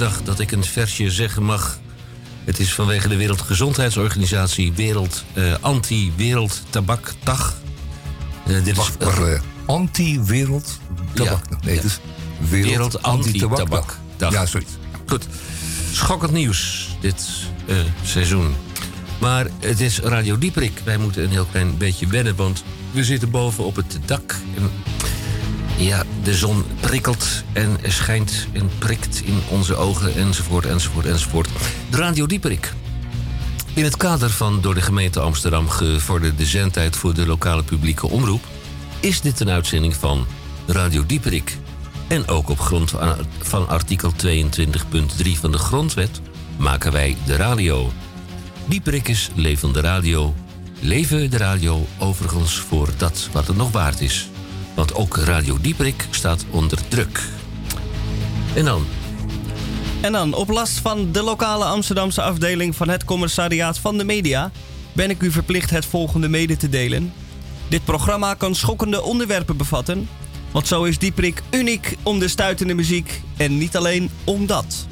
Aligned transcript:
dag 0.00 0.22
dat 0.22 0.40
ik 0.40 0.50
een 0.52 0.64
versje 0.64 1.10
zeggen 1.10 1.42
mag. 1.42 1.78
Het 2.44 2.58
is 2.58 2.74
vanwege 2.74 3.08
de 3.08 3.16
Wereldgezondheidsorganisatie 3.16 4.72
Wereld 4.72 5.24
eh, 5.32 5.54
Anti-Wereld 5.60 6.62
Tabak 6.70 7.12
Dag. 7.22 7.56
Uh, 8.46 8.64
dit 8.64 8.76
wacht, 8.76 9.00
is 9.00 9.18
uh, 9.18 9.40
Anti-Wereld 9.66 10.78
Tabak. 11.12 11.42
Ja, 11.50 11.56
nee, 11.64 11.76
het 11.76 11.84
is 11.84 11.98
Wereld, 12.38 12.68
Wereld 12.68 13.02
Anti-Tabak. 13.02 13.98
Ja, 14.18 14.46
zoiets. 14.46 14.72
Goed. 15.06 15.26
Schokkend 15.92 16.32
nieuws 16.32 16.88
dit 17.00 17.28
seizoen. 18.02 18.54
Maar 19.18 19.46
het 19.58 19.80
is 19.80 19.98
Radio 19.98 20.38
Dieprik. 20.38 20.80
Wij 20.84 20.96
moeten 20.96 21.22
een 21.22 21.30
heel 21.30 21.46
klein 21.50 21.76
beetje 21.76 22.06
wennen, 22.06 22.36
want 22.36 22.64
we 22.90 23.04
zitten 23.04 23.30
boven 23.30 23.64
op 23.64 23.76
het 23.76 23.98
dak. 24.04 24.36
En 24.56 24.70
ja, 25.84 26.02
de 26.22 26.34
zon 26.34 26.64
prikkelt 26.80 27.42
en 27.52 27.78
schijnt 27.82 28.46
en 28.52 28.70
prikt 28.78 29.22
in 29.24 29.40
onze 29.48 29.76
ogen, 29.76 30.14
enzovoort, 30.14 30.66
enzovoort, 30.66 31.06
enzovoort. 31.06 31.48
De 31.90 31.96
Radio 31.96 32.26
Dieperik. 32.26 32.72
In 33.74 33.84
het 33.84 33.96
kader 33.96 34.30
van 34.30 34.60
door 34.60 34.74
de 34.74 34.80
gemeente 34.80 35.20
Amsterdam 35.20 35.68
gevorderde 35.68 36.46
zendtijd 36.46 36.96
voor 36.96 37.14
de 37.14 37.26
lokale 37.26 37.62
publieke 37.62 38.08
omroep... 38.08 38.44
is 39.00 39.20
dit 39.20 39.40
een 39.40 39.50
uitzending 39.50 39.94
van 39.94 40.26
Radio 40.66 41.06
Dieperik. 41.06 41.56
En 42.06 42.28
ook 42.28 42.48
op 42.48 42.60
grond 42.60 42.92
van 43.40 43.68
artikel 43.68 44.12
22.3 44.26 45.30
van 45.40 45.52
de 45.52 45.58
Grondwet 45.58 46.20
maken 46.56 46.92
wij 46.92 47.16
de 47.26 47.36
radio. 47.36 47.92
Dieperik 48.66 49.08
is 49.08 49.30
levende 49.34 49.80
radio. 49.80 50.34
Leven 50.80 51.30
de 51.30 51.36
radio 51.36 51.86
overigens 51.98 52.54
voor 52.58 52.88
dat 52.96 53.28
wat 53.32 53.46
het 53.46 53.56
nog 53.56 53.72
waard 53.72 54.00
is. 54.00 54.29
Want 54.80 54.94
ook 54.94 55.16
Radio 55.16 55.58
Dieprik 55.60 56.06
staat 56.10 56.44
onder 56.50 56.78
druk. 56.88 57.22
En 58.54 58.64
dan? 58.64 58.86
En 60.00 60.12
dan, 60.12 60.34
op 60.34 60.48
last 60.48 60.78
van 60.78 61.12
de 61.12 61.22
lokale 61.22 61.64
Amsterdamse 61.64 62.22
afdeling 62.22 62.76
van 62.76 62.88
het 62.88 63.04
Commissariaat 63.04 63.78
van 63.78 63.98
de 63.98 64.04
Media... 64.04 64.50
ben 64.92 65.10
ik 65.10 65.22
u 65.22 65.30
verplicht 65.30 65.70
het 65.70 65.86
volgende 65.86 66.28
mede 66.28 66.56
te 66.56 66.68
delen. 66.68 67.12
Dit 67.68 67.84
programma 67.84 68.34
kan 68.34 68.54
schokkende 68.54 69.02
onderwerpen 69.02 69.56
bevatten... 69.56 70.08
want 70.50 70.66
zo 70.66 70.84
is 70.84 70.98
Dieprik 70.98 71.42
uniek 71.50 71.96
om 72.02 72.18
de 72.18 72.28
stuitende 72.28 72.74
muziek 72.74 73.22
en 73.36 73.58
niet 73.58 73.76
alleen 73.76 74.10
om 74.24 74.46
dat. 74.46 74.86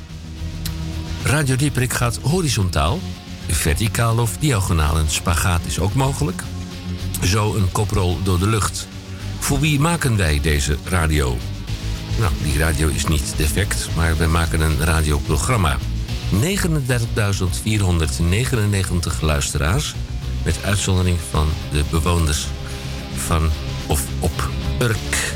Radio 1.23 1.57
Dieprik 1.57 1.93
gaat 1.93 2.19
horizontaal, 2.23 2.99
verticaal 3.49 4.19
of 4.19 4.37
diagonaal. 4.37 4.99
Een 4.99 5.11
spagaat 5.11 5.61
is 5.67 5.79
ook 5.79 5.95
mogelijk. 5.95 6.43
Zo 7.25 7.55
een 7.55 7.73
koprol 7.73 8.19
door 8.23 8.39
de 8.39 8.49
lucht... 8.49 8.89
Voor 9.39 9.61
wie 9.61 9.81
maken 9.81 10.17
wij 10.17 10.41
deze 10.41 10.77
radio? 10.85 11.37
Nou, 12.19 12.33
die 12.43 12.59
radio 12.59 12.89
is 12.89 13.07
niet 13.07 13.35
defect, 13.37 13.89
maar 13.97 14.17
we 14.17 14.27
maken 14.27 14.61
een 14.61 14.85
radioprogramma. 14.85 15.77
39.499 16.33 16.39
luisteraars, 19.21 19.95
met 20.45 20.65
uitzondering 20.65 21.19
van 21.31 21.49
de 21.73 21.83
bewoners 21.91 22.47
van 23.17 23.51
of 23.87 24.03
op 24.19 24.49
Urk. 24.81 25.33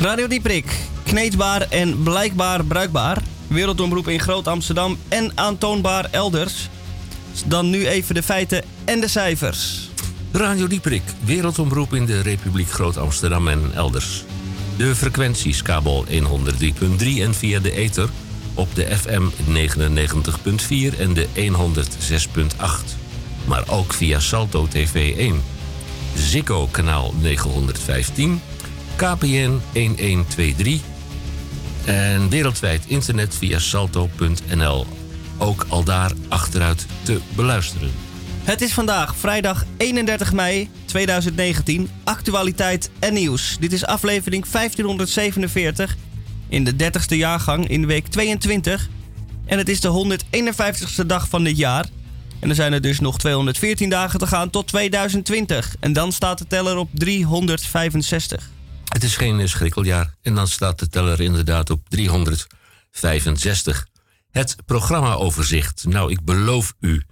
Radio 0.00 0.26
Dieprik, 0.26 0.76
kneedbaar 1.02 1.60
en 1.60 2.02
blijkbaar 2.02 2.64
bruikbaar. 2.64 3.22
Wereldomroep 3.46 4.08
in 4.08 4.20
Groot 4.20 4.48
Amsterdam 4.48 4.98
en 5.08 5.32
aantoonbaar 5.34 6.08
elders. 6.10 6.68
Dan 7.46 7.70
nu 7.70 7.86
even 7.86 8.14
de 8.14 8.22
feiten 8.22 8.64
en 8.84 9.00
de 9.00 9.08
cijfers. 9.08 9.87
Radio 10.32 10.66
Dieperik, 10.66 11.02
wereldomroep 11.24 11.94
in 11.94 12.06
de 12.06 12.20
Republiek 12.20 12.70
Groot-Amsterdam 12.70 13.48
en 13.48 13.70
elders. 13.74 14.24
De 14.76 14.94
frequenties 14.94 15.62
kabel 15.62 16.04
103.3 16.24 16.28
en 17.20 17.34
via 17.34 17.60
de 17.60 17.72
ether 17.72 18.08
op 18.54 18.74
de 18.74 18.96
FM 18.96 19.28
99.4 20.92 20.98
en 20.98 21.14
de 21.14 21.26
106.8. 21.52 22.98
Maar 23.44 23.62
ook 23.68 23.92
via 23.92 24.20
Salto 24.20 24.66
TV 24.66 25.16
1. 25.16 25.42
Ziggo 26.14 26.68
kanaal 26.70 27.14
915, 27.20 28.40
KPN 28.96 29.60
1123 29.72 30.80
en 31.84 32.28
wereldwijd 32.28 32.84
internet 32.86 33.34
via 33.34 33.58
salto.nl. 33.58 34.86
Ook 35.38 35.66
al 35.68 35.84
daar 35.84 36.12
achteruit 36.28 36.86
te 37.02 37.20
beluisteren. 37.36 38.07
Het 38.48 38.60
is 38.60 38.72
vandaag 38.72 39.16
vrijdag 39.16 39.64
31 39.76 40.32
mei 40.32 40.70
2019. 40.84 41.90
Actualiteit 42.04 42.90
en 42.98 43.14
nieuws. 43.14 43.56
Dit 43.60 43.72
is 43.72 43.84
aflevering 43.84 44.48
1547 44.50 45.96
in 46.48 46.64
de 46.64 46.72
30ste 46.72 47.16
jaargang 47.16 47.68
in 47.68 47.86
week 47.86 48.06
22. 48.06 48.88
En 49.44 49.58
het 49.58 49.68
is 49.68 49.80
de 49.80 50.18
151ste 50.32 51.06
dag 51.06 51.28
van 51.28 51.44
dit 51.44 51.56
jaar. 51.56 51.86
En 52.40 52.48
er 52.48 52.54
zijn 52.54 52.72
er 52.72 52.80
dus 52.80 53.00
nog 53.00 53.18
214 53.18 53.90
dagen 53.90 54.18
te 54.18 54.26
gaan 54.26 54.50
tot 54.50 54.66
2020. 54.66 55.74
En 55.80 55.92
dan 55.92 56.12
staat 56.12 56.38
de 56.38 56.46
teller 56.46 56.76
op 56.76 56.88
365. 56.92 58.50
Het 58.84 59.04
is 59.04 59.16
geen 59.16 59.48
schrikkeljaar. 59.48 60.14
En 60.22 60.34
dan 60.34 60.48
staat 60.48 60.78
de 60.78 60.88
teller 60.88 61.20
inderdaad 61.20 61.70
op 61.70 61.88
365. 61.88 63.86
Het 64.30 64.56
programmaoverzicht. 64.66 65.84
Nou, 65.88 66.10
ik 66.10 66.24
beloof 66.24 66.74
u 66.80 67.02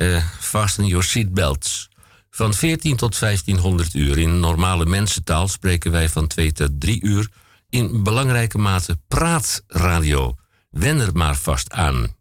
uh, 0.00 0.24
fasten 0.38 0.86
your 0.86 1.04
seatbelts. 1.04 1.88
Van 2.30 2.54
14 2.54 2.96
tot 2.96 3.18
1500 3.18 3.94
uur. 3.94 4.18
In 4.18 4.40
normale 4.40 4.86
mensentaal 4.86 5.48
spreken 5.48 5.90
wij 5.90 6.08
van 6.08 6.26
2 6.26 6.52
tot 6.52 6.80
3 6.80 7.02
uur. 7.02 7.28
In 7.68 8.02
belangrijke 8.02 8.58
mate 8.58 8.98
praatradio. 9.08 10.36
Wen 10.70 11.00
er 11.00 11.12
maar 11.12 11.36
vast 11.36 11.72
aan. 11.72 12.16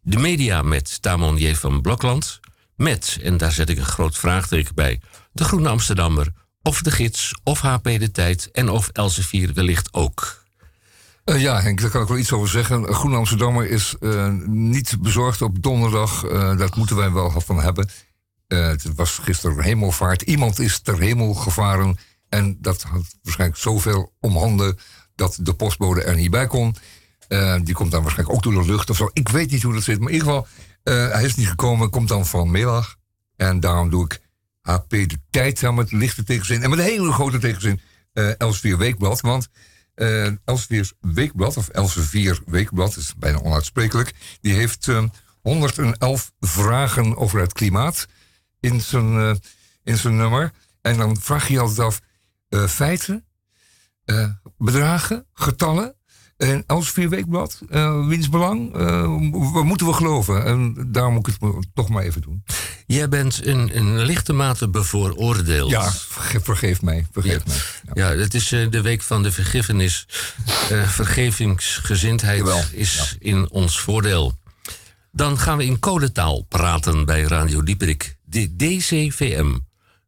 De 0.00 0.18
media 0.18 0.62
met 0.62 1.02
Tamon 1.02 1.36
J. 1.36 1.54
van 1.54 1.80
Blokland. 1.80 2.40
Met, 2.76 3.18
en 3.22 3.36
daar 3.36 3.52
zet 3.52 3.68
ik 3.68 3.78
een 3.78 3.84
groot 3.84 4.18
vraagteken 4.18 4.74
bij, 4.74 5.00
de 5.32 5.44
Groene 5.44 5.68
Amsterdammer, 5.68 6.32
of 6.62 6.82
de 6.82 6.90
gids, 6.90 7.34
of 7.42 7.60
HP 7.60 7.84
de 7.84 8.10
Tijd 8.10 8.50
en 8.50 8.68
of 8.68 8.88
Elsevier 8.88 9.52
wellicht 9.52 9.92
ook. 9.92 10.43
Uh, 11.24 11.40
ja, 11.40 11.60
Henk, 11.60 11.80
daar 11.80 11.90
kan 11.90 12.02
ik 12.02 12.08
wel 12.08 12.18
iets 12.18 12.32
over 12.32 12.48
zeggen. 12.48 12.94
Groen 12.94 13.14
Amsterdammer 13.14 13.70
is 13.70 13.94
uh, 14.00 14.32
niet 14.46 14.96
bezorgd 15.00 15.42
op 15.42 15.62
donderdag. 15.62 16.24
Uh, 16.24 16.58
dat 16.58 16.76
moeten 16.76 16.96
wij 16.96 17.12
wel 17.12 17.40
van 17.40 17.60
hebben. 17.60 17.88
het 18.48 18.94
was 18.94 19.18
gisteren 19.18 19.60
hemelvaart. 19.60 20.22
Iemand 20.22 20.58
is 20.58 20.80
ter 20.80 20.98
hemel 20.98 21.34
gevaren. 21.34 21.96
En 22.28 22.58
dat 22.60 22.82
had 22.82 23.14
waarschijnlijk 23.22 23.60
zoveel 23.60 24.12
om 24.20 24.36
handen 24.36 24.78
dat 25.14 25.38
de 25.40 25.54
postbode 25.54 26.02
er 26.02 26.16
niet 26.16 26.30
bij 26.30 26.46
kon. 26.46 26.74
die 27.62 27.74
komt 27.74 27.90
dan 27.90 28.02
waarschijnlijk 28.02 28.36
ook 28.36 28.42
door 28.42 28.62
de 28.62 28.70
lucht 28.70 28.90
of 28.90 28.96
zo. 28.96 29.10
Ik 29.12 29.28
weet 29.28 29.50
niet 29.50 29.62
hoe 29.62 29.74
dat 29.74 29.82
zit. 29.82 29.98
Maar 29.98 30.08
in 30.08 30.14
ieder 30.14 30.28
geval, 30.28 30.46
hij 31.12 31.24
is 31.24 31.34
niet 31.34 31.48
gekomen. 31.48 31.90
Komt 31.90 32.08
dan 32.08 32.26
van 32.26 32.40
vanmiddag. 32.40 32.96
En 33.36 33.60
daarom 33.60 33.90
doe 33.90 34.04
ik 34.04 34.20
HP 34.60 34.90
de 34.90 35.18
tijd 35.30 35.64
aan 35.64 35.74
met 35.74 35.92
lichte 35.92 36.22
tegenzin. 36.22 36.62
En 36.62 36.70
met 36.70 36.78
een 36.78 36.84
hele 36.84 37.12
grote 37.12 37.38
tegenzin. 37.38 37.80
Elsvier 38.38 38.78
Weekblad. 38.78 39.20
Want 39.20 39.48
uh, 39.96 40.28
Weekblad, 41.00 41.56
of 41.56 41.68
Elsevier 41.68 42.40
Weekblad, 42.46 42.96
is 42.96 43.14
bijna 43.16 43.38
onuitsprekelijk. 43.38 44.12
Die 44.40 44.54
heeft 44.54 44.86
uh, 44.86 45.04
111 45.40 46.32
vragen 46.40 47.16
over 47.16 47.40
het 47.40 47.52
klimaat 47.52 48.06
in 48.60 48.80
zijn, 48.80 49.14
uh, 49.14 49.34
in 49.82 49.96
zijn 49.96 50.16
nummer. 50.16 50.52
En 50.80 50.96
dan 50.96 51.20
vraag 51.20 51.48
je 51.48 51.60
altijd 51.60 51.78
af: 51.78 52.00
uh, 52.48 52.66
feiten, 52.66 53.24
bedragen, 54.58 55.26
getallen. 55.32 55.94
En 56.36 56.64
Elsevier 56.66 57.08
Weekblad, 57.08 57.60
wiens 58.06 58.28
belang, 58.28 58.72
waar 59.52 59.64
moeten 59.64 59.86
we 59.86 59.92
geloven? 59.92 60.44
En 60.44 60.88
daarom 60.92 61.14
moet 61.14 61.28
ik 61.28 61.36
het 61.40 61.66
toch 61.74 61.88
maar 61.88 62.02
even 62.02 62.22
doen. 62.22 62.44
Jij 62.86 63.08
bent 63.08 63.44
in, 63.44 63.72
in 63.72 63.98
lichte 64.04 64.32
mate 64.32 64.68
bevooroordeeld. 64.68 65.70
Ja, 65.70 65.92
vergeef 66.42 66.82
mij. 66.82 67.06
Vergeef 67.12 67.46
mij. 67.46 67.56
Ja. 67.94 68.16
het 68.16 68.34
is 68.34 68.52
uh, 68.52 68.70
de 68.70 68.80
week 68.80 69.02
van 69.02 69.22
de 69.22 69.32
vergiffenis. 69.32 70.08
Uh, 70.72 70.88
vergevingsgezindheid 70.88 72.68
is 72.72 73.16
in 73.18 73.50
ons 73.50 73.80
voordeel. 73.80 74.38
Dan 75.12 75.38
gaan 75.38 75.56
we 75.56 75.64
in 75.64 75.78
codetaal 75.78 76.42
praten 76.42 77.04
bij 77.04 77.22
Radio 77.22 77.62
Dieperik. 77.62 78.16
De 78.24 78.56
DCVM, 78.56 79.58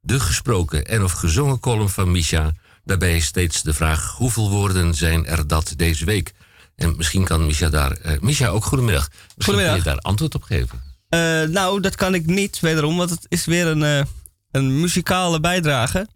de 0.01 0.21
gesproken 0.21 0.85
en 0.85 1.03
of 1.03 1.13
gezongen 1.13 1.61
column 1.61 1.89
van 1.89 2.11
Misha. 2.11 2.53
Daarbij 2.87 3.21
steeds 3.21 3.63
de 3.63 3.75
vraag: 3.75 4.15
hoeveel 4.17 4.51
woorden 4.51 4.95
zijn 4.95 5.27
er 5.27 5.47
dat 5.47 5.73
deze 5.77 6.05
week? 6.05 6.33
En 6.77 6.97
misschien 6.97 7.25
kan 7.25 7.47
Misha 7.47 7.69
daar. 7.69 7.97
Uh, 8.07 8.19
Misha, 8.21 8.49
ook 8.49 8.65
goedemiddag. 8.65 9.09
Misschien 9.09 9.39
goedemiddag. 9.39 9.83
kun 9.83 9.85
je 9.85 9.97
daar 9.97 10.11
antwoord 10.11 10.35
op 10.35 10.43
geven. 10.43 10.83
Uh, 11.11 11.43
nou, 11.43 11.81
dat 11.81 11.95
kan 11.95 12.15
ik 12.15 12.27
niet, 12.27 12.61
wederom, 12.61 12.97
want 12.97 13.11
het 13.11 13.27
is 13.29 13.45
weer 13.45 13.67
een, 13.67 13.81
uh, 13.81 14.03
een 14.51 14.81
muzikale 14.81 15.41
bijdrage. 15.41 16.07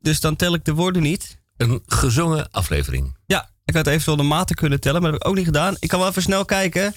Dus 0.00 0.20
dan 0.20 0.36
tel 0.36 0.54
ik 0.54 0.64
de 0.64 0.74
woorden 0.74 1.02
niet. 1.02 1.38
Een 1.56 1.82
gezongen 1.86 2.50
aflevering. 2.50 3.16
Ja, 3.26 3.50
ik 3.64 3.74
had 3.74 3.86
eventueel 3.86 4.16
de 4.16 4.22
maten 4.22 4.56
kunnen 4.56 4.80
tellen, 4.80 5.02
maar 5.02 5.10
dat 5.10 5.20
heb 5.20 5.28
ik 5.28 5.36
ook 5.36 5.44
niet 5.44 5.54
gedaan. 5.54 5.76
Ik 5.78 5.88
kan 5.88 5.98
wel 5.98 6.08
even 6.08 6.22
snel 6.22 6.44
kijken. 6.44 6.94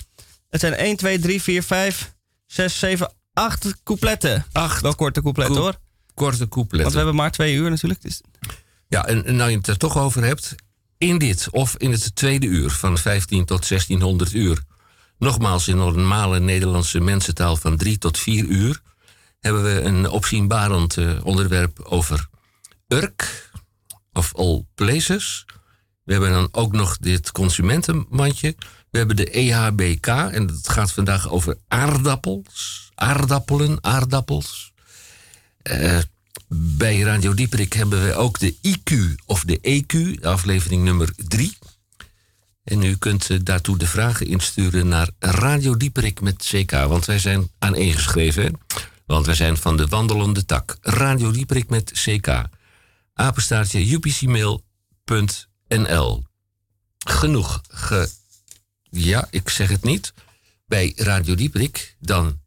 Het 0.49 0.59
zijn 0.59 0.73
1, 0.73 0.95
2, 0.95 1.19
3, 1.19 1.41
4, 1.41 1.63
5, 1.63 2.13
6, 2.45 2.79
7, 2.79 3.13
8 3.33 3.83
coupletten. 3.83 4.45
8. 4.51 4.81
Wel 4.81 4.95
korte 4.95 5.21
coupletten 5.21 5.55
Co 5.55 5.61
hoor. 5.61 5.75
Korte 6.13 6.47
coupletten. 6.47 6.79
Want 6.81 6.91
we 6.91 6.97
hebben 6.97 7.15
maar 7.15 7.31
twee 7.31 7.55
uur 7.55 7.69
natuurlijk. 7.69 8.01
Dus... 8.01 8.21
Ja, 8.91 9.05
en, 9.05 9.35
nou 9.35 9.49
je 9.49 9.57
het 9.57 9.67
er 9.67 9.77
toch 9.77 9.97
over 9.97 10.23
hebt. 10.23 10.55
in 10.97 11.17
dit 11.17 11.49
of 11.49 11.75
in 11.77 11.91
het 11.91 12.15
tweede 12.15 12.45
uur 12.45 12.69
van 12.69 12.97
15 12.97 13.45
tot 13.45 13.67
1600 13.67 14.33
uur. 14.33 14.63
Nogmaals 15.17 15.67
in 15.67 15.77
normale 15.77 16.39
Nederlandse 16.39 16.99
mensentaal 16.99 17.55
van 17.55 17.77
3 17.77 17.97
tot 17.97 18.17
4 18.17 18.45
uur 18.45 18.81
hebben 19.39 19.63
we 19.63 19.81
een 19.81 20.09
opzienbarend 20.09 20.97
uh, 20.97 21.25
onderwerp 21.25 21.79
over 21.79 22.27
Urk 22.87 23.51
of 24.13 24.35
All 24.35 24.65
Places. 24.75 25.45
We 26.03 26.11
hebben 26.11 26.31
dan 26.31 26.47
ook 26.51 26.71
nog 26.71 26.97
dit 26.97 27.31
consumentenmandje. 27.31 28.55
We 28.89 28.97
hebben 28.97 29.15
de 29.15 29.29
EHBK 29.29 30.07
en 30.07 30.47
dat 30.47 30.69
gaat 30.69 30.91
vandaag 30.91 31.29
over 31.29 31.57
aardappels. 31.67 32.89
Aardappelen, 32.95 33.83
aardappels. 33.83 34.73
Uh, 35.63 35.99
bij 36.55 36.99
Radio 36.99 37.33
Dieperik 37.33 37.73
hebben 37.73 38.05
we 38.05 38.13
ook 38.13 38.39
de 38.39 38.55
IQ 38.61 39.15
of 39.25 39.43
de 39.43 39.83
EQ, 39.83 40.21
aflevering 40.23 40.83
nummer 40.83 41.13
3. 41.15 41.57
En 42.63 42.83
u 42.83 42.97
kunt 42.97 43.29
uh, 43.29 43.39
daartoe 43.43 43.77
de 43.77 43.87
vragen 43.87 44.27
insturen 44.27 44.87
naar 44.87 45.09
Radio 45.19 45.77
Dieperik 45.77 46.21
met 46.21 46.43
CK, 46.43 46.71
want 46.71 47.05
wij 47.05 47.19
zijn 47.19 47.49
aaneengeschreven. 47.59 48.59
Want 49.05 49.25
wij 49.25 49.35
zijn 49.35 49.57
van 49.57 49.77
de 49.77 49.87
wandelende 49.87 50.45
tak. 50.45 50.77
Radio 50.81 51.31
Dieperik 51.31 51.69
met 51.69 51.91
CK. 51.91 52.43
Apenstaartje 53.13 53.93
upcmail.nl. 53.93 54.63
Genoeg 57.05 57.61
ge... 57.69 58.09
Ja, 58.89 59.27
ik 59.29 59.49
zeg 59.49 59.69
het 59.69 59.83
niet. 59.83 60.13
Bij 60.65 60.93
Radio 60.95 61.35
Dieperik 61.35 61.95
dan 61.99 62.39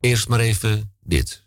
eerst 0.00 0.28
maar 0.28 0.40
even 0.40 0.92
dit. 1.02 1.45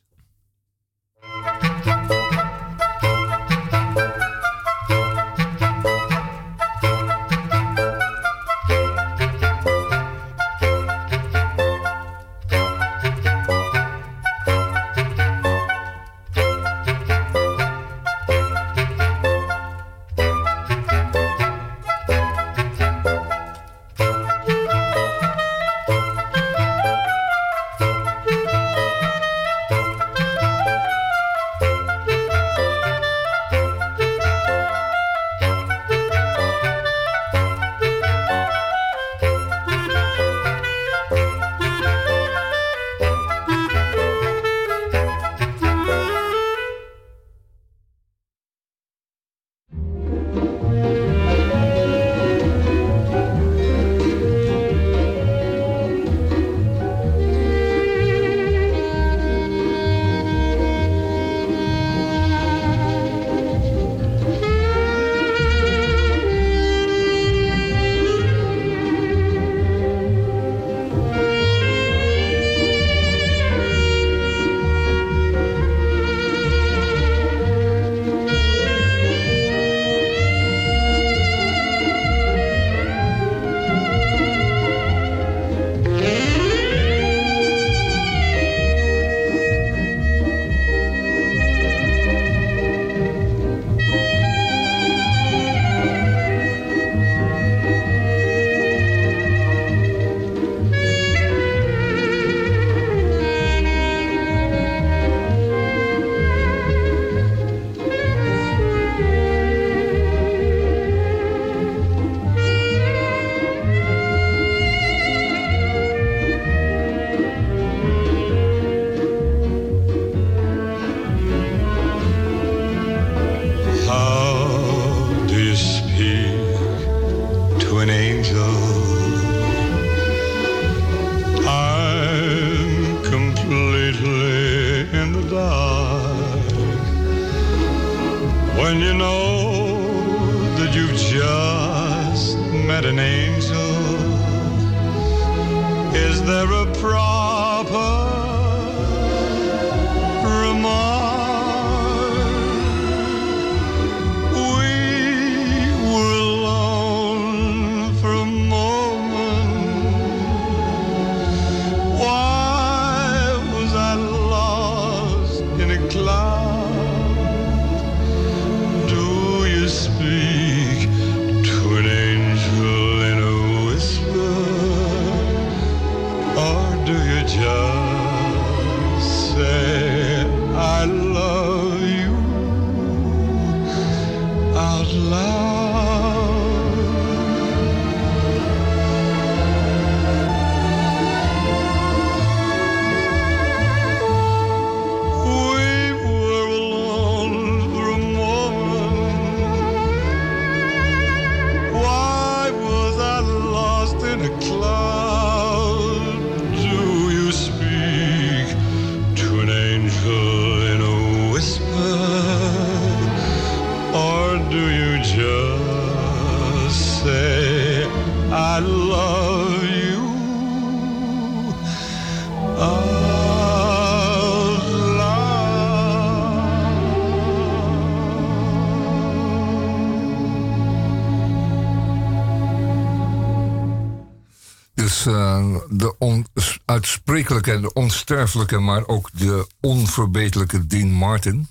Onsterfelijke, 238.10 238.60
maar 238.60 238.88
ook 238.88 239.10
de 239.13 239.48
onverbeterlijke 239.62 240.68
Dean 240.68 240.92
Martin. 240.92 241.48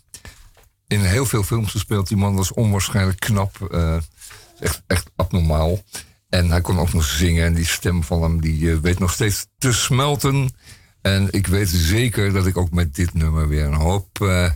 In 0.86 1.00
heel 1.00 1.26
veel 1.26 1.42
films 1.42 1.70
gespeeld. 1.70 2.08
Die 2.08 2.16
man 2.16 2.34
was 2.34 2.52
onwaarschijnlijk 2.52 3.20
knap. 3.20 3.68
Uh, 3.70 3.96
Echt, 4.58 4.82
echt 4.86 5.10
abnormaal. 5.16 5.82
En 6.28 6.50
hij 6.50 6.60
kon 6.60 6.78
ook 6.78 6.92
nog 6.92 7.04
zingen. 7.04 7.44
En 7.44 7.54
die 7.54 7.66
stem 7.66 8.04
van 8.04 8.22
hem 8.22 8.40
die 8.40 8.70
eh, 8.70 8.78
weet 8.78 8.98
nog 8.98 9.12
steeds 9.12 9.46
te 9.58 9.72
smelten. 9.72 10.54
En 11.00 11.28
ik 11.30 11.46
weet 11.46 11.68
zeker 11.68 12.32
dat 12.32 12.46
ik 12.46 12.56
ook 12.56 12.70
met 12.70 12.94
dit 12.94 13.14
nummer 13.14 13.48
weer 13.48 13.64
een 13.64 13.74
hoop, 13.74 14.20
eh, 14.20 14.50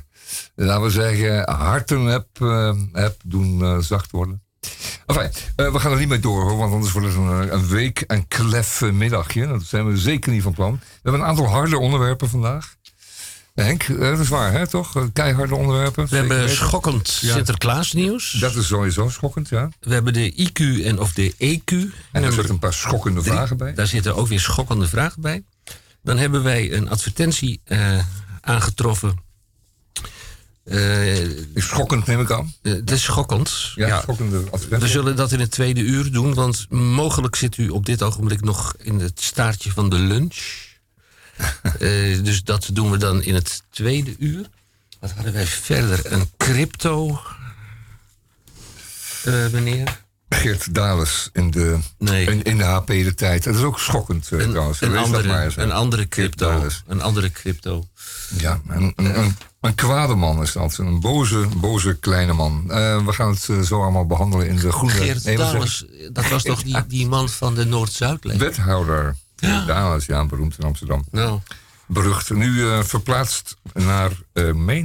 laten 0.54 0.82
we 0.82 0.90
zeggen, 0.90 1.50
harten 1.50 2.04
heb, 2.04 2.26
eh, 2.40 2.76
heb 2.92 3.16
doen 3.24 3.62
eh, 3.62 3.78
zacht 3.78 4.10
worden. 4.10 4.42
Enfin, 5.16 5.30
eh, 5.56 5.72
we 5.72 5.78
gaan 5.78 5.92
er 5.92 5.98
niet 5.98 6.08
mee 6.08 6.20
door, 6.20 6.42
hoor, 6.42 6.56
want 6.56 6.72
anders 6.72 6.92
wordt 6.92 7.06
het 7.08 7.16
een, 7.16 7.54
een 7.54 7.68
week 7.68 8.00
en 8.00 8.28
klef 8.28 8.82
eh, 8.82 8.90
middagje. 8.90 9.46
Dat 9.46 9.62
zijn 9.62 9.86
we 9.86 9.96
zeker 9.96 10.32
niet 10.32 10.42
van 10.42 10.52
plan. 10.52 10.72
We 10.72 10.88
hebben 11.02 11.20
een 11.20 11.26
aantal 11.26 11.46
harde 11.46 11.78
onderwerpen 11.78 12.28
vandaag. 12.28 12.76
Henk, 13.54 13.82
eh, 13.82 13.98
dat 13.98 14.18
is 14.18 14.28
waar, 14.28 14.52
hè, 14.52 14.66
toch? 14.66 14.96
Eh, 14.96 15.02
Keiharde 15.12 15.54
onderwerpen. 15.54 16.06
We 16.08 16.16
hebben 16.16 16.38
weten. 16.38 16.56
schokkend 16.56 17.18
Ja. 17.20 17.32
Sinterklaasnieuws. 17.34 18.30
Dat 18.30 18.54
is 18.54 18.66
sowieso 18.66 19.08
schokkend, 19.08 19.48
ja. 19.48 19.68
We 19.80 19.92
hebben 19.92 20.12
de 20.12 20.32
IQ 20.36 20.84
en 20.84 21.00
of 21.00 21.12
de 21.12 21.34
EQ. 21.38 21.38
En 21.38 21.76
er 21.76 21.90
Nummer 22.12 22.32
zitten 22.32 22.50
een 22.52 22.58
paar 22.58 22.72
schokkende 22.72 23.20
drie. 23.20 23.32
vragen 23.32 23.56
bij. 23.56 23.74
Daar 23.74 23.86
zitten 23.86 24.16
ook 24.16 24.28
weer 24.28 24.40
schokkende 24.40 24.88
vragen 24.88 25.22
bij. 25.22 25.44
Dan 26.02 26.18
hebben 26.18 26.42
wij 26.42 26.72
een 26.72 26.90
advertentie 26.90 27.60
eh, 27.64 27.98
aangetroffen. 28.40 29.18
Eh, 30.64 31.20
Is 31.54 31.66
schokkend, 31.66 32.06
neem 32.06 32.20
ik 32.20 32.30
aan. 32.30 32.54
eh, 32.62 32.72
Het 32.72 32.90
is 32.90 33.02
schokkend. 33.02 33.72
Ja, 33.74 33.86
Ja. 33.86 34.00
schokkende 34.00 34.44
We 34.78 34.88
zullen 34.88 35.16
dat 35.16 35.32
in 35.32 35.40
het 35.40 35.50
tweede 35.50 35.80
uur 35.80 36.12
doen, 36.12 36.34
want 36.34 36.66
mogelijk 36.70 37.36
zit 37.36 37.56
u 37.56 37.68
op 37.68 37.86
dit 37.86 38.02
ogenblik 38.02 38.40
nog 38.40 38.74
in 38.78 39.00
het 39.00 39.20
staartje 39.20 39.70
van 39.72 39.88
de 39.90 39.96
lunch. 39.98 40.36
Eh, 41.78 42.22
dus 42.24 42.42
dat 42.44 42.68
doen 42.72 42.90
we 42.90 42.96
dan 42.96 43.22
in 43.22 43.34
het 43.34 43.62
tweede 43.70 44.14
uur. 44.18 44.46
Wat 45.00 45.10
hadden 45.10 45.32
wij 45.32 45.46
verder? 45.46 46.12
Een 46.12 46.30
crypto. 46.36 47.20
eh, 49.24 49.48
meneer? 49.52 50.00
Geert 50.28 50.74
Dales 50.74 51.28
in 51.32 51.50
de, 51.50 51.78
Nee. 51.98 52.26
in, 52.26 52.42
in 52.42 52.56
de 52.58 52.64
HP 52.64 52.86
de 52.86 53.14
tijd. 53.14 53.44
Dat 53.44 53.54
is 53.54 53.62
ook 53.62 53.78
schokkend 53.80 54.30
Een, 54.30 54.50
trouwens. 54.50 54.80
een, 54.80 54.90
maar 54.90 54.98
andere, 55.02 55.42
eens, 55.42 55.54
hè. 55.54 55.62
een 55.62 55.72
andere 55.72 56.08
crypto. 56.08 56.66
Een 56.86 57.02
andere 57.02 57.30
crypto. 57.30 57.86
Ja, 58.38 58.60
een, 58.68 58.92
een, 58.96 59.18
een, 59.18 59.36
een 59.62 59.74
kwade 59.74 60.14
man 60.14 60.42
is 60.42 60.52
dat. 60.52 60.76
Een 60.78 61.00
boze, 61.00 61.48
boze 61.56 61.94
kleine 61.94 62.32
man. 62.32 62.64
Eh, 62.70 63.04
we 63.04 63.12
gaan 63.12 63.30
het 63.30 63.48
eh, 63.48 63.60
zo 63.60 63.82
allemaal 63.82 64.06
behandelen 64.06 64.48
in 64.48 64.56
de 64.56 64.72
groene... 64.72 64.94
Geert 64.94 65.24
nee, 65.24 65.36
dat 66.12 66.28
was 66.28 66.42
toch 66.42 66.62
die, 66.62 66.86
die 66.86 67.06
man 67.06 67.28
van 67.28 67.54
de 67.54 67.64
Noord-Zuidlijn? 67.64 68.38
Wethouder. 68.38 69.16
Geert 69.36 69.66
Dales, 69.66 70.06
ja, 70.06 70.24
beroemd 70.24 70.58
in 70.58 70.64
Amsterdam. 70.64 71.04
Nou, 71.10 71.40
Berucht. 71.86 72.30
Nu 72.30 72.68
eh, 72.68 72.82
verplaatst 72.82 73.56
naar 73.72 74.10
uh, 74.32 74.84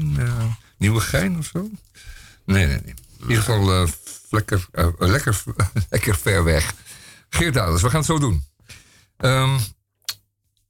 Nieuwegein 0.77 1.38
of 1.38 1.46
zo? 1.46 1.69
Nee, 2.46 2.65
nee, 2.65 2.81
nee. 2.84 2.93
In 3.19 3.27
ieder 3.27 3.43
geval 3.43 3.88
lekker, 4.29 4.67
lekker, 4.98 5.43
lekker 5.89 6.15
ver 6.15 6.43
weg. 6.43 6.74
Geert 7.29 7.53
Dales, 7.53 7.81
we 7.81 7.89
gaan 7.89 7.98
het 7.98 8.07
zo 8.07 8.19
doen. 8.19 8.43
Um, 9.17 9.60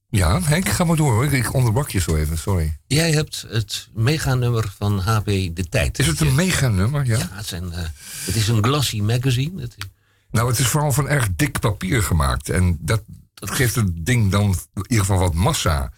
ja, 0.09 0.41
Henk, 0.43 0.69
ga 0.69 0.83
maar 0.83 0.95
door 0.95 1.11
hoor. 1.11 1.25
Ik 1.25 1.53
onderbrak 1.53 1.89
je 1.89 1.99
zo 1.99 2.15
even, 2.15 2.37
sorry. 2.37 2.77
Jij 2.87 3.11
hebt 3.11 3.45
het 3.49 3.89
meganummer 3.93 4.73
van 4.77 4.99
HP 4.99 5.25
De 5.25 5.65
Tijd. 5.69 5.99
Is 5.99 6.07
het 6.07 6.19
een 6.19 6.35
meganummer? 6.35 7.05
Ja, 7.05 7.17
ja 7.17 7.29
het, 7.31 7.45
zijn, 7.45 7.63
uh, 7.63 7.77
het 8.25 8.35
is 8.35 8.47
een 8.47 8.63
glossy 8.63 9.01
magazine. 9.01 9.61
Het... 9.61 9.75
Nou, 10.31 10.49
het 10.49 10.59
is 10.59 10.67
vooral 10.67 10.91
van 10.91 11.07
erg 11.07 11.27
dik 11.35 11.59
papier 11.59 12.03
gemaakt. 12.03 12.49
En 12.49 12.77
dat, 12.81 13.01
dat 13.39 13.51
geeft 13.51 13.75
het 13.75 14.05
ding 14.05 14.31
dan 14.31 14.43
in 14.73 14.83
ieder 14.87 15.05
geval 15.05 15.19
wat 15.19 15.33
massa. 15.33 15.91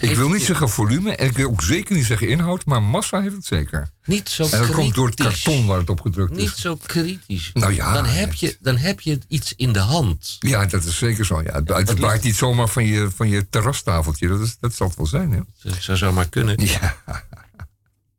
Ik 0.00 0.16
wil 0.16 0.28
niet 0.28 0.42
zeggen 0.42 0.68
volume 0.68 1.16
en 1.16 1.26
ik 1.26 1.36
wil 1.36 1.48
ook 1.48 1.62
zeker 1.62 1.96
niet 1.96 2.04
zeggen 2.04 2.28
inhoud, 2.28 2.64
maar 2.64 2.82
massa 2.82 3.20
heeft 3.20 3.34
het 3.34 3.46
zeker. 3.46 3.90
Niet 4.04 4.28
zo 4.28 4.44
en 4.44 4.50
dat 4.50 4.58
kritisch. 4.58 4.76
komt 4.76 4.94
door 4.94 5.06
het 5.06 5.14
karton 5.14 5.66
waar 5.66 5.78
het 5.78 5.90
op 5.90 6.00
gedrukt 6.00 6.30
niet 6.30 6.40
is. 6.40 6.44
Niet 6.44 6.56
zo 6.56 6.76
kritisch. 6.76 7.50
Nou 7.54 7.74
ja, 7.74 7.92
dan, 7.92 8.04
heb 8.04 8.34
je, 8.34 8.56
dan 8.60 8.76
heb 8.76 9.00
je 9.00 9.18
iets 9.28 9.52
in 9.56 9.72
de 9.72 9.78
hand. 9.78 10.36
Ja, 10.38 10.66
dat 10.66 10.84
is 10.84 10.98
zeker 10.98 11.24
zo. 11.24 11.42
Ja. 11.42 11.52
Het, 11.52 11.68
waait 11.68 11.98
ligt... 11.98 12.22
niet 12.22 12.36
zomaar 12.36 12.68
van 12.68 12.84
je, 12.86 13.10
van 13.14 13.28
je 13.28 13.48
terrastafeltje. 13.48 14.28
Dat, 14.28 14.40
is, 14.40 14.56
dat 14.60 14.74
zal 14.74 14.86
het 14.86 14.96
wel 14.96 15.06
zijn. 15.06 15.32
Hè? 15.32 15.40
Dat 15.62 15.76
zou 15.80 15.98
zomaar 15.98 16.28
kunnen. 16.28 16.64
Ja. 16.64 16.96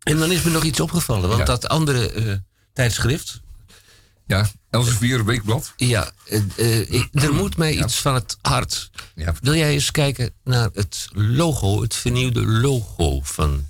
En 0.03 0.17
dan 0.17 0.31
is 0.31 0.41
me 0.41 0.51
nog 0.51 0.63
iets 0.63 0.79
opgevallen. 0.79 1.27
Want 1.27 1.39
ja. 1.39 1.45
dat 1.45 1.67
andere 1.67 2.13
uh, 2.13 2.33
tijdschrift, 2.73 3.41
ja, 4.25 4.49
Elsevier 4.69 5.25
Weekblad. 5.25 5.73
Ja, 5.75 6.11
uh, 6.29 6.41
uh, 6.57 6.91
ik, 6.91 7.09
er 7.11 7.33
moet 7.33 7.57
mij 7.57 7.73
ja. 7.73 7.83
iets 7.83 8.01
van 8.01 8.13
het 8.13 8.37
hart. 8.41 8.91
Ja. 9.15 9.33
Wil 9.41 9.55
jij 9.55 9.73
eens 9.73 9.91
kijken 9.91 10.31
naar 10.43 10.69
het 10.73 11.07
logo, 11.13 11.81
het 11.81 11.95
vernieuwde 11.95 12.45
logo 12.45 13.19
van. 13.23 13.67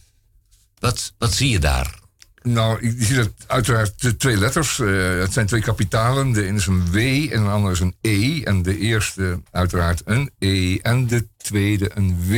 Wat, 0.79 1.13
wat 1.17 1.33
zie 1.33 1.49
je 1.49 1.59
daar? 1.59 1.99
Nou, 2.41 2.85
je 2.85 3.05
ziet 3.05 3.17
het 3.17 3.33
uiteraard 3.47 4.19
twee 4.19 4.37
letters. 4.37 4.77
Uh, 4.77 5.19
het 5.19 5.33
zijn 5.33 5.45
twee 5.45 5.61
kapitalen. 5.61 6.31
De 6.31 6.45
ene 6.45 6.57
is 6.57 6.65
een 6.65 6.91
W 6.91 6.97
en 7.31 7.43
de 7.43 7.49
andere 7.49 7.73
is 7.73 7.79
een 7.79 7.95
E. 8.01 8.43
En 8.43 8.61
de 8.61 8.77
eerste 8.77 9.41
uiteraard 9.51 10.01
een 10.05 10.31
E. 10.39 10.77
En 10.77 11.07
de 11.07 11.27
tweede 11.37 11.91
een 11.93 12.27
W. 12.27 12.31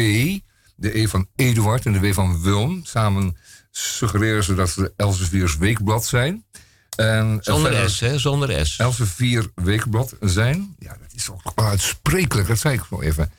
De 0.75 0.97
E 0.97 1.07
van 1.07 1.27
Eduard 1.35 1.85
en 1.85 1.93
de 1.93 1.99
W 1.99 2.13
van 2.13 2.41
Wilm. 2.41 2.81
Samen 2.85 3.37
suggereren 3.71 4.43
ze 4.43 4.55
dat 4.55 4.69
ze 4.69 4.93
Elsevier's 4.95 5.57
Weekblad 5.57 6.05
zijn. 6.05 6.45
En 6.99 7.39
Zonder 7.41 7.71
verder, 7.71 7.89
S, 7.89 7.99
hè? 7.99 8.17
Zonder 8.17 8.65
S. 8.65 8.77
Elsevier 8.77 9.51
Weekblad 9.55 10.15
zijn. 10.19 10.75
Ja, 10.79 10.97
dat 11.01 11.13
is 11.13 11.29
ook 11.29 11.51
uitsprekelijk, 11.55 12.47
dat 12.47 12.59
zei 12.59 12.73
ik 12.73 12.83
zo 12.89 13.01
even. 13.01 13.31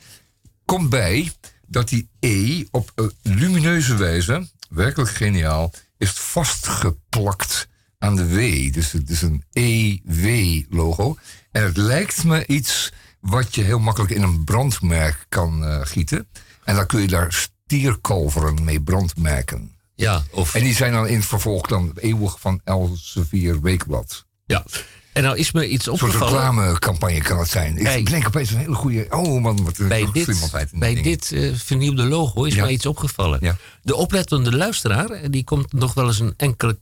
Komt 0.65 0.89
bij 0.89 1.31
dat 1.67 1.89
die 1.89 2.09
E 2.19 2.63
op 2.71 2.91
uh, 2.95 3.05
lumineuze 3.21 3.95
wijze, 3.95 4.47
werkelijk 4.69 5.11
geniaal, 5.11 5.73
is 5.97 6.09
vastgeplakt 6.09 7.67
aan 7.97 8.15
de 8.15 8.27
W. 8.27 8.73
Dus 8.73 8.91
het 8.91 9.09
is 9.09 9.21
een 9.21 9.43
EW-logo. 9.51 11.17
En 11.51 11.63
het 11.63 11.77
lijkt 11.77 12.23
me 12.23 12.45
iets 12.47 12.91
wat 13.19 13.55
je 13.55 13.61
heel 13.61 13.79
makkelijk 13.79 14.11
in 14.13 14.21
een 14.21 14.43
brandmerk 14.43 15.25
kan 15.29 15.63
uh, 15.63 15.79
gieten. 15.83 16.27
En 16.63 16.75
dan 16.75 16.85
kun 16.85 17.01
je 17.01 17.07
daar 17.07 17.33
stierkalveren 17.33 18.63
mee 18.63 18.81
brandmerken. 18.81 19.75
Ja, 20.01 20.23
of... 20.31 20.55
En 20.55 20.63
die 20.63 20.75
zijn 20.75 20.93
dan 20.93 21.07
in 21.07 21.15
het 21.15 21.25
vervolg 21.25 21.67
dan 21.67 21.91
eeuwig 21.95 22.39
van 22.39 22.61
Elsevier 22.63 23.61
Weekblad. 23.61 24.25
Ja. 24.45 24.65
En 25.13 25.23
nou 25.23 25.37
is 25.37 25.51
me 25.51 25.69
iets 25.69 25.87
opgevallen. 25.87 26.21
Een 26.21 26.27
soort 26.27 26.31
reclamecampagne 26.31 27.21
kan 27.21 27.39
het 27.39 27.49
zijn. 27.49 27.77
Ik 27.77 27.83
Bij, 27.83 28.03
denk 28.03 28.27
opeens 28.27 28.51
een 28.51 28.57
hele 28.57 28.75
goede... 28.75 29.05
Oh 29.09 29.41
man, 29.41 29.63
wat 29.63 29.77
bij 29.77 30.07
dit, 30.13 30.51
bij 30.71 31.01
dit 31.01 31.31
uh, 31.31 31.55
vernieuwde 31.55 32.03
logo 32.03 32.43
is 32.43 32.53
ja. 32.53 32.63
mij 32.63 32.71
iets 32.71 32.85
opgevallen. 32.85 33.39
Ja. 33.41 33.57
De 33.81 33.95
oplettende 33.95 34.55
luisteraar, 34.55 35.29
die 35.29 35.43
komt 35.43 35.73
nog 35.73 35.93
wel 35.93 36.07
eens 36.07 36.19
een 36.19 36.33
enkele 36.37 36.79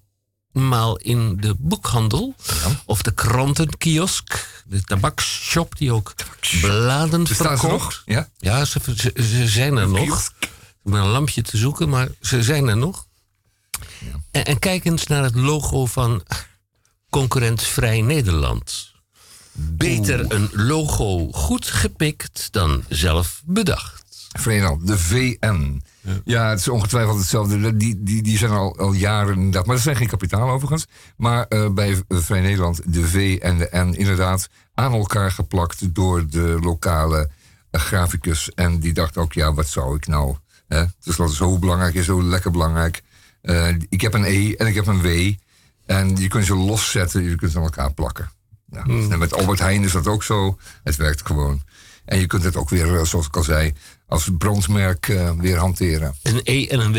maal 0.51 0.97
in 0.97 1.37
de 1.39 1.55
boekhandel. 1.57 2.35
Ja. 2.43 2.81
Of 2.85 3.01
de 3.01 3.13
krantenkiosk. 3.13 4.61
De 4.65 4.81
tabaksshop 4.83 5.77
die 5.77 5.91
ook 5.91 6.13
bladen 6.61 7.27
verkoopt. 7.27 8.01
Ja, 8.05 8.29
ja 8.37 8.65
ze, 8.65 8.79
ze, 8.95 9.13
ze 9.15 9.47
zijn 9.47 9.77
er 9.77 9.89
nog. 9.89 10.31
Met 10.83 11.01
een 11.01 11.07
lampje 11.07 11.41
te 11.41 11.57
zoeken, 11.57 11.89
maar 11.89 12.07
ze 12.21 12.43
zijn 12.43 12.67
er 12.67 12.77
nog. 12.77 13.07
En, 14.31 14.45
en, 14.45 14.59
kijk 14.59 14.85
eens 14.85 15.07
naar 15.07 15.23
het 15.23 15.35
logo 15.35 15.85
van 15.85 16.23
concurrent 17.09 17.63
Vrij 17.63 18.01
Nederland. 18.01 18.91
Beter 19.51 20.19
Oeh. 20.19 20.29
een 20.29 20.49
logo 20.53 21.31
goed 21.31 21.65
gepikt 21.65 22.47
dan 22.51 22.83
zelf 22.89 23.41
bedacht. 23.45 24.27
Vreemd, 24.37 24.87
de 24.87 24.97
VN. 24.97 25.81
Ja. 26.01 26.13
ja. 26.23 26.49
het 26.49 26.59
is 26.59 26.67
ongetwijfeld 26.67 27.17
hetzelfde. 27.17 27.77
Die, 27.77 28.03
die, 28.03 28.21
die 28.21 28.37
zijn 28.37 28.51
al, 28.51 28.77
al 28.77 28.91
jaren 28.91 29.35
inderdaad. 29.35 29.65
Maar 29.65 29.75
dat 29.75 29.83
zijn 29.83 29.95
geen 29.95 30.07
kapitaal 30.07 30.49
overigens. 30.49 30.85
Maar 31.17 31.45
uh, 31.49 31.69
bij 31.69 32.03
Vrij 32.07 32.41
Nederland, 32.41 32.93
de 32.93 33.07
V 33.07 33.37
en 33.41 33.57
de 33.57 33.69
N, 33.71 33.93
inderdaad 33.93 34.49
aan 34.73 34.93
elkaar 34.93 35.31
geplakt 35.31 35.95
door 35.95 36.27
de 36.29 36.57
lokale 36.61 37.29
uh, 37.71 37.81
graficus. 37.81 38.51
En 38.53 38.79
die 38.79 38.93
dacht 38.93 39.17
ook, 39.17 39.33
ja, 39.33 39.53
wat 39.53 39.67
zou 39.67 39.95
ik 39.95 40.07
nou 40.07 40.35
Hè? 40.69 40.83
Dus 41.03 41.15
dat 41.15 41.29
is 41.29 41.37
zo 41.37 41.59
belangrijk 41.59 42.03
zo 42.03 42.23
lekker 42.23 42.51
belangrijk. 42.51 43.01
Uh, 43.41 43.67
ik 43.89 44.01
heb 44.01 44.13
een 44.13 44.23
E 44.23 44.53
en 44.53 44.67
ik 44.67 44.75
heb 44.75 44.87
een 44.87 45.01
W. 45.01 45.33
En 45.85 46.15
je 46.15 46.27
kunt 46.27 46.45
ze 46.45 46.55
loszetten, 46.55 47.23
je 47.23 47.35
kunt 47.35 47.51
ze 47.51 47.57
aan 47.57 47.63
elkaar 47.63 47.93
plakken. 47.93 48.31
Nou, 48.65 48.91
mm. 48.91 49.11
En 49.11 49.19
met 49.19 49.33
Albert 49.33 49.59
Heijn 49.59 49.83
is 49.83 49.91
dat 49.91 50.07
ook 50.07 50.23
zo. 50.23 50.57
Het 50.83 50.95
werkt 50.95 51.25
gewoon. 51.25 51.61
En 52.05 52.19
je 52.19 52.27
kunt 52.27 52.43
het 52.43 52.55
ook 52.55 52.69
weer, 52.69 53.05
zoals 53.05 53.27
ik 53.27 53.35
al 53.35 53.43
zei, 53.43 53.73
als 54.07 54.29
brandmerk 54.37 55.07
uh, 55.07 55.31
weer 55.31 55.57
hanteren. 55.57 56.15
Een 56.21 56.41
E 56.43 56.67
en 56.67 56.79
een 56.79 56.93
W. 56.93 56.97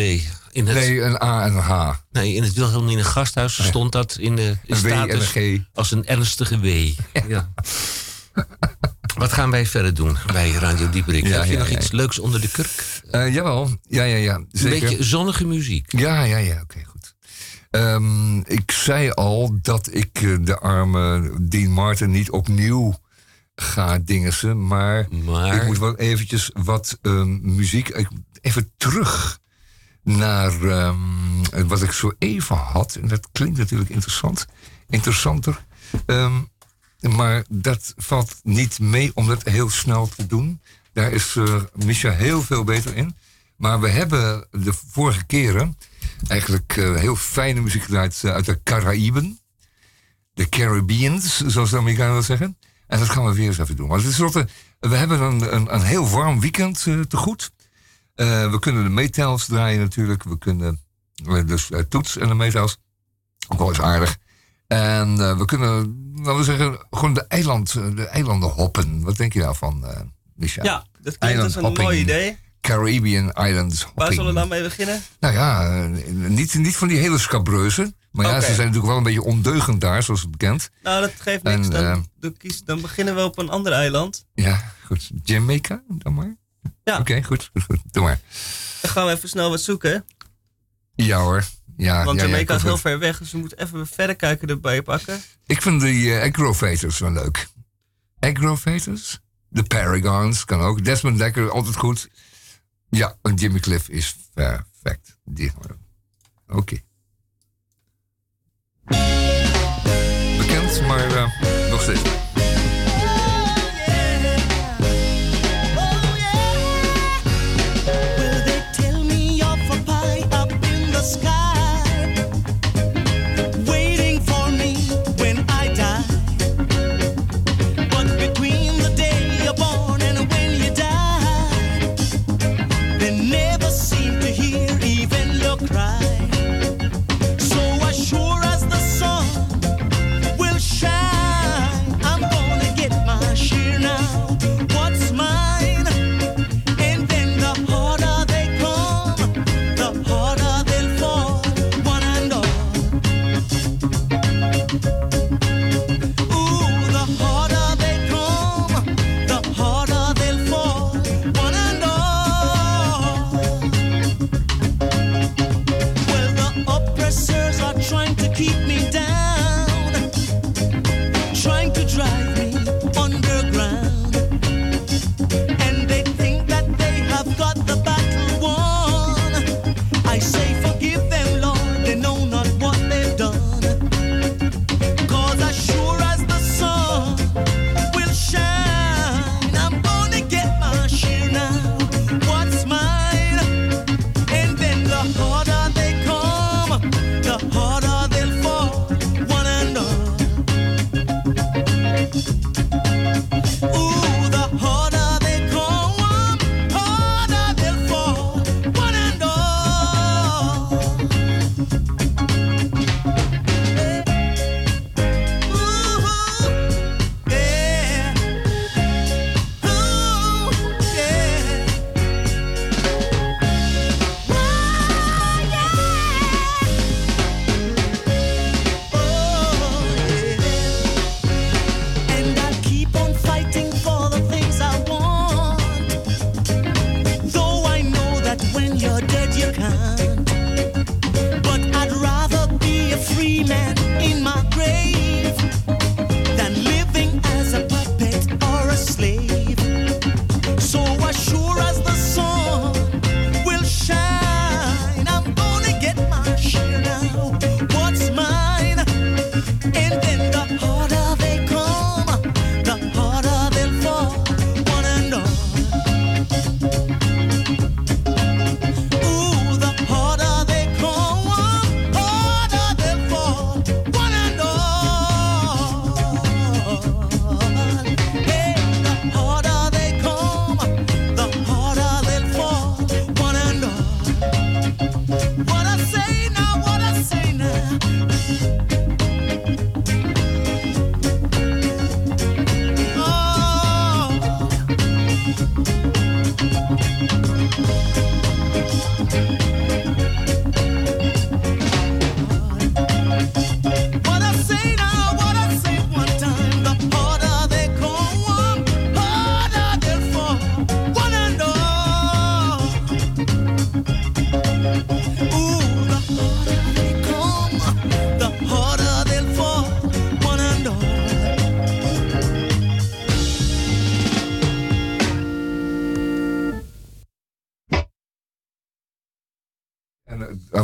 In 0.52 0.66
het, 0.66 0.76
nee, 0.76 1.02
een 1.02 1.22
A 1.22 1.44
en 1.44 1.54
een 1.54 1.62
H. 1.62 1.92
Nee, 2.10 2.34
in 2.34 2.42
het 2.42 2.52
Wilhelmine 2.52 3.04
gasthuis 3.04 3.58
nee. 3.58 3.68
stond 3.68 3.92
dat 3.92 4.16
in 4.18 4.36
de 4.36 4.42
in 4.42 4.58
een 4.66 4.76
status 4.76 5.32
W 5.32 5.36
en 5.36 5.42
een 5.42 5.58
G. 5.58 5.62
als 5.74 5.90
een 5.90 6.06
ernstige 6.06 6.60
W. 6.60 6.66
Ja. 7.28 7.52
Wat 9.16 9.32
gaan 9.32 9.50
wij 9.50 9.66
verder 9.66 9.94
doen 9.94 10.16
bij 10.32 10.50
Radio 10.50 10.90
Dieperik? 10.90 11.26
Ja, 11.26 11.38
Heb 11.38 11.44
je 11.44 11.52
ja, 11.52 11.58
nog 11.58 11.68
ja, 11.68 11.76
iets 11.76 11.90
leuks 11.90 12.18
onder 12.18 12.40
de 12.40 12.48
kurk? 12.48 13.00
Uh, 13.12 13.34
jawel, 13.34 13.70
ja, 13.88 14.02
ja, 14.04 14.16
ja. 14.16 14.44
Zeker. 14.50 14.74
Een 14.74 14.80
beetje 14.80 15.04
zonnige 15.04 15.46
muziek. 15.46 15.98
Ja, 15.98 16.22
ja, 16.22 16.36
ja, 16.36 16.52
oké, 16.52 16.62
okay, 16.62 16.84
goed. 16.84 17.14
Um, 17.70 18.44
ik 18.46 18.70
zei 18.70 19.10
al 19.10 19.58
dat 19.62 19.94
ik 19.94 20.20
uh, 20.20 20.36
de 20.40 20.58
arme 20.58 21.32
Dean 21.40 21.70
Martin 21.70 22.10
niet 22.10 22.30
opnieuw 22.30 22.98
ga 23.54 23.98
dingensen. 23.98 24.66
Maar, 24.66 25.06
maar... 25.24 25.56
ik 25.56 25.66
moet 25.66 25.78
wel 25.78 25.96
eventjes 25.96 26.50
wat 26.52 26.98
um, 27.02 27.40
muziek... 27.42 28.08
Even 28.40 28.72
terug 28.76 29.38
naar 30.02 30.62
um, 30.62 31.68
wat 31.68 31.82
ik 31.82 31.92
zo 31.92 32.12
even 32.18 32.56
had. 32.56 32.94
En 32.94 33.08
dat 33.08 33.28
klinkt 33.32 33.58
natuurlijk 33.58 33.90
interessant. 33.90 34.46
Interessanter. 34.88 35.64
Ehm, 36.06 36.32
maar 37.00 37.44
dat 37.48 37.94
valt 37.96 38.36
niet 38.42 38.78
mee 38.78 39.10
om 39.14 39.26
dat 39.26 39.42
heel 39.42 39.70
snel 39.70 40.08
te 40.08 40.26
doen. 40.26 40.60
Daar 40.92 41.12
is 41.12 41.34
uh, 41.34 41.62
Misha 41.84 42.10
heel 42.10 42.42
veel 42.42 42.64
beter 42.64 42.96
in. 42.96 43.16
Maar 43.56 43.80
we 43.80 43.88
hebben 43.88 44.46
de 44.50 44.72
vorige 44.86 45.24
keren 45.24 45.78
eigenlijk 46.28 46.76
uh, 46.76 46.96
heel 46.96 47.16
fijne 47.16 47.60
muziek 47.60 47.82
gedraaid 47.82 48.24
uit 48.24 48.44
de 48.44 48.62
Caraïben. 48.62 49.38
De 50.32 50.48
Caribbeans, 50.48 51.46
zoals 51.46 51.70
de 51.70 51.76
Amerikanen 51.76 52.14
dat 52.14 52.24
zeggen. 52.24 52.56
En 52.86 52.98
dat 52.98 53.08
gaan 53.08 53.24
we 53.24 53.34
weer 53.34 53.46
eens 53.46 53.58
even 53.58 53.76
doen. 53.76 53.98
Is 53.98 54.18
rotte, 54.18 54.48
we 54.78 54.96
hebben 54.96 55.20
een, 55.20 55.54
een, 55.54 55.74
een 55.74 55.82
heel 55.82 56.08
warm 56.08 56.40
weekend 56.40 56.86
uh, 56.86 57.00
te 57.00 57.16
goed. 57.16 57.50
we 58.14 58.56
kunnen 58.60 58.82
de 58.82 58.90
metals 58.90 59.46
draaien 59.46 59.80
natuurlijk. 59.80 60.22
We 60.22 60.38
kunnen 60.38 60.80
dus 61.46 61.70
toets 61.88 62.16
en 62.16 62.28
de 62.28 62.34
metals. 62.34 62.78
Ook 63.48 63.58
wel 63.58 63.68
eens 63.68 63.80
aardig. 63.80 64.18
En 64.66 65.38
we 65.38 65.44
kunnen, 65.44 65.96
laten 66.22 66.36
we 66.36 66.44
zeggen, 66.44 66.86
gewoon 66.90 67.14
de, 67.14 67.26
eiland, 67.26 67.72
de 67.72 68.06
eilanden 68.06 68.48
hoppen. 68.48 69.02
Wat 69.02 69.16
denk 69.16 69.32
je 69.32 69.40
daarvan, 69.40 69.84
Micha? 70.34 70.62
Ja, 70.62 70.86
dat 71.00 71.18
klinkt 71.18 71.42
als 71.42 71.54
een 71.54 71.72
mooi 71.72 72.00
idee. 72.00 72.36
Caribbean 72.60 73.28
Islands 73.28 73.82
hopping. 73.82 74.04
Waar 74.04 74.12
zullen 74.12 74.34
we 74.34 74.40
dan 74.40 74.48
mee 74.48 74.62
beginnen? 74.62 75.02
Nou 75.20 75.34
ja, 75.34 75.86
niet, 76.28 76.54
niet 76.54 76.76
van 76.76 76.88
die 76.88 76.98
hele 76.98 77.18
scabreuzen. 77.18 77.94
Maar 78.10 78.26
ja, 78.26 78.40
ze 78.40 78.46
zijn 78.46 78.58
natuurlijk 78.58 78.86
wel 78.86 78.96
een 78.96 79.02
beetje 79.02 79.22
ondeugend 79.22 79.80
daar, 79.80 80.02
zoals 80.02 80.20
het 80.20 80.30
bekend. 80.30 80.70
Nou, 80.82 81.00
dat 81.00 81.12
geeft 81.18 81.42
niks. 81.42 81.68
dan, 81.68 81.82
uh, 81.82 81.96
dan, 82.20 82.36
kies, 82.36 82.64
dan, 82.64 82.80
beginnen 82.80 83.14
we 83.14 83.24
op 83.24 83.38
een 83.38 83.48
ander 83.48 83.72
eiland. 83.72 84.24
Ja, 84.34 84.72
goed. 84.84 85.10
Jamaica, 85.24 85.82
dan 85.88 86.14
maar. 86.14 86.36
Ja. 86.84 86.98
Oké, 86.98 87.22
goed, 87.22 87.50
goed, 87.52 87.62
goed. 87.68 87.80
Doe 87.90 88.02
maar. 88.02 88.20
Dan 88.80 88.90
gaan 88.90 89.06
we 89.06 89.12
even 89.12 89.28
snel 89.28 89.50
wat 89.50 89.60
zoeken. 89.60 90.04
Ja 90.94 91.18
hoor. 91.18 91.44
Ja, 91.80 92.04
Want 92.04 92.20
ja, 92.20 92.26
Jamaica 92.26 92.52
ja, 92.52 92.58
is 92.58 92.64
heel 92.64 92.78
ver 92.78 92.98
weg, 92.98 93.18
dus 93.18 93.32
we 93.32 93.38
moeten 93.38 93.58
even 93.58 93.86
verder 93.86 94.16
kijken 94.16 94.48
erbij 94.48 94.82
pakken. 94.82 95.20
Ik 95.46 95.62
vind 95.62 95.80
die 95.80 96.04
uh, 96.04 96.22
agrovators 96.22 96.98
wel 96.98 97.12
leuk. 97.12 97.46
Agrovators? 98.18 99.20
De 99.48 99.62
Paragons 99.62 100.44
kan 100.44 100.60
ook. 100.60 100.84
Desmond 100.84 101.18
Dekker, 101.18 101.50
altijd 101.50 101.76
goed. 101.76 102.08
Ja, 102.90 103.16
en 103.22 103.34
Jimmy 103.34 103.58
Cliff 103.58 103.88
is 103.88 104.16
perfect. 104.34 105.18
Oké. 105.26 106.56
Okay. 106.56 106.84
Bekend, 110.38 110.86
maar 110.86 111.10
uh, 111.10 111.70
nog 111.70 111.82
steeds. 111.82 112.20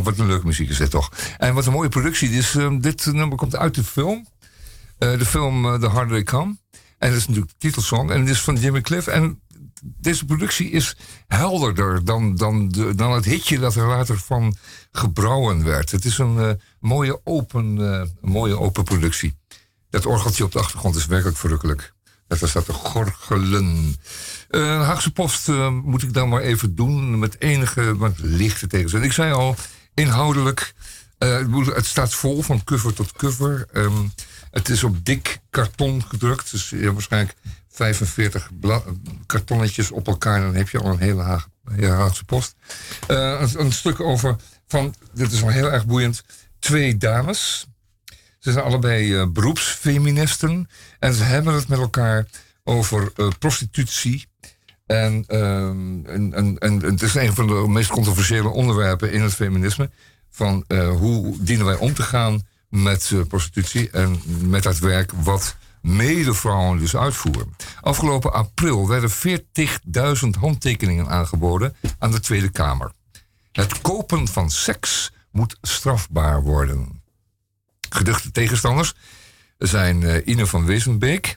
Wat 0.06 0.18
een 0.18 0.26
leuke 0.26 0.46
muziek 0.46 0.68
is 0.68 0.76
dit 0.76 0.90
toch. 0.90 1.10
En 1.38 1.54
wat 1.54 1.66
een 1.66 1.72
mooie 1.72 1.88
productie. 1.88 2.30
Dus, 2.30 2.54
uh, 2.54 2.76
dit 2.80 3.06
nummer 3.06 3.36
komt 3.36 3.56
uit 3.56 3.74
de 3.74 3.84
film. 3.84 4.26
de 4.98 5.24
film 5.24 5.80
The 5.80 5.86
Harder 5.86 6.14
They 6.14 6.22
Come. 6.22 6.56
En 6.98 7.08
dat 7.10 7.18
is 7.18 7.26
natuurlijk 7.26 7.52
de 7.52 7.58
titelsong. 7.58 8.10
En 8.10 8.20
het 8.20 8.28
is 8.28 8.40
van 8.40 8.56
Jimmy 8.56 8.80
Cliff. 8.80 9.06
En 9.06 9.40
deze 9.82 10.24
productie 10.24 10.70
is 10.70 10.96
helderder 11.26 12.04
dan, 12.04 12.36
dan, 12.36 12.68
de, 12.68 12.94
dan 12.94 13.12
het 13.12 13.24
hitje 13.24 13.58
dat 13.58 13.74
er 13.74 13.86
later 13.86 14.18
van 14.18 14.56
gebrouwen 14.92 15.64
werd. 15.64 15.90
Het 15.90 16.04
is 16.04 16.18
een 16.18 16.60
mooie, 16.80 17.20
open, 17.24 17.78
mooie 18.20 18.58
open 18.58 18.84
productie. 18.84 19.38
Dat 19.90 20.06
orgeltje 20.06 20.44
op 20.44 20.52
de 20.52 20.58
achtergrond 20.58 20.96
is 20.96 21.06
werkelijk 21.06 21.38
verrukkelijk. 21.38 21.94
Dat 22.28 22.48
staat 22.48 22.64
te 22.64 22.72
gorgelen. 22.72 23.96
Uh, 24.50 24.82
Haagse 24.82 25.12
Post 25.12 25.48
moet 25.82 26.02
ik 26.02 26.12
dan 26.12 26.28
maar 26.28 26.40
even 26.40 26.74
doen 26.74 27.18
met 27.18 27.40
enige 27.40 27.96
wat 27.96 28.18
lichte 28.18 28.66
tegenzin. 28.66 29.02
Ik 29.02 29.12
zei 29.12 29.32
al, 29.32 29.56
inhoudelijk, 29.96 30.74
uh, 31.18 31.66
het 31.74 31.86
staat 31.86 32.14
vol 32.14 32.42
van 32.42 32.64
cover 32.64 32.94
tot 32.94 33.12
cover. 33.12 33.66
Um, 33.72 34.12
het 34.50 34.68
is 34.68 34.84
op 34.84 35.04
dik 35.04 35.40
karton 35.50 36.04
gedrukt, 36.08 36.50
dus 36.50 36.70
ja, 36.70 36.92
waarschijnlijk 36.92 37.36
45 37.68 38.50
kartonnetjes 39.26 39.90
op 39.90 40.06
elkaar. 40.06 40.40
Dan 40.40 40.54
heb 40.54 40.68
je 40.68 40.78
al 40.78 40.90
een 40.90 40.98
hele, 40.98 41.22
Haag, 41.22 41.48
hele 41.70 41.92
Haagse 41.92 42.24
Post. 42.24 42.54
Een, 43.06 43.60
een, 43.60 43.72
stuk 43.72 44.00
over 44.00 44.36
van, 44.66 44.94
dit 45.12 45.32
is 45.32 45.40
wel 45.40 45.50
heel 45.50 45.72
erg 45.72 45.86
boeiend, 45.86 46.24
twee 46.58 46.96
dames. 46.96 47.66
Ze 48.38 48.52
zijn 48.52 48.64
allebei 48.64 49.26
beroepsfeministen 49.26 50.68
en 50.98 51.14
ze 51.14 51.22
hebben 51.22 51.54
het 51.54 51.68
met 51.68 51.78
elkaar 51.78 52.26
over 52.64 53.12
prostitutie 53.38 54.26
en, 54.86 55.24
um, 55.28 56.06
en, 56.58 56.82
het 56.82 57.02
is 57.02 57.14
een 57.14 57.34
van 57.34 57.46
de 57.46 57.64
meest 57.68 57.90
controversiële 57.90 58.48
onderwerpen 58.48 59.12
in 59.12 59.22
het 59.22 59.34
feminisme. 59.34 59.90
Van 60.30 60.64
uh, 60.68 60.88
hoe 60.88 61.34
dienen 61.38 61.66
wij 61.66 61.76
om 61.76 61.94
te 61.94 62.02
gaan 62.02 62.46
met 62.68 63.10
uh, 63.10 63.24
prostitutie 63.28 63.90
en 63.90 64.20
met 64.42 64.62
dat 64.62 64.78
werk 64.78 65.12
wat 65.22 65.56
medevrouwen 65.80 66.78
dus 66.78 66.96
uitvoeren. 66.96 67.56
Afgelopen 67.80 68.32
april 68.32 68.88
werden 68.88 69.10
40.000 69.10 70.28
handtekeningen 70.40 71.08
aangeboden 71.08 71.76
aan 71.98 72.10
de 72.10 72.20
Tweede 72.20 72.48
Kamer. 72.50 72.92
Het 73.52 73.80
kopen 73.80 74.28
van 74.28 74.50
seks 74.50 75.12
moet 75.30 75.58
strafbaar 75.62 76.42
worden. 76.42 77.02
Geduchte 77.88 78.30
tegenstanders 78.30 78.94
zijn 79.58 80.00
uh, 80.00 80.26
Ine 80.26 80.46
van 80.46 80.64
Wezenbeek, 80.64 81.36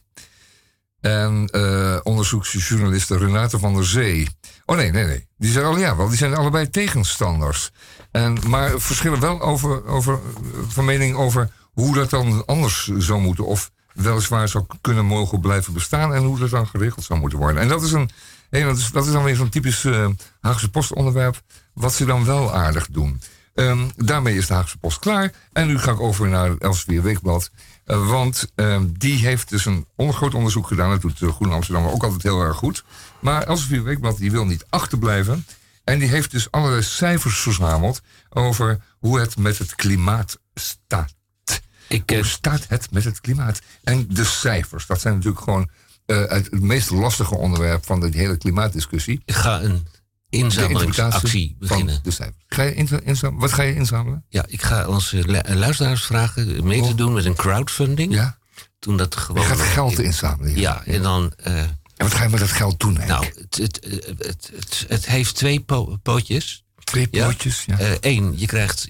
en 1.02 1.50
uh, 1.52 1.98
onderzoeksjournaliste 2.04 3.18
Renate 3.18 3.60
van 3.60 3.74
der 3.74 3.86
Zee. 3.86 4.30
Oh 4.66 4.76
nee, 4.76 4.92
nee, 4.92 5.06
nee. 5.06 5.28
Die 5.38 5.52
zijn, 5.52 5.66
al, 5.66 5.78
ja, 5.78 5.96
wel, 5.96 6.08
die 6.08 6.18
zijn 6.18 6.36
allebei 6.36 6.70
tegenstanders. 6.70 7.72
En, 8.12 8.38
maar 8.48 8.80
verschillen 8.80 9.20
wel 9.20 9.42
over, 9.42 9.86
over, 9.86 10.20
van 10.68 10.86
mening 10.86 11.16
over 11.16 11.52
hoe 11.74 11.94
dat 11.96 12.10
dan 12.10 12.46
anders 12.46 12.92
zou 12.98 13.20
moeten. 13.20 13.46
Of 13.46 13.72
weliswaar 13.94 14.48
zou 14.48 14.66
kunnen 14.82 15.06
mogen 15.06 15.40
blijven 15.40 15.74
bestaan. 15.74 16.14
En 16.14 16.24
hoe 16.24 16.40
dat 16.40 16.50
dan 16.50 16.68
geregeld 16.68 17.06
zou 17.06 17.20
moeten 17.20 17.40
worden. 17.40 17.62
En 17.62 17.68
dat 17.68 17.82
is, 17.82 17.92
een, 17.92 18.10
dat 18.50 18.78
is, 18.78 18.92
dat 18.92 19.06
is 19.06 19.12
dan 19.12 19.24
weer 19.24 19.36
zo'n 19.36 19.50
typisch 19.50 19.84
uh, 19.84 20.08
Haagse 20.40 20.70
postonderwerp. 20.70 21.42
Wat 21.74 21.94
ze 21.94 22.06
dan 22.06 22.26
wel 22.26 22.54
aardig 22.54 22.88
doen. 22.92 23.22
Um, 23.54 23.92
daarmee 23.96 24.36
is 24.36 24.48
de 24.48 24.54
Haagse 24.54 24.78
Post 24.78 25.00
klaar. 25.00 25.32
En 25.54 25.68
nu 25.68 25.80
ga 25.80 25.92
ik 25.92 26.00
over 26.00 26.28
naar 26.28 26.58
Elsevier 26.58 27.02
Weekblad. 27.02 27.52
Uh, 27.92 28.10
want 28.10 28.52
uh, 28.56 28.82
die 28.88 29.18
heeft 29.18 29.50
dus 29.50 29.66
een 29.66 29.86
groot 29.98 30.34
onderzoek 30.34 30.68
gedaan. 30.68 30.90
Dat 30.90 31.02
doet 31.02 31.34
Groen 31.34 31.52
Amsterdam 31.52 31.86
ook 31.86 32.04
altijd 32.04 32.24
heel 32.24 32.42
erg 32.42 32.58
goed. 32.58 32.84
Maar 33.20 33.44
Elsevier 33.44 33.84
Weekblad 33.84 34.18
die 34.18 34.32
wil 34.32 34.46
niet 34.46 34.66
achterblijven. 34.70 35.46
En 35.84 36.00
die 36.00 36.08
heeft 36.08 36.32
dus 36.32 36.52
allerlei 36.52 36.82
cijfers 36.82 37.40
verzameld 37.40 38.02
over 38.30 38.82
hoe 39.00 39.20
het 39.20 39.38
met 39.38 39.58
het 39.58 39.76
klimaat 39.76 40.40
staat. 40.54 41.14
Ik, 41.88 42.10
hoe 42.10 42.26
staat 42.26 42.66
het 42.68 42.92
met 42.92 43.04
het 43.04 43.22
klimaat? 43.22 43.62
En 43.84 44.08
de 44.10 44.26
cijfers, 44.26 44.86
dat 44.86 45.02
zijn 45.02 45.14
natuurlijk 45.14 45.44
gewoon 45.44 45.70
het 46.06 46.62
meest 46.62 46.90
lastige 46.90 47.36
onderwerp 47.36 47.86
van 47.86 48.00
de 48.00 48.10
hele 48.12 48.38
klimaatdiscussie. 48.38 49.22
Ik 49.26 49.36
ga 49.36 49.62
een 49.62 49.88
inzamelingsactie 50.30 51.56
beginnen. 51.60 52.00
De 52.04 52.34
Ga 52.48 52.64
je 52.64 52.74
inzamelen? 52.74 53.40
Wat 53.40 53.54
ga 53.54 53.64
je 53.64 53.76
inzamelen? 53.76 54.26
Ja, 54.30 54.46
ik 54.48 54.62
ga 54.62 54.88
onze 54.88 55.44
luisteraars 55.48 56.04
vragen 56.04 56.66
mee 56.66 56.82
te 56.82 56.88
oh. 56.88 56.98
doen 56.98 57.14
met 57.14 57.26
een 57.26 57.36
crowdfunding. 57.36 58.14
Ja. 58.14 58.38
Toen 58.80 58.98
dat 58.98 59.16
gewoon. 59.16 59.42
Je 59.42 59.48
gaat 59.48 59.60
geld 59.60 60.00
inzamelen. 60.00 60.60
Ja, 60.60 60.86
en 60.86 61.02
dan. 61.02 61.34
En 61.36 61.78
wat 61.98 62.14
ga 62.14 62.24
je 62.24 62.30
met 62.30 62.40
dat 62.40 62.52
geld 62.52 62.80
doen? 62.80 62.94
Nou, 63.08 63.26
het, 63.26 63.58
het, 63.58 63.80
het, 64.18 64.86
het, 64.88 65.06
heeft 65.06 65.36
twee 65.36 65.66
pootjes. 66.04 66.64
Twee 66.84 67.08
pootjes, 67.08 67.66
ja. 67.66 67.78
Eén, 68.00 68.34
je 68.38 68.46
krijgt 68.46 68.90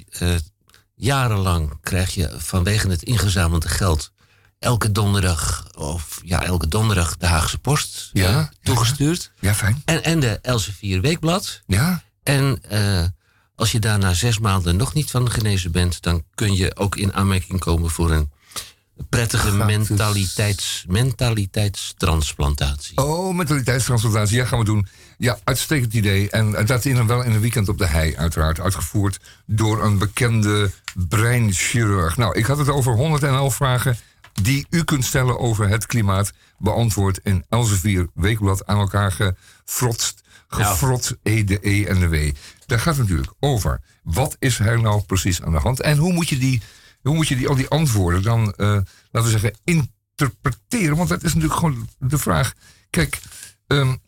jarenlang 0.95 1.77
krijg 1.81 2.13
je 2.13 2.29
vanwege 2.37 2.89
het 2.89 3.03
ingezamelde 3.03 3.67
geld 3.67 4.11
elke 4.59 4.91
donderdag, 4.91 5.67
of 5.77 6.21
ja, 6.23 6.43
elke 6.43 6.67
donderdag 6.67 7.17
de 7.17 7.25
Haagse 7.25 7.59
Post 7.59 8.09
ja, 8.13 8.31
uh, 8.31 8.45
toegestuurd. 8.61 9.31
Ja, 9.39 9.53
fijn. 9.53 9.81
En, 9.85 10.03
en 10.03 10.19
de 10.19 10.39
Elsevier 10.41 11.01
Weekblad. 11.01 11.61
Ja. 11.67 12.03
En 12.23 12.61
uh, 12.71 13.03
als 13.55 13.71
je 13.71 13.79
daar 13.79 13.99
na 13.99 14.13
zes 14.13 14.39
maanden 14.39 14.75
nog 14.75 14.93
niet 14.93 15.11
van 15.11 15.31
genezen 15.31 15.71
bent, 15.71 16.01
dan 16.01 16.23
kun 16.35 16.55
je 16.55 16.75
ook 16.75 16.95
in 16.95 17.13
aanmerking 17.13 17.59
komen 17.59 17.89
voor 17.89 18.11
een 18.11 18.31
prettige 19.09 19.51
mentaliteits, 19.51 20.85
mentaliteitstransplantatie. 20.87 22.97
Oh, 22.97 23.35
mentaliteitstransplantatie, 23.35 24.37
ja, 24.37 24.45
gaan 24.45 24.59
we 24.59 24.65
doen. 24.65 24.87
Ja, 25.17 25.39
uitstekend 25.43 25.93
idee. 25.93 26.29
En 26.29 26.65
dat 26.65 26.85
in, 26.85 27.07
wel 27.07 27.21
in 27.21 27.31
een 27.31 27.39
weekend 27.39 27.69
op 27.69 27.77
de 27.77 27.85
hei, 27.85 28.15
uiteraard. 28.15 28.59
Uitgevoerd 28.59 29.19
door 29.45 29.83
een 29.83 29.97
bekende 29.97 30.71
breinchirurg. 30.93 32.17
Nou, 32.17 32.37
ik 32.37 32.45
had 32.45 32.57
het 32.57 32.69
over 32.69 32.95
111 32.95 33.55
vragen 33.55 33.97
die 34.33 34.65
u 34.69 34.83
kunt 34.83 35.05
stellen 35.05 35.39
over 35.39 35.69
het 35.69 35.85
klimaat, 35.85 36.31
beantwoord 36.57 37.19
in 37.23 37.45
Elsevier 37.49 38.07
Weekblad 38.13 38.65
aan 38.65 38.79
elkaar 38.79 39.11
gefrotst, 39.11 40.21
gefrot, 40.47 41.17
E, 41.23 41.43
de 41.43 41.59
E 41.61 41.85
en 41.85 41.99
de 41.99 42.07
W. 42.07 42.31
Daar 42.65 42.79
gaat 42.79 42.97
het 42.97 43.03
natuurlijk 43.03 43.33
over. 43.39 43.81
Wat 44.03 44.35
is 44.39 44.59
er 44.59 44.81
nou 44.81 45.01
precies 45.01 45.41
aan 45.41 45.51
de 45.51 45.57
hand? 45.57 45.81
En 45.81 45.97
hoe 45.97 46.13
moet 46.13 46.29
je 46.29 46.37
die, 46.37 46.61
hoe 47.01 47.15
moet 47.15 47.27
je 47.27 47.35
die, 47.35 47.47
al 47.47 47.55
die 47.55 47.69
antwoorden 47.69 48.21
dan, 48.21 48.53
uh, 48.57 48.67
laten 49.11 49.31
we 49.31 49.39
zeggen, 49.39 49.57
interpreteren? 49.63 50.97
Want 50.97 51.09
dat 51.09 51.23
is 51.23 51.33
natuurlijk 51.33 51.59
gewoon 51.59 51.89
de 51.99 52.17
vraag. 52.17 52.53
Kijk, 52.89 53.19
um, 53.67 53.99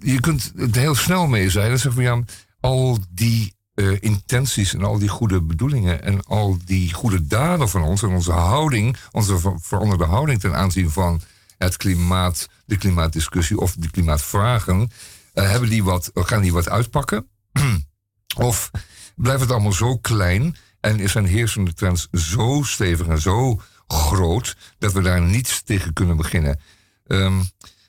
je 0.00 0.20
kunt 0.20 0.52
het 0.56 0.74
heel 0.74 0.94
snel 0.94 1.26
mee 1.26 1.50
zijn. 1.50 1.68
Dan 1.68 1.78
zeggen 1.78 2.02
we 2.02 2.08
ja, 2.08 2.24
al 2.60 2.98
die 3.10 3.54
uh, 3.78 3.96
intenties 4.00 4.74
en 4.74 4.82
al 4.82 4.98
die 4.98 5.08
goede 5.08 5.42
bedoelingen 5.42 6.02
en 6.02 6.24
al 6.24 6.56
die 6.64 6.92
goede 6.92 7.26
daden 7.26 7.68
van 7.68 7.82
ons 7.82 8.02
en 8.02 8.08
onze 8.08 8.32
houding, 8.32 8.96
onze 9.12 9.56
veranderde 9.60 10.04
houding 10.04 10.40
ten 10.40 10.56
aanzien 10.56 10.90
van 10.90 11.20
het 11.58 11.76
klimaat, 11.76 12.48
de 12.64 12.76
klimaatdiscussie 12.76 13.58
of 13.58 13.74
de 13.74 13.90
klimaatvragen, 13.90 14.80
uh, 14.80 15.50
hebben 15.50 15.68
die 15.68 15.84
wat, 15.84 16.10
gaan 16.14 16.42
die 16.42 16.52
wat 16.52 16.68
uitpakken? 16.68 17.28
of 18.36 18.70
blijft 19.16 19.40
het 19.40 19.50
allemaal 19.50 19.72
zo 19.72 19.96
klein 19.96 20.56
en 20.80 21.00
is 21.00 21.14
een 21.14 21.26
heersende 21.26 21.74
trends 21.74 22.08
zo 22.12 22.62
stevig 22.64 23.06
en 23.06 23.20
zo 23.20 23.60
groot 23.86 24.56
dat 24.78 24.92
we 24.92 25.02
daar 25.02 25.22
niets 25.22 25.62
tegen 25.62 25.92
kunnen 25.92 26.16
beginnen? 26.16 26.60
Um, 27.06 27.44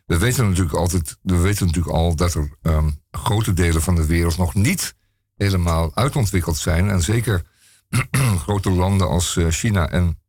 we 0.06 0.17
weten 0.17 0.47
natuurlijk 0.47 0.75
altijd, 0.75 1.17
we 1.21 1.38
weten 1.38 1.65
natuurlijk 1.65 1.95
al 1.95 2.15
dat 2.15 2.34
er 2.34 2.58
um, 2.62 3.02
grote 3.12 3.54
delen 3.54 3.82
van 3.82 3.95
de 3.95 4.06
wereld 4.06 4.38
nog 4.38 4.54
niet 4.54 4.97
helemaal 5.39 5.91
uitontwikkeld 5.93 6.58
zijn. 6.58 6.89
En 6.89 7.02
zeker 7.02 7.41
grote 8.45 8.71
landen 8.71 9.08
als 9.08 9.38
eh, 9.38 9.47
China 9.47 9.89
en 9.89 10.19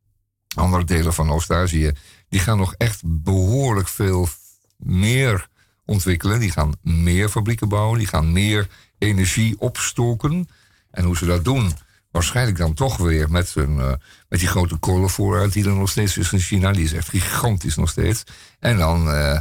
andere 0.55 0.85
delen 0.85 1.15
van 1.15 1.31
Oost-Azië, 1.31 1.93
die 2.29 2.41
gaan 2.41 2.59
nog 2.59 2.75
echt 2.75 3.03
behoorlijk 3.05 3.89
veel 3.89 4.29
meer 4.77 5.49
ontwikkelen. 5.85 6.41
Die 6.41 6.51
gaan 6.51 6.73
meer 6.83 7.29
fabrieken 7.29 7.69
bouwen, 7.69 7.99
die 7.99 8.09
gaan 8.09 8.33
meer 8.33 8.69
energie 8.99 9.61
opstoken. 9.61 10.49
En 10.91 11.05
hoe 11.05 11.17
ze 11.17 11.27
dat 11.27 11.45
doen, 11.45 11.73
waarschijnlijk 12.11 12.59
dan 12.59 12.75
toch 12.75 12.97
weer 12.97 13.31
met, 13.31 13.53
een, 13.55 13.77
uh, 13.77 13.93
met 14.29 14.39
die 14.39 14.49
grote 14.49 14.77
kolenvoorraad 14.77 15.53
die 15.53 15.65
er 15.65 15.75
nog 15.75 15.91
steeds 15.91 16.17
is 16.17 16.33
in 16.33 16.39
China. 16.39 16.73
Die 16.73 16.85
is 16.85 16.93
echt 16.93 17.09
gigantisch 17.09 17.77
nog 17.77 17.89
steeds. 17.89 18.25
En 18.59 18.79
dan 18.79 19.09
uh, 19.09 19.39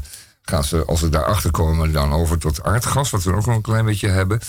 gaan 0.49 0.63
ze, 0.63 0.85
als 0.85 0.99
ze 0.99 1.09
daarachter 1.09 1.51
komen, 1.51 1.91
dan 1.91 2.13
over 2.13 2.37
tot 2.37 2.63
aardgas, 2.63 3.09
wat 3.09 3.23
we 3.23 3.35
ook 3.35 3.45
nog 3.45 3.55
een 3.55 3.61
klein 3.61 3.85
beetje 3.85 4.07
hebben. 4.07 4.39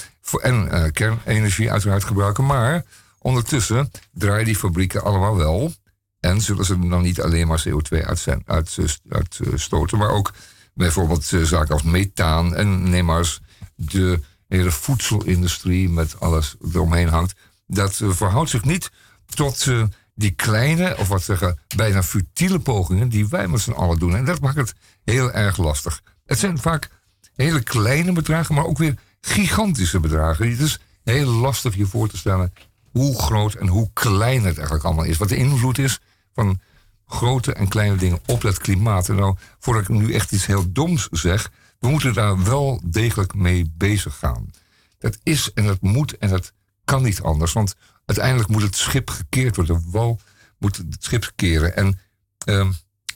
En 0.41 0.69
uh, 0.73 0.85
kernenergie 0.93 1.71
uiteraard 1.71 2.05
gebruiken. 2.05 2.47
Maar 2.47 2.85
ondertussen 3.19 3.91
draaien 4.13 4.45
die 4.45 4.57
fabrieken 4.57 5.03
allemaal 5.03 5.37
wel. 5.37 5.73
En 6.21 6.41
zullen 6.41 6.65
ze 6.65 6.89
dan 6.89 7.03
niet 7.03 7.21
alleen 7.21 7.47
maar 7.47 7.65
CO2 7.69 8.05
uitstoten, 8.45 9.01
uit, 9.09 9.93
maar 9.93 10.11
ook 10.11 10.33
bijvoorbeeld 10.75 11.31
uh, 11.31 11.43
zaken 11.43 11.75
als 11.75 11.83
methaan. 11.83 12.55
En 12.55 12.91
neem 12.91 13.05
maar 13.05 13.19
eens 13.19 13.41
de 13.75 14.21
hele 14.49 14.71
voedselindustrie 14.71 15.89
met 15.89 16.21
alles 16.21 16.57
eromheen 16.73 17.09
hangt. 17.09 17.35
Dat 17.67 18.01
uh, 18.03 18.11
verhoudt 18.11 18.51
zich 18.51 18.65
niet 18.65 18.91
tot 19.35 19.67
die 20.15 20.31
kleine, 20.31 20.97
of 20.99 21.09
wat 21.09 21.23
zeggen, 21.23 21.59
bijna 21.77 22.03
futiele 22.03 22.59
pogingen 22.59 23.09
die 23.09 23.29
wij 23.29 23.49
met 23.49 23.61
z'n 23.61 23.71
allen 23.71 23.99
doen. 23.99 24.17
En 24.17 24.25
dat 24.25 24.41
maakt 24.41 24.57
het 24.57 24.75
heel 25.05 25.33
erg 25.33 25.57
lastig. 25.57 26.03
Het 26.27 26.39
zijn 26.39 26.59
vaak 26.59 26.89
hele 27.35 27.63
kleine 27.63 28.13
bedragen, 28.13 28.55
maar 28.55 28.67
ook 28.67 28.79
weer 28.79 28.99
gigantische 29.21 30.01
bedragen. 30.01 30.51
Het 30.51 30.61
is 30.61 30.81
heel 31.05 31.31
lastig 31.31 31.77
je 31.77 31.87
voor 31.87 32.09
te 32.09 32.17
stellen 32.17 32.53
hoe 32.91 33.19
groot 33.19 33.55
en 33.55 33.67
hoe 33.67 33.91
klein 33.93 34.45
het 34.45 34.57
eigenlijk 34.57 34.85
allemaal 34.85 35.05
is. 35.05 35.17
Wat 35.17 35.29
de 35.29 35.37
invloed 35.37 35.79
is 35.79 36.01
van 36.35 36.61
grote 37.07 37.53
en 37.53 37.69
kleine 37.69 37.97
dingen 37.97 38.21
op 38.27 38.41
dat 38.41 38.59
klimaat. 38.59 39.09
En 39.09 39.15
nou, 39.15 39.37
voordat 39.59 39.83
ik 39.83 39.89
nu 39.89 40.13
echt 40.13 40.33
iets 40.33 40.47
heel 40.47 40.73
doms 40.73 41.09
zeg, 41.11 41.51
we 41.79 41.89
moeten 41.89 42.15
daar 42.15 42.45
wel 42.45 42.81
degelijk 42.85 43.35
mee 43.35 43.73
bezig 43.77 44.19
gaan. 44.19 44.51
Dat 44.99 45.19
is 45.23 45.53
en 45.53 45.67
dat 45.67 45.81
moet 45.81 46.19
en 46.19 46.29
dat 46.29 46.53
kan 46.85 47.03
niet 47.03 47.23
anders. 47.23 47.53
Want 47.53 47.75
uiteindelijk 48.11 48.49
moet 48.49 48.63
het 48.63 48.77
schip 48.77 49.11
gekeerd 49.11 49.57
worden. 49.57 49.77
De 49.77 49.91
wal 49.91 50.21
moet 50.59 50.77
het 50.77 51.05
schip 51.05 51.33
keren. 51.37 51.77
En 51.77 51.99
uh, 52.45 52.69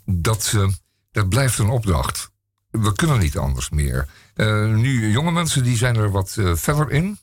dat, 0.04 0.52
uh, 0.54 0.68
dat 1.10 1.28
blijft 1.28 1.58
een 1.58 1.68
opdracht. 1.68 2.30
We 2.70 2.92
kunnen 2.92 3.18
niet 3.18 3.38
anders 3.38 3.70
meer. 3.70 4.08
Uh, 4.34 4.74
nu, 4.74 5.10
jonge 5.10 5.30
mensen 5.30 5.62
die 5.62 5.76
zijn 5.76 5.96
er 5.96 6.10
wat 6.10 6.30
verder 6.54 6.90
in. 6.90 7.18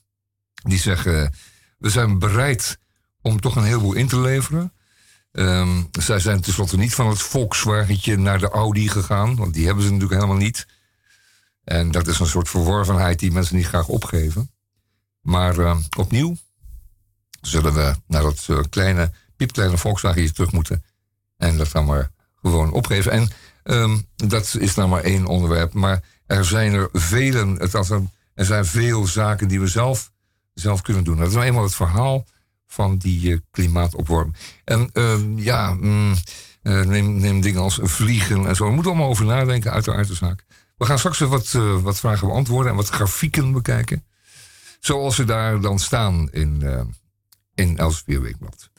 Die 0.54 0.78
zeggen, 0.78 1.34
we 1.78 1.90
zijn 1.90 2.18
bereid 2.18 2.78
om 3.20 3.40
toch 3.40 3.56
een 3.56 3.64
heleboel 3.64 3.94
in 3.94 4.08
te 4.08 4.20
leveren. 4.20 4.72
Um, 5.32 5.88
zij 5.92 6.18
zijn 6.18 6.40
tenslotte 6.40 6.76
niet 6.76 6.94
van 6.94 7.08
het 7.08 7.22
Volkswagentje 7.22 8.16
naar 8.16 8.38
de 8.38 8.48
Audi 8.48 8.88
gegaan. 8.88 9.36
Want 9.36 9.54
die 9.54 9.66
hebben 9.66 9.84
ze 9.84 9.90
natuurlijk 9.90 10.20
helemaal 10.20 10.42
niet. 10.42 10.66
En 11.64 11.90
dat 11.90 12.06
is 12.06 12.18
een 12.18 12.26
soort 12.26 12.48
verworvenheid 12.48 13.18
die 13.18 13.32
mensen 13.32 13.56
niet 13.56 13.66
graag 13.66 13.88
opgeven. 13.88 14.50
Maar 15.20 15.58
uh, 15.58 15.76
opnieuw 15.96 16.36
zullen 17.42 17.74
we 17.74 17.94
naar 18.06 18.22
dat 18.22 18.46
uh, 18.50 18.58
kleine, 18.70 19.12
piepkleine 19.36 19.78
Volkswagen 19.78 20.34
terug 20.34 20.52
moeten. 20.52 20.84
En 21.36 21.56
dat 21.56 21.70
dan 21.72 21.84
maar 21.84 22.10
gewoon 22.42 22.72
opgeven. 22.72 23.12
En 23.12 23.28
um, 23.64 24.06
dat 24.16 24.56
is 24.58 24.74
nou 24.74 24.88
maar 24.88 25.02
één 25.02 25.26
onderwerp. 25.26 25.72
Maar 25.72 26.02
er 26.26 26.44
zijn 26.44 26.72
er 26.72 26.88
velen. 26.92 27.58
Er 28.34 28.44
zijn 28.44 28.66
veel 28.66 29.06
zaken 29.06 29.48
die 29.48 29.60
we 29.60 29.66
zelf, 29.66 30.12
zelf 30.54 30.82
kunnen 30.82 31.04
doen. 31.04 31.16
Dat 31.16 31.28
is 31.28 31.34
nou 31.34 31.46
eenmaal 31.46 31.62
het 31.62 31.74
verhaal 31.74 32.26
van 32.66 32.96
die 32.96 33.30
uh, 33.30 33.38
klimaatopwarming. 33.50 34.36
En 34.64 34.90
um, 34.92 35.38
ja, 35.38 35.74
mm, 35.74 36.14
uh, 36.62 36.80
neem, 36.84 37.16
neem 37.16 37.40
dingen 37.40 37.60
als 37.60 37.78
vliegen 37.82 38.46
en 38.46 38.56
zo. 38.56 38.64
We 38.64 38.72
moeten 38.72 38.90
allemaal 38.90 39.10
over 39.10 39.24
nadenken, 39.24 39.72
uiteraard 39.72 40.08
de 40.08 40.14
zaak. 40.14 40.44
We 40.76 40.84
gaan 40.84 40.98
straks 40.98 41.18
wat, 41.18 41.52
wat 41.82 41.98
vragen 41.98 42.28
beantwoorden 42.28 42.70
en 42.70 42.76
wat 42.76 42.88
grafieken 42.88 43.52
bekijken. 43.52 44.04
Zoals 44.80 45.14
ze 45.14 45.24
daar 45.24 45.60
dan 45.60 45.78
staan 45.78 46.30
in, 46.30 46.62
in 47.54 47.78
Elsevier 47.78 48.22
Weekblad. 48.22 48.70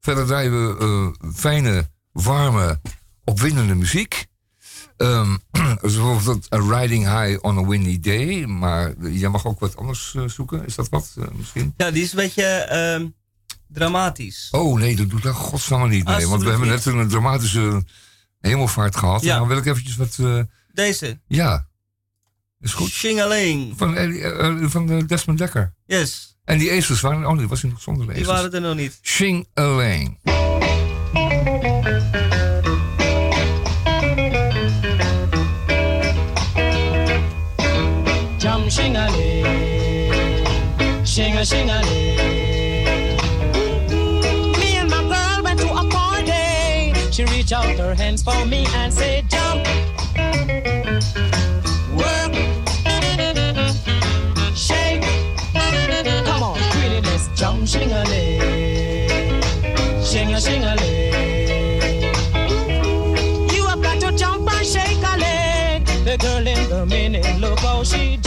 Verder 0.00 0.26
draaien 0.26 0.52
we 0.52 1.14
fijne, 1.34 1.88
warme, 2.12 2.80
opwindende 3.24 3.74
muziek. 3.74 4.26
Um, 4.96 5.38
zoals 5.82 6.26
A 6.28 6.58
Riding 6.58 7.04
High 7.04 7.44
on 7.44 7.58
a 7.58 7.66
Windy 7.66 8.00
Day. 8.00 8.46
Maar 8.46 8.94
jij 9.10 9.28
mag 9.28 9.46
ook 9.46 9.60
wat 9.60 9.76
anders 9.76 10.14
uh, 10.16 10.28
zoeken. 10.28 10.66
Is 10.66 10.74
dat 10.74 10.88
wat 10.88 11.14
uh, 11.18 11.24
misschien? 11.32 11.74
Ja, 11.76 11.90
die 11.90 12.02
is 12.02 12.12
een 12.12 12.18
beetje 12.18 12.68
uh, 13.00 13.06
dramatisch. 13.68 14.48
Oh 14.50 14.78
nee, 14.78 14.96
dat 14.96 15.10
doet 15.10 15.22
daar 15.22 15.34
godsnaam 15.34 15.88
niet 15.88 16.04
mee. 16.04 16.28
Want 16.28 16.42
we 16.42 16.50
hebben 16.50 16.68
net 16.68 16.84
een 16.84 17.08
dramatische 17.08 17.84
hemelvaart 18.40 18.96
gehad. 18.96 19.22
Ja. 19.22 19.38
Dan 19.38 19.48
wil 19.48 19.56
ik 19.56 19.66
eventjes 19.66 19.96
wat... 19.96 20.18
Deze? 20.72 21.20
Ja. 21.26 21.68
Is 22.60 22.72
goed. 22.72 22.90
Shingaling. 22.90 23.72
Van, 23.76 24.70
van 24.70 25.06
Desmond 25.06 25.38
Dekker. 25.38 25.74
Yes. 25.86 26.33
En 26.44 26.58
die 26.58 26.70
ezels 26.70 27.00
waren... 27.00 27.26
Oh 27.26 27.36
nee, 27.36 27.48
was 27.48 27.62
hij 27.62 27.70
nog 27.70 27.80
zonder 27.80 28.02
ezels? 28.02 28.18
Die 28.18 28.26
waren 28.26 28.52
er 28.52 28.60
nog 28.60 28.74
niet. 28.74 28.98
Shingaling. 29.02 30.18
Jump 38.38 38.70
shing-a-ling, 38.70 40.46
shing-a-shing-a-ling. 41.06 42.16
Me 44.58 44.78
and 44.80 44.90
my 44.90 45.14
girl 45.14 45.42
went 45.42 45.58
to 45.58 45.68
a 45.68 45.84
party. 45.84 47.12
She 47.12 47.24
reached 47.24 47.52
out 47.52 47.78
her 47.78 47.94
hands 47.96 48.22
for 48.22 48.46
me 48.46 48.66
and 48.76 48.92
said, 48.92 49.24
jump. 49.30 49.66
Let's 57.64 57.72
shing-a-ling. 57.72 59.42
Shing-a-shing-a-ling. 60.04 61.12
You 63.54 63.64
have 63.66 63.82
got 63.82 64.00
to 64.00 64.12
jump 64.12 64.52
and 64.52 64.66
shake 64.66 64.98
a 64.98 65.16
leg. 65.16 65.86
The 66.04 66.18
girl 66.18 66.46
in 66.46 66.68
the 66.68 66.84
minute, 66.86 67.40
look 67.40 67.58
how 67.60 67.82
she 67.82 68.18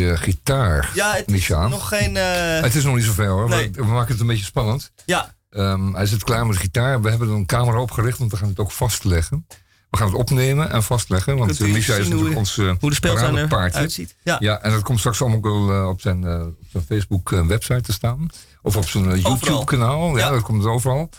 je 0.00 0.16
gitaar, 0.16 0.90
Ja, 0.94 1.12
het 1.14 1.30
is 1.32 1.48
nog 1.48 1.88
geen... 1.88 2.14
uh, 2.16 2.60
Het 2.60 2.74
is 2.74 2.84
nog 2.84 2.94
niet 2.94 3.04
zoveel 3.04 3.26
hoor, 3.38 3.48
Nee. 3.48 3.70
we, 3.72 3.80
we 3.80 3.86
maken 3.86 4.12
het 4.12 4.20
een 4.20 4.26
beetje 4.26 4.44
spannend. 4.44 4.92
ja, 5.06 5.34
Um, 5.56 5.94
hij 5.94 6.06
zit 6.06 6.24
klaar 6.24 6.46
met 6.46 6.54
de 6.56 6.60
gitaar. 6.62 7.02
We 7.02 7.10
hebben 7.10 7.28
een 7.28 7.46
camera 7.46 7.80
opgericht, 7.80 8.18
want 8.18 8.30
we 8.30 8.36
gaan 8.36 8.48
het 8.48 8.58
ook 8.58 8.70
vastleggen. 8.70 9.46
We 9.90 9.96
gaan 9.96 10.06
het 10.06 10.16
opnemen 10.16 10.70
en 10.70 10.82
vastleggen, 10.82 11.36
want 11.36 11.56
Kunt 11.56 11.68
u 11.68 11.72
Misha 11.72 11.92
is 11.94 11.98
zien 12.04 12.04
natuurlijk 12.04 12.28
hoe- 12.28 12.38
ons 12.38 12.56
uh, 12.56 12.72
hoe 12.80 12.88
de 12.90 12.96
speeltuin 12.96 13.30
paradepaardje. 13.32 13.74
eruit 13.76 13.92
ziet. 13.92 14.14
Ja. 14.22 14.36
Ja, 14.40 14.62
en 14.62 14.70
dat 14.70 14.82
komt 14.82 14.98
straks 14.98 15.20
allemaal 15.20 15.38
ook 15.38 15.44
wel 15.44 15.72
uh, 15.82 15.88
op 15.88 16.00
zijn, 16.00 16.42
op 16.42 16.54
zijn 16.70 16.84
Facebook 16.88 17.30
uh, 17.30 17.46
website 17.46 17.80
te 17.80 17.92
staan. 17.92 18.26
Of 18.62 18.76
op 18.76 18.88
zijn 18.88 19.04
uh, 19.10 19.22
YouTube 19.22 19.64
kanaal. 19.64 20.16
Ja, 20.18 20.24
Ja. 20.24 20.30
dat 20.30 20.42
komt 20.42 20.64
overal. 20.64 21.10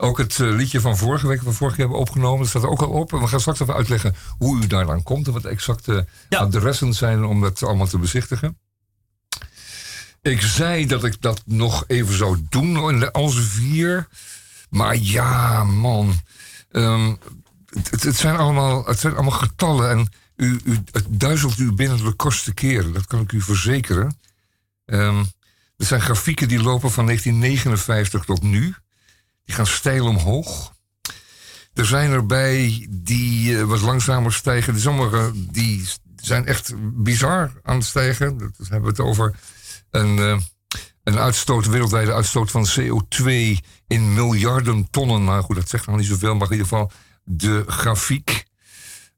Ook 0.00 0.18
het 0.18 0.38
uh, 0.38 0.54
liedje 0.54 0.80
van 0.80 0.96
vorige 0.96 1.26
week, 1.26 1.42
wat 1.42 1.52
we 1.52 1.58
vorige 1.58 1.76
keer 1.76 1.84
hebben 1.84 2.02
opgenomen, 2.02 2.38
dat 2.38 2.48
staat 2.48 2.62
er 2.62 2.68
ook 2.68 2.82
al 2.82 2.88
op. 2.88 3.12
En 3.12 3.20
we 3.20 3.26
gaan 3.26 3.40
straks 3.40 3.60
even 3.60 3.74
uitleggen 3.74 4.14
hoe 4.38 4.62
u 4.62 4.66
daar 4.66 4.86
dan 4.86 5.02
komt 5.02 5.26
en 5.26 5.32
wat 5.32 5.44
exacte 5.44 6.06
Ja. 6.28 6.38
adressen 6.38 6.94
zijn 6.94 7.24
om 7.24 7.40
dat 7.40 7.62
allemaal 7.62 7.86
te 7.86 7.98
bezichtigen. 7.98 8.58
Ik 10.22 10.40
zei 10.40 10.86
dat 10.86 11.04
ik 11.04 11.20
dat 11.20 11.42
nog 11.46 11.84
even 11.86 12.14
zou 12.14 12.38
doen 12.48 12.90
in 12.90 13.00
de 13.00 13.10
Elsevier. 13.10 14.08
Maar 14.70 14.96
ja, 14.96 15.64
man. 15.64 16.20
Ehm, 16.70 17.14
het, 17.90 18.16
zijn 18.16 18.36
allemaal, 18.36 18.86
het 18.86 18.98
zijn 18.98 19.14
allemaal 19.14 19.38
getallen. 19.38 19.90
En 19.90 20.08
u, 20.36 20.60
u, 20.64 20.78
het 20.90 21.06
duizelt 21.08 21.58
u 21.58 21.72
binnen 21.72 22.04
de 22.04 22.12
kortste 22.12 22.54
keren. 22.54 22.92
Dat 22.92 23.06
kan 23.06 23.20
ik 23.20 23.32
u 23.32 23.40
verzekeren. 23.40 24.18
Ehm 24.84 25.24
er 25.78 25.86
zijn 25.86 26.00
grafieken 26.00 26.48
die 26.48 26.62
lopen 26.62 26.90
van 26.90 27.04
1959 27.04 28.24
tot 28.24 28.42
nu. 28.42 28.74
Die 29.48 29.56
gaan 29.56 29.66
steil 29.66 30.06
omhoog. 30.06 30.72
Er 31.74 31.86
zijn 31.86 32.10
erbij 32.10 32.86
die 32.90 33.58
eh, 33.58 33.64
wat 33.64 33.80
langzamer 33.80 34.32
stijgen. 34.32 34.74
Er 34.74 34.80
zijn 34.80 34.94
sommige 34.94 35.32
die, 35.34 35.88
zijn 36.16 36.46
echt 36.46 36.72
bizar 36.78 37.52
aan 37.62 37.76
het 37.76 37.84
stijgen. 37.84 38.38
Dat 38.38 38.68
hebben 38.68 38.82
we 38.82 38.88
het 38.88 39.00
over 39.00 39.34
een, 39.90 40.18
eh, 40.18 40.38
een 41.04 41.18
uitstoot, 41.18 41.66
wereldwijde 41.66 42.12
uitstoot 42.12 42.50
van 42.50 42.66
CO2 42.66 43.58
in 43.86 44.14
miljarden 44.14 44.90
tonnen. 44.90 45.24
Nou 45.24 45.42
goed, 45.42 45.56
dat 45.56 45.68
zegt 45.68 45.86
nog 45.86 45.96
niet 45.96 46.06
zoveel, 46.06 46.34
maar 46.34 46.46
in 46.46 46.52
ieder 46.52 46.66
geval 46.66 46.90
de 47.24 47.64
grafiek. 47.66 48.44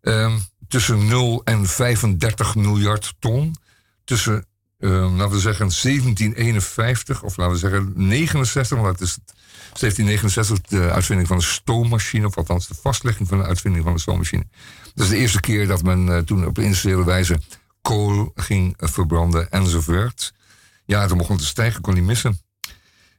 Ehm, 0.00 0.38
tussen 0.68 1.06
0 1.06 1.44
en 1.44 1.66
35 1.66 2.54
miljard 2.54 3.14
ton. 3.18 3.56
Tussen, 4.04 4.46
ehm, 4.78 5.16
laten 5.16 5.34
we 5.34 5.40
zeggen, 5.40 5.72
1751 5.72 7.22
of 7.22 7.36
laten 7.36 7.52
we 7.52 7.58
zeggen 7.58 7.92
69, 7.96 8.78
want 8.78 8.98
dat 8.98 9.08
is 9.08 9.14
het 9.14 9.39
1769 9.78 10.60
de 10.60 10.90
uitvinding 10.90 11.28
van 11.28 11.38
de 11.38 11.44
stoommachine, 11.44 12.26
of 12.26 12.36
althans 12.36 12.68
de 12.68 12.74
vastlegging 12.74 13.28
van 13.28 13.38
de 13.38 13.44
uitvinding 13.44 13.84
van 13.84 13.94
de 13.94 14.00
stoommachine. 14.00 14.46
Dat 14.94 15.04
is 15.04 15.10
de 15.10 15.16
eerste 15.16 15.40
keer 15.40 15.66
dat 15.66 15.82
men 15.82 16.08
eh, 16.08 16.18
toen 16.18 16.46
op 16.46 16.58
industriële 16.58 17.04
wijze 17.04 17.40
kool 17.82 18.32
ging 18.34 18.74
eh, 18.76 18.88
verbranden 18.88 19.50
enzovoort. 19.50 20.32
Ja, 20.84 21.06
toen 21.06 21.18
begon 21.18 21.36
te 21.36 21.46
stijgen, 21.46 21.80
kon 21.80 21.94
niet 21.94 22.04
missen. 22.04 22.40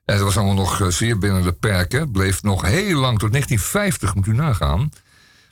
En 0.05 0.15
dat 0.15 0.25
was 0.25 0.37
allemaal 0.37 0.55
nog 0.55 0.81
eh, 0.81 0.87
zeer 0.87 1.17
binnen 1.17 1.43
de 1.43 1.51
perken. 1.51 2.11
Bleef 2.11 2.43
nog 2.43 2.61
heel 2.61 2.99
lang, 2.99 3.19
tot 3.19 3.31
1950 3.31 4.15
moet 4.15 4.27
u 4.27 4.33
nagaan. 4.33 4.89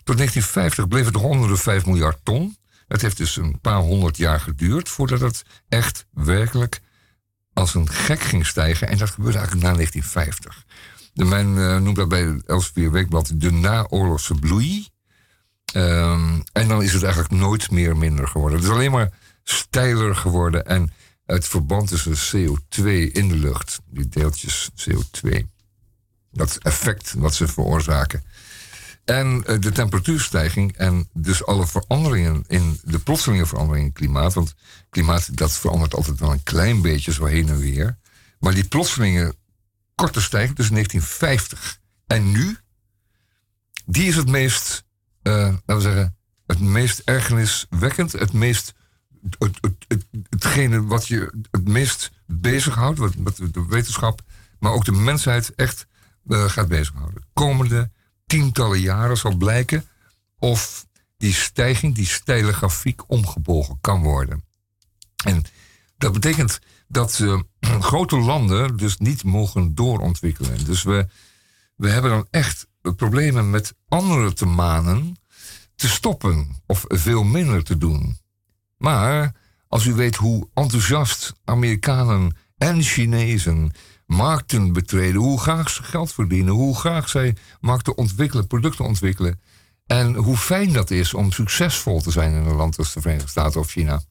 Tot 0.04 0.18
1950 0.18 0.88
bleef 0.88 1.06
het 1.06 1.14
nog 1.14 1.24
onder 1.24 1.50
de 1.50 1.58
5 1.58 1.86
miljard 1.86 2.20
ton. 2.24 2.58
Het 2.88 3.02
heeft 3.02 3.18
dus 3.18 3.36
een 3.36 3.60
paar 3.62 3.80
honderd 3.80 4.18
jaar 4.18 4.40
geduurd 4.40 4.90
voordat 4.90 5.20
het 5.20 5.44
echt 5.68 6.06
werkelijk 6.12 6.82
als 7.54 7.74
een 7.74 7.90
gek 7.90 8.20
ging 8.20 8.46
stijgen. 8.46 8.88
En 8.88 8.98
dat 8.98 9.10
gebeurde 9.10 9.38
eigenlijk 9.38 9.68
na 9.68 9.74
1950. 9.74 10.66
Men 11.13 11.56
uh, 11.56 11.78
noemt 11.78 11.95
dat 11.95 12.10
bij 12.10 12.22
het 12.22 12.45
Elsevier 12.45 12.91
Weekblad 12.91 13.32
de 13.34 13.52
naoorlogse 13.52 14.36
bloei. 14.36 14.88
Um, 15.76 16.43
en 16.52 16.67
dan 16.67 16.84
is 16.84 16.93
het 16.93 17.04
eigenlijk 17.04 17.34
nooit 17.34 17.72
meer 17.72 17.98
minder 17.98 18.28
geworden. 18.28 18.60
Het 18.60 18.67
is 18.67 18.74
alleen 18.74 18.91
maar 18.91 19.12
steiler 19.43 20.15
geworden. 20.15 20.65
En 20.65 20.91
het 21.26 21.48
verband 21.48 21.88
tussen 21.88 22.15
CO2 22.15 22.84
in 23.12 23.28
de 23.30 23.36
lucht, 23.36 23.80
die 23.86 24.08
deeltjes 24.08 24.69
CO2, 24.76 25.30
dat 26.32 26.58
effect 26.58 27.13
wat 27.17 27.34
ze 27.34 27.48
veroorzaken. 27.48 28.24
En 29.06 29.43
uh, 29.48 29.60
de 29.60 29.72
temperatuurstijging 29.72 30.78
en 30.78 31.10
dus 31.13 31.45
alle 31.45 31.67
veranderingen 31.67 32.43
in 32.48 32.80
de 32.84 33.00
plotselinge 33.00 33.45
veranderingen 33.45 33.86
in 33.86 33.91
het 33.91 34.00
klimaat. 34.00 34.34
Want 34.34 34.54
klimaat 34.89 35.38
dat 35.38 35.52
verandert 35.52 35.93
altijd 35.93 36.19
wel 36.19 36.32
een 36.32 36.43
klein 36.43 36.82
beetje 36.82 37.13
zo 37.13 37.26
heen 37.26 37.50
en 37.50 37.58
weer. 37.58 37.98
Maar 38.39 38.54
die 38.54 38.67
plotselinge 38.67 39.36
korte 40.00 40.22
stijging 40.22 40.56
tussen 40.56 40.74
1950 40.74 41.80
en 42.08 42.32
nu, 42.32 42.58
die 43.86 44.08
is 44.08 44.16
het 44.16 44.28
meest, 44.30 44.84
uh, 45.24 45.34
laten 45.34 45.76
we 45.76 45.82
zeggen, 45.82 46.18
het 46.46 46.60
meest 46.60 47.02
ergerniswekkend, 47.06 48.12
het 48.12 48.34
meest, 48.34 48.74
het, 49.40 49.58
het, 49.62 49.86
het, 49.88 50.06
hetgene 50.30 50.86
wat 50.86 51.08
je 51.08 51.34
het 51.52 51.68
meest 51.68 52.12
bezighoudt, 52.26 53.00
wat, 53.00 53.14
wat 53.18 53.38
de 53.38 53.66
wetenschap, 53.70 54.22
maar 54.60 54.72
ook 54.72 54.86
de 54.86 54.92
mensheid 54.92 55.56
echt 55.56 55.88
uh, 56.28 56.50
gaat 56.50 56.68
bezighouden. 56.68 57.24
Komende 57.34 57.92
tientallen 58.26 58.80
jaren 58.80 59.18
zal 59.18 59.36
blijken 59.36 59.88
of 60.38 60.88
die 61.18 61.34
stijging, 61.34 61.96
die 61.96 62.08
steile 62.08 62.54
grafiek, 62.54 63.10
omgebogen 63.10 63.78
kan 63.82 64.02
worden. 64.02 64.44
En 65.26 65.44
dat 65.98 66.14
betekent 66.14 66.60
dat 66.89 67.19
uh, 67.19 67.39
grote 67.89 68.17
landen 68.17 68.78
dus 68.78 68.97
niet 68.97 69.23
mogen 69.23 69.75
doorontwikkelen. 69.75 70.65
Dus 70.65 70.84
we, 70.84 71.08
we 71.75 71.89
hebben 71.89 72.12
dan 72.12 72.28
echt 72.30 72.67
problemen 72.95 73.49
met 73.49 73.73
anderen 73.88 74.36
te 74.36 74.45
manen 74.45 75.17
te 75.75 75.89
stoppen 75.89 76.62
of 76.65 76.86
veel 76.88 77.23
minder 77.23 77.63
te 77.63 77.78
doen. 77.78 78.17
Maar 78.78 79.36
als 79.67 79.86
u 79.86 79.93
weet 79.93 80.15
hoe 80.15 80.49
enthousiast 80.54 81.34
Amerikanen 81.45 82.36
en 82.58 82.82
Chinezen 82.82 83.71
markten 84.06 84.73
betreden, 84.73 85.21
hoe 85.21 85.39
graag 85.39 85.69
ze 85.69 85.84
geld 85.84 86.13
verdienen, 86.13 86.54
hoe 86.54 86.75
graag 86.75 87.10
zij 87.10 87.36
markten 87.60 87.97
ontwikkelen, 87.97 88.47
producten 88.47 88.86
ontwikkelen. 88.86 89.39
En 89.86 90.15
hoe 90.15 90.38
fijn 90.38 90.73
dat 90.73 90.91
is 90.91 91.13
om 91.13 91.32
succesvol 91.32 92.02
te 92.02 92.12
zijn 92.12 92.34
in 92.34 92.45
een 92.45 92.56
land 92.56 92.78
als 92.78 92.93
de 92.93 93.02
Verenigde 93.02 93.30
Staten 93.30 93.60
of 93.60 93.69
China. 93.69 94.02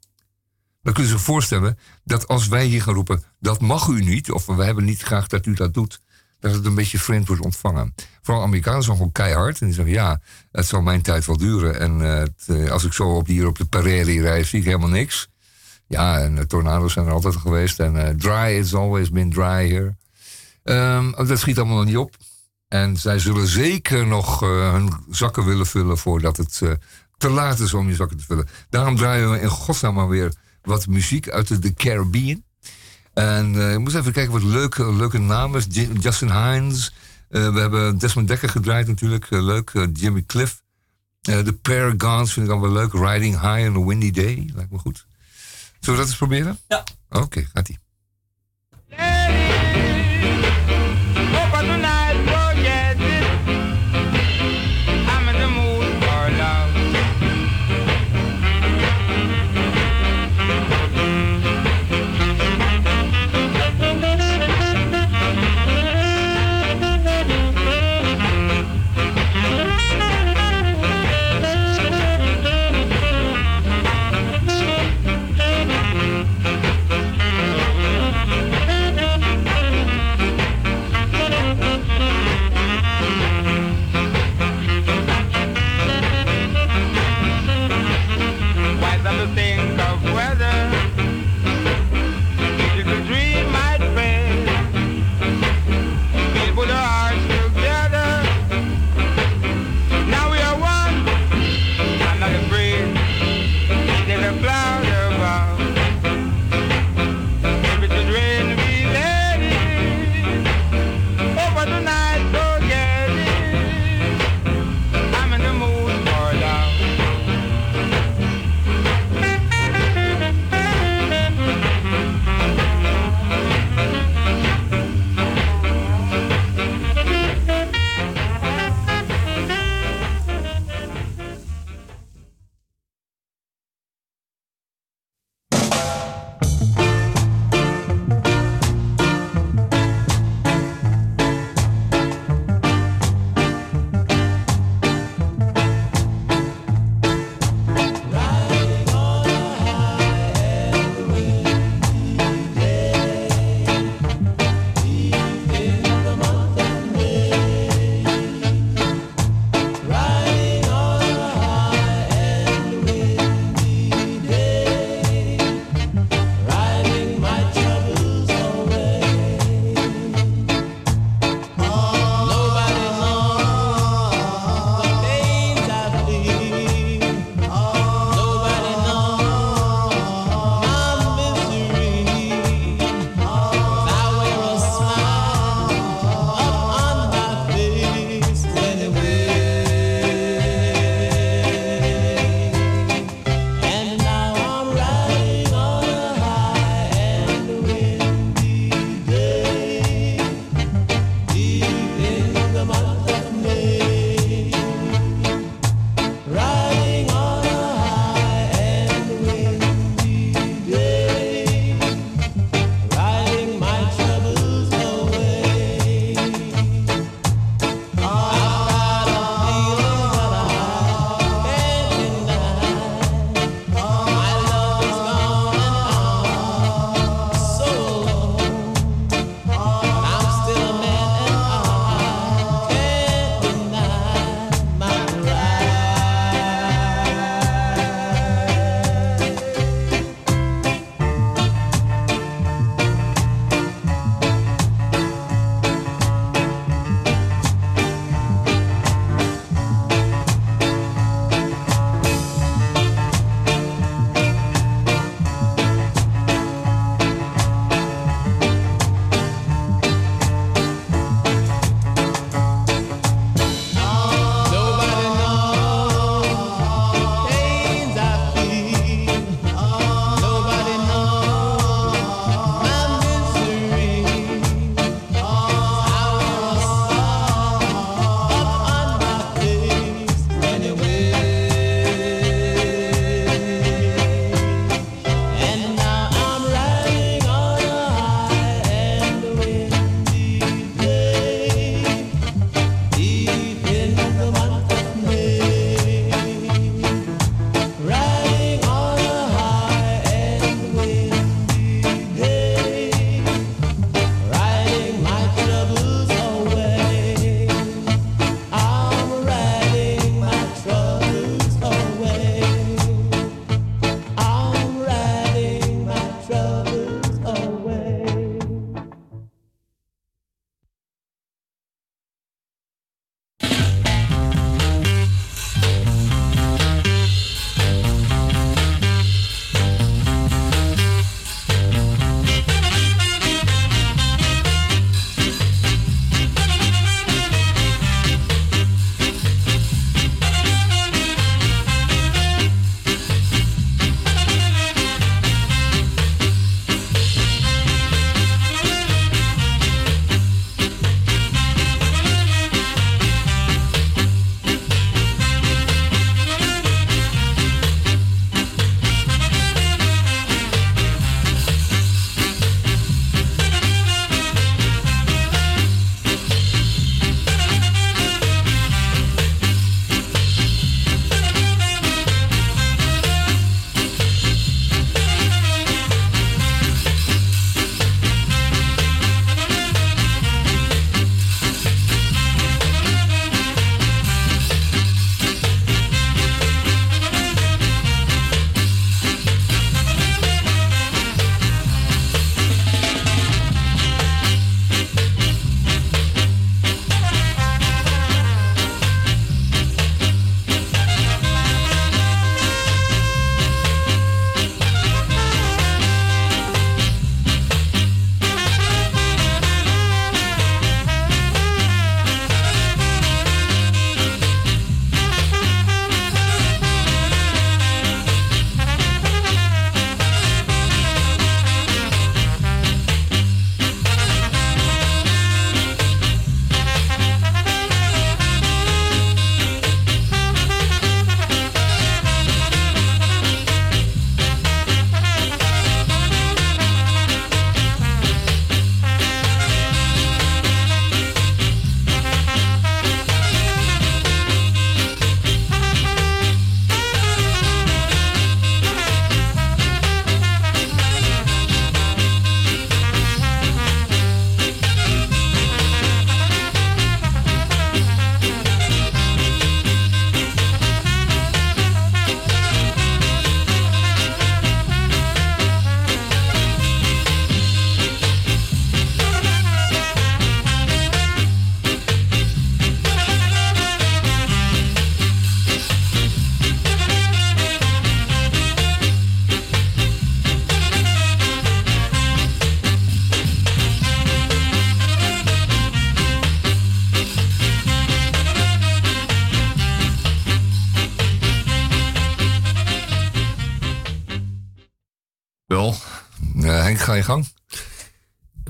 Dan 0.82 0.92
kunnen 0.92 1.12
ze 1.12 1.18
zich 1.18 1.26
voorstellen 1.26 1.78
dat 2.04 2.28
als 2.28 2.48
wij 2.48 2.64
hier 2.64 2.82
gaan 2.82 2.94
roepen, 2.94 3.22
dat 3.40 3.60
mag 3.60 3.88
u 3.88 4.04
niet, 4.04 4.30
of 4.30 4.46
we 4.46 4.64
hebben 4.64 4.84
niet 4.84 5.02
graag 5.02 5.26
dat 5.26 5.46
u 5.46 5.54
dat 5.54 5.74
doet, 5.74 6.00
dat 6.40 6.54
het 6.54 6.64
een 6.64 6.74
beetje 6.74 6.98
vreemd 6.98 7.26
wordt 7.26 7.42
ontvangen. 7.42 7.94
Vooral 8.22 8.42
Amerikanen 8.42 8.82
zijn 8.82 8.96
gewoon 8.96 9.12
keihard 9.12 9.60
en 9.60 9.66
die 9.66 9.74
zeggen, 9.74 9.94
ja, 9.94 10.20
het 10.52 10.66
zal 10.66 10.82
mijn 10.82 11.02
tijd 11.02 11.26
wel 11.26 11.36
duren. 11.36 11.80
En 11.80 11.98
het, 11.98 12.46
uh, 12.46 12.70
als 12.70 12.84
ik 12.84 12.92
zo 12.92 13.16
op 13.16 13.26
hier 13.26 13.46
op 13.46 13.58
de 13.58 13.64
prairie 13.64 14.20
reis, 14.20 14.48
zie 14.48 14.58
ik 14.58 14.64
helemaal 14.64 14.88
niks. 14.88 15.28
Ja, 15.86 16.18
en 16.18 16.36
uh, 16.36 16.42
tornado's 16.42 16.92
zijn 16.92 17.06
er 17.06 17.12
altijd 17.12 17.36
geweest. 17.36 17.80
En 17.80 18.16
dry, 18.18 18.58
it's 18.58 18.74
always 18.74 19.10
been 19.10 19.30
dry 19.30 19.68
here. 19.68 19.96
Um, 20.96 21.26
dat 21.26 21.38
schiet 21.38 21.58
allemaal 21.58 21.76
nog 21.76 21.86
niet 21.86 21.96
op. 21.96 22.16
En 22.68 22.96
zij 22.96 23.18
zullen 23.18 23.46
zeker 23.46 24.06
nog 24.06 24.40
hun 24.40 24.92
zakken 25.10 25.44
willen 25.44 25.66
vullen 25.66 25.98
voordat 25.98 26.36
het 26.36 26.62
te 27.16 27.30
laat 27.30 27.58
is 27.58 27.74
om 27.74 27.88
je 27.88 27.94
zakken 27.94 28.16
te 28.16 28.24
vullen. 28.24 28.48
Daarom 28.70 28.96
draaien 28.96 29.30
we 29.30 29.40
in 29.40 29.48
godsnaam 29.48 29.94
maar 29.94 30.08
weer 30.08 30.32
wat 30.68 30.87
muziek 30.87 31.28
uit 31.28 31.62
de 31.62 31.74
Caribbean. 31.74 32.42
En 33.14 33.54
uh, 33.54 33.72
ik 33.72 33.78
moest 33.78 33.96
even 33.96 34.12
kijken 34.12 34.33
wat 34.33 34.42
leuke, 34.42 34.94
leuke 34.94 35.18
namen. 35.18 35.62
Justin 36.00 36.31
Hines. 36.31 36.94
Uh, 37.31 37.52
we 37.52 37.61
hebben 37.61 37.98
Desmond 37.98 38.28
Dekker 38.28 38.48
gedraaid 38.48 38.87
natuurlijk. 38.87 39.31
Uh, 39.31 39.42
leuk. 39.42 39.88
Jimmy 39.92 40.22
Cliff. 40.26 40.62
De 41.20 41.59
Paragons 41.62 42.33
vind 42.33 42.48
ik 42.48 42.61
wel 42.61 42.72
leuk. 42.72 42.92
Riding 42.92 43.40
High 43.40 43.68
on 43.68 43.83
a 43.83 43.87
Windy 43.87 44.11
Day. 44.11 44.50
Lijkt 44.54 44.70
me 44.70 44.78
goed. 44.78 45.07
Zullen 45.81 45.81
we 45.81 45.96
dat 45.96 46.07
eens 46.07 46.16
proberen? 46.16 46.59
Ja. 46.68 46.85
Oké, 47.11 47.22
okay, 47.22 47.48
gaat-ie. 47.52 47.78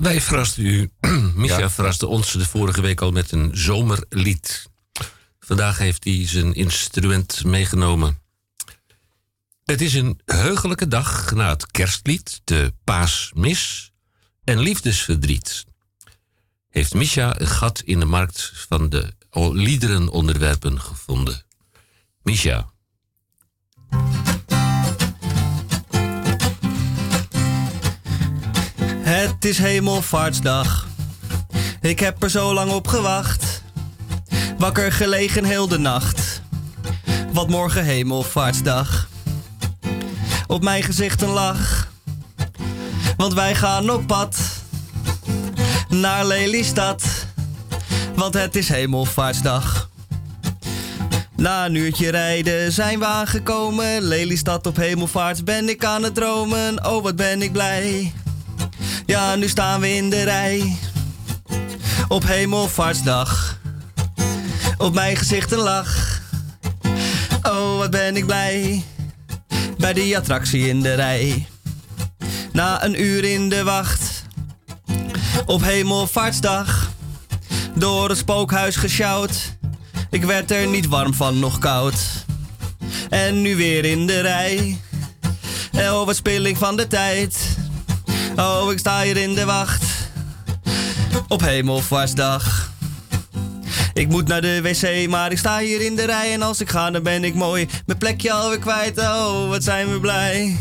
Wij 0.09 0.21
verrasten 0.21 0.65
u, 0.65 0.91
Micha 1.35 1.59
Ja. 1.59 1.69
verraste 1.69 2.07
ons 2.07 2.31
de 2.31 2.45
vorige 2.45 2.81
week 2.81 3.01
al 3.01 3.11
met 3.11 3.31
een 3.31 3.49
zomerlied. 3.53 4.69
Vandaag 5.39 5.77
heeft 5.77 6.03
hij 6.03 6.27
zijn 6.27 6.53
instrument 6.53 7.43
meegenomen. 7.43 8.21
Het 9.63 9.81
is 9.81 9.93
een 9.93 10.19
heugelijke 10.25 10.87
dag 10.87 11.31
na 11.31 11.49
het 11.49 11.71
kerstlied, 11.71 12.41
de 12.43 12.73
paasmis 12.83 13.91
en 14.43 14.59
liefdesverdriet. 14.59 15.65
Heeft 16.69 16.93
Misha 16.93 17.39
een 17.39 17.47
gat 17.47 17.81
in 17.85 17.99
de 17.99 18.05
markt 18.05 18.51
van 18.55 18.89
de 18.89 19.13
liederenonderwerpen 19.53 20.81
gevonden. 20.81 21.45
Misha, 22.21 22.71
Het 29.39 29.49
is 29.49 29.57
hemelvaartsdag. 29.57 30.87
Ik 31.81 31.99
heb 31.99 32.23
er 32.23 32.29
zo 32.29 32.53
lang 32.53 32.71
op 32.71 32.87
gewacht. 32.87 33.61
Wakker 34.57 34.91
gelegen 34.91 35.43
heel 35.43 35.67
de 35.67 35.77
nacht. 35.77 36.41
Wat 37.33 37.49
morgen 37.49 37.83
hemelvaartsdag. 37.83 39.07
Op 40.47 40.63
mijn 40.63 40.83
gezicht 40.83 41.21
een 41.21 41.29
lach. 41.29 41.87
Want 43.17 43.33
wij 43.33 43.55
gaan 43.55 43.89
op 43.89 44.07
pad. 44.07 44.37
Naar 45.89 46.25
Lelystad. 46.25 47.03
Want 48.15 48.33
het 48.33 48.55
is 48.55 48.69
hemelvaartsdag. 48.69 49.89
Na 51.35 51.65
een 51.65 51.75
uurtje 51.75 52.09
rijden 52.09 52.71
zijn 52.71 52.99
we 52.99 53.05
aangekomen. 53.05 54.01
Lelystad 54.01 54.67
op 54.67 54.75
hemelvaart 54.75 55.45
ben 55.45 55.69
ik 55.69 55.85
aan 55.85 56.03
het 56.03 56.15
dromen. 56.15 56.85
Oh, 56.85 57.03
wat 57.03 57.15
ben 57.15 57.41
ik 57.41 57.51
blij. 57.51 58.13
Ja, 59.09 59.35
nu 59.35 59.47
staan 59.47 59.79
we 59.79 59.95
in 59.95 60.09
de 60.09 60.23
rij. 60.23 60.77
Op 62.07 62.23
hemelvaartsdag. 62.23 63.59
Op 64.77 64.93
mijn 64.93 65.15
gezicht 65.15 65.51
een 65.51 65.59
lach. 65.59 66.21
Oh, 67.41 67.77
wat 67.77 67.89
ben 67.89 68.15
ik 68.15 68.25
blij. 68.25 68.83
Bij 69.77 69.93
die 69.93 70.17
attractie 70.17 70.67
in 70.67 70.81
de 70.81 70.93
rij. 70.93 71.47
Na 72.51 72.83
een 72.83 73.01
uur 73.03 73.23
in 73.23 73.49
de 73.49 73.63
wacht. 73.63 74.23
Op 75.45 75.61
hemelvaartsdag. 75.61 76.91
Door 77.75 78.09
het 78.09 78.17
spookhuis 78.17 78.75
gesjouwd. 78.75 79.57
Ik 80.09 80.23
werd 80.23 80.51
er 80.51 80.67
niet 80.67 80.87
warm 80.87 81.13
van, 81.13 81.39
nog 81.39 81.59
koud. 81.59 81.99
En 83.09 83.41
nu 83.41 83.55
weer 83.55 83.85
in 83.85 84.07
de 84.07 84.21
rij. 84.21 84.79
Oh, 85.71 86.05
wat 86.05 86.15
spilling 86.15 86.57
van 86.57 86.75
de 86.75 86.87
tijd. 86.87 87.48
Oh, 88.39 88.71
ik 88.71 88.79
sta 88.79 89.01
hier 89.01 89.17
in 89.17 89.35
de 89.35 89.45
wacht. 89.45 89.83
Op 91.27 91.41
hemelvaartsdag. 91.41 92.71
Ik 93.93 94.07
moet 94.07 94.27
naar 94.27 94.41
de 94.41 94.61
wc, 94.61 95.09
maar 95.09 95.31
ik 95.31 95.37
sta 95.37 95.59
hier 95.59 95.81
in 95.81 95.95
de 95.95 96.05
rij. 96.05 96.33
En 96.33 96.41
als 96.41 96.61
ik 96.61 96.69
ga, 96.69 96.91
dan 96.91 97.03
ben 97.03 97.23
ik 97.23 97.35
mooi. 97.35 97.67
Mijn 97.85 97.97
plekje 97.97 98.31
alweer 98.31 98.59
kwijt. 98.59 98.99
Oh, 98.99 99.49
wat 99.49 99.63
zijn 99.63 99.91
we 99.91 99.99
blij. 99.99 100.57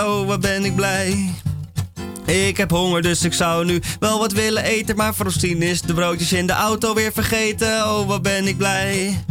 Oh, 0.00 0.26
wat 0.26 0.40
ben 0.40 0.64
ik 0.64 0.74
blij. 0.74 1.34
Ik 2.24 2.56
heb 2.56 2.70
honger, 2.70 3.02
dus 3.02 3.24
ik 3.24 3.32
zou 3.32 3.64
nu 3.64 3.82
wel 3.98 4.18
wat 4.18 4.32
willen 4.32 4.64
eten. 4.64 4.96
Maar 4.96 5.14
voor 5.14 5.26
ons 5.26 5.38
tien 5.38 5.62
is 5.62 5.82
de 5.82 5.94
broodjes 5.94 6.32
in 6.32 6.46
de 6.46 6.52
auto 6.52 6.94
weer 6.94 7.12
vergeten. 7.12 7.84
Oh, 7.84 8.06
wat 8.06 8.22
ben 8.22 8.46
ik 8.46 8.56
blij. 8.56 9.24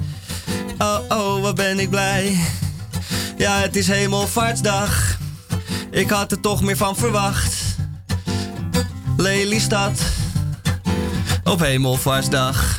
Oh, 0.78 0.99
oh, 1.09 1.41
wat 1.41 1.55
ben 1.55 1.80
ik 1.80 1.89
blij. 1.89 2.38
Ja, 3.38 3.59
het 3.59 3.76
is 3.76 3.88
hemelvaartsdag. 3.88 5.18
Ik 5.99 6.09
had 6.09 6.31
er 6.31 6.39
toch 6.39 6.61
meer 6.61 6.77
van 6.77 6.95
verwacht. 6.95 7.75
Lelystad. 9.17 10.01
Op 11.43 11.59
hemelvaartsdag. 11.59 12.78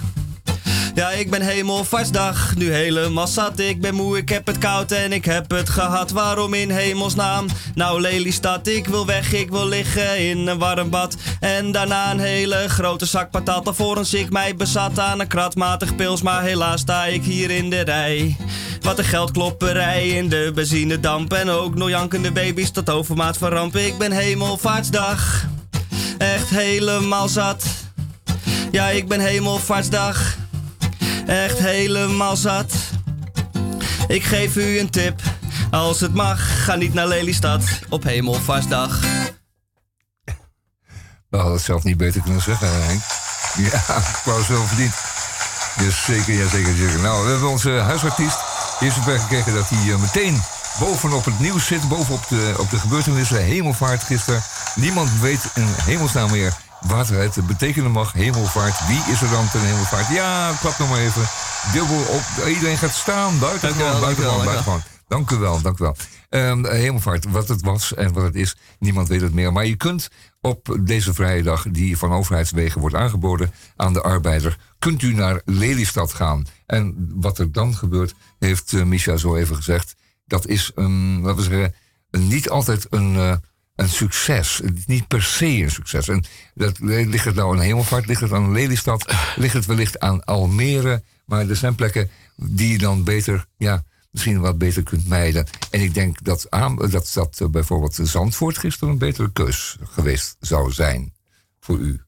Ja, 0.95 1.11
ik 1.11 1.31
ben 1.31 1.43
hemelvaartsdag, 1.43 2.57
nu 2.57 2.73
helemaal 2.73 3.27
zat. 3.27 3.59
Ik 3.59 3.81
ben 3.81 3.95
moe, 3.95 4.17
ik 4.17 4.29
heb 4.29 4.47
het 4.47 4.59
koud 4.59 4.93
en 4.93 5.13
ik 5.13 5.25
heb 5.25 5.51
het 5.51 5.69
gehad. 5.69 6.11
Waarom 6.11 6.55
in 6.55 6.71
hemelsnaam? 6.71 7.47
Nou, 7.75 8.01
Lelystad, 8.01 8.67
ik 8.67 8.87
wil 8.87 9.07
weg, 9.07 9.33
ik 9.33 9.51
wil 9.51 9.69
liggen 9.69 10.19
in 10.19 10.47
een 10.47 10.59
warm 10.59 10.91
bad. 10.91 11.17
En 11.41 11.73
daarna 11.73 12.11
een 12.11 12.21
hele 12.21 12.69
grote 12.69 13.07
zak 13.07 13.31
patat. 13.31 13.67
Alvorens 13.67 14.15
ik 14.15 14.31
mij 14.31 14.57
bezat 14.57 14.99
aan 14.99 15.21
een 15.21 15.27
kratmatig 15.27 15.97
pils. 15.97 16.23
Maar 16.23 16.43
helaas 16.43 16.81
sta 16.81 17.05
ik 17.05 17.23
hier 17.23 17.51
in 17.51 17.71
de 17.71 17.81
rij. 17.81 18.37
Wat 18.81 18.99
een 18.99 19.05
geldklopperij 19.05 20.09
in 20.09 20.29
de 20.29 20.53
benzinedamp. 20.55 21.33
En 21.33 21.49
ook 21.49 21.75
nog 21.75 21.89
jankende 21.89 22.33
baby's 22.33 22.71
tot 22.71 22.91
overmaat 22.91 23.37
van 23.37 23.49
ramp. 23.49 23.77
Ik 23.77 23.99
ben 23.99 24.13
hemelvaartsdag, 24.13 25.45
echt 26.19 26.49
helemaal 26.49 27.29
zat. 27.29 27.65
Ja, 28.71 28.89
ik 28.89 29.09
ben 29.09 29.21
hemelvaartsdag. 29.21 30.39
Echt 31.31 31.59
helemaal 31.59 32.37
zat. 32.37 32.75
Ik 34.09 34.25
geef 34.25 34.57
u 34.57 34.79
een 34.79 34.91
tip. 34.91 35.21
Als 35.71 36.01
het 36.01 36.15
mag, 36.15 36.65
ga 36.65 36.75
niet 36.75 36.95
naar 36.95 37.07
Lelystad 37.07 37.63
op 37.89 38.03
hemelvaartsdag. 38.03 39.01
We 41.29 41.37
hadden 41.37 41.53
het 41.53 41.63
zelf 41.63 41.85
niet 41.85 41.97
beter 41.97 42.23
kunnen 42.23 42.43
zeggen, 42.43 42.85
Henk. 42.85 43.01
Ja, 43.57 43.95
applaus 43.95 44.49
wel 44.49 44.65
verdiend. 44.65 44.95
Dus 45.79 46.05
zeker, 46.05 46.35
ja 46.35 46.49
zeker, 46.49 46.75
zeker. 46.75 47.01
Nou, 47.01 47.25
we 47.25 47.31
hebben 47.31 47.49
onze 47.49 47.71
huisartiest. 47.71 48.39
Die 48.79 48.89
heeft 48.89 48.95
zover 48.95 49.19
gekregen 49.19 49.55
dat 49.55 49.69
hij 49.69 49.93
eh, 49.93 50.01
meteen 50.01 50.43
bovenop 50.79 51.25
het 51.25 51.41
nieuws 51.41 51.67
zit. 51.67 51.89
Bovenop 51.89 52.29
de, 52.29 52.55
op 52.59 52.71
de 52.71 52.79
gebeurtenissen. 52.79 53.43
Hemelvaart 53.43 54.03
gisteren. 54.03 54.43
Niemand 54.75 55.21
weet 55.21 55.51
in 55.55 55.69
hemelsnaam 55.85 56.31
meer 56.31 56.53
wat 56.81 57.09
het 57.09 57.47
betekenen 57.47 57.91
mag. 57.91 58.13
Hemelvaart. 58.13 58.87
Wie 58.87 59.13
is 59.13 59.23
er 59.23 59.31
dan 59.31 59.49
ten 59.49 59.61
hemelvaart? 59.61 60.09
Ja, 60.09 60.53
klap 60.61 60.79
nog 60.79 60.89
maar 60.91 60.99
even. 60.99 61.23
Dubbel 61.73 62.01
op. 62.01 62.47
Iedereen 62.47 62.79
gaat 62.79 62.95
staan. 62.95 63.39
Buiten 63.39 63.69
Dank 63.69 63.81
u 63.81 63.85
wel, 63.85 64.15
gewoon, 64.15 64.45
buiten 64.45 64.83
dank 65.09 65.31
u 65.31 65.37
wel. 65.37 65.61
Dank 65.61 65.79
u 65.79 65.83
wel. 65.83 65.97
Ehm, 66.29 66.67
hemelvaart, 66.67 67.25
wat 67.25 67.49
het 67.49 67.63
was 67.63 67.95
en 67.95 68.13
wat 68.13 68.23
het 68.23 68.35
is, 68.35 68.57
niemand 68.79 69.09
weet 69.09 69.21
het 69.21 69.35
meer. 69.35 69.53
Maar 69.53 69.67
je 69.67 69.77
kunt 69.77 70.09
op 70.41 70.79
deze 70.81 71.15
vrije 71.15 71.43
dag, 71.43 71.67
die 71.71 71.99
van 71.99 72.13
overheidswegen 72.13 72.81
wordt 72.81 72.97
aangeboden 72.97 73.53
aan 73.77 73.93
de 73.93 74.03
arbeider, 74.03 74.59
kunt 74.79 75.03
u 75.03 75.15
naar 75.15 75.41
Lelystad 75.45 76.13
gaan. 76.13 76.47
En 76.67 77.11
wat 77.15 77.39
er 77.39 77.53
dan 77.53 77.75
gebeurt, 77.75 78.15
heeft 78.39 78.73
uh, 78.73 78.85
Misha 78.85 79.17
zo 79.17 79.37
even 79.37 79.57
gezegd, 79.57 79.95
dat 80.27 80.47
is 80.47 80.71
een, 80.75 81.21
laten 81.21 81.37
we 81.37 81.43
zeggen, 81.43 81.75
niet 82.11 82.51
altijd 82.51 82.87
een, 82.91 83.15
uh, 83.15 83.35
een 83.81 83.89
succes. 83.89 84.61
Het 84.65 84.87
niet 84.87 85.09
per 85.09 85.23
se 85.23 85.47
een 85.47 85.71
succes. 85.71 86.09
En 86.09 86.25
dat, 86.55 86.79
ligt 86.81 87.25
het 87.25 87.35
nou 87.35 87.55
aan 87.55 87.63
Hemelvaart, 87.63 88.07
ligt 88.07 88.21
het 88.21 88.33
aan 88.33 88.53
Lelystad, 88.53 89.15
ligt 89.37 89.55
het 89.55 89.67
wellicht 89.67 90.01
aan 90.01 90.25
Almere. 90.25 91.03
Maar 91.25 91.49
er 91.49 91.57
zijn 91.57 91.75
plekken 91.75 92.11
die 92.37 92.73
je 92.73 92.79
dan 92.79 93.05
beter, 93.05 93.47
ja, 93.57 93.85
misschien 94.11 94.41
wat 94.41 94.59
beter 94.59 94.83
kunt 94.83 95.09
mijden. 95.09 95.47
En 95.71 95.81
ik 95.81 95.95
denk 95.95 96.25
dat, 96.25 96.47
dat, 96.91 97.11
dat 97.15 97.39
uh, 97.43 97.49
bijvoorbeeld 97.49 97.99
Zandvoort 98.03 98.59
gisteren 98.59 98.93
een 98.93 98.99
betere 98.99 99.33
keus 99.33 99.77
geweest 99.83 100.37
zou 100.41 100.73
zijn 100.73 101.13
voor 101.61 101.79
u. 101.79 102.01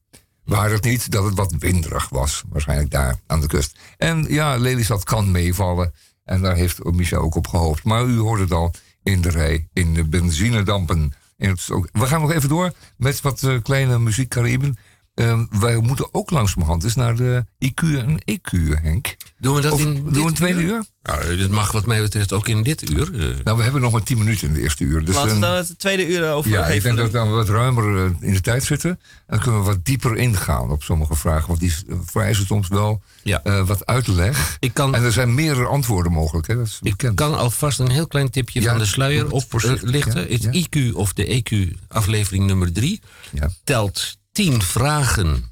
Waar 0.43 0.71
het 0.71 0.83
niet 0.83 1.11
dat 1.11 1.23
het 1.23 1.33
wat 1.33 1.55
winderig 1.59 2.09
was, 2.09 2.43
waarschijnlijk 2.49 2.91
daar 2.91 3.19
aan 3.27 3.41
de 3.41 3.47
kust. 3.47 3.77
En 3.97 4.25
ja, 4.29 4.57
Lelystad 4.57 5.03
kan 5.03 5.31
meevallen. 5.31 5.93
En 6.23 6.41
daar 6.41 6.55
heeft 6.55 6.83
Micha 6.83 7.17
ook 7.17 7.35
op 7.35 7.47
gehoopt. 7.47 7.83
Maar 7.83 8.05
u 8.05 8.17
hoort 8.17 8.39
het 8.39 8.51
al 8.51 8.73
in 9.03 9.21
de 9.21 9.29
rij, 9.29 9.67
in 9.73 9.93
de 9.93 10.03
benzinedampen. 10.03 11.13
En 11.37 11.57
we 11.91 12.05
gaan 12.05 12.21
nog 12.21 12.31
even 12.31 12.49
door 12.49 12.71
met 12.97 13.21
wat 13.21 13.41
uh, 13.41 13.61
kleine 13.61 13.99
muziekcariben. 13.99 14.77
Uh, 15.15 15.41
wij 15.59 15.77
moeten 15.77 16.13
ook 16.13 16.29
langzamerhand 16.29 16.83
eens 16.83 16.95
naar 16.95 17.15
de 17.15 17.45
IQ 17.65 17.81
en 17.81 18.21
EQ, 18.31 18.81
Henk. 18.81 19.15
Doen 19.39 19.55
we 19.55 19.61
dat 19.61 19.71
of, 19.71 19.81
in 19.81 19.93
doen 19.93 20.13
we 20.13 20.19
een 20.19 20.33
tweede 20.33 20.61
uur? 20.61 20.71
uur? 20.71 20.85
Nou, 21.03 21.37
dit 21.37 21.51
mag 21.51 21.71
wat 21.71 21.85
mij 21.85 22.01
betreft 22.01 22.33
ook 22.33 22.47
in 22.47 22.63
dit 22.63 22.89
uur. 22.89 23.13
Uh. 23.13 23.35
Nou, 23.43 23.57
we 23.57 23.63
hebben 23.63 23.81
nog 23.81 23.91
maar 23.91 24.03
tien 24.03 24.17
minuten 24.17 24.47
in 24.47 24.53
de 24.53 24.61
eerste 24.61 24.83
uur. 24.83 25.05
Dus 25.05 25.15
Laten 25.15 25.33
we 25.33 25.39
dan 25.39 25.55
het 25.55 25.79
tweede 25.79 26.07
uur 26.07 26.31
over 26.31 26.51
Ja, 26.51 26.65
ik 26.65 26.83
denk 26.83 26.97
dat 26.97 27.05
we 27.05 27.11
dan 27.11 27.31
wat 27.31 27.49
ruimer 27.49 27.95
uh, 27.95 28.11
in 28.19 28.33
de 28.33 28.41
tijd 28.41 28.63
zitten. 28.63 28.89
En 28.89 28.99
dan 29.27 29.39
kunnen 29.39 29.59
we 29.59 29.65
wat 29.65 29.85
dieper 29.85 30.17
ingaan 30.17 30.69
op 30.71 30.83
sommige 30.83 31.15
vragen. 31.15 31.47
Want 31.47 31.59
die 31.59 31.73
vereisen 32.05 32.45
soms 32.45 32.67
wel 32.67 33.01
ja. 33.23 33.41
uh, 33.43 33.67
wat 33.67 33.85
uitleg. 33.85 34.57
Ik 34.59 34.73
kan, 34.73 34.95
en 34.95 35.03
er 35.03 35.11
zijn 35.11 35.33
meerdere 35.33 35.67
antwoorden 35.67 36.11
mogelijk. 36.11 36.47
Hè? 36.47 36.55
Dat 36.55 36.65
is 36.65 36.79
ik 36.81 37.11
kan 37.15 37.37
alvast 37.37 37.79
een 37.79 37.91
heel 37.91 38.07
klein 38.07 38.29
tipje 38.29 38.61
Ja, 38.61 38.69
van 38.69 38.79
de 38.79 38.85
sluier 38.85 39.31
oplichten. 39.31 40.29
ja, 40.29 40.37
het 40.37 40.47
ja. 40.51 40.63
IQ 40.65 40.93
of 40.93 41.13
de 41.13 41.43
EQ, 41.43 41.77
aflevering 41.87 42.45
nummer 42.45 42.73
drie, 42.73 43.01
Ja. 43.31 43.49
telt 43.63 44.17
tien 44.33 44.61
vragen 44.61 45.51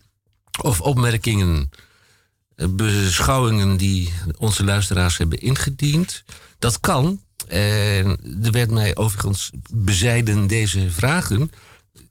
of 0.62 0.82
opmerkingen, 0.82 1.70
eh, 2.56 2.68
beschouwingen 2.70 3.78
die 3.78 4.14
onze 4.38 4.64
luisteraars 4.64 5.18
hebben 5.18 5.40
ingediend. 5.40 6.24
Dat 6.60 6.80
kan. 6.80 7.22
En 7.48 8.20
er 8.44 8.52
werd 8.52 8.72
mij 8.72 8.96
overigens 8.96 9.52
bezijden 9.72 10.48
deze 10.48 10.92
vragen 10.92 11.52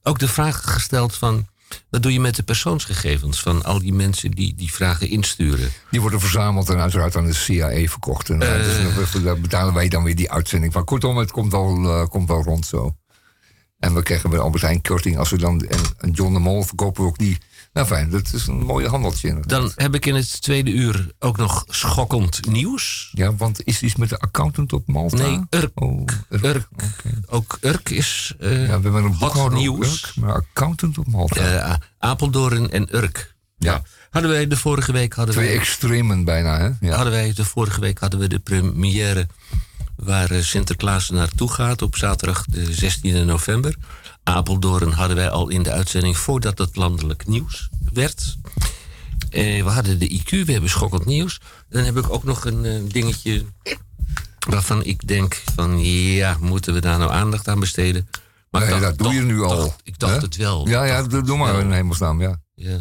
ook 0.02 0.18
de 0.18 0.28
vraag 0.28 0.72
gesteld 0.72 1.14
van... 1.14 1.46
wat 1.90 2.02
doe 2.02 2.12
je 2.12 2.20
met 2.20 2.36
de 2.36 2.42
persoonsgegevens 2.42 3.40
van 3.40 3.64
al 3.64 3.78
die 3.78 3.92
mensen 3.92 4.30
die 4.30 4.54
die 4.54 4.72
vragen 4.72 5.08
insturen? 5.08 5.70
Die 5.90 6.00
worden 6.00 6.20
verzameld 6.20 6.68
en 6.68 6.78
uiteraard 6.78 7.16
aan 7.16 7.24
de 7.24 7.34
CIA 7.34 7.88
verkocht. 7.88 8.30
En 8.30 8.42
uh, 8.42 8.94
dus 8.94 9.22
daar 9.22 9.40
betalen 9.40 9.74
wij 9.74 9.88
dan 9.88 10.04
weer 10.04 10.16
die 10.16 10.30
uitzending 10.30 10.72
van. 10.72 10.84
Kortom, 10.84 11.16
het 11.16 11.30
komt 11.30 11.52
wel, 11.52 11.82
uh, 11.82 12.06
komt 12.06 12.28
wel 12.28 12.42
rond 12.42 12.66
zo. 12.66 12.94
En 13.80 13.94
we 13.94 14.02
krijgen 14.02 14.30
bij 14.30 14.38
Albert 14.38 14.62
Heijn 14.62 14.82
korting 14.82 15.18
als 15.18 15.30
we 15.30 15.38
dan... 15.38 15.60
En, 15.60 15.78
en 15.98 16.10
John 16.10 16.32
de 16.32 16.38
Mol 16.38 16.62
verkopen 16.62 17.02
we 17.02 17.08
ook 17.08 17.18
die. 17.18 17.38
Nou 17.72 17.86
fijn, 17.86 18.10
dat 18.10 18.32
is 18.32 18.46
een 18.46 18.62
mooie 18.64 18.88
handeltje. 18.88 19.28
inderdaad. 19.28 19.60
Dan 19.60 19.72
heb 19.74 19.94
ik 19.94 20.06
in 20.06 20.14
het 20.14 20.42
tweede 20.42 20.70
uur 20.70 21.12
ook 21.18 21.36
nog 21.36 21.64
schokkend 21.68 22.46
nieuws. 22.48 23.10
Ja, 23.12 23.34
want 23.34 23.64
is 23.64 23.82
iets 23.82 23.96
met 23.96 24.08
de 24.08 24.18
accountant 24.18 24.72
op 24.72 24.86
Malta? 24.86 25.16
Nee, 25.16 25.40
Urk. 25.50 25.70
Oh, 25.74 26.04
Urk. 26.28 26.68
Ook 27.26 27.58
Urk 27.60 27.90
is 27.90 28.34
eh, 28.38 28.50
Ja, 28.50 28.80
we 28.80 28.90
hebben 28.90 29.04
een 29.04 29.14
hot 29.14 29.52
nieuws. 29.52 30.02
Urk, 30.04 30.16
maar 30.16 30.34
accountant 30.34 30.98
op 30.98 31.06
Malta. 31.06 31.40
Eh, 31.40 31.74
Apeldoorn 31.98 32.70
en 32.70 32.96
Urk. 32.96 33.34
ja, 33.58 33.82
Hadden 34.10 34.30
wij 34.30 34.46
de 34.46 34.56
vorige 34.56 34.92
week 34.92 35.12
hadden 35.12 35.34
twee 35.34 35.48
wij, 35.48 35.56
extremen 35.58 36.24
bijna, 36.24 36.58
hè? 36.58 36.86
Ja. 36.88 36.94
hadden 36.94 37.12
wij 37.12 37.32
de 37.32 37.44
vorige 37.44 37.80
week 37.80 37.98
hadden 37.98 38.20
we 38.20 38.28
de 38.28 38.38
première 38.38 39.26
waar 40.02 40.30
eh, 40.30 40.42
Sinterklaas 40.42 41.10
naartoe 41.10 41.50
gaat 41.52 41.82
op 41.82 41.96
zaterdag 41.96 42.44
de 42.44 42.74
16e 42.74 43.24
november. 43.26 43.74
Apeldoorn 44.22 44.92
hadden 44.92 45.16
wij 45.16 45.30
al 45.30 45.48
in 45.48 45.62
de 45.62 45.70
uitzending 45.70 46.16
voordat 46.18 46.58
het 46.58 46.76
landelijk 46.76 47.26
nieuws 47.26 47.68
werd. 47.92 48.36
Eh, 49.30 49.62
we 49.62 49.68
hadden 49.70 49.98
de 49.98 50.08
IQ, 50.20 50.30
we 50.44 50.52
hebben 50.52 50.70
schokkend 50.70 51.04
nieuws. 51.04 51.40
Dan 51.68 51.84
heb 51.84 51.96
ik 51.96 52.10
ook 52.10 52.24
nog 52.24 52.44
een 52.44 52.64
eh, 52.64 52.80
dingetje 52.88 53.44
waarvan 54.48 54.84
ik 54.84 55.08
denk 55.08 55.42
van 55.54 55.80
ja, 55.84 56.36
moeten 56.40 56.74
we 56.74 56.80
daar 56.80 56.98
nou 56.98 57.10
aandacht 57.12 57.48
aan 57.48 57.60
besteden? 57.60 58.08
Maar 58.50 58.60
Nee, 58.60 58.70
dacht- 58.70 58.82
dat 58.82 58.98
doe 58.98 59.14
je 59.14 59.20
nu 59.22 59.42
al. 59.42 59.56
dacht- 59.56 59.80
ik 59.84 59.98
dacht 59.98 60.14
hè? 60.14 60.20
het 60.20 60.36
wel. 60.36 60.68
Ja, 60.68 60.84
ja, 60.84 61.02
dacht 61.02 61.26
doe 61.26 61.36
maar 61.36 61.60
in 61.60 61.72
hemelsnaam, 61.72 62.20
ja. 62.20 62.40
Ja. 62.54 62.78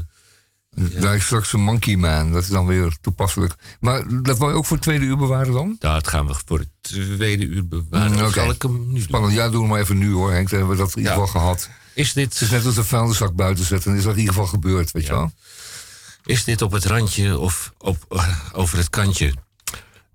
Daar 0.75 1.15
is 1.15 1.23
straks 1.25 1.53
een 1.53 1.59
Monkey 1.61 1.95
Man, 1.95 2.31
dat 2.31 2.41
is 2.43 2.47
dan 2.49 2.65
weer 2.65 2.97
toepasselijk. 3.01 3.53
Maar 3.79 4.23
dat 4.23 4.37
wil 4.37 4.49
je 4.49 4.55
ook 4.55 4.65
voor 4.65 4.75
het 4.75 4.85
tweede 4.85 5.05
uur 5.05 5.17
bewaren 5.17 5.53
dan? 5.53 5.75
Dat 5.79 6.07
gaan 6.07 6.27
we 6.27 6.35
voor 6.45 6.59
het 6.59 6.69
tweede 7.17 7.45
uur 7.45 7.67
bewaren. 7.67 8.11
Mm. 8.11 8.31
Zal 8.31 8.49
ik 8.49 8.61
hem 8.61 8.87
nu 8.87 8.93
doen? 8.93 9.01
Spannend, 9.01 9.33
ja, 9.33 9.49
doe 9.49 9.61
het 9.61 9.69
maar 9.71 9.79
even 9.79 9.97
nu 9.97 10.11
hoor, 10.13 10.31
Henk. 10.31 10.49
Dan 10.49 10.59
hebben 10.59 10.77
we 10.77 10.83
dat 10.83 10.91
in 10.91 10.97
ieder 10.97 11.13
Ja. 11.13 11.19
geval 11.19 11.41
gehad. 11.41 11.69
Is 11.93 12.13
dit, 12.13 12.33
Het 12.33 12.41
is 12.41 12.49
net 12.49 12.65
als 12.65 12.77
een 12.77 12.85
vuilniszak 12.85 13.35
buiten 13.35 13.65
zetten. 13.65 13.95
Is 13.95 14.03
dat 14.03 14.13
in 14.13 14.19
ieder 14.19 14.33
geval 14.33 14.49
gebeurd, 14.49 14.91
weet 14.91 15.05
je 15.05 15.11
wel? 15.11 15.31
is 16.25 16.43
dit 16.43 16.61
op 16.61 16.71
het 16.71 16.85
randje 16.85 17.37
of 17.37 17.73
op, 17.77 18.05
eh, 18.09 18.39
over 18.51 18.77
het 18.77 18.89
kantje? 18.89 19.33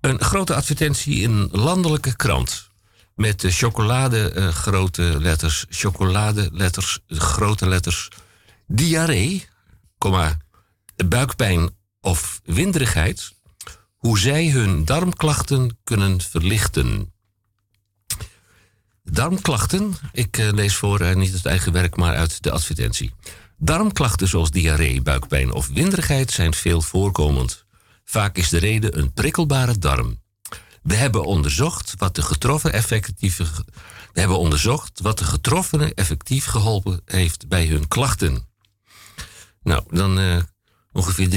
Een 0.01 0.21
grote 0.21 0.55
advertentie 0.55 1.21
in 1.21 1.31
een 1.31 1.49
landelijke 1.51 2.15
krant. 2.15 2.69
Met 3.15 3.39
de 3.41 3.51
chocolade 3.51 4.31
eh, 4.31 4.47
grote 4.47 5.15
letters, 5.19 5.65
chocolade 5.69 6.49
letters, 6.51 6.99
grote 7.07 7.67
letters. 7.67 8.09
Diarree, 8.67 9.47
komma, 9.97 10.37
buikpijn 10.95 11.69
of 12.01 12.41
winderigheid. 12.43 13.33
Hoe 13.95 14.19
zij 14.19 14.49
hun 14.49 14.85
darmklachten 14.85 15.77
kunnen 15.83 16.21
verlichten. 16.21 17.13
Darmklachten, 19.03 19.93
ik 20.11 20.37
eh, 20.37 20.51
lees 20.51 20.75
voor 20.75 20.99
eh, 20.99 21.15
niet 21.15 21.33
het 21.33 21.45
eigen 21.45 21.71
werk, 21.71 21.95
maar 21.95 22.15
uit 22.15 22.43
de 22.43 22.51
advertentie. 22.51 23.13
Darmklachten 23.57 24.27
zoals 24.27 24.51
diarree, 24.51 25.01
buikpijn 25.01 25.51
of 25.51 25.67
winderigheid 25.67 26.31
zijn 26.31 26.53
veel 26.53 26.81
voorkomend. 26.81 27.65
Vaak 28.03 28.37
is 28.37 28.49
de 28.49 28.57
reden 28.57 28.97
een 28.97 29.13
prikkelbare 29.13 29.77
darm. 29.77 30.23
We 30.83 30.95
hebben 30.95 31.25
onderzocht 31.25 31.93
wat 31.97 32.15
de 32.15 32.21
getroffen 32.21 32.73
effectieve. 32.73 33.43
We 34.13 34.19
hebben 34.19 34.37
onderzocht 34.37 34.99
wat 34.99 35.17
de 35.17 35.23
getroffenen 35.23 35.93
effectief 35.93 36.45
geholpen 36.45 37.01
heeft 37.05 37.47
bij 37.47 37.65
hun 37.65 37.87
klachten. 37.87 38.47
Nou, 39.63 39.83
dan 39.89 40.19
eh, 40.19 40.37
ongeveer 40.95 41.29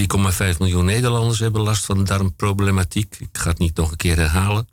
3,5 0.52 0.59
miljoen 0.59 0.84
Nederlanders 0.84 1.38
hebben 1.38 1.61
last 1.61 1.84
van 1.84 2.04
darmproblematiek. 2.04 3.16
Ik 3.18 3.28
ga 3.32 3.48
het 3.48 3.59
niet 3.59 3.76
nog 3.76 3.90
een 3.90 3.96
keer 3.96 4.16
herhalen. 4.16 4.68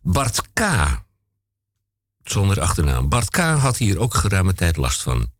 Bart 0.00 0.42
K. 0.52 0.60
Zonder 2.24 2.60
achternaam. 2.60 3.08
Bart 3.08 3.30
K. 3.30 3.36
had 3.36 3.76
hier 3.76 3.98
ook 3.98 4.14
geruime 4.14 4.54
tijd 4.54 4.76
last 4.76 5.02
van. 5.02 5.32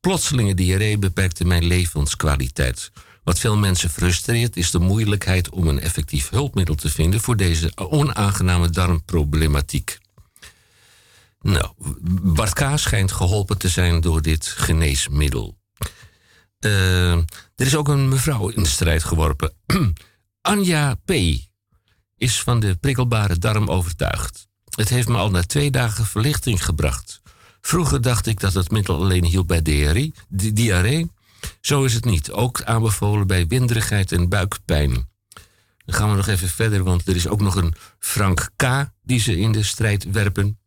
Plotselinge 0.00 0.54
diarree 0.54 0.98
beperkte 0.98 1.44
mijn 1.44 1.64
levenskwaliteit. 1.64 2.90
Wat 3.24 3.38
veel 3.38 3.56
mensen 3.56 3.90
frustreert 3.90 4.56
is 4.56 4.70
de 4.70 4.78
moeilijkheid 4.78 5.48
om 5.50 5.68
een 5.68 5.80
effectief 5.80 6.28
hulpmiddel 6.28 6.74
te 6.74 6.90
vinden 6.90 7.20
voor 7.20 7.36
deze 7.36 7.72
onaangename 7.74 8.70
darmproblematiek. 8.70 9.98
Nou, 11.40 11.72
Bart 12.22 12.52
K. 12.52 12.70
schijnt 12.74 13.12
geholpen 13.12 13.58
te 13.58 13.68
zijn 13.68 14.00
door 14.00 14.22
dit 14.22 14.46
geneesmiddel. 14.46 15.56
Eh, 16.58 17.12
er 17.12 17.26
is 17.66 17.76
ook 17.76 17.88
een 17.88 18.08
mevrouw 18.08 18.48
in 18.48 18.62
de 18.62 18.68
strijd 18.68 19.04
geworpen. 19.04 19.52
Anja 20.40 20.94
P. 20.94 21.10
is 22.16 22.40
van 22.42 22.60
de 22.60 22.74
prikkelbare 22.76 23.38
darm 23.38 23.68
overtuigd. 23.68 24.46
Het 24.74 24.88
heeft 24.88 25.08
me 25.08 25.16
al 25.16 25.30
na 25.30 25.42
twee 25.42 25.70
dagen 25.70 26.06
verlichting 26.06 26.64
gebracht. 26.64 27.20
Vroeger 27.60 28.00
dacht 28.02 28.26
ik 28.26 28.40
dat 28.40 28.54
het 28.54 28.70
middel 28.70 28.96
alleen 28.96 29.24
hielp 29.24 29.46
bij 29.48 29.62
diarree. 29.62 30.12
di- 30.28 30.52
diarree. 30.52 31.10
Zo 31.60 31.84
is 31.84 31.94
het 31.94 32.04
niet. 32.04 32.30
Ook 32.30 32.62
aanbevolen 32.62 33.26
bij 33.26 33.46
winderigheid 33.46 34.12
en 34.12 34.28
buikpijn. 34.28 35.08
Dan 35.84 35.94
gaan 35.94 36.10
we 36.10 36.16
nog 36.16 36.26
even 36.26 36.48
verder, 36.48 36.82
want 36.84 37.08
er 37.08 37.16
is 37.16 37.28
ook 37.28 37.40
nog 37.40 37.54
een 37.56 37.74
Frank 37.98 38.50
K. 38.56 38.62
die 39.02 39.20
ze 39.20 39.38
in 39.38 39.52
de 39.52 39.62
strijd 39.62 40.04
werpen. 40.10 40.58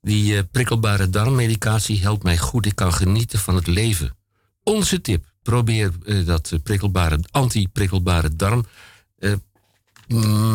Die 0.00 0.36
eh, 0.36 0.42
prikkelbare 0.50 1.10
darmmedicatie 1.10 2.00
helpt 2.00 2.22
mij 2.22 2.38
goed. 2.38 2.66
Ik 2.66 2.74
kan 2.74 2.92
genieten 2.92 3.38
van 3.38 3.54
het 3.54 3.66
leven. 3.66 4.16
Onze 4.62 5.00
tip: 5.00 5.24
probeer 5.42 5.92
eh, 6.04 6.26
dat 6.26 6.50
eh, 6.52 6.58
prikkelbare, 6.62 7.20
anti-prikkelbare 7.30 8.36
darm. 8.36 8.66
eh, 9.18 9.32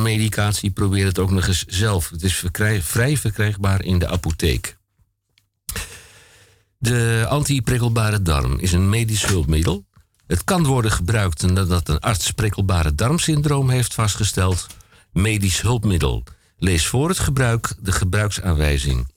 medicatie, 0.03 0.71
probeer 0.71 1.05
het 1.05 1.19
ook 1.19 1.31
nog 1.31 1.47
eens 1.47 1.65
zelf. 1.65 2.09
Het 2.09 2.23
is 2.23 2.43
vrij 2.81 3.17
verkrijgbaar 3.17 3.83
in 3.83 3.99
de 3.99 4.07
apotheek. 4.07 4.77
De 6.77 7.25
anti-prikkelbare 7.29 8.21
darm 8.21 8.59
is 8.59 8.71
een 8.71 8.89
medisch 8.89 9.25
hulpmiddel. 9.25 9.85
Het 10.27 10.43
kan 10.43 10.65
worden 10.65 10.91
gebruikt 10.91 11.41
nadat 11.41 11.89
een 11.89 11.99
arts 11.99 12.31
prikkelbare 12.31 12.95
darmsyndroom 12.95 13.69
heeft 13.69 13.93
vastgesteld. 13.93 14.67
Medisch 15.11 15.61
hulpmiddel. 15.61 16.23
Lees 16.57 16.87
voor 16.87 17.09
het 17.09 17.19
gebruik 17.19 17.73
de 17.81 17.91
gebruiksaanwijzing. 17.91 19.07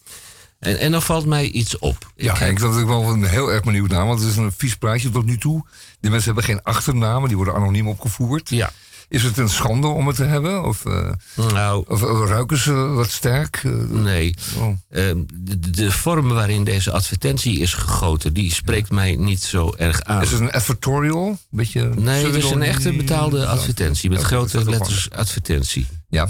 En, 0.59 0.79
en 0.79 0.91
dan 0.91 1.03
valt 1.03 1.27
mij 1.27 1.49
iets 1.49 1.79
op. 1.79 2.13
Ja, 2.17 2.41
Ik 2.41 2.59
dat 2.61 2.75
is 2.75 2.81
ik 2.81 2.87
wel 2.87 3.09
een 3.09 3.25
heel 3.25 3.53
erg 3.53 3.63
benieuwd 3.63 3.91
naar. 3.91 4.07
Want 4.07 4.21
het 4.21 4.29
is 4.29 4.37
een 4.37 4.53
vies 4.57 4.77
praatje 4.77 5.11
tot 5.11 5.25
nu 5.25 5.39
toe. 5.39 5.65
Die 6.01 6.11
mensen 6.11 6.35
hebben 6.35 6.45
geen 6.55 6.63
achternamen, 6.63 7.29
die 7.29 7.37
worden 7.37 7.55
anoniem 7.55 7.89
opgevoerd. 7.89 8.49
ja, 8.49 8.71
Is 9.09 9.23
het 9.23 9.37
een 9.37 9.49
schande 9.49 9.87
om 9.87 10.07
het 10.07 10.17
te 10.17 10.25
hebben? 10.25 10.65
Of, 10.65 10.85
eh, 10.85 11.11
nou, 11.35 11.85
of 11.89 12.03
ruiken 12.29 12.59
ze 12.59 12.73
wat 12.73 13.11
sterk? 13.11 13.61
Eh, 13.65 13.73
nee. 13.89 14.35
oh. 14.57 14.77
Ehm, 14.91 15.19
de, 15.35 15.71
de 15.71 15.93
vorm 15.93 16.29
waarin 16.29 16.65
deze 16.65 16.91
advertentie 16.93 17.59
is 17.59 17.75
gegoten, 17.75 18.33
die 18.33 18.53
spreekt 18.53 18.91
mij 18.91 19.17
niet 19.17 19.43
zo 19.43 19.75
erg 19.77 20.03
aan. 20.03 20.23
Is 20.23 20.31
het 20.31 20.41
een 20.41 20.53
advertorial? 20.53 21.39
Beetje 21.51 21.89
Nee, 21.97 22.27
het 22.27 22.35
is 22.35 22.51
een 22.51 22.63
echte 22.63 22.93
betaalde 22.93 23.47
advertentie 23.47 24.11
met 24.11 24.19
Ja, 24.19 24.25
is 24.25 24.31
grote 24.31 24.71
letters 24.71 25.11
advertentie. 25.11 25.87
Ja. 26.09 26.29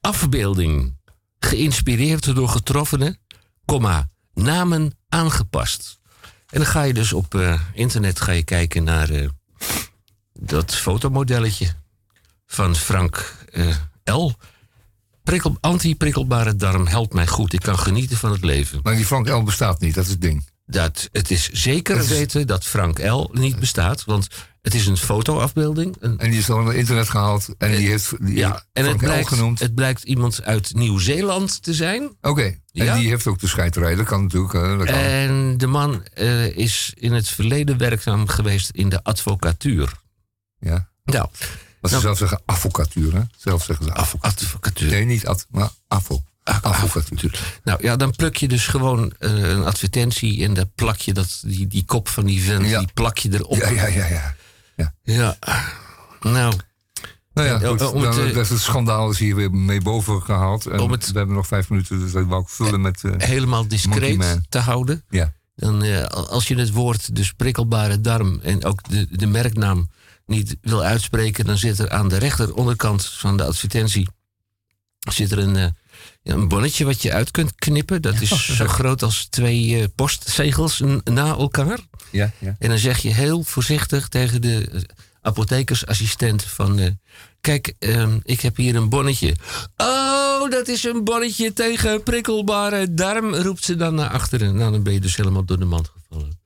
Afbeelding, 0.00 0.96
geïnspireerd 1.38 2.34
door 2.34 2.48
getroffenen, 2.48 3.18
comma, 3.72 4.08
namen 4.34 4.92
aangepast. 5.08 5.98
En 6.50 6.58
dan 6.58 6.66
ga 6.66 6.82
je 6.82 6.94
dus 6.94 7.12
op 7.12 7.34
eh, 7.34 7.60
internet 7.72 8.20
ga 8.20 8.32
je 8.32 8.42
kijken 8.42 8.84
naar 8.84 9.10
eh, 9.10 9.28
dat 10.32 10.74
fotomodelletje 10.74 11.72
van 12.46 12.76
Frank 12.76 13.34
eh, 13.52 13.76
L. 14.04 14.32
Prikkel, 15.22 15.56
anti-prikkelbare 15.60 16.56
darm 16.56 16.86
helpt 16.86 17.12
mij 17.12 17.26
goed. 17.26 17.52
Ik 17.52 17.60
kan 17.60 17.78
genieten 17.78 18.16
van 18.16 18.30
het 18.30 18.44
leven. 18.44 18.80
Maar 18.82 18.96
die 18.96 19.06
Frank 19.06 19.28
L 19.28 19.42
bestaat 19.42 19.80
niet, 19.80 19.94
dat 19.94 20.04
is 20.04 20.10
het 20.10 20.20
ding. 20.20 20.46
Dat, 20.66 21.08
het 21.12 21.30
is 21.30 21.48
zeker 21.50 21.96
is- 21.96 22.08
weten 22.08 22.46
dat 22.46 22.64
Frank 22.64 22.98
L. 22.98 23.28
niet 23.32 23.58
bestaat. 23.58 24.04
Want 24.04 24.28
het 24.62 24.74
is 24.74 24.86
een 24.86 24.96
fotoafbeelding. 24.96 25.96
Een, 26.00 26.18
En 26.18 26.30
die 26.30 26.38
is 26.38 26.46
dan 26.46 26.64
naar 26.64 26.74
internet 26.74 27.08
gehaald 27.08 27.48
en 27.58 27.70
die 27.76 27.88
heeft 27.88 28.14
die 28.26 28.36
ja, 28.36 28.62
en 28.72 28.84
het 28.86 28.96
blijkt, 28.96 29.28
genoemd. 29.28 29.58
het 29.58 29.74
blijkt 29.74 30.02
iemand 30.02 30.42
uit 30.44 30.74
Nieuw-Zeeland 30.74 31.62
te 31.62 31.74
zijn. 31.74 32.16
Oké, 32.20 32.42
en 32.72 32.98
die 32.98 33.08
heeft 33.08 33.26
ook 33.26 33.38
de 33.38 33.46
scheiterij. 33.48 33.94
Dat 33.94 34.06
kan 34.06 34.22
natuurlijk. 34.22 34.54
eh, 34.54 34.78
dat 34.78 34.86
kan. 34.86 34.94
En 34.94 35.54
de 35.58 35.66
man 35.66 36.04
eh, 36.14 36.56
is 36.56 36.92
in 36.96 37.12
het 37.12 37.28
verleden 37.28 37.78
werkzaam 37.78 38.28
geweest 38.28 38.70
in 38.70 38.88
de 38.88 39.02
advocatuur. 39.04 39.92
ja. 40.58 40.88
Nou, 41.04 41.28
Wat 41.80 41.90
ze 41.90 41.96
Nou- 41.96 42.02
zelf 42.02 42.18
zeggen, 42.18 42.42
advocatuur. 42.46 43.14
Hè? 43.14 43.20
Zelf 43.36 43.64
zeggen 43.64 43.84
ze 43.86 43.92
advo. 43.92 44.18
advocatuur. 44.20 44.90
Nee, 44.90 45.04
niet 45.04 45.26
ad, 45.26 45.46
maar 45.50 45.70
afo. 45.88 46.22
Advocatuur. 46.62 47.58
Nou 47.64 47.78
ja, 47.82 47.96
dan 47.96 48.10
pluk 48.16 48.36
je 48.36 48.48
dus 48.48 48.66
gewoon 48.66 49.12
eh, 49.18 49.48
een 49.48 49.64
advertentie 49.64 50.44
en 50.44 50.54
dan 50.54 50.70
plak 50.74 50.96
je 50.96 51.12
dat, 51.12 51.40
die, 51.44 51.66
die 51.66 51.84
kop 51.84 52.08
van 52.08 52.24
die 52.24 52.42
vent, 52.42 52.66
Ja. 52.68 52.78
die 52.78 52.88
plak 52.94 53.18
je 53.18 53.32
erop. 53.32 53.56
Ja, 53.56 53.68
ja, 53.68 53.86
ja, 53.86 54.06
ja. 54.06 54.34
Ja. 55.02 55.36
Nou, 56.20 56.54
Nou 57.32 57.48
ja, 57.48 57.58
goed, 57.68 57.80
eh, 57.80 57.94
om 57.94 58.02
dan, 58.02 58.10
het, 58.18 58.28
eh, 58.28 58.34
dat 58.34 58.44
is 58.44 58.50
het 58.50 58.60
schandaal 58.60 59.10
is 59.10 59.18
hier 59.18 59.34
weer 59.36 59.50
mee 59.50 59.80
boven 59.80 60.22
gehaald. 60.22 60.66
En 60.66 60.78
het- 60.90 61.10
we 61.12 61.18
hebben 61.18 61.36
nog 61.36 61.46
vijf 61.46 61.68
minuten, 61.70 61.98
dus 61.98 62.12
dat 62.12 62.26
wou 62.26 62.42
ik 62.42 62.48
vullen 62.48 62.80
met... 62.80 63.04
eh, 63.04 63.12
helemaal 63.16 63.68
discreet 63.68 64.16
te 64.48 64.58
houden. 64.58 65.04
ja. 65.08 65.32
Dan, 65.54 65.82
eh, 65.82 66.04
als 66.04 66.48
je 66.48 66.54
het 66.54 66.70
woord 66.72 67.14
dus 67.16 67.32
prikkelbare 67.32 68.00
darm 68.00 68.40
en 68.42 68.64
ook 68.64 68.88
de, 68.88 69.06
de 69.10 69.26
merknaam 69.26 69.90
niet 70.26 70.56
wil 70.60 70.82
uitspreken, 70.82 71.44
dan 71.44 71.58
zit 71.58 71.78
er 71.78 71.90
aan 71.90 72.08
de 72.08 72.16
rechteronderkant 72.16 73.04
van 73.06 73.36
de 73.36 73.44
advertentie 73.44 74.08
zit 75.10 75.32
er 75.32 75.38
een, 75.38 75.56
eh, 75.56 75.66
ja, 76.22 76.34
een 76.34 76.48
bonnetje 76.48 76.84
wat 76.84 77.02
je 77.02 77.12
uit 77.12 77.30
kunt 77.30 77.54
knippen. 77.54 78.02
Dat 78.02 78.20
is 78.20 78.56
zo 78.56 78.66
groot 78.66 79.02
als 79.02 79.26
twee 79.30 79.80
eh, 79.80 79.84
postzegels 79.94 80.82
na 81.04 81.26
elkaar. 81.26 81.78
Ja, 82.10 82.30
ja. 82.38 82.56
En 82.58 82.68
dan 82.68 82.78
zeg 82.78 82.98
je 82.98 83.14
heel 83.14 83.42
voorzichtig 83.42 84.08
tegen 84.08 84.42
de 84.42 84.86
apothekersassistent 85.20 86.44
van... 86.44 86.78
eh, 86.78 86.90
kijk, 87.40 87.74
ehm, 87.78 88.18
ik 88.22 88.40
heb 88.40 88.56
hier 88.56 88.76
een 88.76 88.88
bonnetje. 88.88 89.36
Oh, 89.76 90.50
dat 90.50 90.68
is 90.68 90.84
een 90.84 91.04
bonnetje 91.04 91.52
tegen 91.52 92.02
prikkelbare 92.02 92.94
darm, 92.94 93.34
roept 93.34 93.64
ze 93.64 93.76
dan 93.76 93.94
naar 93.94 94.10
achteren. 94.10 94.56
Nou, 94.56 94.72
dan 94.72 94.82
ben 94.82 94.92
je 94.92 95.00
dus 95.00 95.16
helemaal 95.16 95.44
door 95.44 95.58
de 95.58 95.64
mand 95.64 95.90
gevallen. 95.96 96.40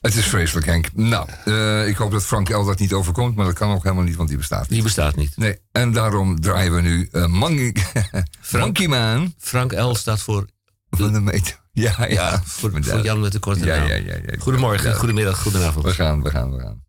Het 0.00 0.14
is 0.14 0.26
vreselijk, 0.26 0.66
Henk. 0.66 0.88
Nou, 0.94 1.28
eh, 1.44 1.88
ik 1.88 1.96
hoop 1.96 2.10
dat 2.10 2.24
Frank 2.24 2.48
L 2.48 2.64
dat 2.64 2.78
niet 2.78 2.92
overkomt, 2.92 3.34
maar 3.36 3.44
dat 3.44 3.54
kan 3.54 3.70
ook 3.70 3.82
helemaal 3.82 4.04
niet, 4.04 4.16
want 4.16 4.28
die 4.28 4.38
bestaat 4.38 4.60
niet. 4.60 4.70
Die 4.70 4.82
bestaat 4.82 5.16
niet. 5.16 5.36
Nee, 5.36 5.58
en 5.72 5.92
daarom 5.92 6.40
draaien 6.40 6.74
we 6.74 6.80
nu 6.80 7.08
Monkey, 7.26 7.74
Monkey 8.52 8.86
Man 8.88 9.34
Frank 9.38 9.72
L 9.72 9.94
staat 9.94 10.22
voor, 10.22 10.46
van 10.90 11.12
de 11.12 11.20
meter. 11.20 11.60
Ja, 11.80 11.94
ja, 11.98 12.06
ja, 12.06 12.40
voor, 12.44 12.70
voor 12.80 13.00
Jan 13.00 13.20
met 13.20 13.32
de 13.32 13.38
korte 13.38 13.64
Ja, 13.64 13.76
naam. 13.76 13.88
ja, 13.88 13.94
ja, 13.94 14.14
ja. 14.26 14.38
Goedemorgen, 14.38 14.94
goedemiddag, 14.94 15.42
goedenavond. 15.42 15.84
We 15.84 15.90
gaan, 15.92 16.22
we 16.22 16.30
gaan, 16.30 16.52
we 16.56 16.60
gaan. 16.60 16.86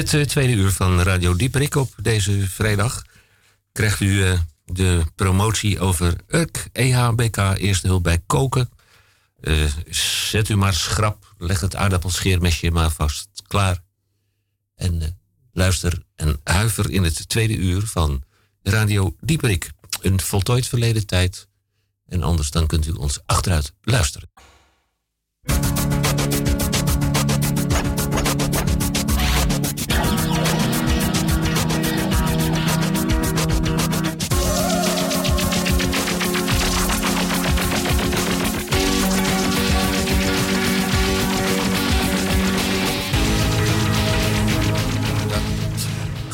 Het 0.00 0.14
eh, 0.14 0.22
tweede 0.22 0.52
uur 0.52 0.70
van 0.70 1.00
Radio 1.02 1.36
Dieperik 1.36 1.74
op 1.74 1.94
deze 2.02 2.48
vrijdag 2.48 3.04
krijgt 3.72 4.00
u 4.00 4.24
eh, 4.24 4.38
de 4.64 5.02
promotie 5.14 5.80
over 5.80 6.16
URK, 6.26 6.68
EHBK, 6.72 7.36
eerste 7.36 7.86
hulp 7.86 8.02
bij 8.02 8.22
koken. 8.26 8.70
Eh, 9.40 9.72
zet 10.30 10.48
u 10.48 10.56
maar 10.56 10.74
schrap, 10.74 11.34
leg 11.38 11.60
het 11.60 11.76
aardappelscheermesje 11.76 12.70
maar 12.70 12.90
vast 12.90 13.28
klaar. 13.46 13.82
En 14.74 15.18
luister 15.52 16.02
en 16.16 16.40
huiver 16.44 16.90
in 16.90 17.04
het 17.04 17.28
tweede 17.28 17.56
uur 17.56 17.86
van 17.86 18.22
Radio 18.62 19.16
Dieperik. 19.20 19.70
Een 20.00 20.20
voltooid 20.20 20.66
verleden 20.66 21.06
tijd. 21.06 21.48
En 22.06 22.22
anders 22.22 22.50
dan 22.50 22.66
kunt 22.66 22.86
u 22.86 22.90
ons 22.90 23.20
achteruit 23.26 23.72
luisteren. 23.82 24.30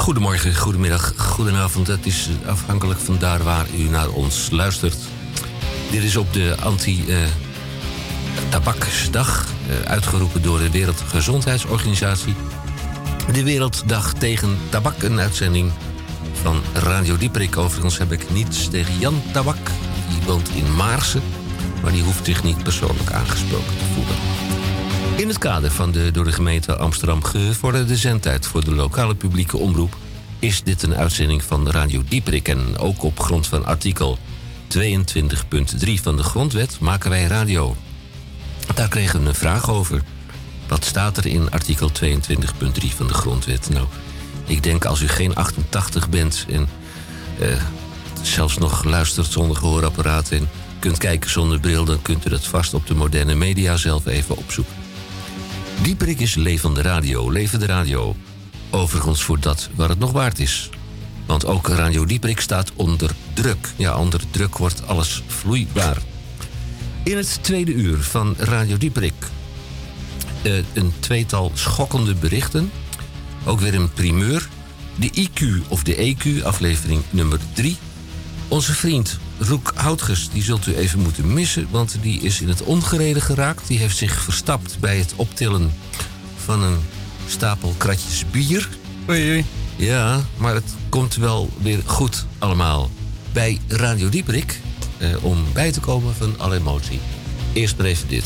Goedemorgen, 0.07 0.57
goedemiddag, 0.57 1.13
goedenavond. 1.17 1.87
Het 1.87 2.07
is 2.07 2.29
afhankelijk 2.45 3.01
van 3.01 3.19
daar 3.19 3.43
waar 3.43 3.67
u 3.79 3.83
naar 3.83 4.09
ons 4.09 4.51
luistert. 4.51 4.97
Dit 5.91 6.03
is 6.03 6.17
op 6.17 6.33
de 6.33 6.57
anti-tabaksdag, 6.63 9.47
eh, 9.69 9.81
uitgeroepen 9.91 10.43
door 10.43 10.59
de 10.59 10.71
Wereldgezondheidsorganisatie. 10.71 12.35
De 13.33 13.43
Werelddag 13.43 14.13
tegen 14.13 14.59
Tabak, 14.69 15.03
een 15.03 15.21
uitzending 15.21 15.73
van 16.43 16.63
Radio 16.73 17.17
Dieperik. 17.17 17.57
Overigens 17.57 17.99
heb 17.99 18.13
ik 18.13 18.31
niets 18.31 18.69
tegen 18.69 18.99
Jan 18.99 19.23
Tabak. 19.33 19.71
Die 20.09 20.23
woont 20.27 20.49
in 20.49 20.75
Maarsen, 20.75 21.23
maar 21.83 21.93
die 21.93 22.03
hoeft 22.03 22.25
zich 22.25 22.43
niet 22.43 22.63
persoonlijk 22.63 23.13
aangesproken 23.13 23.77
te 23.79 23.85
voelen. 23.95 24.17
In 25.17 25.29
het 25.29 25.39
kader 25.39 25.71
van 25.71 25.93
de 25.93 26.11
door 26.11 26.25
de 26.25 26.33
gemeente 26.33 26.77
Amsterdam 26.77 27.25
gevorderde 27.25 27.97
zendtijd 27.97 28.47
voor 28.47 28.65
de 28.65 28.75
lokale 28.75 29.15
publieke 29.15 29.57
omroep 29.57 29.97
is 30.39 30.63
dit 30.63 30.83
een 30.83 30.95
uitzending 30.95 31.43
van 31.43 31.71
Radio 31.71 32.03
Dieperik 32.09 32.49
en 32.49 32.79
ook 32.79 33.03
op 33.03 33.21
grond 33.21 33.47
van 33.47 33.65
artikel 33.65 34.19
22.3 34.79 34.79
van 36.03 36.17
de 36.17 36.23
Grondwet 36.23 36.81
maken 36.81 37.11
wij 37.11 37.25
radio. 37.25 37.77
Daar 38.75 38.89
kregen 38.89 39.23
we 39.23 39.29
een 39.29 39.35
vraag 39.35 39.71
over. 39.71 40.03
Wat 40.69 40.85
staat 40.85 41.17
er 41.17 41.27
in 41.27 41.51
artikel 41.51 41.91
22.3 41.91 42.07
van 42.97 43.07
de 43.07 43.15
Grondwet? 43.15 43.69
Nou, 43.71 43.87
ik 44.47 44.63
denk 44.63 44.85
als 44.85 45.01
u 45.01 45.09
geen 45.09 45.35
88 45.35 46.09
bent 46.09 46.47
en 46.51 46.69
eh, 47.41 47.63
zelfs 48.23 48.59
nog 48.59 48.85
luistert 48.85 49.33
zonder 49.33 49.57
gehoorapparaat 49.57 50.31
en 50.31 50.49
kunt 50.79 50.99
kijken 50.99 51.31
zonder 51.31 51.61
bril, 51.61 51.85
dan 51.85 52.03
kunt 52.03 52.27
u 52.27 52.31
dat 52.31 52.45
vast 52.45 52.75
op 52.75 52.87
de 52.87 52.95
moderne 52.95 53.35
media 53.35 53.77
zelf 53.77 54.07
even 54.07 54.37
opzoeken. 54.37 54.86
Dieperik 55.83 56.21
is 56.21 56.35
levende 56.35 56.83
radio, 56.83 57.31
levende 57.31 57.67
radio. 57.67 58.17
Overigens 58.71 59.23
voor 59.23 59.41
dat 59.41 59.69
waar 59.75 59.89
het 59.89 59.99
nog 59.99 60.13
waard 60.13 60.39
is. 60.39 60.71
Want 61.27 61.47
ook 61.47 61.69
Radio 61.69 62.05
Dieperik 62.05 62.41
staat 62.41 62.73
onder 62.75 63.11
druk. 63.35 63.73
Ja, 63.77 63.99
onder 63.99 64.21
druk 64.31 64.59
wordt 64.59 64.87
alles 64.87 65.23
vloeibaar. 65.27 65.97
In 67.03 67.17
het 67.17 67.39
tweede 67.43 67.73
uur 67.73 67.99
van 67.99 68.35
Radio 68.39 68.77
Dieperik 68.77 69.15
eh, 70.43 70.53
een 70.73 70.93
tweetal 70.99 71.51
schokkende 71.55 72.15
berichten. 72.15 72.71
Ook 73.45 73.61
weer 73.61 73.75
een 73.75 73.93
primeur. 73.93 74.49
De 74.95 75.29
IQ 75.29 75.69
of 75.69 75.83
de 75.83 76.17
EQ, 76.17 76.45
aflevering 76.45 77.03
nummer 77.11 77.39
3. 77.53 77.77
Onze 78.49 78.73
vriend 78.73 79.19
Roek 79.39 79.73
Houtges, 79.75 80.29
die 80.33 80.43
zult 80.43 80.67
u 80.67 80.77
even 80.77 80.99
moeten 80.99 81.33
missen, 81.33 81.67
want 81.71 81.97
die 82.01 82.21
is 82.21 82.41
in 82.41 82.49
het 82.49 82.63
ongereden 82.63 83.23
geraakt. 83.23 83.67
Die 83.67 83.79
heeft 83.79 83.97
zich 83.97 84.21
verstapt 84.23 84.77
bij 84.81 84.99
het 84.99 85.13
optillen 85.17 85.73
van 86.37 86.63
een 86.63 86.79
stapel 87.27 87.75
kratjes 87.79 88.25
bier. 88.31 88.69
Oei, 89.09 89.31
oei. 89.31 89.45
Ja, 89.77 90.21
maar 90.37 90.55
het 90.55 90.75
komt 90.89 91.15
wel 91.15 91.51
weer 91.59 91.81
goed 91.85 92.27
allemaal. 92.39 92.91
Bij 93.33 93.61
Radio 93.69 94.09
Dieperik, 94.09 94.61
eh, 94.99 95.25
om 95.25 95.45
bij 95.53 95.73
te 95.73 95.81
komen 95.81 96.15
van 96.15 96.39
alle 96.39 96.57
emotie. 96.57 97.01
Eerst 97.53 97.77
maar 97.77 97.87
even 97.87 98.09
dit. 98.09 98.25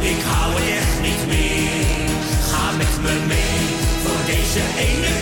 Ik 0.00 0.22
hou 0.30 0.52
het 0.54 0.68
echt 0.78 1.00
niet 1.00 1.26
meer. 1.26 2.10
Ga 2.50 2.76
met 2.76 2.94
me 3.02 3.14
mee 3.26 3.66
voor 4.02 4.20
deze 4.26 4.62
ene 4.88 5.15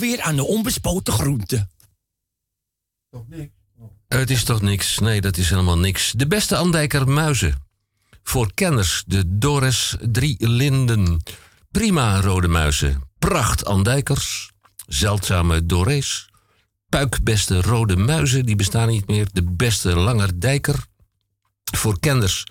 Weer 0.00 0.20
aan 0.20 0.36
de 0.36 0.44
onbespoten 0.44 1.12
groenten. 1.12 1.70
Het 4.08 4.30
is 4.30 4.44
toch 4.44 4.60
niks? 4.60 4.98
Nee, 4.98 5.20
dat 5.20 5.36
is 5.36 5.50
helemaal 5.50 5.78
niks. 5.78 6.12
De 6.12 6.26
beste 6.26 6.56
Andijker 6.56 7.08
muizen. 7.08 7.62
Voor 8.22 8.54
kenners 8.54 9.04
de 9.06 9.38
Doris 9.38 9.96
Drie 10.00 10.48
Linden. 10.48 11.22
Prima 11.70 12.20
rode 12.20 12.48
muizen. 12.48 13.02
Pracht 13.18 13.64
Andijkers. 13.64 14.50
Zeldzame 14.86 15.66
Dorees. 15.66 16.28
Puikbeste 16.88 17.60
rode 17.60 17.96
muizen, 17.96 18.46
die 18.46 18.56
bestaan 18.56 18.88
niet 18.88 19.06
meer. 19.06 19.28
De 19.32 19.42
beste 19.42 19.96
Langerdijker. 19.96 20.84
Voor 21.76 22.00
kenners 22.00 22.46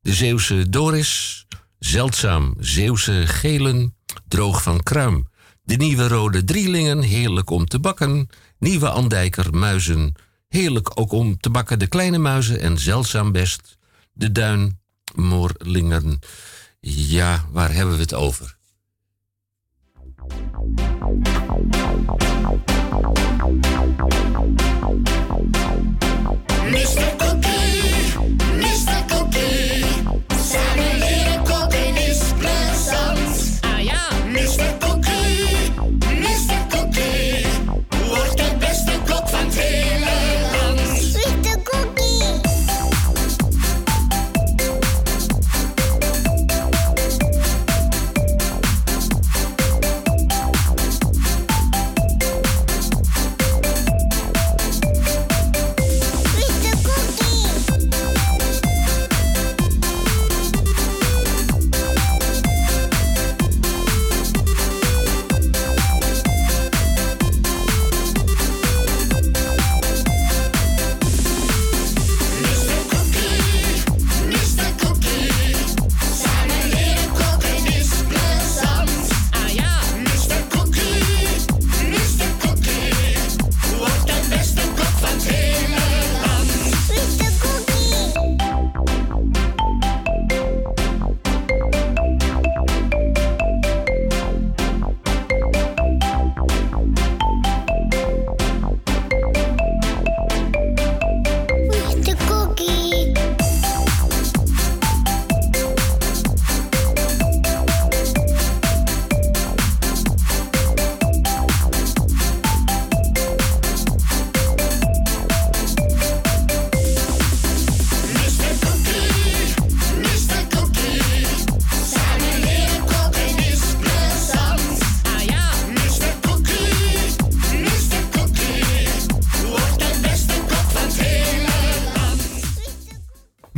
de 0.00 0.14
Zeeuwse 0.14 0.68
Doris. 0.68 1.46
Zeldzaam 1.78 2.54
Zeeuwse 2.58 3.26
Gelen. 3.26 3.96
Droog 4.28 4.62
van 4.62 4.82
Kruim. 4.82 5.28
De 5.68 5.76
nieuwe 5.76 6.08
rode 6.08 6.44
drielingen, 6.44 7.02
heerlijk 7.02 7.50
om 7.50 7.66
te 7.66 7.78
bakken. 7.78 8.28
Nieuwe 8.58 8.88
Andijker 8.88 9.54
muizen, 9.54 10.14
heerlijk 10.48 10.90
ook 11.00 11.12
om 11.12 11.40
te 11.40 11.50
bakken. 11.50 11.78
De 11.78 11.86
kleine 11.86 12.18
muizen 12.18 12.60
en 12.60 12.78
zeldzaam 12.78 13.32
best. 13.32 13.78
De 14.12 14.32
duinmoorlingen. 14.32 16.18
Ja, 16.80 17.44
waar 17.50 17.74
hebben 17.74 17.94
we 17.94 18.00
het 18.00 18.14
over? 18.14 18.56
Mr. 26.70 27.27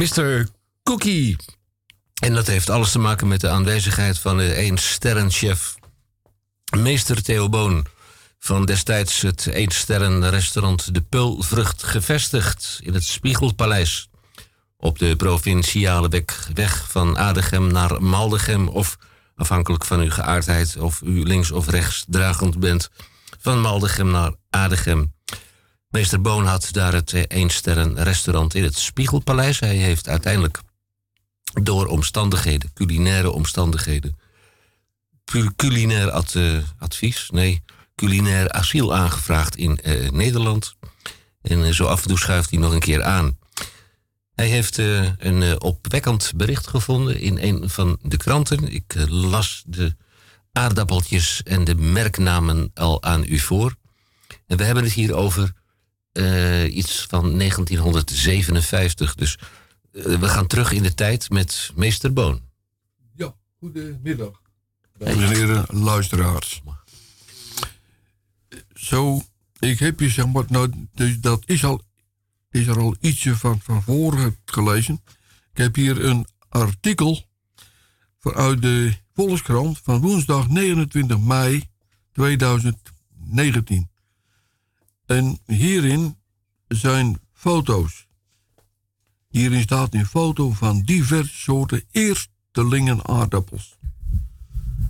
Mr. 0.00 0.48
Cookie. 0.82 1.36
En 2.22 2.34
dat 2.34 2.46
heeft 2.46 2.70
alles 2.70 2.92
te 2.92 2.98
maken 2.98 3.28
met 3.28 3.40
de 3.40 3.48
aanwezigheid 3.48 4.18
van 4.18 4.36
de 4.36 4.52
één 4.52 4.78
sterrenchef 4.78 5.74
meester 6.76 7.22
Theo 7.22 7.48
Boon 7.48 7.86
van 8.38 8.64
destijds 8.64 9.20
het 9.20 9.46
eensterrenrestaurant 9.46 10.94
De 10.94 11.00
Pulvrucht 11.00 11.82
gevestigd 11.82 12.80
in 12.82 12.94
het 12.94 13.04
Spiegelpaleis 13.04 14.08
op 14.76 14.98
de 14.98 15.16
provinciale 15.16 16.08
weg, 16.08 16.50
weg 16.54 16.90
van 16.90 17.18
Adegem 17.18 17.72
naar 17.72 18.02
Maldegem 18.02 18.68
of 18.68 18.96
afhankelijk 19.34 19.84
van 19.84 20.00
uw 20.00 20.10
geaardheid 20.10 20.76
of 20.76 21.00
u 21.00 21.22
links 21.22 21.50
of 21.50 21.68
rechts 21.68 22.04
dragend 22.08 22.58
bent 22.58 22.90
van 23.38 23.60
Maldegem 23.60 24.10
naar 24.10 24.34
Adegem. 24.50 25.12
Meester 25.90 26.20
Boon 26.20 26.46
had 26.46 26.68
daar 26.72 26.92
het 26.92 27.12
eh, 27.12 27.22
eensterrenrestaurant 27.28 28.54
in 28.54 28.62
het 28.62 28.78
Spiegelpaleis. 28.78 29.60
Hij 29.60 29.76
heeft 29.76 30.08
uiteindelijk 30.08 30.60
door 31.62 31.86
omstandigheden, 31.86 32.70
culinaire 32.74 33.30
omstandigheden, 33.30 34.18
culinair 35.56 36.08
eh, 36.08 36.58
advies, 36.78 37.30
nee, 37.32 37.62
culinair 37.94 38.50
asiel 38.50 38.94
aangevraagd 38.94 39.56
in 39.56 39.80
eh, 39.80 40.10
Nederland. 40.10 40.74
En 41.42 41.74
zo 41.74 41.84
af 41.84 42.02
en 42.02 42.08
toe 42.08 42.18
schuift 42.18 42.50
hij 42.50 42.58
nog 42.58 42.72
een 42.72 42.80
keer 42.80 43.02
aan. 43.02 43.38
Hij 44.34 44.48
heeft 44.48 44.78
een 44.78 45.60
opwekkend 45.60 46.32
bericht 46.36 46.66
gevonden 46.66 47.20
in 47.20 47.38
een 47.38 47.70
van 47.70 47.98
de 48.02 48.16
kranten. 48.16 48.72
Ik 48.72 48.94
las 49.08 49.62
de 49.66 49.96
aardappeltjes 50.52 51.42
en 51.42 51.64
de 51.64 51.74
merknamen 51.74 52.70
al 52.74 53.02
aan 53.02 53.24
u 53.28 53.38
voor. 53.38 53.74
En 54.46 54.56
we 54.56 54.64
hebben 54.64 54.84
het 54.84 54.92
hier 54.92 55.14
over 55.14 55.52
eh, 56.12 56.76
iets 56.76 57.06
van 57.08 57.38
1957. 57.38 59.14
Dus 59.14 59.38
eh, 59.92 60.02
we 60.04 60.28
gaan 60.28 60.46
terug 60.46 60.72
in 60.72 60.82
de 60.82 60.94
tijd 60.94 61.30
met 61.30 61.70
meester 61.74 62.12
Boon. 62.12 62.42
Ja, 63.14 63.34
goedemiddag. 63.58 64.40
Dames 64.98 65.14
en 65.14 65.28
heren, 65.28 65.66
luisteraars. 65.68 66.62
Zo, 68.74 69.22
ik 69.58 69.78
heb 69.78 70.00
je 70.00 70.08
zeg 70.08 70.26
maar, 70.26 70.44
nou, 70.48 70.88
dus 70.94 71.20
dat 71.20 71.42
is, 71.46 71.64
al, 71.64 71.82
is 72.50 72.66
er 72.66 72.78
al 72.78 72.96
ietsje 73.00 73.36
van, 73.36 73.60
van 73.60 73.82
voren 73.82 74.36
gelezen. 74.44 75.02
Ik 75.52 75.58
heb 75.58 75.74
hier 75.74 76.04
een 76.04 76.26
artikel 76.48 77.24
van- 78.18 78.34
uit 78.34 78.62
de 78.62 78.92
Volkskrant 79.14 79.78
van 79.82 80.00
woensdag 80.00 80.48
29 80.48 81.18
mei 81.20 81.68
2019. 82.12 83.89
En 85.10 85.38
hierin 85.46 86.16
zijn 86.68 87.20
foto's. 87.32 88.06
Hierin 89.28 89.62
staat 89.62 89.94
een 89.94 90.06
foto 90.06 90.50
van 90.50 90.80
diverse 90.80 91.34
soorten 91.34 91.84
eerstelingen 91.90 93.08
aardappels. 93.08 93.78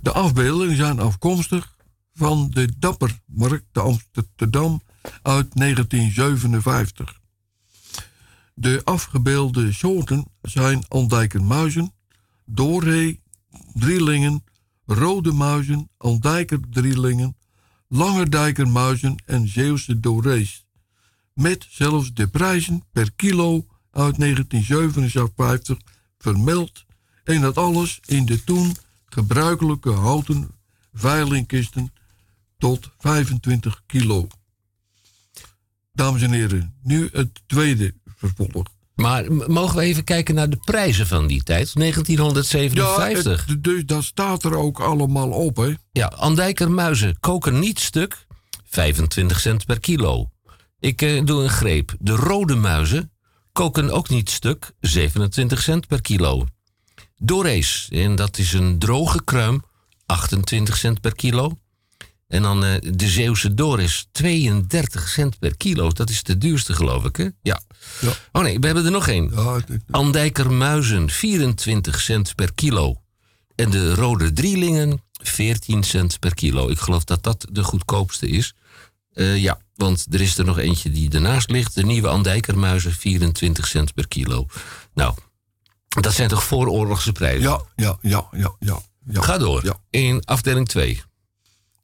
De 0.01 0.11
afbeeldingen 0.11 0.75
zijn 0.75 0.99
afkomstig 0.99 1.75
van 2.13 2.49
de 2.49 2.69
Dappermarkt 2.77 3.65
te 3.71 3.79
Amsterdam 3.79 4.81
uit 5.21 5.55
1957. 5.55 7.19
De 8.53 8.81
afgebeelde 8.83 9.73
soorten 9.73 10.25
zijn 10.41 10.87
Andijkermuizen, 10.87 11.93
doorhee, 12.45 13.21
drielingen, 13.73 14.43
rode 14.85 15.31
muizen, 15.31 15.89
Andijkerdrielingen, 15.97 17.35
Langerdijkermuizen 17.93 19.23
en 19.25 19.47
Zeeuwse 19.47 19.99
dorees. 19.99 20.65
Met 21.33 21.67
zelfs 21.69 22.13
de 22.13 22.27
prijzen 22.27 22.83
per 22.91 23.11
kilo 23.11 23.65
uit 23.91 24.17
1957 24.19 25.77
vermeld 26.17 26.85
en 27.23 27.41
dat 27.41 27.57
alles 27.57 27.99
in 28.05 28.25
de 28.25 28.43
toen 28.43 28.75
gebruikelijke 29.05 29.91
houten 29.91 30.51
veilingkisten 30.93 31.93
tot 32.57 32.91
25 32.97 33.83
kilo. 33.85 34.27
Dames 35.93 36.21
en 36.21 36.31
heren, 36.31 36.75
nu 36.83 37.09
het 37.11 37.41
tweede 37.45 37.93
vervolg. 38.05 38.67
Maar 39.01 39.31
mogen 39.47 39.77
we 39.77 39.83
even 39.83 40.03
kijken 40.03 40.35
naar 40.35 40.49
de 40.49 40.57
prijzen 40.65 41.07
van 41.07 41.27
die 41.27 41.43
tijd? 41.43 41.75
1957. 41.75 43.45
Ja, 43.47 43.53
het- 43.53 43.63
dus 43.63 43.85
dat 43.85 44.03
staat 44.03 44.43
er 44.43 44.55
ook 44.55 44.79
allemaal 44.79 45.29
op, 45.29 45.55
hè? 45.57 45.73
Ja, 45.91 46.05
Andijker 46.05 46.71
muizen 46.71 47.19
koken 47.19 47.59
niet 47.59 47.79
stuk. 47.79 48.25
25 48.69 49.39
cent 49.39 49.65
per 49.65 49.79
kilo. 49.79 50.29
Ik 50.79 51.01
eh, 51.01 51.25
doe 51.25 51.43
een 51.43 51.49
greep. 51.49 51.95
De 51.99 52.15
rode 52.15 52.55
muizen 52.55 53.11
koken 53.51 53.89
ook 53.89 54.09
niet 54.09 54.29
stuk, 54.29 54.71
27 54.79 55.61
cent 55.61 55.87
per 55.87 56.01
kilo. 56.01 56.45
Dorees, 57.17 57.87
en 57.91 58.15
dat 58.15 58.37
is 58.37 58.53
een 58.53 58.79
droge 58.79 59.23
kruim, 59.23 59.63
28 60.05 60.77
cent 60.77 61.01
per 61.01 61.15
kilo. 61.15 61.57
En 62.31 62.41
dan 62.41 62.65
eh, 62.65 62.75
de 62.93 63.07
Zeeuwse 63.07 63.53
Doris, 63.53 64.07
32 64.11 65.07
cent 65.07 65.39
per 65.39 65.57
kilo. 65.57 65.89
Dat 65.89 66.09
is 66.09 66.23
de 66.23 66.37
duurste, 66.37 66.73
geloof 66.73 67.05
ik, 67.05 67.15
hè? 67.15 67.27
Ja. 67.41 67.61
Ja. 68.01 68.13
Oh 68.31 68.41
nee, 68.41 68.59
we 68.59 68.65
hebben 68.65 68.85
er 68.85 68.91
nog 68.91 69.07
één. 69.07 69.31
Ja, 69.35 69.61
Andijker 69.89 70.51
muizen, 70.51 71.09
24 71.09 72.01
cent 72.01 72.35
per 72.35 72.53
kilo. 72.53 73.01
En 73.55 73.69
de 73.69 73.95
rode 73.95 74.33
drielingen, 74.33 75.01
14 75.11 75.83
cent 75.83 76.19
per 76.19 76.33
kilo. 76.33 76.69
Ik 76.69 76.79
geloof 76.79 77.03
dat 77.03 77.23
dat 77.23 77.45
de 77.51 77.63
goedkoopste 77.63 78.27
is. 78.27 78.53
Eh, 79.13 79.37
ja, 79.37 79.59
want 79.75 80.05
er 80.09 80.21
is 80.21 80.37
er 80.37 80.45
nog 80.45 80.57
eentje 80.59 80.91
die 80.91 81.09
ernaast 81.09 81.49
ligt. 81.49 81.75
De 81.75 81.83
nieuwe 81.83 82.07
Andijkermuizen, 82.07 82.91
24 82.91 83.67
cent 83.67 83.93
per 83.93 84.07
kilo. 84.07 84.45
Nou, 84.93 85.13
dat 85.87 86.13
zijn 86.13 86.29
toch 86.29 86.43
vooroorlogse 86.43 87.11
prijzen? 87.11 87.41
ja, 87.41 87.61
ja, 87.75 87.97
ja, 88.01 88.27
ja, 88.31 88.55
ja. 88.59 88.81
ja. 89.05 89.21
Ga 89.21 89.37
door. 89.37 89.65
Ja. 89.65 89.77
In 89.89 90.25
afdeling 90.25 90.67
2. 90.67 91.01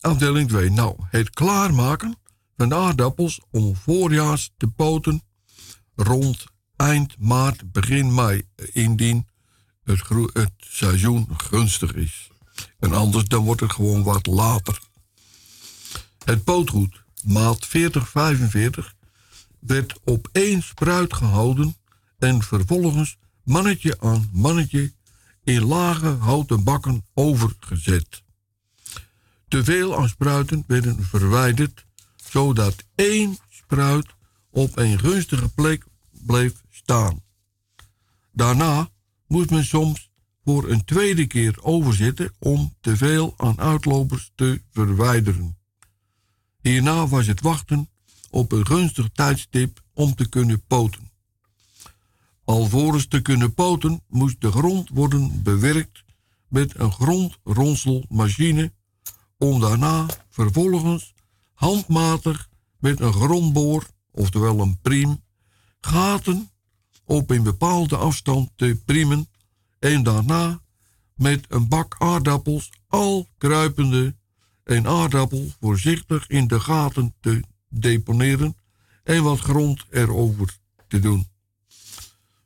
Afdeling 0.08 0.50
2. 0.50 0.70
Nou, 0.70 0.96
het 1.10 1.30
klaarmaken 1.30 2.16
van 2.58 2.74
aardappels 2.74 3.42
om 3.52 3.76
voorjaars 3.76 4.52
te 4.58 4.68
poten 4.68 5.22
rond 5.96 6.46
eind 6.76 7.16
maart, 7.20 7.72
begin 7.72 8.14
mei, 8.14 8.44
indien 8.74 9.28
het, 9.84 10.02
het 10.34 10.52
seizoen 10.58 11.28
gunstig 11.38 11.94
is. 11.94 12.30
En 12.80 12.94
anders 12.94 13.26
dan 13.26 13.44
wordt 13.44 13.62
het 13.62 13.72
gewoon 13.72 14.04
wat 14.04 14.26
later. 14.26 14.80
Het 16.24 16.44
pootgoed, 16.44 17.04
maat 17.24 17.68
40-45, 17.68 17.70
werd 19.60 20.00
op 20.04 20.30
één 20.32 20.62
spruit 20.62 21.14
gehouden 21.14 21.76
en 22.18 22.42
vervolgens 22.42 23.18
mannetje 23.44 24.00
aan 24.00 24.30
mannetje 24.34 24.94
in 25.44 25.64
lage 25.64 26.08
houten 26.08 26.64
bakken 26.64 27.06
overgezet. 27.14 28.26
Te 29.48 29.64
veel 29.64 29.98
aan 29.98 30.10
spruiten 30.10 30.64
werden 30.68 31.04
verwijderd, 31.04 31.86
zodat 32.16 32.76
één 32.96 33.38
spruit 33.50 34.08
op 34.50 34.78
een 34.78 35.00
gunstige 35.00 35.50
plek 35.50 35.86
bleef 36.12 36.62
staan. 36.70 37.22
Daarna 38.32 38.90
moest 39.28 39.50
men 39.50 39.66
soms 39.66 40.12
voor 40.44 40.70
een 40.70 40.86
tweede 40.86 41.28
keer 41.28 41.58
overzitten 41.62 42.34
om 42.40 42.76
te 42.82 42.98
veel 42.98 43.34
aan 43.38 43.60
uitlopers 43.60 44.32
te 44.36 44.62
verwijderen. 44.72 45.58
Hierna 46.62 47.08
was 47.08 47.28
het 47.28 47.42
wachten 47.42 47.90
op 48.30 48.52
een 48.52 48.66
gunstig 48.66 49.10
tijdstip 49.14 49.82
om 49.94 50.16
te 50.16 50.30
kunnen 50.30 50.64
poten. 50.68 51.12
Alvorens 52.44 53.08
te 53.08 53.22
kunnen 53.22 53.54
poten 53.54 54.02
moest 54.08 54.42
de 54.42 54.52
grond 54.52 54.90
worden 54.90 55.44
bewerkt 55.44 56.04
met 56.48 56.80
een 56.80 56.92
grondronselmachine 56.92 58.72
om 59.38 59.60
daarna 59.60 60.06
vervolgens 60.30 61.14
handmatig 61.54 62.50
met 62.80 63.00
een 63.00 63.14
grondboor, 63.14 63.88
oftewel 64.12 64.60
een 64.60 64.80
priem, 64.82 65.24
gaten 65.80 66.50
op 67.06 67.30
een 67.30 67.44
bepaalde 67.44 67.96
afstand 67.96 68.50
te 68.56 68.82
priemen 68.86 69.30
en 69.80 70.04
daarna 70.04 70.62
met 71.16 71.46
een 71.50 71.68
bak 71.68 71.96
aardappels 72.00 72.72
al 72.88 73.28
kruipende 73.38 74.16
een 74.64 74.88
aardappel 74.88 75.52
voorzichtig 75.60 76.28
in 76.28 76.48
de 76.48 76.60
gaten 76.60 77.14
te 77.20 77.44
deponeren 77.70 78.56
en 79.04 79.24
wat 79.24 79.40
grond 79.40 79.86
erover 79.90 80.58
te 80.88 81.00
doen. 81.00 81.28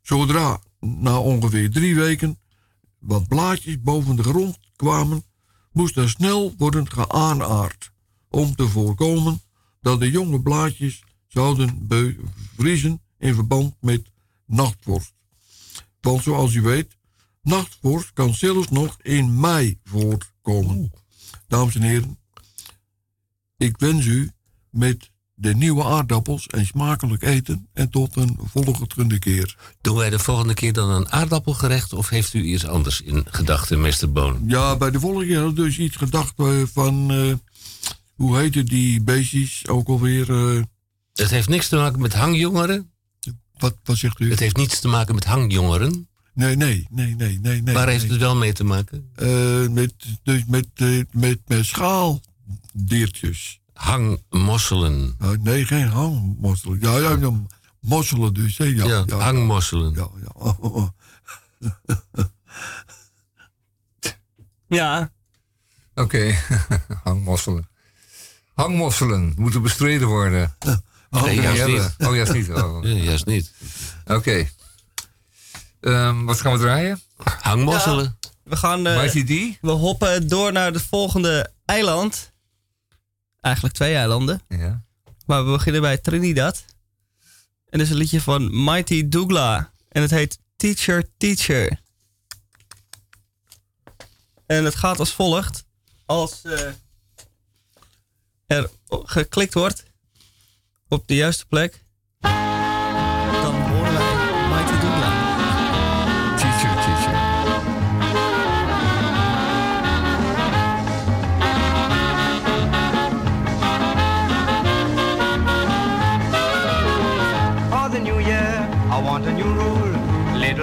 Zodra 0.02 0.60
na 0.80 1.20
ongeveer 1.20 1.72
drie 1.72 1.96
weken 1.96 2.40
wat 3.00 3.28
blaadjes 3.28 3.82
boven 3.82 4.16
de 4.16 4.24
grond 4.24 4.60
kwamen, 4.76 5.24
moest 5.72 5.98
er 5.98 6.10
snel 6.10 6.54
worden 6.58 6.92
geaanaard 6.92 7.92
om 8.30 8.56
te 8.56 8.68
voorkomen 8.68 9.42
dat 9.82 10.00
de 10.00 10.12
jonge 10.12 10.42
blaadjes 10.42 11.04
zouden 11.28 11.88
bevriezen 11.88 13.02
in 13.18 13.34
verband 13.34 13.76
met 13.80 14.12
nachtvorst. 14.46 15.14
Want 16.02 16.24
zoals 16.24 16.54
u 16.54 16.62
weet, 16.62 16.98
nachtvorst 17.42 18.14
kan 18.14 18.34
zelfs 18.34 18.70
nog 18.70 18.98
in 19.02 19.40
mei 19.40 19.80
voorkomen. 19.84 20.92
Dames 21.48 21.76
en 21.76 21.82
heren, 21.82 22.20
ik 23.58 23.78
wens 23.78 24.06
u 24.06 24.32
met 24.70 25.11
de 25.42 25.56
nieuwe 25.56 25.84
aardappels 25.84 26.46
een 26.48 26.66
smakelijk 26.66 27.24
eten 27.24 27.68
en 27.74 27.90
tot 27.90 28.16
een 28.16 28.38
volgende 28.54 29.20
keer. 29.20 29.56
Doen 29.82 29.96
wij 29.96 30.10
de 30.10 30.20
volgende 30.20 30.54
keer 30.54 30.74
dan 30.74 30.90
een 30.90 31.12
aardappelgerecht 31.12 31.94
of 31.94 32.10
heeft 32.10 32.34
u 32.34 32.44
iets 32.44 32.66
anders 32.66 33.02
in 33.02 33.26
gedachten, 33.30 33.82
meester 33.82 34.12
Boon? 34.12 34.44
Ja, 34.48 34.78
bij 34.78 34.92
de 34.92 35.00
volgende 35.00 35.28
keer 35.28 35.40
had 35.40 35.50
ik 35.50 35.56
dus 35.56 35.78
iets 35.78 35.96
gedacht 35.96 36.34
eh, 36.40 36.62
van, 36.74 37.12
eh, 37.12 37.34
hoe 38.16 38.38
heette 38.38 38.64
die 38.64 39.02
beestjes 39.02 39.68
ook 39.68 39.88
alweer? 39.88 40.30
eh, 40.56 40.62
Het 41.14 41.30
heeft 41.30 41.50
niks 41.50 41.68
te 41.68 41.76
maken 41.76 42.02
met 42.02 42.14
hangjongeren. 42.14 42.92
wat, 43.58 43.76
wat 43.84 43.98
zegt 43.98 44.20
u? 44.20 44.30
Het 44.30 44.40
heeft 44.40 44.58
niets 44.58 44.80
te 44.80 44.88
maken 44.88 45.16
met 45.16 45.26
hangjongeren. 45.26 46.08
Nee, 46.34 46.56
nee, 46.56 46.88
nee, 46.90 47.16
nee, 47.16 47.40
nee. 47.42 47.62
nee 47.62 47.74
Waar 47.74 47.88
heeft 47.88 48.10
het 48.10 48.20
wel 48.20 48.36
mee 48.36 48.54
te 48.54 48.64
maken? 48.64 49.10
Met, 49.74 49.94
dus 50.24 50.44
met, 50.48 50.68
eh, 50.74 51.02
met, 51.12 51.40
met 51.48 51.66
schaaldiertjes. 51.66 53.60
Hangmosselen. 53.82 55.16
Uh, 55.22 55.30
nee, 55.42 55.66
geen 55.66 55.88
hangmosselen. 55.88 56.78
Ja, 56.82 56.98
ja, 56.98 57.18
ja, 57.20 57.32
mosselen 57.80 58.34
dus. 58.34 58.58
Hè? 58.58 58.64
Ja, 58.64 58.86
Ja, 58.86 59.04
ja, 59.06 59.18
hangmosselen. 59.18 59.94
Ja, 59.94 60.10
ja. 60.22 60.30
Oh, 60.34 60.64
oh, 60.64 60.76
oh. 60.76 60.88
Ja, 64.68 65.12
Oké, 65.96 66.36
hangmosselen. 67.04 67.70
Hangmosselen 68.54 69.34
moeten 69.38 69.62
bestreden 69.62 70.08
worden. 70.08 70.56
Nee, 71.10 71.36
Ja, 71.36 71.42
juist 71.42 71.58
ja, 71.60 71.66
niet. 71.68 71.96
Oh, 72.08 72.16
juist 72.16 72.34
niet. 72.34 72.50
Oh, 72.50 72.84
Ja, 72.84 72.90
juist 72.90 73.26
niet. 73.26 73.54
Oké. 74.06 74.48
Ehm, 75.82 76.24
wat 76.24 76.42
gaan 76.42 76.52
we 76.54 76.60
draaien? 76.60 77.02
Hangmosselen. 77.42 78.18
we 78.44 78.56
gaan... 78.56 78.88
eh, 78.88 78.96
Mighty 78.98 79.24
D? 79.24 79.58
we 79.62 79.72
hoppen 79.72 80.28
door 80.28 80.52
naar 80.52 80.72
het 80.72 80.82
volgende 80.82 81.52
eiland. 81.66 82.31
Eigenlijk 83.42 83.76
twee 83.76 83.96
eilanden. 83.96 84.42
Ja. 84.48 84.84
Maar 85.26 85.46
we 85.46 85.52
beginnen 85.52 85.82
bij 85.82 85.98
Trinidad. 85.98 86.66
En 87.70 87.78
dat 87.78 87.82
is 87.82 87.90
een 87.90 87.98
liedje 87.98 88.22
van 88.22 88.64
Mighty 88.64 89.08
Dougla. 89.08 89.74
En 89.90 90.02
het 90.02 90.12
heet 90.12 90.40
Teacher, 90.56 91.10
Teacher. 91.18 91.80
En 94.46 94.66
het 94.66 94.76
gaat 94.76 95.00
als 95.00 95.14
volgt. 95.14 95.66
Als 96.06 96.42
eh, 96.42 96.72
er 98.46 98.70
geklikt 98.88 99.54
wordt 99.54 99.84
op 100.88 101.08
de 101.08 101.16
juiste 101.16 101.46
plek, 101.46 101.84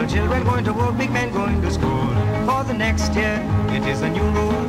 children 0.09 0.43
going 0.45 0.65
to 0.65 0.73
work, 0.73 0.97
big 0.97 1.11
men 1.11 1.31
going 1.33 1.61
to 1.61 1.71
school. 1.71 2.07
For 2.47 2.65
the 2.65 2.75
next 2.75 3.15
year, 3.15 3.45
it 3.71 3.85
is 3.87 4.01
a 4.01 4.09
new 4.09 4.29
rule. 4.39 4.63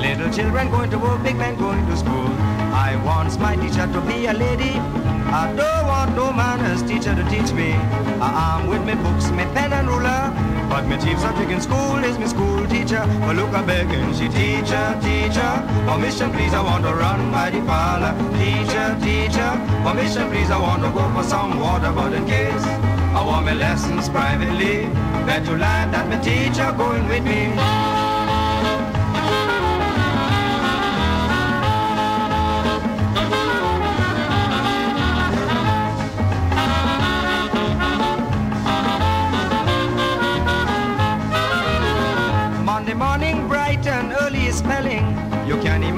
Little 0.00 0.30
children 0.32 0.70
going 0.70 0.90
to 0.90 0.98
work, 0.98 1.22
big 1.22 1.36
men 1.36 1.56
going 1.58 1.86
to 1.86 1.96
school. 1.96 2.28
I 2.72 2.96
want 3.04 3.38
my 3.38 3.56
teacher 3.56 3.86
to 3.86 4.00
be 4.02 4.26
a 4.26 4.32
lady. 4.32 4.72
I 5.28 5.52
don't 5.54 5.86
want 5.86 6.14
no 6.16 6.32
man 6.32 6.60
as 6.60 6.82
teacher 6.82 7.14
to 7.14 7.24
teach 7.28 7.52
me. 7.52 7.72
I 8.20 8.58
am 8.58 8.68
with 8.68 8.84
me 8.86 8.94
books, 8.94 9.30
me 9.30 9.44
pen 9.54 9.72
and 9.72 9.88
ruler. 9.88 10.32
But 10.70 10.86
my 10.86 10.96
chief 10.96 11.18
subject 11.18 11.50
in 11.50 11.60
school 11.60 11.98
is 12.02 12.18
me 12.18 12.26
school 12.26 12.66
teacher. 12.66 13.04
But 13.20 13.36
look, 13.36 13.50
I 13.50 13.62
begging, 13.62 14.14
she 14.14 14.28
teacher, 14.28 14.86
teacher. 15.02 15.52
Permission, 15.86 16.30
please, 16.32 16.54
I 16.54 16.62
want 16.62 16.84
to 16.84 16.94
run 16.94 17.30
by 17.30 17.50
the 17.50 17.60
parlor. 17.60 18.14
Teacher, 18.38 18.96
teacher. 19.02 19.50
Permission, 19.84 20.30
please, 20.30 20.50
I 20.50 20.58
want 20.58 20.82
to 20.84 20.90
go 20.90 21.04
for 21.12 21.22
some 21.22 21.60
water. 21.60 21.92
But 21.92 22.12
in 22.14 22.26
case 22.26 22.85
I 23.26 23.28
want 23.28 23.46
my 23.46 23.54
lessons 23.54 24.08
privately, 24.08 24.86
bet 25.26 25.44
you 25.46 25.58
that 25.58 26.08
my 26.08 26.16
teacher 26.20 26.72
going 26.78 27.08
with 27.08 27.24
me. 27.24 28.05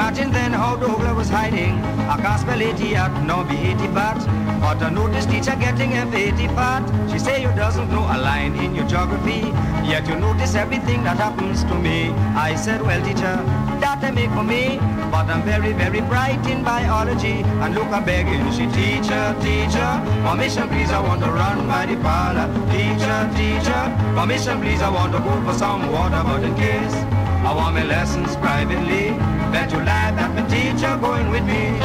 Imagine 0.09 0.33
then 0.33 0.53
how 0.55 0.75
Douglas 0.75 1.15
was 1.15 1.29
hiding. 1.29 1.75
I 2.09 2.17
can't 2.17 2.41
spell 2.41 2.63
80 2.63 2.97
out, 2.97 3.13
no 3.25 3.45
be 3.45 3.57
80 3.57 3.89
but. 3.89 4.17
But 4.59 4.83
I 4.83 4.89
noticed 4.89 5.29
teacher 5.29 5.55
getting 5.61 5.91
F80 5.91 6.49
fat. 6.55 6.83
She 7.11 7.19
say 7.19 7.43
you 7.43 7.49
doesn't 7.49 7.91
know 7.91 8.05
a 8.05 8.17
line 8.17 8.55
in 8.57 8.75
your 8.75 8.87
geography. 8.87 9.53
Yet 9.85 10.09
you 10.09 10.17
notice 10.17 10.55
everything 10.55 11.05
that 11.05 11.19
happens 11.19 11.63
to 11.65 11.75
me. 11.75 12.09
I 12.49 12.55
said, 12.55 12.81
well 12.81 13.05
teacher, 13.05 13.37
that 13.85 14.03
I 14.03 14.11
make 14.11 14.31
for 14.31 14.43
me. 14.43 14.79
But 15.13 15.29
I'm 15.29 15.43
very, 15.43 15.75
very 15.75 16.01
bright 16.01 16.45
in 16.47 16.65
biology. 16.65 17.45
And 17.63 17.75
look, 17.75 17.89
I'm 17.89 18.05
begging, 18.07 18.51
she 18.53 18.65
teacher, 18.81 19.37
teacher. 19.43 19.91
Permission 20.25 20.69
please, 20.71 20.91
I 20.91 21.01
want 21.01 21.21
to 21.23 21.31
run 21.31 21.69
by 21.69 21.85
the 21.85 21.97
parlor. 22.01 22.49
Teacher, 22.73 23.19
teacher. 23.37 23.83
Permission 24.17 24.59
please, 24.63 24.81
I 24.81 24.89
want 24.89 25.13
to 25.13 25.19
go 25.19 25.35
for 25.45 25.53
some 25.53 25.93
water. 25.93 26.23
But 26.25 26.45
in 26.45 26.55
case 26.57 27.18
I 27.49 27.55
want 27.55 27.77
my 27.77 27.83
lessons 27.83 28.37
privately, 28.37 29.09
bet 29.51 29.73
you 29.73 29.79
lie 29.79 30.13
that 30.19 30.35
my 30.35 30.43
teacher 30.53 30.99
going 31.01 31.31
with 31.31 31.45
me. 31.45 31.79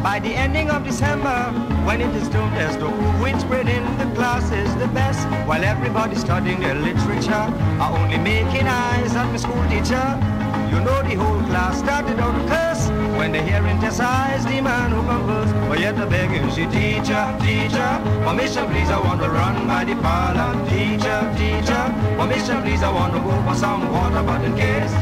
By 0.00 0.20
the 0.20 0.32
ending 0.36 0.70
of 0.70 0.84
December, 0.84 1.50
when 1.84 2.00
it 2.00 2.14
is 2.14 2.28
termed 2.28 2.56
as 2.56 2.76
to 2.76 2.86
which 3.20 3.34
spread 3.40 3.68
in 3.68 3.82
the 3.98 4.06
class 4.14 4.52
is 4.52 4.72
the 4.76 4.86
best, 4.94 5.26
while 5.48 5.64
everybody's 5.64 6.20
studying 6.20 6.60
their 6.60 6.76
literature, 6.76 7.32
are 7.82 7.98
only 7.98 8.18
making 8.18 8.68
eyes 8.68 9.16
at 9.16 9.26
my 9.26 9.38
school 9.38 9.68
teacher. 9.68 10.37
You 10.70 10.80
know 10.80 11.02
the 11.02 11.14
whole 11.14 11.40
class 11.48 11.78
started 11.78 12.18
out 12.20 12.34
to 12.38 12.44
curse 12.48 12.88
when 13.18 13.32
they 13.32 13.42
hear 13.42 13.66
in 13.66 13.78
his 13.78 14.00
eyes 14.00 14.44
the 14.44 14.60
man 14.60 14.90
who 14.90 15.02
converse. 15.02 15.52
But 15.68 15.80
yet 15.80 15.96
the 15.96 16.06
begging 16.06 16.48
she 16.50 16.66
teacher, 16.66 17.24
teacher, 17.40 17.90
permission 18.24 18.66
please 18.70 18.90
I 18.90 19.00
want 19.00 19.20
to 19.22 19.28
run 19.30 19.66
by 19.66 19.84
the 19.84 19.96
parlor. 19.96 20.52
Teacher, 20.68 21.20
teacher, 21.36 21.84
permission 22.18 22.62
please 22.62 22.82
I 22.82 22.92
want 22.92 23.14
to 23.14 23.20
go 23.20 23.34
for 23.46 23.54
some 23.54 23.90
water, 23.92 24.22
but 24.22 24.44
in 24.44 24.56
case 24.56 24.92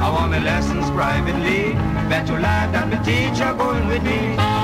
I 0.00 0.10
want 0.10 0.30
my 0.30 0.38
lessons 0.38 0.90
privately, 0.90 1.74
bet 2.08 2.28
you 2.28 2.38
life 2.38 2.70
that 2.72 2.88
my 2.88 2.98
teacher 3.02 3.52
going 3.54 3.88
with 3.88 4.02
me. 4.02 4.55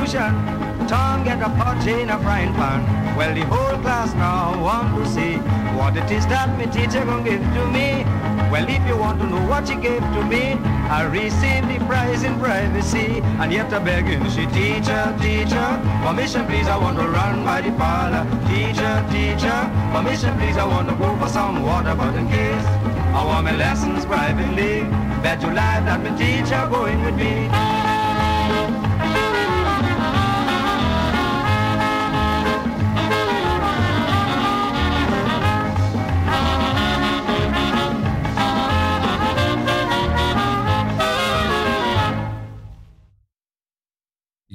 Distribution. 0.00 0.88
Tom 0.88 1.24
get 1.24 1.40
a 1.40 1.48
pot 1.50 1.86
in 1.86 2.10
a 2.10 2.18
frying 2.20 2.52
pan. 2.54 2.80
Well, 3.16 3.34
the 3.34 3.44
whole 3.44 3.80
class 3.82 4.14
now 4.14 4.60
want 4.62 4.96
to 4.96 5.08
see 5.10 5.36
what 5.76 5.96
it 5.96 6.10
is 6.10 6.26
that 6.26 6.48
my 6.58 6.66
teacher 6.66 7.04
gonna 7.04 7.22
give 7.22 7.40
to 7.40 7.66
me. 7.68 8.04
Well, 8.50 8.68
if 8.68 8.82
you 8.88 8.96
want 8.96 9.20
to 9.20 9.26
know 9.26 9.46
what 9.46 9.68
she 9.68 9.76
gave 9.76 10.00
to 10.00 10.22
me, 10.24 10.54
I 10.88 11.04
received 11.04 11.68
the 11.68 11.78
prize 11.86 12.24
in 12.24 12.38
privacy. 12.40 13.20
And 13.40 13.52
yet 13.52 13.72
I 13.72 13.78
begging 13.78 14.24
she, 14.30 14.46
teacher, 14.46 15.14
teacher, 15.20 15.68
permission 16.02 16.46
please, 16.46 16.66
I 16.66 16.76
want 16.76 16.98
to 16.98 17.06
run 17.06 17.44
by 17.44 17.60
the 17.60 17.72
parlor. 17.72 18.24
Teacher, 18.48 18.94
teacher, 19.10 19.58
permission 19.92 20.36
please, 20.38 20.56
I 20.56 20.66
want 20.66 20.88
to 20.88 20.96
go 20.96 21.16
for 21.18 21.28
some 21.28 21.62
water, 21.62 21.94
but 21.94 22.14
in 22.16 22.26
case 22.28 22.66
I 23.14 23.24
want 23.24 23.44
my 23.44 23.54
lessons 23.54 24.04
privately, 24.06 24.82
bet 25.22 25.42
you 25.42 25.48
lie 25.48 25.80
that 25.86 26.02
my 26.02 26.10
teacher 26.16 26.66
going 26.70 27.04
with 27.04 27.16
me. 27.16 27.50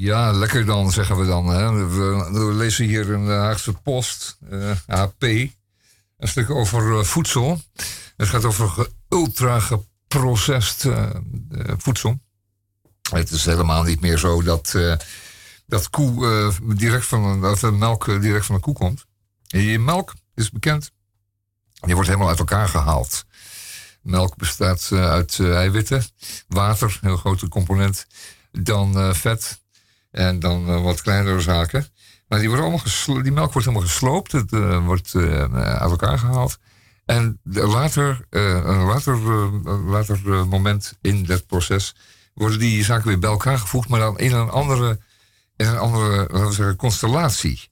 Ja, 0.06 0.32
lekker 0.32 0.66
dan, 0.66 0.92
zeggen 0.92 1.18
we 1.18 1.26
dan. 1.26 1.48
Hè. 1.48 1.88
We, 1.88 2.54
lezen 2.54 2.86
hier 2.86 3.10
een 3.10 3.30
eh, 3.30 3.40
Haagse 3.40 3.74
Post, 3.74 4.38
eh, 4.50 4.72
AP, 4.88 5.22
een 5.22 5.52
stuk 6.18 6.50
over 6.50 7.00
eh, 7.00 7.04
voedsel. 7.04 7.62
Het 8.18 8.28
gaat 8.28 8.46
over 8.46 8.88
ultra 9.10 9.60
geprocessed 9.60 10.90
voedsel. 11.78 12.20
Het 13.10 13.32
is 13.32 13.46
helemaal 13.46 13.84
niet 13.84 14.02
meer 14.02 14.18
zo 14.18 14.42
dat, 14.42 14.76
dat 15.66 15.90
koe, 15.90 16.54
direct 16.76 17.06
van 17.06 17.46
eh, 17.46 17.72
melk 17.72 18.22
direct 18.22 18.46
van 18.46 18.56
de 18.56 18.62
koe 18.62 18.74
komt. 18.74 19.06
Je 19.42 19.80
melk 19.80 20.14
is 20.36 20.52
bekend. 20.52 20.92
Die 21.74 21.94
wordt 21.94 22.10
helemaal 22.10 22.30
uit 22.30 22.40
elkaar 22.40 22.68
gehaald. 22.68 23.26
Melk 24.02 24.36
bestaat 24.36 24.90
uit 24.92 25.40
eiwitten, 25.40 26.04
water, 26.48 27.00
een 27.02 27.08
heel 27.08 27.18
grote 27.18 27.48
component, 27.48 28.08
dan 28.52 29.16
vet 29.16 29.64
en 30.16 30.40
dan 30.40 30.68
eh, 30.68 30.84
wat 30.84 31.02
kleinere 31.02 31.42
zaken. 31.42 31.88
Maar 32.28 32.40
die, 32.40 32.50
allemaal 32.50 32.82
die 33.06 33.32
melk 33.32 33.54
wordt 33.54 33.68
helemaal 33.68 33.88
gesloopt, 33.88 34.32
het 34.32 34.54
eh, 34.54 34.86
wordt 34.86 35.14
eh, 35.14 35.54
uit 35.54 35.90
elkaar 35.90 36.18
gehaald. 36.18 36.58
En 37.06 37.40
later, 37.44 38.26
een 38.30 38.84
later, 38.84 39.18
later 39.86 40.48
moment 40.48 40.98
in 41.02 41.24
dat 41.24 41.46
proces 41.48 41.96
worden 42.34 42.60
die 42.60 42.84
zaken 42.84 43.08
weer 43.08 43.20
bij 43.20 43.30
elkaar 43.30 43.58
gevoegd, 43.58 43.90
maar 43.90 44.00
dan 44.00 44.18
in 44.18 44.34
een 44.34 44.50
andere, 44.50 45.00
in 45.56 45.66
een 45.66 45.78
andere 45.78 46.18
laten 46.18 46.48
we 46.48 46.54
zeggen, 46.54 46.76
constellatie. 46.76 47.70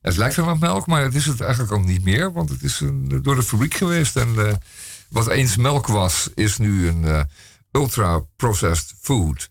Het 0.00 0.16
lijkt 0.16 0.36
wel 0.36 0.48
op 0.48 0.60
melk, 0.60 0.86
maar 0.86 1.02
het 1.02 1.14
is 1.14 1.26
het 1.26 1.40
eigenlijk 1.40 1.72
al 1.72 1.80
niet 1.80 2.04
meer, 2.04 2.32
want 2.32 2.48
het 2.48 2.62
is 2.62 2.80
een, 2.80 3.20
door 3.22 3.34
de 3.34 3.42
fabriek 3.42 3.74
geweest. 3.74 4.16
En 4.16 4.60
wat 5.08 5.28
eens 5.28 5.56
melk 5.56 5.86
was, 5.86 6.30
is 6.34 6.58
nu 6.58 6.88
een 6.88 7.26
ultra-processed 7.72 8.94
food. 9.00 9.48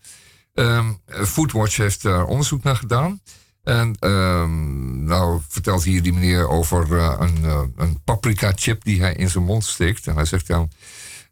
Ehm, 0.54 0.92
Foodwatch 1.06 1.76
heeft 1.76 2.02
daar 2.02 2.24
onderzoek 2.24 2.62
naar 2.62 2.76
gedaan. 2.76 3.20
En 3.62 3.96
ehm, 3.98 5.04
nou 5.04 5.40
vertelt 5.48 5.84
hier 5.84 6.02
die 6.02 6.12
meneer 6.12 6.48
over 6.48 6.98
eh, 6.98 7.16
een, 7.18 7.44
eh, 7.44 7.62
een 7.76 8.02
paprika 8.02 8.52
chip 8.54 8.84
die 8.84 9.00
hij 9.00 9.14
in 9.14 9.30
zijn 9.30 9.44
mond 9.44 9.64
steekt. 9.64 10.06
En 10.06 10.14
hij 10.14 10.24
zegt 10.24 10.46
dan, 10.46 10.70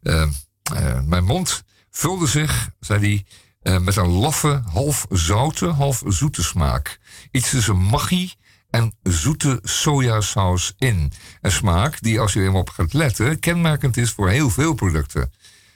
ehm, 0.03 0.29
eh, 0.73 1.01
mijn 1.01 1.23
mond 1.23 1.63
vulde 1.91 2.27
zich, 2.27 2.69
zei 2.79 2.99
hij, 2.99 3.25
eh, 3.61 3.79
met 3.79 3.95
een 3.95 4.07
laffe, 4.07 4.61
half 4.65 5.05
zoute, 5.09 5.67
half 5.67 6.03
zoete 6.07 6.43
smaak. 6.43 6.99
Iets 7.31 7.49
tussen 7.49 7.77
maggi 7.77 8.33
en 8.69 8.93
zoete 9.03 9.59
sojasaus 9.63 10.73
in. 10.77 11.11
Een 11.41 11.51
smaak 11.51 12.01
die, 12.01 12.19
als 12.19 12.33
je 12.33 12.43
eenmaal 12.43 12.61
op 12.61 12.69
gaat 12.69 12.93
letten, 12.93 13.39
kenmerkend 13.39 13.97
is 13.97 14.11
voor 14.11 14.29
heel 14.29 14.49
veel 14.49 14.73
producten. 14.73 15.31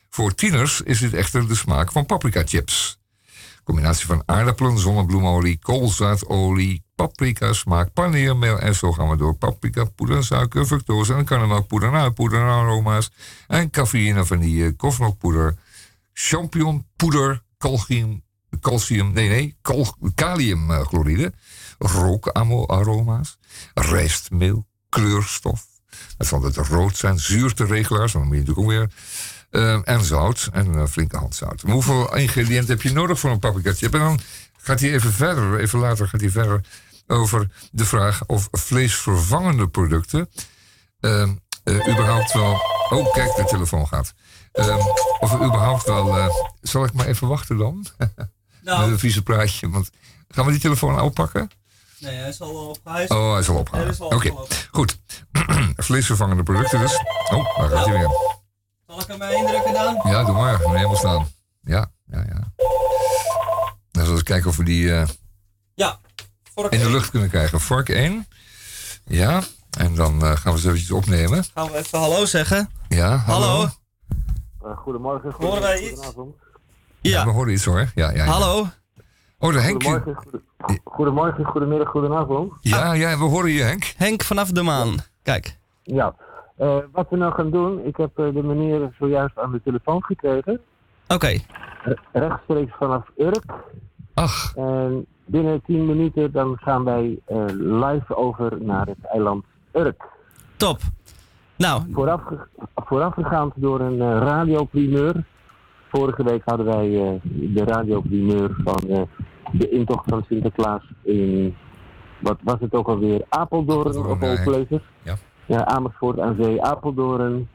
Voor 0.09 0.35
tieners 0.35 0.81
is 0.81 0.99
dit 0.99 1.13
echter 1.13 1.47
de 1.47 1.55
smaak 1.55 1.91
van 1.91 2.05
paprika 2.05 2.43
chips. 2.45 2.99
Combinatie 3.65 4.05
van 4.05 4.23
aardappelen, 4.25 4.79
zonnebloemolie, 4.79 5.59
koolzaadolie, 5.59 6.83
paprika, 6.95 7.53
smaak, 7.53 7.93
paneermeel 7.93 8.59
en 8.59 8.75
zo 8.75 8.91
gaan 8.91 9.09
we 9.09 9.17
door. 9.17 9.35
Paprika, 9.35 9.83
poeder, 9.83 10.23
suiker, 10.23 10.65
fructose 10.65 11.13
en 11.13 11.25
karnemelkpoeder, 11.25 11.91
naaipoeder, 11.91 12.41
aroma's 12.41 13.11
en 13.47 13.69
cafeïne, 13.69 14.25
vanille, 14.25 14.71
kofmelkpoeder, 14.71 15.57
champignonpoeder, 16.13 17.43
calcium, 17.57 18.23
calcium, 18.61 19.11
nee 19.13 19.29
nee, 19.29 19.57
cal, 19.61 19.95
kaliumchloride, 20.15 21.33
rookaroma's, 21.77 23.37
rijstmeel, 23.73 24.65
kleurstof. 24.89 25.65
Dat 26.17 26.27
zal 26.27 26.41
het 26.41 26.55
rood 26.55 26.97
zijn, 26.97 27.19
zuurteregelaars, 27.19 28.11
dan 28.11 28.21
moet 28.21 28.33
je 28.33 28.39
natuurlijk 28.39 28.67
ook 28.67 28.73
weer 28.73 28.89
eh, 29.55 29.79
en 29.83 30.03
zout 30.03 30.49
en 30.51 30.73
een 30.73 30.87
flinke 30.87 31.17
hand 31.17 31.35
zout. 31.35 31.63
Maar 31.63 31.73
hoeveel 31.73 32.15
ingrediënten 32.15 32.69
heb 32.69 32.81
je 32.81 32.91
nodig 32.91 33.19
voor 33.19 33.29
een 33.31 33.39
paprika 33.39 33.73
chip? 33.73 33.93
En 33.93 33.99
dan 33.99 34.19
gaat 34.57 34.79
hij 34.79 34.93
even 34.93 35.11
verder, 35.13 35.59
even 35.59 35.79
later 35.79 36.07
gaat 36.07 36.21
hij 36.21 36.29
verder 36.29 36.61
over 37.07 37.47
de 37.71 37.85
vraag 37.85 38.25
of 38.25 38.47
vleesvervangende 38.51 39.67
producten 39.67 40.29
eh, 40.99 41.21
eh, 41.21 41.29
überhaupt 41.87 42.33
wel. 42.33 42.61
Oh, 42.89 43.13
kijk, 43.13 43.35
de 43.35 43.43
telefoon 43.43 43.87
gaat. 43.87 44.13
Eh, 44.51 44.85
of 45.19 45.31
er 45.33 45.45
überhaupt 45.45 45.83
wel. 45.85 46.17
eh, 46.17 46.27
zal 46.61 46.83
ik 46.85 46.93
maar 46.93 47.05
even 47.05 47.27
wachten 47.27 47.57
dan? 47.57 47.85
Nou. 48.61 48.79
Met 48.83 48.89
een 48.89 48.99
vieze 48.99 49.21
praatje. 49.21 49.69
Want 49.69 49.89
gaan 50.27 50.45
we 50.45 50.51
die 50.51 50.59
telefoon 50.59 51.01
oppakken? 51.01 51.49
Nee, 51.99 52.15
hij 52.15 52.29
is 52.29 52.41
al 52.41 52.67
op. 52.69 52.77
Hij 52.83 53.03
is, 53.03 53.09
Oh, 53.09 53.31
hij 53.31 53.39
is 53.39 53.49
al 53.49 53.65
al 53.71 54.07
Oké, 54.07 54.33
goed. 54.71 54.99
Vleesvervangende 55.75 56.43
producten 56.43 56.79
dus. 56.79 56.99
Oh, 57.33 57.57
daar 57.57 57.69
gaat 57.69 57.85
hij 57.85 57.93
weer. 57.97 58.09
Zal 58.95 59.15
ik 59.15 59.21
hem 59.21 59.31
indrukken 59.31 59.73
dan? 59.73 59.99
Ja, 60.03 60.23
doe 60.23 60.35
maar. 60.35 60.59
Helemaal 60.59 60.95
staan. 60.95 61.27
Ja, 61.63 61.91
ja, 62.05 62.17
ja. 62.27 62.51
Dan 63.91 64.03
zullen 64.03 64.05
we 64.05 64.11
eens 64.11 64.23
kijken 64.23 64.49
of 64.49 64.57
we 64.57 64.63
die 64.63 64.93
eh, 64.95 65.07
Ja. 65.73 65.99
Vork 66.53 66.71
in 66.73 66.79
de 66.79 66.89
lucht 66.91 67.09
kunnen 67.09 67.29
krijgen. 67.29 67.59
Vork 67.59 67.89
1. 67.89 68.27
Ja, 69.05 69.41
en 69.77 69.95
dan 69.95 70.21
eh, 70.25 70.31
gaan 70.35 70.53
we 70.53 70.59
ze 70.59 70.67
eventjes 70.67 70.91
opnemen. 70.91 71.43
Gaan 71.53 71.71
we 71.71 71.77
even 71.77 71.99
hallo 71.99 72.25
zeggen. 72.25 72.69
Ja, 72.87 73.15
hallo. 73.17 73.45
Hallo. 73.45 73.69
Eh, 74.63 74.77
goedemorgen. 74.77 75.31
Horen 75.37 75.61
wij 75.61 75.79
iets? 75.79 75.89
goedenavond. 75.89 76.35
Ja. 77.01 77.23
we 77.25 77.31
horen 77.31 77.53
iets 77.53 77.65
hoor. 77.65 77.91
Ja, 77.95 78.09
ja, 78.09 78.11
ja. 78.11 78.25
Hallo? 78.25 78.67
Oh, 79.39 79.53
de 79.53 79.59
Henk. 79.59 79.83
Goedemorgen, 79.83 80.15
goede- 80.15 80.79
goedemorgen, 80.83 81.45
goedemiddag, 81.45 81.89
goedenavond. 81.89 82.53
Ja, 82.61 82.93
ja, 82.93 83.17
we 83.17 83.23
horen 83.23 83.51
je 83.51 83.63
Henk. 83.63 83.93
Henk 83.97 84.23
vanaf 84.23 84.49
de 84.51 84.61
maan. 84.61 84.95
Kijk. 85.23 85.57
Ja, 85.83 86.15
eh, 86.55 86.77
wat 86.91 87.09
we 87.09 87.17
nou 87.17 87.33
gaan 87.33 87.49
doen, 87.51 87.85
ik 87.85 87.97
heb 87.97 88.19
eh, 88.19 88.33
de 88.33 88.43
meneer 88.43 88.91
zojuist 88.99 89.37
aan 89.39 89.51
de 89.51 89.61
telefoon 89.63 90.03
gekregen. 90.03 90.59
Oké. 91.07 91.37
Re- 91.83 91.95
rechtstreeks 92.11 92.71
vanaf 92.77 93.11
Urk. 93.17 93.43
Ach. 94.13 94.55
En 94.55 95.05
binnen 95.25 95.61
10 95.65 95.85
minuten 95.85 96.31
dan 96.31 96.57
gaan 96.61 96.83
wij 96.83 97.19
eh, 97.25 97.45
live 97.57 98.15
over 98.15 98.57
naar 98.61 98.85
het 98.85 99.05
eiland 99.11 99.45
Urk. 99.71 100.03
Top. 100.55 100.79
Nou. 101.57 101.81
Voorafge 101.91 102.47
voorafgegaan 102.75 103.51
door 103.55 103.79
een 103.79 104.01
eh, 104.01 104.17
radioprimeur. 104.17 105.23
Vorige 105.91 106.23
week 106.23 106.41
hadden 106.45 106.65
wij 106.65 106.85
eh, 106.85 107.13
de 107.53 107.63
radioprimeur 107.63 108.55
van 108.63 109.07
de 109.51 109.69
intocht 109.69 110.09
van 110.09 110.23
Sinterklaas 110.29 110.83
in, 111.01 111.55
wat 112.19 112.37
was 112.43 112.59
het 112.59 112.73
ook 112.73 112.87
alweer, 112.87 113.21
Apeldoorn 113.29 113.97
of 113.97 114.17
places. 114.43 114.81
Ja. 115.03 115.15
Ja, 115.45 115.65
Amersfoort 115.65 116.19
aan 116.19 116.37
zee, 116.39 116.61
Apeldoorn. 116.61 117.49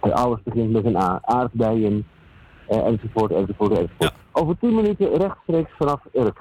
Eh, 0.00 0.12
alles 0.12 0.38
begint 0.44 0.72
met 0.72 0.84
een 0.84 0.96
A. 0.96 1.18
Aardbeien, 1.22 2.06
eh, 2.68 2.78
enzovoort, 2.78 3.32
enzovoort, 3.32 3.78
enzovoort. 3.78 4.14
Over 4.32 4.56
10 4.60 4.74
minuten 4.74 5.16
rechtstreeks 5.16 5.70
vanaf 5.78 6.00
Urk. 6.12 6.38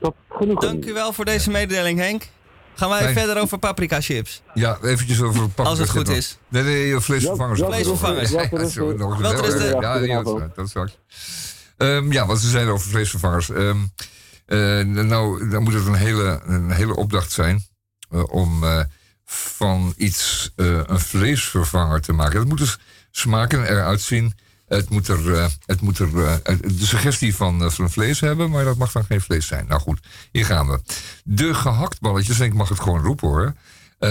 Tot 0.00 0.14
genoeg. 0.28 0.60
Dank 0.60 0.84
u 0.84 0.92
wel 0.92 1.12
voor 1.12 1.24
deze 1.24 1.50
mededeling, 1.50 1.98
Henk. 1.98 2.28
Gaan 2.74 2.88
wij 2.88 3.12
verder 3.12 3.40
over 3.40 3.58
paprika 3.58 4.00
chips? 4.00 4.42
Ja, 4.54 4.78
eventjes 4.82 5.22
over 5.22 5.40
paprika 5.40 5.70
Als 5.70 5.78
het 5.78 5.90
goed 5.90 6.08
is. 6.08 6.38
Nee, 6.48 6.62
nee, 6.62 7.00
vleesvervangers. 7.00 7.58
Ja, 7.58 7.66
ja, 7.66 7.72
Vleesvervangers. 7.72 8.30
Ja, 8.30 9.98
ja, 9.98 10.22
dat, 10.54 10.68
straks. 10.68 10.98
Ehm, 11.76 12.12
ja, 12.12 12.26
wat 12.26 12.38
ze 12.38 12.48
zeiden 12.48 12.72
over 12.72 12.90
vleesvervangers. 12.90 13.50
Ehm, 13.50 13.76
eh, 14.46 14.84
nou, 14.84 15.48
dan 15.48 15.62
moet 15.62 15.72
het 15.72 15.86
een 15.86 15.94
hele, 15.94 16.40
een 16.46 16.70
hele 16.70 16.96
opdracht 16.96 17.32
zijn 17.32 17.60
eh, 18.10 18.24
om 18.30 18.64
eh, 18.64 18.80
van 19.34 19.94
iets 19.96 20.52
eh, 20.56 20.80
een 20.86 21.00
vleesvervanger 21.00 22.00
te 22.00 22.12
maken. 22.12 22.38
Het 22.38 22.48
moet 22.48 22.58
dus 22.58 22.78
smaken 23.10 23.64
eruit 23.64 24.00
zien. 24.00 24.34
Het 24.68 24.90
moet 24.90 25.08
er, 25.08 25.34
eh, 25.34 25.46
het 25.66 25.80
moet 25.80 25.98
er 25.98 26.24
eh, 26.24 26.56
de 26.60 26.86
suggestie 26.86 27.36
van, 27.36 27.72
van 27.72 27.90
vlees 27.90 28.20
hebben, 28.20 28.50
maar 28.50 28.64
dat 28.64 28.76
mag 28.76 28.92
dan 28.92 29.04
geen 29.04 29.20
vlees 29.20 29.46
zijn. 29.46 29.66
Nou 29.66 29.80
goed, 29.80 30.00
hier 30.32 30.44
gaan 30.44 30.68
we. 30.68 30.80
De 31.24 31.54
gehaktballetjes, 31.54 32.40
en 32.40 32.46
ik 32.46 32.54
mag 32.54 32.68
het 32.68 32.80
gewoon 32.80 33.02
roepen 33.02 33.28
hoor. 33.28 33.54
Eh, 33.98 34.10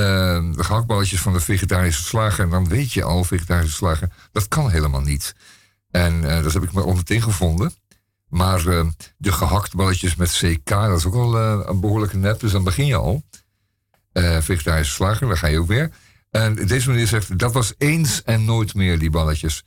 de 0.56 0.64
gehaktballetjes 0.64 1.22
van 1.22 1.34
de 1.34 1.40
vegetarische 1.40 2.04
slager. 2.04 2.44
En 2.44 2.50
dan 2.50 2.68
weet 2.68 2.94
je 2.94 3.04
al, 3.04 3.24
vegetarische 3.24 3.76
slager, 3.76 4.10
dat 4.32 4.48
kan 4.48 4.70
helemaal 4.70 5.02
niet. 5.02 5.36
En 5.92 6.22
dat 6.22 6.54
heb 6.54 6.64
ik 6.64 6.72
maar 6.72 6.84
al 6.84 6.94
meteen 6.94 7.22
gevonden. 7.22 7.74
Maar 8.32 8.68
eh, 8.68 8.88
de 9.18 9.32
gehaktballetjes 9.32 10.16
met 10.16 10.32
CK, 10.32 10.70
dat 10.70 10.98
is 10.98 11.06
ook 11.06 11.14
al 11.14 11.38
een 11.38 11.80
behoorlijke 11.80 12.18
nep. 12.18 12.40
Dus 12.40 12.52
dan 12.52 12.64
begin 12.64 12.86
je 12.86 12.96
al. 12.96 13.24
Eh, 14.12 14.42
vegetarische 14.42 14.94
slager, 14.94 15.28
daar 15.28 15.38
ga 15.38 15.48
je 15.48 15.60
ook 15.60 15.68
weer. 15.68 15.92
En 16.32 16.56
deze 16.56 16.90
meneer 16.90 17.08
zegt, 17.08 17.40
dat 17.40 17.54
was 17.54 17.74
eens 17.78 18.24
en 18.24 18.46
nooit 18.46 18.74
meer, 18.74 19.00
die 19.00 19.10
balletjes. 19.10 19.64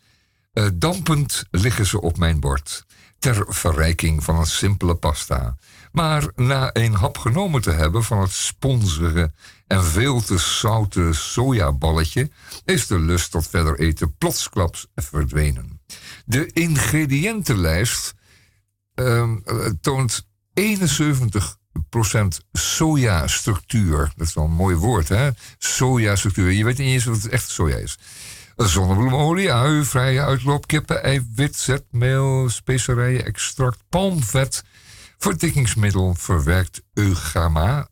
Eh, 0.52 0.66
dampend 0.74 1.44
liggen 1.50 1.86
ze 1.86 2.00
op 2.00 2.16
mijn 2.18 2.40
bord. 2.40 2.84
Ter 3.18 3.44
verrijking 3.48 4.24
van 4.24 4.36
een 4.36 4.46
simpele 4.46 4.94
pasta. 4.94 5.56
Maar 5.92 6.28
na 6.34 6.70
een 6.72 6.94
hap 6.94 7.18
genomen 7.18 7.62
te 7.62 7.70
hebben 7.70 8.04
van 8.04 8.20
het 8.20 8.30
sponsige 8.30 9.32
en 9.66 9.84
veel 9.84 10.20
te 10.20 10.38
zoute 10.38 11.12
sojaballetje, 11.12 12.30
is 12.64 12.86
de 12.86 12.98
lust 12.98 13.30
tot 13.30 13.48
verder 13.48 13.78
eten 13.78 14.16
plotsklaps 14.16 14.86
verdwenen. 14.94 15.80
De 16.24 16.46
ingrediëntenlijst 16.52 18.14
ehm, 18.94 19.36
eh, 19.44 19.66
toont 19.80 20.26
71% 20.52 21.58
sojastructuur. 22.52 24.12
Dat 24.16 24.26
is 24.26 24.34
wel 24.34 24.44
een 24.44 24.50
mooi 24.50 24.76
woord, 24.76 25.08
hè? 25.08 25.30
Sojastructuur. 25.58 26.50
Je 26.50 26.64
weet 26.64 26.78
niet 26.78 26.88
eens 26.88 27.04
wat 27.04 27.22
het 27.22 27.28
echt 27.28 27.50
soja 27.50 27.76
is. 27.76 27.98
Zonnebloemolie, 28.56 29.52
ui, 29.52 29.84
vrije 29.84 30.20
uitloop, 30.20 30.66
kippen, 30.66 31.02
eiwit, 31.02 31.56
zetmeel, 31.56 32.48
specerijen, 32.48 33.24
extract, 33.24 33.78
palmvet, 33.88 34.64
verdikkingsmiddel, 35.18 36.14
verwerkt 36.14 36.82
eugama, 36.92 37.88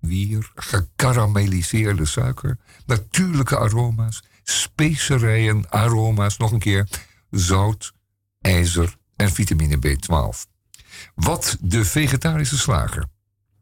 wier, 0.00 0.50
gekarameliseerde 0.54 2.04
suiker, 2.04 2.58
natuurlijke 2.86 3.58
aroma's, 3.58 4.22
specerijen, 4.42 5.70
aroma's, 5.70 6.36
nog 6.36 6.52
een 6.52 6.58
keer, 6.58 6.88
zout, 7.30 7.92
ijzer 8.40 8.96
en 9.16 9.30
vitamine 9.30 9.76
B12. 9.76 10.56
Wat 11.14 11.56
de 11.60 11.84
vegetarische 11.84 12.58
slager 12.58 13.06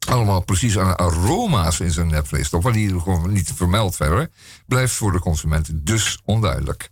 allemaal 0.09 0.41
precies 0.41 0.79
aan 0.79 0.97
aroma's 0.97 1.81
in 1.81 1.91
zijn 1.91 2.25
stopt, 2.45 2.65
maar 2.65 2.73
die 2.73 3.01
gewoon 3.01 3.33
niet 3.33 3.53
vermeld 3.55 3.97
verder, 3.97 4.31
blijft 4.67 4.95
voor 4.95 5.13
de 5.13 5.19
consument 5.19 5.71
dus 5.73 6.21
onduidelijk. 6.25 6.91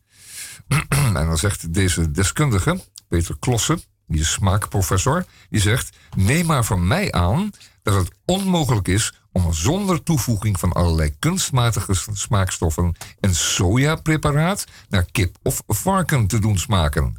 en 0.88 1.12
dan 1.12 1.38
zegt 1.38 1.74
deze 1.74 2.10
deskundige, 2.10 2.80
Peter 3.08 3.36
Klossen, 3.38 3.82
die 4.06 4.24
smaakprofessor, 4.24 5.24
die 5.50 5.60
zegt: 5.60 5.96
Neem 6.16 6.46
maar 6.46 6.64
van 6.64 6.86
mij 6.86 7.12
aan 7.12 7.50
dat 7.82 7.94
het 7.94 8.10
onmogelijk 8.24 8.88
is 8.88 9.14
om 9.32 9.52
zonder 9.52 10.02
toevoeging 10.02 10.60
van 10.60 10.72
allerlei 10.72 11.16
kunstmatige 11.18 11.94
smaakstoffen 12.12 12.94
een 13.20 13.34
sojapreparaat 13.34 14.64
naar 14.88 15.06
kip 15.10 15.36
of 15.42 15.62
varken 15.66 16.26
te 16.26 16.38
doen 16.38 16.58
smaken. 16.58 17.16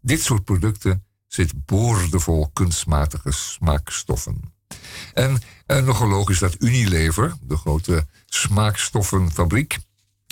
Dit 0.00 0.22
soort 0.22 0.44
producten 0.44 1.04
zit 1.26 1.64
boordevol 1.64 2.50
kunstmatige 2.52 3.32
smaakstoffen. 3.32 4.53
En 5.14 5.40
nogal 5.66 6.08
logisch 6.08 6.38
dat 6.38 6.56
Unilever, 6.58 7.34
de 7.40 7.56
grote 7.56 8.06
smaakstoffenfabriek, 8.26 9.78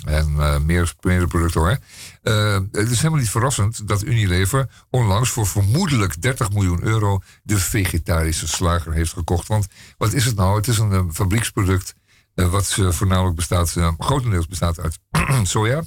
en 0.05 0.35
eh, 0.39 0.59
meer, 0.59 0.93
meer 1.01 1.27
producten 1.27 1.61
hoor. 1.61 1.77
eh, 2.21 2.59
het 2.71 2.89
is 2.89 2.97
helemaal 2.97 3.19
niet 3.19 3.29
verrassend 3.29 3.87
dat 3.87 4.03
Unilever 4.03 4.69
onlangs 4.89 5.29
voor 5.29 5.47
vermoedelijk 5.47 6.21
30 6.21 6.51
miljoen 6.51 6.83
euro 6.83 7.21
de 7.43 7.57
vegetarische 7.59 8.47
slager 8.47 8.93
heeft 8.93 9.13
gekocht. 9.13 9.47
Want 9.47 9.67
wat 9.97 10.13
is 10.13 10.25
het 10.25 10.35
nou? 10.35 10.55
Het 10.55 10.67
is 10.67 10.77
een 10.77 10.91
eh, 10.91 11.03
fabrieksproduct 11.11 11.95
wat 12.33 12.73
voornamelijk 12.73 13.35
bestaat, 13.35 13.75
grotendeels 13.97 14.47
bestaat 14.47 14.79
uit 14.79 14.99
soja. 15.47 15.83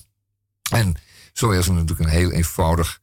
En 0.71 0.95
soja 1.33 1.59
is 1.59 1.69
natuurlijk 1.69 2.01
een 2.01 2.17
heel 2.17 2.31
eenvoudig 2.31 3.01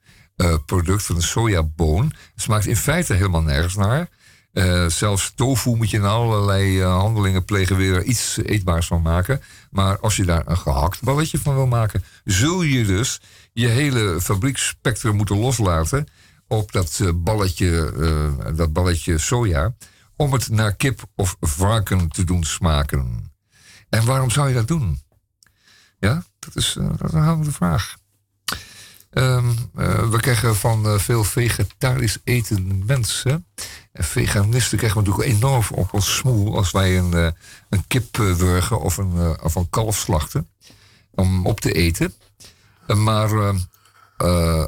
product 0.66 1.04
van 1.04 1.16
een 1.16 1.22
sojaboon. 1.22 2.06
Het 2.06 2.42
smaakt 2.42 2.66
in 2.66 2.78
feite 2.78 3.14
helemaal 3.14 3.42
nergens 3.42 3.76
naar. 3.76 4.10
Eh, 4.54 4.88
zelfs 4.88 5.32
tofu 5.36 5.76
moet 5.76 5.90
je 5.90 5.98
in 5.98 6.04
allerlei 6.04 6.82
eh, 6.82 6.98
handelingen 7.00 7.46
plegen 7.46 7.76
weer 7.76 7.96
er 7.96 8.04
iets 8.04 8.38
eetbaars 8.38 8.88
van 8.88 9.02
maken. 9.02 9.42
Maar 9.70 10.00
als 10.00 10.16
je 10.16 10.26
daar 10.26 10.48
een 10.48 10.58
gehakt 10.58 11.02
balletje 11.02 11.40
van 11.40 11.56
wil 11.56 11.68
maken, 11.68 12.04
zul 12.24 12.62
je 12.62 12.86
dus 12.86 13.22
je 13.54 13.68
hele 13.68 14.22
fabrieksspectrum 14.22 15.16
moeten 15.16 15.40
loslaten 15.40 16.08
op 16.48 16.72
dat 16.72 17.00
eh, 17.02 17.10
balletje, 17.16 17.94
dat 18.56 18.74
balletje 18.74 19.18
soja, 19.18 19.76
om 20.16 20.34
het 20.34 20.50
naar 20.50 20.76
kip 20.76 21.02
of 21.16 21.36
varken 21.40 22.10
te 22.10 22.24
doen 22.24 22.44
smaken. 22.44 23.32
En 23.90 24.06
waarom 24.06 24.30
zou 24.30 24.48
je 24.48 24.54
dat 24.54 24.68
doen? 24.68 25.02
Ja, 26.00 26.24
dat 26.40 26.56
is, 26.56 26.76
een 26.76 27.24
helder 27.24 27.54
vraag. 27.54 27.96
Ehm, 29.14 29.50
eh, 29.76 30.10
we 30.10 30.20
krijgen 30.20 30.56
van 30.56 31.00
veel 31.00 31.24
vegetarisch 31.24 32.18
etende 32.24 32.86
mensen. 32.86 33.46
En 33.94 34.04
veganisten 34.04 34.78
krijgen 34.78 35.04
natuurlijk 35.04 35.30
enorm 35.30 35.64
op 35.72 35.94
ons 35.94 36.16
smoel 36.16 36.56
als 36.56 36.72
wij 36.72 36.98
een, 36.98 37.14
eh, 37.14 37.28
een 37.70 37.88
kip 37.88 38.20
eh, 38.20 38.34
wurgen 38.34 38.80
of 38.80 38.98
een, 38.98 39.18
eh, 39.18 39.34
of 39.44 39.56
een 39.56 39.70
kalf 39.70 39.98
slachten. 39.98 40.48
Om 41.12 41.46
op 41.46 41.60
te 41.60 41.72
eten. 41.72 42.14
Maar 42.88 43.56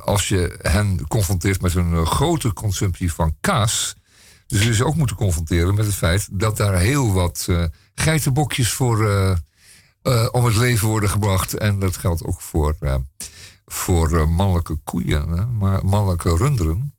als 0.02 0.28
je 0.28 0.58
hen 0.62 1.08
confronteert 1.08 1.62
met 1.62 1.76
een 1.76 2.06
grote 2.06 2.54
consumptie 2.54 3.14
van 3.14 3.36
kaas. 3.42 3.96
Dus 4.48 4.78
ze 4.78 4.86
ook 4.86 4.96
moeten 4.96 5.16
confronteren 5.16 5.76
met 5.76 5.86
het 5.86 5.96
feit 5.96 6.28
dat 6.32 6.58
daar 6.58 6.78
heel 6.78 7.14
wat 7.14 7.48
geitenbokjes 7.96 8.72
voor 8.72 8.98
om 10.32 10.46
het 10.46 10.56
leven 10.56 10.88
worden 10.88 11.10
gebracht. 11.10 11.54
En 11.54 11.80
dat 11.80 11.98
geldt 11.98 12.24
ook 12.24 12.42
voor, 12.42 12.76
voor 13.66 14.30
mannelijke 14.30 14.76
koeien, 14.84 15.30
hè, 15.30 15.46
maar 15.46 15.86
mannelijke 15.86 16.36
runderen. 16.36 16.95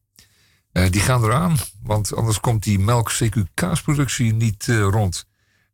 Eh, 0.77 0.91
die 0.91 1.01
gaan 1.01 1.25
eraan, 1.25 1.57
want 1.83 2.15
anders 2.15 2.41
komt 2.41 2.63
die 2.63 2.79
melk 2.79 3.13
CQ 3.13 3.37
kaasproductie 3.55 4.33
niet 4.33 4.69
eh, 4.69 4.81
rond. 4.81 5.27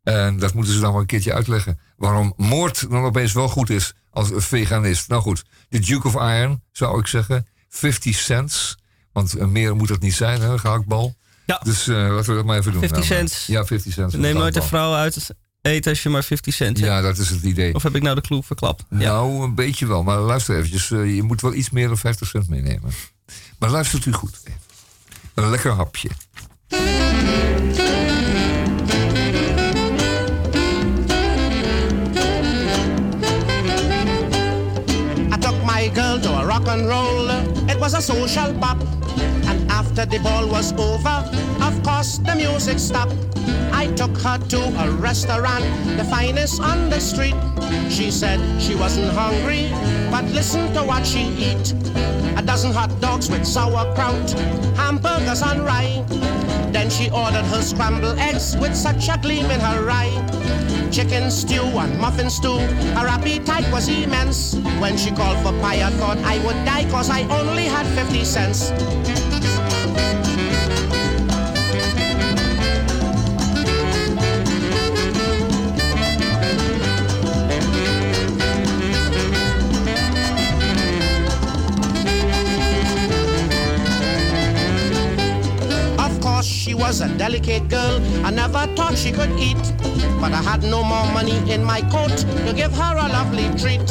En 0.03 0.39
dat 0.39 0.55
moeten 0.55 0.75
ze 0.75 0.81
dan 0.81 0.93
wel 0.93 1.01
een 1.01 1.07
keertje 1.07 1.33
uitleggen. 1.35 1.79
Waarom 1.97 2.33
moord 2.37 2.91
dan 2.91 3.05
opeens 3.05 3.33
wel 3.33 3.49
goed 3.49 3.71
is 3.71 3.93
als 4.11 4.31
een 4.31 4.41
veganist. 4.43 5.09
Nou 5.09 5.23
goed, 5.23 5.45
de 5.69 5.79
Duke 5.79 6.07
of 6.07 6.15
Iron 6.15 6.63
zou 6.73 6.99
ik 7.01 7.07
zeggen. 7.07 7.47
50 7.69 8.17
cents. 8.19 8.77
Want 9.13 9.37
eh, 9.37 9.47
meer 9.47 9.77
moet 9.77 9.89
het 9.89 10.01
niet 10.01 10.15
zijn, 10.15 10.41
hè, 10.41 10.59
gehaktbal. 10.59 11.15
Ja. 11.47 11.61
Dus 11.65 11.89
eh, 11.89 11.97
laten 11.97 12.31
we 12.31 12.35
dat 12.35 12.45
maar 12.45 12.59
even 12.59 12.73
doen. 12.73 12.81
50 12.81 13.09
Nou, 13.09 13.21
cents. 13.21 13.47
Ja, 13.47 13.65
50 13.65 13.93
cents. 13.93 14.15
Neem 14.15 14.23
nooit 14.23 14.37
een 14.37 14.63
gehaktbal. 14.63 14.69
vrouw 14.81 14.95
uit 14.95 15.31
eet 15.63 15.87
als 15.87 16.03
je 16.03 16.09
maar 16.09 16.25
50 16.25 16.55
cent 16.55 16.77
hebt? 16.77 16.89
Ja, 16.91 17.01
dat 17.01 17.19
is 17.19 17.31
het 17.31 17.43
idee. 17.43 17.75
Of 17.75 17.83
heb 17.83 17.95
ik 17.95 18.03
nou 18.03 18.15
de 18.15 18.21
clue 18.21 18.43
verklapt? 18.43 18.85
Nou, 18.89 19.43
een 19.43 19.55
beetje 19.55 19.87
wel. 19.87 20.03
Maar 20.03 20.19
luister 20.19 20.57
eventjes. 20.57 20.89
je 20.89 21.23
moet 21.23 21.41
wel 21.41 21.55
iets 21.55 21.71
meer 21.71 21.89
dan 21.89 21.99
50 21.99 22.29
cent 22.29 22.49
meenemen. 22.49 22.93
Maar 23.59 23.71
luistert 23.71 24.07
u 24.07 24.13
goed. 24.13 24.41
Een 25.35 25.51
lekker 25.51 25.73
hapje. 25.73 26.09
I 26.09 26.13
took 35.39 35.65
my 35.65 35.91
girl 35.95 36.21
to 36.21 36.29
a 36.29 36.45
rock 36.45 36.69
and 36.69 36.87
roll. 36.87 37.31
It 37.67 37.79
was 37.79 37.95
a 37.95 38.01
social 38.01 38.53
pop. 38.59 38.77
And 39.47 39.71
after 39.71 40.07
the 40.07 40.19
ball 40.19 40.49
was 40.49 40.73
over, 40.73 41.25
of 41.61 41.83
course 41.83 42.19
the 42.23 42.35
music 42.35 42.79
stopped. 42.79 43.15
I 43.73 43.87
took 43.95 44.19
her 44.19 44.39
to 44.39 44.59
a 44.59 44.91
restaurant, 45.01 45.65
the 45.97 46.05
finest 46.05 46.61
on 46.61 46.91
the 46.91 47.01
street. 47.01 47.35
She 47.89 48.11
said 48.11 48.39
she 48.61 48.75
wasn't 48.75 49.13
hungry, 49.13 49.73
but 50.11 50.25
listen 50.33 50.73
to 50.75 50.83
what 50.85 51.07
she 51.07 51.21
eat. 51.39 51.75
A 52.37 52.43
dozen 52.43 52.73
hot 52.73 52.91
dogs 53.01 53.31
with 53.31 53.45
sauerkraut, 53.45 54.31
hamburgers 54.77 55.43
on 55.43 55.63
rye. 55.63 56.05
Then 56.73 56.89
she 56.91 57.11
ordered 57.11 57.45
her 57.53 57.63
scrambled 57.63 58.19
eggs 58.19 58.57
with 58.57 58.75
such 58.75 59.09
a 59.09 59.19
gleam 59.19 59.47
in 59.51 59.61
her 59.61 59.91
eye. 59.91 60.13
Chicken 60.91 61.31
stew 61.31 61.63
and 61.63 61.99
muffin 61.99 62.31
stew, 62.31 62.59
her 62.99 63.07
appetite 63.07 63.71
was 63.73 63.89
immense. 63.89 64.55
When 64.81 64.97
she 64.97 65.11
called 65.11 65.39
for 65.39 65.53
pie, 65.61 65.87
I 65.87 65.91
thought 65.91 66.19
I 66.19 66.39
would 66.45 66.65
die 66.65 66.89
cause 66.91 67.11
I 67.11 67.23
only 67.41 67.65
had 67.65 67.87
50 67.95 68.25
cents. 68.25 68.71
Was 86.83 87.01
a 87.01 87.09
delicate 87.17 87.69
girl. 87.69 88.01
I 88.27 88.31
never 88.33 88.67
thought 88.75 88.99
she 88.99 89.13
could 89.13 89.31
eat. 89.39 89.63
But 90.21 90.33
I 90.33 90.43
had 90.43 90.63
no 90.65 90.83
more 90.83 91.07
money 91.13 91.39
in 91.49 91.63
my 91.63 91.81
coat 91.83 92.17
to 92.47 92.53
give 92.55 92.73
her 92.73 92.95
a 92.99 93.09
lovely 93.09 93.47
treat. 93.57 93.87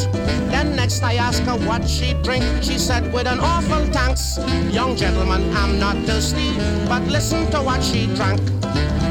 Then 0.52 0.76
next 0.76 1.02
I 1.02 1.14
asked 1.14 1.44
her 1.44 1.58
what 1.70 1.88
she'd 1.88 2.22
drink. 2.22 2.44
She 2.62 2.78
said 2.78 3.14
with 3.14 3.28
an 3.28 3.40
awful 3.40 3.86
thanks. 3.94 4.38
Young 4.76 4.98
gentleman, 4.98 5.42
I'm 5.56 5.80
not 5.80 5.96
thirsty. 6.06 6.52
But 6.92 7.04
listen 7.08 7.50
to 7.52 7.60
what 7.64 7.82
she 7.82 8.08
drank. 8.08 8.42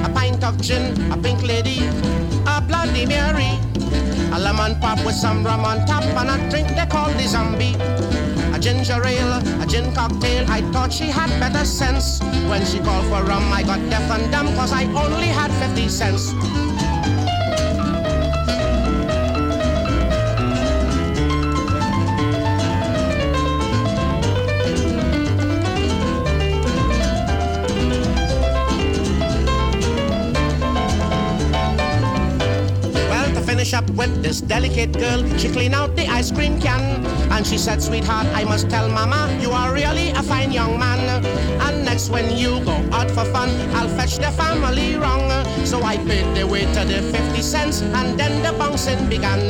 A 0.07 0.11
pint 0.15 0.44
of 0.44 0.61
gin, 0.61 0.85
a 1.11 1.16
pink 1.16 1.43
lady, 1.43 1.78
a 2.47 2.61
Bloody 2.61 3.07
Mary. 3.07 3.52
A 4.32 4.39
lemon 4.39 4.78
pop 4.81 5.05
with 5.07 5.15
some 5.15 5.43
rum 5.43 5.65
on 5.65 5.86
top 5.86 6.05
and 6.05 6.28
a 6.28 6.51
drink 6.51 6.69
they 6.69 6.86
call 6.86 7.09
the 7.15 7.27
zombie. 7.27 8.19
Ginger 8.61 9.03
ale, 9.07 9.41
a 9.62 9.66
gin 9.66 9.91
cocktail. 9.95 10.45
I 10.51 10.61
thought 10.70 10.93
she 10.93 11.07
had 11.07 11.31
better 11.41 11.65
sense. 11.65 12.20
When 12.47 12.62
she 12.66 12.78
called 12.78 13.07
for 13.07 13.24
rum, 13.24 13.51
I 13.51 13.62
got 13.62 13.81
deaf 13.89 14.11
and 14.11 14.31
dumb 14.31 14.49
cause 14.55 14.70
I 14.70 14.85
only 14.85 15.28
had 15.28 15.51
50 15.51 15.89
cents. 15.89 16.35
Well, 33.09 33.35
to 33.35 33.41
finish 33.41 33.73
up 33.73 33.89
with 33.91 34.23
this 34.23 34.43
delicate 34.43 34.93
girl, 34.93 35.24
she 35.39 35.49
clean 35.49 35.73
out 35.73 35.97
the 35.97 36.07
ice 36.09 36.31
cream 36.31 36.61
can. 36.61 37.19
And 37.31 37.47
she 37.47 37.59
said, 37.59 37.81
Sweetheart, 37.82 38.27
I 38.35 38.44
must 38.44 38.69
tell 38.69 38.89
Mama, 38.89 39.39
you 39.40 39.51
are 39.52 39.73
really 39.73 40.11
a 40.11 40.23
fine 40.23 40.52
young 40.52 40.78
man. 40.78 41.24
And 41.61 41.85
next, 41.85 42.11
when 42.11 42.36
you 42.36 42.62
go 42.65 42.77
out 42.93 43.11
for 43.11 43.24
fun, 43.27 43.48
I'll 43.74 43.89
fetch 43.89 44.16
the 44.16 44.31
family 44.32 44.97
wrong. 44.97 45.31
So 45.65 45.82
I 45.82 45.97
paid 45.98 46.35
the 46.36 46.47
waiter 46.47 46.85
the 46.85 47.01
50 47.01 47.43
cents, 47.43 47.82
and 47.82 48.19
then 48.19 48.43
the 48.43 48.57
bouncing 48.59 49.09
began. 49.09 49.40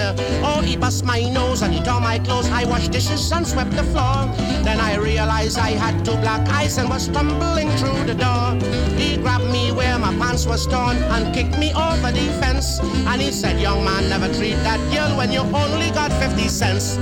Oh, 0.45 0.61
he 0.61 0.77
bust 0.77 1.05
my 1.05 1.23
nose 1.31 1.63
and 1.63 1.73
he 1.73 1.83
tore 1.83 2.01
my 2.01 2.19
clothes. 2.19 2.49
I 2.51 2.65
washed 2.65 2.93
dishes 2.93 3.33
and 3.33 3.47
swept 3.47 3.73
the 3.73 3.85
floor. 3.85 4.27
Then 4.63 4.79
I 4.79 4.97
realized 4.97 5.59
I 5.59 5.71
had 5.71 6.05
two 6.05 6.17
black 6.19 6.47
eyes 6.49 6.79
and 6.79 6.89
was 6.89 7.05
stumbling 7.05 7.71
through 7.79 8.05
the 8.05 8.15
door. 8.15 8.55
He 8.99 9.17
grabbed 9.17 9.51
me 9.51 9.73
where 9.73 9.99
my 9.99 10.15
pants 10.17 10.47
was 10.47 10.67
torn 10.67 10.97
and 10.97 11.35
kicked 11.35 11.59
me 11.59 11.73
over 11.73 12.13
the 12.13 12.27
fence. 12.41 12.79
And 12.81 13.21
he 13.21 13.33
said, 13.33 13.61
Young 13.61 13.85
man, 13.85 14.09
never 14.09 14.29
treat 14.35 14.57
that 14.65 14.81
girl 14.93 15.17
when 15.17 15.33
you 15.33 15.41
only 15.41 15.91
got 15.91 16.13
50 16.13 16.49
cents. 16.49 16.99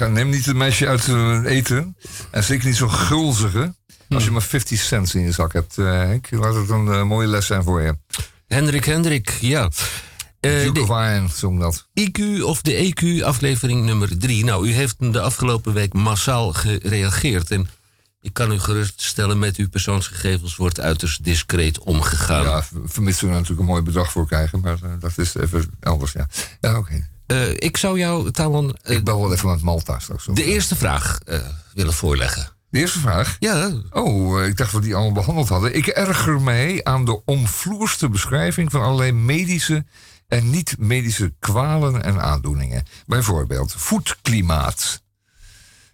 Ga- 0.00 0.12
neem 0.12 0.28
niet 0.28 0.46
het 0.46 0.56
meisje 0.56 0.86
uit 0.86 1.08
eh, 1.08 1.44
eten. 1.44 1.96
En 2.30 2.44
zeker 2.44 2.66
niet 2.66 2.76
zo'n 2.76 2.90
gulzige. 2.92 3.74
Als 4.08 4.24
je 4.24 4.30
maar 4.30 4.42
50 4.42 4.80
cent 4.80 5.14
in 5.14 5.20
je 5.20 5.32
zak 5.32 5.52
hebt, 5.52 5.78
eh, 5.78 5.84
Henk. 5.84 6.30
Laat 6.30 6.54
het 6.54 6.68
een 6.70 6.88
eh, 6.88 7.02
mooie 7.02 7.26
les 7.26 7.46
zijn 7.46 7.62
voor 7.62 7.82
je. 7.82 7.96
Hendrik 8.46 8.84
Hendrik, 8.84 9.30
ja. 9.40 9.70
Eh, 10.40 10.62
Duke 10.62 10.86
de 10.86 11.28
zong 11.34 11.60
dat. 11.60 11.86
IQ 11.94 12.42
of 12.42 12.62
de 12.62 12.74
EQ, 12.92 13.22
aflevering 13.24 13.84
nummer 13.84 14.18
drie. 14.18 14.44
Nou, 14.44 14.68
u 14.68 14.72
heeft 14.72 15.12
de 15.12 15.20
afgelopen 15.20 15.72
week 15.72 15.92
massaal 15.92 16.52
gereageerd. 16.52 17.50
En 17.50 17.68
ik 18.20 18.32
kan 18.32 18.52
u 18.52 18.58
geruststellen, 18.58 19.38
met 19.38 19.56
uw 19.56 19.68
persoonsgegevens 19.68 20.56
wordt 20.56 20.80
uiterst 20.80 21.24
discreet 21.24 21.78
omgegaan. 21.78 22.42
Ja, 22.42 22.64
vermits 22.84 23.20
we 23.20 23.26
er 23.26 23.32
natuurlijk 23.32 23.60
een 23.60 23.66
mooi 23.66 23.82
bedrag 23.82 24.12
voor 24.12 24.26
krijgen. 24.26 24.60
Maar 24.60 24.78
dat 24.98 25.18
is 25.18 25.34
even 25.34 25.70
elders, 25.80 26.12
ja. 26.12 26.28
Ja, 26.60 26.78
oké. 26.78 27.08
Eh, 27.30 27.50
ik 27.50 27.76
zou 27.76 27.98
jou, 27.98 28.30
Talon, 28.30 28.76
eh, 28.82 28.96
Ik 28.96 29.04
bel 29.04 29.20
wel 29.20 29.32
even 29.32 29.48
met 29.50 29.62
Malta 29.62 29.98
straks. 29.98 30.26
de 30.32 30.44
eerste 30.44 30.76
vraag 30.76 31.18
eh, 31.24 31.38
willen 31.74 31.92
voorleggen. 31.92 32.48
De 32.70 32.78
eerste 32.78 32.98
vraag? 32.98 33.36
Ja, 33.38 33.72
Oh, 33.90 34.44
ik 34.46 34.56
dacht 34.56 34.72
dat 34.72 34.80
we 34.80 34.86
die 34.86 34.94
allemaal 34.94 35.12
behandeld 35.12 35.48
hadden. 35.48 35.76
Ik 35.76 35.86
erger 35.86 36.40
mij 36.40 36.84
aan 36.84 37.04
de 37.04 37.24
omvloerste 37.24 38.08
beschrijving 38.08 38.70
van 38.70 38.82
allerlei 38.82 39.12
medische 39.12 39.84
en 40.28 40.50
niet-medische 40.50 41.34
kwalen 41.38 42.02
en 42.02 42.20
aandoeningen. 42.22 42.84
Bijvoorbeeld 43.06 43.74
voetklimaat. 43.76 45.02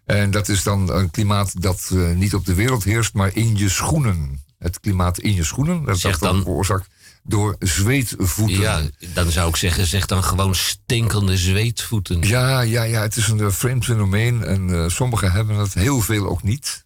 En 0.05 0.31
dat 0.31 0.49
is 0.49 0.63
dan 0.63 0.91
een 0.93 1.11
klimaat 1.11 1.63
dat 1.63 1.91
niet 2.15 2.35
op 2.35 2.45
de 2.47 2.55
wereld 2.55 2.85
heerst, 2.85 3.15
maar 3.15 3.31
in 3.37 3.57
je 3.57 3.69
schoenen. 3.69 4.45
Het 4.59 4.81
klimaat 4.81 5.19
in 5.19 5.35
je 5.35 5.45
schoenen, 5.45 5.85
dat 5.85 5.97
is 5.97 6.03
dan 6.03 6.13
dan- 6.21 6.43
veroorzaakt 6.43 6.87
door 7.27 7.57
zweetvoeten. 7.59 8.61
ja, 8.61 8.83
dan 9.15 9.31
zou 9.31 9.49
ik 9.49 9.57
zeggen, 9.57 9.87
zeg 9.87 10.07
dan 10.07 10.25
gewoon 10.25 10.55
stinkende 10.55 11.37
zweetvoeten. 11.37 12.23
Ja, 12.23 12.61
ja, 12.61 12.83
ja, 12.83 13.03
het 13.03 13.17
is 13.17 13.29
een 13.29 13.41
eh, 13.41 13.51
vreemd 13.51 13.85
fenomeen 13.85 14.45
en 14.45 14.71
eh, 14.71 14.89
sommigen 14.89 15.33
hebben 15.33 15.57
het, 15.57 15.75
heel 15.75 16.01
veel 16.01 16.29
ook 16.29 16.43
niet. 16.43 16.85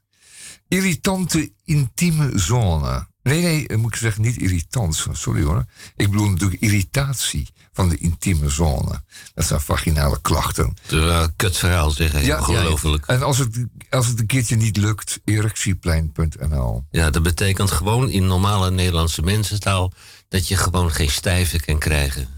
Irritante 0.69 1.53
intieme 1.65 2.39
zone. 2.39 3.09
Nee, 3.31 3.43
nee, 3.43 3.67
eh, 3.67 3.77
moet 3.77 3.95
ik 3.95 4.01
zeggen, 4.01 4.23
niet 4.23 4.37
irritant. 4.37 5.07
Sorry 5.13 5.43
hoor. 5.43 5.65
Ik 5.97 6.11
bedoel 6.11 6.29
natuurlijk 6.29 6.61
irritatie 6.61 7.49
van 7.73 7.89
de 7.89 7.97
intieme 7.97 8.49
zone. 8.49 9.03
Dat 9.35 9.45
zijn 9.45 9.61
vaginale 9.61 10.19
klachten. 10.21 10.77
Uh, 10.93 11.25
kut 11.37 11.57
verhaal 11.57 11.91
zeggen, 11.91 12.25
ja, 12.25 12.39
ongelooflijk. 12.39 13.07
En 13.07 13.23
als 13.23 13.39
het, 13.39 13.65
als 13.91 14.07
het 14.07 14.21
een 14.21 14.27
keertje 14.27 14.57
niet 14.57 14.77
lukt, 14.77 15.21
erectieplein.nl. 15.25 16.85
Ja, 16.91 17.11
dat 17.11 17.23
betekent 17.23 17.71
gewoon 17.71 18.09
in 18.09 18.27
normale 18.27 18.71
Nederlandse 18.71 19.23
mensentaal... 19.23 19.93
dat 20.29 20.49
je 20.49 20.57
gewoon 20.57 20.91
geen 20.91 21.11
stijve 21.11 21.61
kan 21.61 21.79
krijgen. 21.79 22.29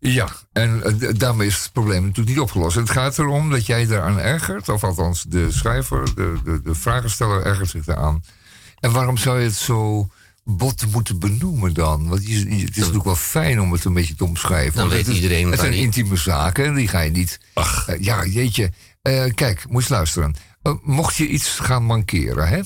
Ja, 0.00 0.28
en 0.52 0.82
eh, 0.82 1.08
daarmee 1.16 1.46
is 1.46 1.62
het 1.62 1.72
probleem 1.72 2.02
natuurlijk 2.02 2.28
niet 2.28 2.44
opgelost. 2.44 2.76
Het 2.76 2.90
gaat 2.90 3.18
erom 3.18 3.50
dat 3.50 3.66
jij 3.66 3.86
daaraan 3.86 4.18
ergert, 4.18 4.68
of 4.68 4.84
althans 4.84 5.24
de 5.28 5.52
schrijver, 5.52 6.14
de, 6.14 6.38
de, 6.44 6.62
de 6.62 6.74
vragensteller 6.74 7.42
ergert 7.42 7.70
zich 7.70 7.84
daaraan. 7.84 8.22
En 8.80 8.92
waarom 8.92 9.16
zou 9.16 9.38
je 9.38 9.44
het 9.44 9.54
zo 9.54 10.08
bot 10.50 10.86
moeten 10.92 11.18
benoemen 11.18 11.74
dan? 11.74 12.08
Want 12.08 12.26
je, 12.26 12.38
je- 12.56 12.60
het 12.64 12.70
is 12.70 12.76
natuurlijk 12.76 13.04
wel 13.04 13.16
fijn 13.16 13.60
om 13.60 13.72
het 13.72 13.84
een 13.84 13.92
beetje 13.92 14.14
te 14.14 14.24
omschrijven. 14.24 14.76
Dan 14.76 14.88
weet 14.88 14.98
het 14.98 15.08
is- 15.08 15.14
iedereen 15.14 15.46
Het 15.50 15.56
waar 15.60 15.66
zijn 15.66 15.78
intieme 15.80 16.16
zaken, 16.16 16.64
en 16.64 16.74
die 16.74 16.88
ga 16.88 17.00
je 17.00 17.10
niet... 17.10 17.40
Ach. 17.54 17.88
Eh, 17.88 18.00
ja, 18.00 18.24
jeetje. 18.24 18.70
Eh, 19.02 19.24
kijk, 19.34 19.64
moet 19.68 19.86
je 19.86 19.94
luisteren. 19.94 20.34
Eh, 20.62 20.72
mocht 20.82 21.16
je 21.16 21.26
iets 21.28 21.48
gaan 21.48 21.84
mankeren, 21.84 22.48
hè? 22.48 22.60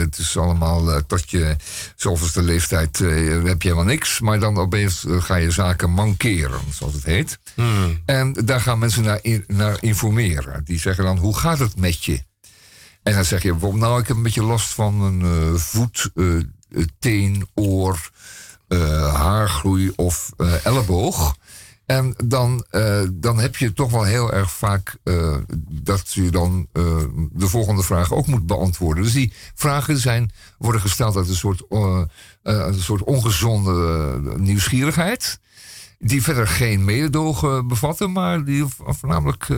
Het 0.00 0.18
is 0.18 0.36
allemaal 0.36 1.02
tot 1.06 1.30
je 1.30 1.56
zoveelste 1.96 2.42
leeftijd 2.42 2.98
heb 2.98 3.62
je 3.62 3.68
helemaal 3.68 3.84
niks. 3.84 4.20
Maar 4.20 4.38
dan 4.40 4.56
opeens 4.58 5.04
ga 5.08 5.34
je 5.36 5.50
zaken 5.50 5.90
mankeren, 5.90 6.60
zoals 6.72 6.92
het 6.94 7.04
heet. 7.04 7.38
Hmm. 7.54 8.00
En 8.06 8.32
daar 8.32 8.60
gaan 8.60 8.78
mensen 8.78 9.02
naar, 9.02 9.18
in- 9.22 9.44
naar 9.46 9.76
informeren. 9.82 10.64
Die 10.64 10.78
zeggen 10.78 11.04
dan, 11.04 11.18
hoe 11.18 11.36
gaat 11.38 11.58
het 11.58 11.76
met 11.78 12.04
je? 12.04 12.22
En 13.02 13.14
dan 13.14 13.24
zeg 13.24 13.42
je 13.42 13.54
nou, 13.72 14.00
ik 14.00 14.08
heb 14.08 14.16
een 14.16 14.22
beetje 14.22 14.42
last 14.42 14.68
van 14.74 15.00
een 15.02 15.58
voet, 15.58 16.10
teen, 16.98 17.48
oor, 17.54 18.10
eh, 18.68 19.14
haargroei 19.14 19.92
of 19.96 20.32
eh, 20.36 20.66
elleboog. 20.66 21.36
En 21.86 22.14
dan, 22.24 22.64
eh, 22.70 23.02
dan 23.12 23.38
heb 23.38 23.56
je 23.56 23.72
toch 23.72 23.90
wel 23.90 24.02
heel 24.02 24.32
erg 24.32 24.50
vaak 24.50 24.96
dat 25.70 26.12
je 26.12 26.30
dan 26.30 26.68
de 27.32 27.48
volgende 27.48 27.82
vraag 27.82 28.12
ook 28.12 28.26
moet 28.26 28.46
beantwoorden. 28.46 29.02
Dus 29.04 29.12
die 29.12 29.32
vragen 29.54 29.98
zijn, 29.98 30.30
worden 30.58 30.80
gesteld 30.80 31.16
uit 31.16 31.28
een 31.28 31.34
soort, 31.34 31.62
een 32.42 32.80
soort 32.82 33.02
ongezonde 33.02 34.20
nieuwsgierigheid. 34.36 35.40
Die 35.98 36.22
verder 36.22 36.48
geen 36.48 36.84
mededogen 36.84 37.68
bevatten, 37.68 38.12
maar 38.12 38.44
die 38.44 38.64
voornamelijk 38.76 39.48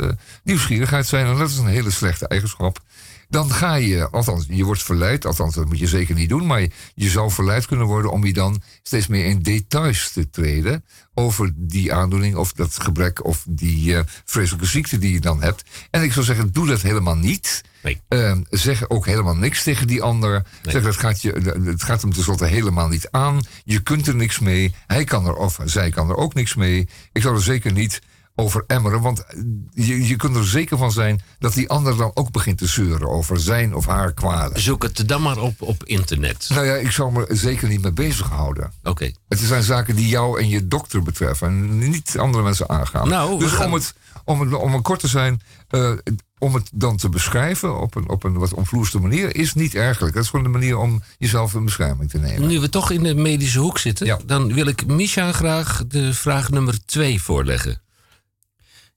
nieuwsgierigheid 0.44 1.06
zijn. 1.06 1.26
En 1.26 1.36
dat 1.36 1.50
is 1.50 1.58
een 1.58 1.66
hele 1.66 1.90
slechte 1.90 2.28
eigenschap. 2.28 2.80
Dan 3.28 3.50
ga 3.50 3.74
je, 3.74 4.10
althans, 4.10 4.44
je 4.48 4.64
wordt 4.64 4.82
verleid, 4.82 5.26
althans, 5.26 5.54
dat 5.54 5.66
moet 5.66 5.78
je 5.78 5.86
zeker 5.86 6.14
niet 6.14 6.28
doen, 6.28 6.46
maar 6.46 6.60
je, 6.60 6.70
je 6.94 7.08
zou 7.08 7.30
verleid 7.30 7.66
kunnen 7.66 7.86
worden 7.86 8.10
om 8.10 8.24
je 8.24 8.32
dan 8.32 8.62
steeds 8.82 9.06
meer 9.06 9.24
in 9.24 9.42
details 9.42 10.12
te 10.12 10.30
treden 10.30 10.84
over 11.14 11.52
die 11.56 11.92
aandoening 11.92 12.36
of 12.36 12.52
dat 12.52 12.80
gebrek 12.80 13.24
of 13.24 13.44
die 13.48 13.96
eh, 13.96 14.02
vreselijke 14.24 14.66
ziekte 14.66 14.98
die 14.98 15.12
je 15.12 15.20
dan 15.20 15.42
hebt. 15.42 15.64
En 15.90 16.02
ik 16.02 16.12
zou 16.12 16.24
zeggen, 16.24 16.52
doe 16.52 16.66
dat 16.66 16.82
helemaal 16.82 17.16
niet. 17.16 17.62
Nee. 17.82 18.00
Eh, 18.08 18.36
zeg 18.50 18.88
ook 18.88 19.06
helemaal 19.06 19.36
niks 19.36 19.62
tegen 19.62 19.86
die 19.86 20.02
ander. 20.02 20.46
Zeg, 20.62 20.82
dat 20.82 20.96
gaat 20.96 21.22
je, 21.22 21.32
het 21.64 21.82
gaat 21.82 22.02
hem 22.02 22.12
tenslotte 22.12 22.46
helemaal 22.46 22.88
niet 22.88 23.08
aan. 23.10 23.40
Je 23.64 23.80
kunt 23.80 24.06
er 24.06 24.14
niks 24.14 24.38
mee. 24.38 24.74
Hij 24.86 25.04
kan 25.04 25.26
er, 25.26 25.34
of 25.34 25.58
zij 25.64 25.90
kan 25.90 26.08
er 26.08 26.16
ook 26.16 26.34
niks 26.34 26.54
mee. 26.54 26.88
Ik 27.12 27.22
zou 27.22 27.34
er 27.34 27.42
zeker 27.42 27.72
niet 27.72 28.00
over 28.40 28.64
emmeren. 28.66 29.00
Want 29.00 29.24
je, 29.70 30.06
je 30.06 30.16
kunt 30.16 30.36
er 30.36 30.46
zeker 30.46 30.78
van 30.78 30.92
zijn 30.92 31.20
dat 31.38 31.54
die 31.54 31.68
ander 31.68 31.96
dan 31.96 32.10
ook 32.14 32.30
begint 32.30 32.58
te 32.58 32.66
zeuren 32.66 33.08
over 33.08 33.40
zijn 33.40 33.74
of 33.74 33.86
haar 33.86 34.12
kwalen. 34.12 34.60
Zoek 34.60 34.82
het 34.82 35.08
dan 35.08 35.22
maar 35.22 35.38
op 35.38 35.62
op 35.62 35.84
internet. 35.84 36.46
Nou 36.48 36.66
ja, 36.66 36.74
ik 36.74 36.90
zou 36.90 37.12
me 37.12 37.26
er 37.26 37.36
zeker 37.36 37.68
niet 37.68 37.82
mee 37.82 37.92
bezighouden. 37.92 38.72
Oké. 38.82 39.12
Het 39.28 39.38
zijn 39.38 39.62
zaken 39.62 39.96
die 39.96 40.08
jou 40.08 40.40
en 40.40 40.48
je 40.48 40.68
dokter 40.68 41.02
betreffen 41.02 41.48
en 41.48 41.78
niet 41.78 42.14
andere 42.18 42.42
mensen 42.42 42.68
aangaan. 42.68 43.08
Nou, 43.08 43.38
dus 43.38 43.50
gaan- 43.50 43.66
om, 43.66 43.74
het, 43.74 43.94
om, 44.24 44.40
het, 44.40 44.52
om 44.54 44.72
het 44.72 44.82
kort 44.82 45.00
te 45.00 45.08
zijn, 45.08 45.40
eh, 45.68 45.92
om 46.38 46.54
het 46.54 46.70
dan 46.74 46.96
te 46.96 47.08
beschrijven 47.08 47.80
op 47.80 47.94
een, 47.94 48.08
op 48.08 48.24
een 48.24 48.38
wat 48.38 48.54
omvloerste 48.54 48.98
manier, 48.98 49.36
is 49.36 49.54
niet 49.54 49.74
ergelijk. 49.74 50.14
Dat 50.14 50.22
is 50.22 50.30
gewoon 50.30 50.44
de 50.44 50.58
manier 50.58 50.76
om 50.78 51.02
jezelf 51.18 51.54
in 51.54 51.64
bescherming 51.64 52.10
te 52.10 52.18
nemen. 52.18 52.48
Nu 52.48 52.60
we 52.60 52.68
toch 52.68 52.90
in 52.90 53.02
de 53.02 53.14
medische 53.14 53.58
hoek 53.58 53.78
zitten, 53.78 54.20
dan 54.26 54.54
wil 54.54 54.66
ik 54.66 54.86
Misha 54.86 55.32
graag 55.32 55.84
de 55.88 56.14
vraag 56.14 56.50
nummer 56.50 56.84
twee 56.84 57.22
voorleggen. 57.22 57.80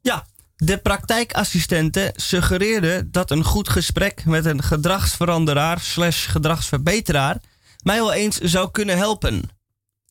Ja, 0.02 0.26
de 0.56 0.78
praktijkassistenten 0.78 2.12
suggereerden 2.16 3.12
dat 3.12 3.32
een 3.32 3.44
goed 3.44 3.70
gesprek 3.70 4.26
met 4.26 4.46
een 4.46 4.64
gedragsveranderaar 4.64 5.80
slash 5.80 6.30
gedragsverbeteraar 6.30 7.38
mij 7.84 7.96
wel 7.98 8.14
eens 8.14 8.38
zou 8.38 8.72
kunnen 8.72 8.98
helpen. 8.98 9.50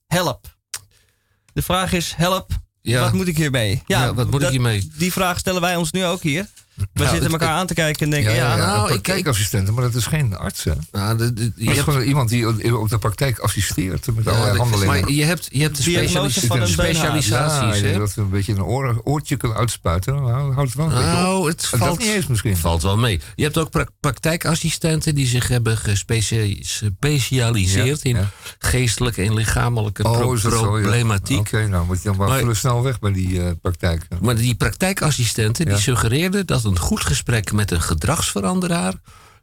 Help. 0.06 0.56
De 1.52 1.62
vraag 1.62 1.92
is, 1.92 2.12
help, 2.16 2.50
Ja. 2.82 3.00
wat 3.00 3.12
moet 3.12 3.26
ik 3.28 3.36
hiermee? 3.36 3.82
Ja, 3.86 4.14
wat 4.14 4.30
moet 4.30 4.42
ik 4.42 4.48
hiermee? 4.48 4.90
Die 4.96 5.12
vraag 5.12 5.38
stellen 5.38 5.60
wij 5.60 5.76
ons 5.76 5.90
nu 5.90 6.04
ook 6.04 6.22
hier. 6.22 6.46
We 6.80 6.86
Nou, 6.92 7.08
zitten 7.10 7.30
het- 7.32 7.40
elkaar 7.40 7.56
aan 7.58 7.66
te 7.66 7.74
kijken 7.74 8.04
en 8.04 8.10
denken, 8.10 8.34
ja, 8.34 8.56
ja, 8.56 8.58
nou, 8.66 8.88
praktijkassistenten, 8.88 9.74
maar 9.74 9.82
dat 9.82 9.94
is 9.94 10.06
geen 10.06 10.36
arts. 10.36 10.64
Hè? 10.64 10.72
Nou, 10.92 11.16
de, 11.16 11.32
de- 11.32 11.42
je 11.42 11.50
dat 11.56 11.58
is 11.58 11.66
hebt- 11.66 11.80
gewoon 11.80 12.02
iemand 12.02 12.28
die 12.28 12.48
op 12.78 12.88
de 12.88 12.98
praktijk 12.98 13.38
assisteert 13.38 14.06
met 14.14 14.24
Ja, 14.24 14.30
allerlei 14.30 14.58
handelingen. 14.58 14.86
maar 15.00 15.10
je 15.10 15.24
hebt, 15.24 15.48
je 15.52 15.62
hebt 15.62 15.76
de 15.76 15.82
specialis- 15.82 16.38
van 16.38 16.60
een 16.60 16.76
beenhaar. 16.76 16.86
specialisaties. 16.86 17.80
Ja, 17.80 17.86
hè? 17.86 17.98
dat 17.98 18.14
we 18.14 18.20
een 18.20 18.30
beetje 18.30 18.52
een 18.52 18.62
oor, 18.62 19.00
oortje 19.04 19.36
kunnen 19.36 19.56
uitspuiten. 19.58 20.14
Dan 20.16 20.30
houdt 20.52 20.68
het 20.68 20.74
wel 20.74 20.88
Nou, 20.88 21.48
het 21.48 21.66
valt, 21.66 21.82
Dat 21.82 21.98
niet 21.98 22.08
eens 22.08 22.26
misschien. 22.26 22.56
valt 22.56 22.82
wel 22.82 22.96
mee. 22.98 23.20
Je 23.34 23.42
hebt 23.42 23.58
ook 23.58 23.70
pra- 23.70 23.86
praktijkassistenten 24.00 25.14
die 25.14 25.26
zich 25.26 25.48
hebben 25.48 25.76
gespecialiseerd 25.78 28.02
Ja, 28.02 28.10
in 28.10 28.18
geestelijke 28.58 29.22
en 29.22 29.34
lichamelijke 29.34 30.02
Oh, 30.04 30.36
problematiek. 30.42 31.38
Oké, 31.38 31.66
nou 31.68 31.86
moet 31.86 31.96
je 31.96 32.02
dan 32.08 32.16
maar, 32.16 32.28
Maar- 32.28 32.38
vullen 32.38 32.56
snel 32.56 32.82
weg 32.82 32.98
bij 32.98 33.12
die 33.12 33.42
eh, 33.42 33.50
praktijk. 33.62 34.06
Maar 34.20 34.36
die 34.36 34.54
praktijkassistenten 34.54 35.66
die 35.66 35.76
suggereerden 35.78 36.46
dat 36.46 36.62
een 36.70 36.78
goed 36.78 37.04
gesprek 37.04 37.52
met 37.52 37.70
een 37.70 37.80
gedragsveranderaar, 37.80 38.94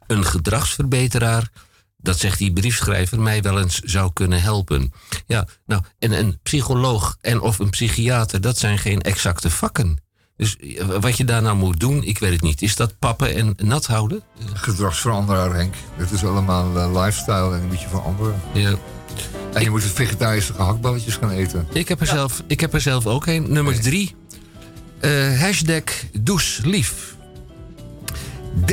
een 0.06 0.24
gedragsverbeteraar, 0.24 1.50
dat 1.96 2.18
zegt 2.18 2.38
die 2.38 2.52
briefschrijver, 2.52 3.20
mij 3.20 3.42
wel 3.42 3.60
eens 3.60 3.78
zou 3.78 4.12
kunnen 4.12 4.42
helpen. 4.42 4.92
Ja, 5.26 5.46
nou, 5.66 5.82
en 5.98 6.12
een 6.12 6.38
psycholoog 6.42 7.16
en 7.20 7.40
of 7.40 7.58
een 7.58 7.70
psychiater, 7.70 8.40
dat 8.40 8.58
zijn 8.58 8.78
geen 8.78 9.02
exacte 9.02 9.50
vakken. 9.50 9.98
Dus 10.36 10.56
eh, 10.56 10.84
wat 11.00 11.16
je 11.16 11.24
daar 11.24 11.42
nou 11.42 11.56
moet 11.56 11.80
doen, 11.80 12.04
ik 12.04 12.18
weet 12.18 12.32
het 12.32 12.42
niet. 12.42 12.62
Is 12.62 12.76
dat 12.76 12.98
pappen 12.98 13.34
en 13.34 13.54
nat 13.56 13.86
houden? 13.86 14.22
Gedragsveranderaar, 14.52 15.54
Henk. 15.54 15.74
Het 15.96 16.10
is 16.10 16.24
allemaal 16.24 16.78
eh, 16.78 17.02
lifestyle 17.02 17.54
en 17.54 17.62
een 17.62 17.68
beetje 17.68 17.88
veranderen. 17.88 18.40
Ja. 18.52 18.74
En 19.52 19.62
je 19.62 19.70
moet 19.70 19.84
vegetarische 19.84 20.52
gehaktballetjes 20.52 21.14
gaan 21.14 21.30
eten. 21.30 21.66
Ik 21.72 21.88
heb 21.88 22.00
er, 22.00 22.06
zelf, 22.06 22.42
ik 22.46 22.60
heb 22.60 22.74
er 22.74 22.80
zelf 22.80 23.06
ook 23.06 23.26
een. 23.26 23.52
Nummer 23.52 23.80
drie. 23.80 24.14
Eh, 25.00 25.40
hashtag 25.40 25.82
douchelief. 26.20 27.16
30% 28.60 28.64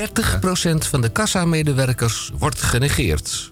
van 0.90 1.02
de 1.02 1.10
kassamedewerkers 1.10 2.32
wordt 2.38 2.62
genegeerd. 2.62 3.52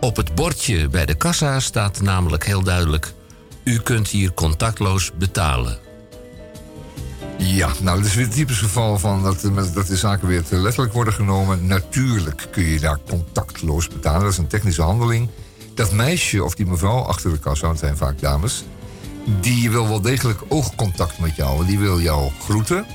Op 0.00 0.16
het 0.16 0.34
bordje 0.34 0.88
bij 0.88 1.06
de 1.06 1.14
kassa 1.14 1.60
staat 1.60 2.00
namelijk 2.00 2.44
heel 2.44 2.62
duidelijk... 2.62 3.12
u 3.64 3.78
kunt 3.78 4.08
hier 4.08 4.32
contactloos 4.32 5.10
betalen. 5.18 5.78
Ja, 7.38 7.70
nou, 7.80 7.96
dat 7.98 8.06
is 8.06 8.14
weer 8.14 8.24
het 8.24 8.34
typisch 8.34 8.58
geval 8.58 8.98
van 8.98 9.22
dat, 9.22 9.50
dat 9.74 9.86
de 9.86 9.96
zaken 9.96 10.28
weer 10.28 10.44
te 10.44 10.56
letterlijk 10.56 10.92
worden 10.92 11.14
genomen. 11.14 11.66
Natuurlijk 11.66 12.48
kun 12.50 12.64
je 12.64 12.80
daar 12.80 12.98
contactloos 13.08 13.88
betalen. 13.88 14.20
Dat 14.20 14.32
is 14.32 14.38
een 14.38 14.46
technische 14.46 14.82
handeling. 14.82 15.28
Dat 15.74 15.92
meisje 15.92 16.44
of 16.44 16.54
die 16.54 16.66
mevrouw 16.66 16.98
achter 16.98 17.30
de 17.30 17.38
kassa, 17.38 17.66
want 17.66 17.80
het 17.80 17.88
zijn 17.88 18.08
vaak 18.08 18.20
dames... 18.20 18.64
die 19.40 19.70
wil 19.70 19.88
wel 19.88 20.00
degelijk 20.00 20.40
oogcontact 20.48 21.18
met 21.18 21.36
jou. 21.36 21.66
Die 21.66 21.78
wil 21.78 22.00
jou 22.00 22.30
groeten. 22.42 22.86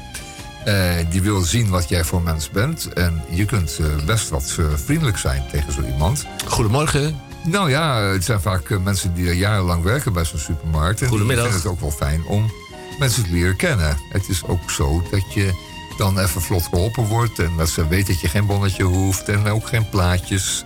Eh, 0.66 0.96
die 1.10 1.22
wil 1.22 1.42
zien 1.42 1.70
wat 1.70 1.90
jij 1.90 2.04
voor 2.04 2.22
mens 2.22 2.50
bent. 2.50 2.94
En 2.94 3.24
je 3.30 3.46
kunt 3.46 3.78
eh, 3.80 4.06
best 4.06 4.30
wat 4.30 4.56
eh, 4.60 4.66
vriendelijk 4.76 5.18
zijn 5.18 5.44
tegen 5.52 5.74
zo 5.74 5.82
iemand. 5.82 6.26
Goedemorgen. 6.48 7.20
Nou 7.44 7.70
ja, 7.70 8.02
het 8.02 8.24
zijn 8.24 8.42
vaak 8.42 8.80
mensen 8.80 9.14
die 9.14 9.28
er 9.28 9.34
jarenlang 9.34 9.84
werken 9.84 10.14
bij 10.14 10.26
zo'n 10.26 10.40
supermarkt. 10.40 11.02
En 11.02 11.08
Goedemiddag. 11.08 11.44
die 11.44 11.54
vinden 11.54 11.72
het 11.72 11.84
ook 11.84 11.90
wel 11.90 12.08
fijn 12.08 12.26
om 12.26 12.52
mensen 13.00 13.24
te 13.24 13.32
leren 13.32 13.56
kennen. 13.56 13.98
Het 14.10 14.30
is 14.30 14.46
ook 14.46 14.70
zo 14.72 15.04
dat 15.12 15.34
je 15.34 15.54
dan 15.98 16.20
even 16.20 16.42
vlot 16.42 16.64
geholpen 16.64 17.04
wordt. 17.04 17.40
En 17.40 17.52
dat 17.58 17.70
ze 17.70 17.88
weten 17.88 18.14
dat 18.14 18.22
je 18.22 18.28
geen 18.28 18.46
bonnetje 18.46 18.84
hoeft. 18.84 19.30
En 19.30 19.48
ook 19.48 19.68
geen 19.68 19.90
plaatjes. 19.90 20.64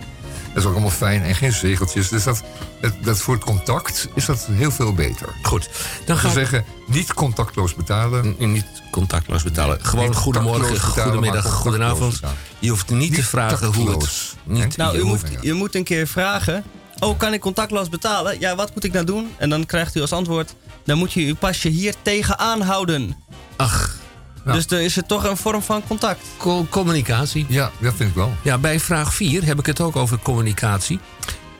Dat 0.54 0.62
is 0.62 0.64
ook 0.68 0.72
allemaal 0.72 0.90
fijn. 0.90 1.22
En 1.22 1.34
geen 1.34 1.52
zegeltjes. 1.52 2.08
Dus 2.08 2.24
dat, 2.24 2.42
dat, 2.80 2.92
dat 3.02 3.18
voor 3.18 3.34
het 3.34 3.44
contact 3.44 4.08
is 4.14 4.24
dat 4.26 4.46
heel 4.50 4.70
veel 4.70 4.92
beter. 4.94 5.28
Goed, 5.42 5.68
dan 6.06 6.16
Ik 6.16 6.22
gaan 6.22 6.32
we... 6.32 6.38
zeggen, 6.38 6.64
niet 6.86 7.14
contactloos 7.14 7.74
betalen. 7.74 8.36
N- 8.40 8.52
Niet 8.52 8.66
contactloos 8.90 9.42
betalen. 9.42 9.78
Gewoon 9.84 10.06
Niet 10.06 10.16
goedemorgen, 10.16 10.72
betalen, 10.72 11.02
goedemiddag, 11.02 11.44
goedenavond. 11.52 12.12
betalen. 12.12 12.36
Je 12.58 12.68
hoeft 12.70 12.90
niet, 12.90 13.14
te 13.14 13.22
vragen 13.22 13.74
hoe 13.74 13.90
het... 13.90 14.34
Niet, 14.44 14.76
Nou, 14.76 14.92
je 14.92 14.98
u 14.98 15.02
hoeft- 15.02 15.30
moet, 15.30 15.38
je 15.42 15.52
moet 15.52 15.74
een 15.74 15.84
keer 15.84 16.06
vragen. 16.06 16.64
Oh, 16.98 17.18
kan 17.18 17.32
ik 17.32 17.40
contactloos 17.40 17.88
betalen? 17.88 18.40
Ja, 18.40 18.54
wat 18.56 18.74
moet 18.74 18.84
ik 18.84 18.92
nou 18.92 19.04
doen? 19.04 19.30
En 19.38 19.50
dan 19.50 19.66
krijgt 19.66 19.96
u 19.96 20.00
als 20.00 20.12
antwoord: 20.12 20.54
dan 20.84 20.98
moet 20.98 21.12
je 21.12 21.20
uw 21.26 21.36
pasje 21.36 21.68
hier 21.68 21.94
tegenaan 22.02 22.60
houden. 22.60 23.16
Ach, 23.56 23.96
Dus 24.44 24.66
er 24.66 24.80
is 24.80 24.96
er 24.96 25.06
toch 25.06 25.24
een 25.24 25.36
vorm 25.36 25.62
van 25.62 25.82
contact. 25.86 26.20
co- 26.36 26.66
communicatie. 26.70 27.46
Ja, 27.48 27.70
dat 27.80 27.94
vind 27.94 28.08
ik 28.08 28.14
wel. 28.14 28.32
Ja, 28.42 28.58
bij 28.58 28.80
vraag 28.80 29.14
4 29.14 29.44
heb 29.44 29.58
ik 29.58 29.66
het 29.66 29.80
ook 29.80 29.96
over 29.96 30.18
communicatie. 30.18 30.98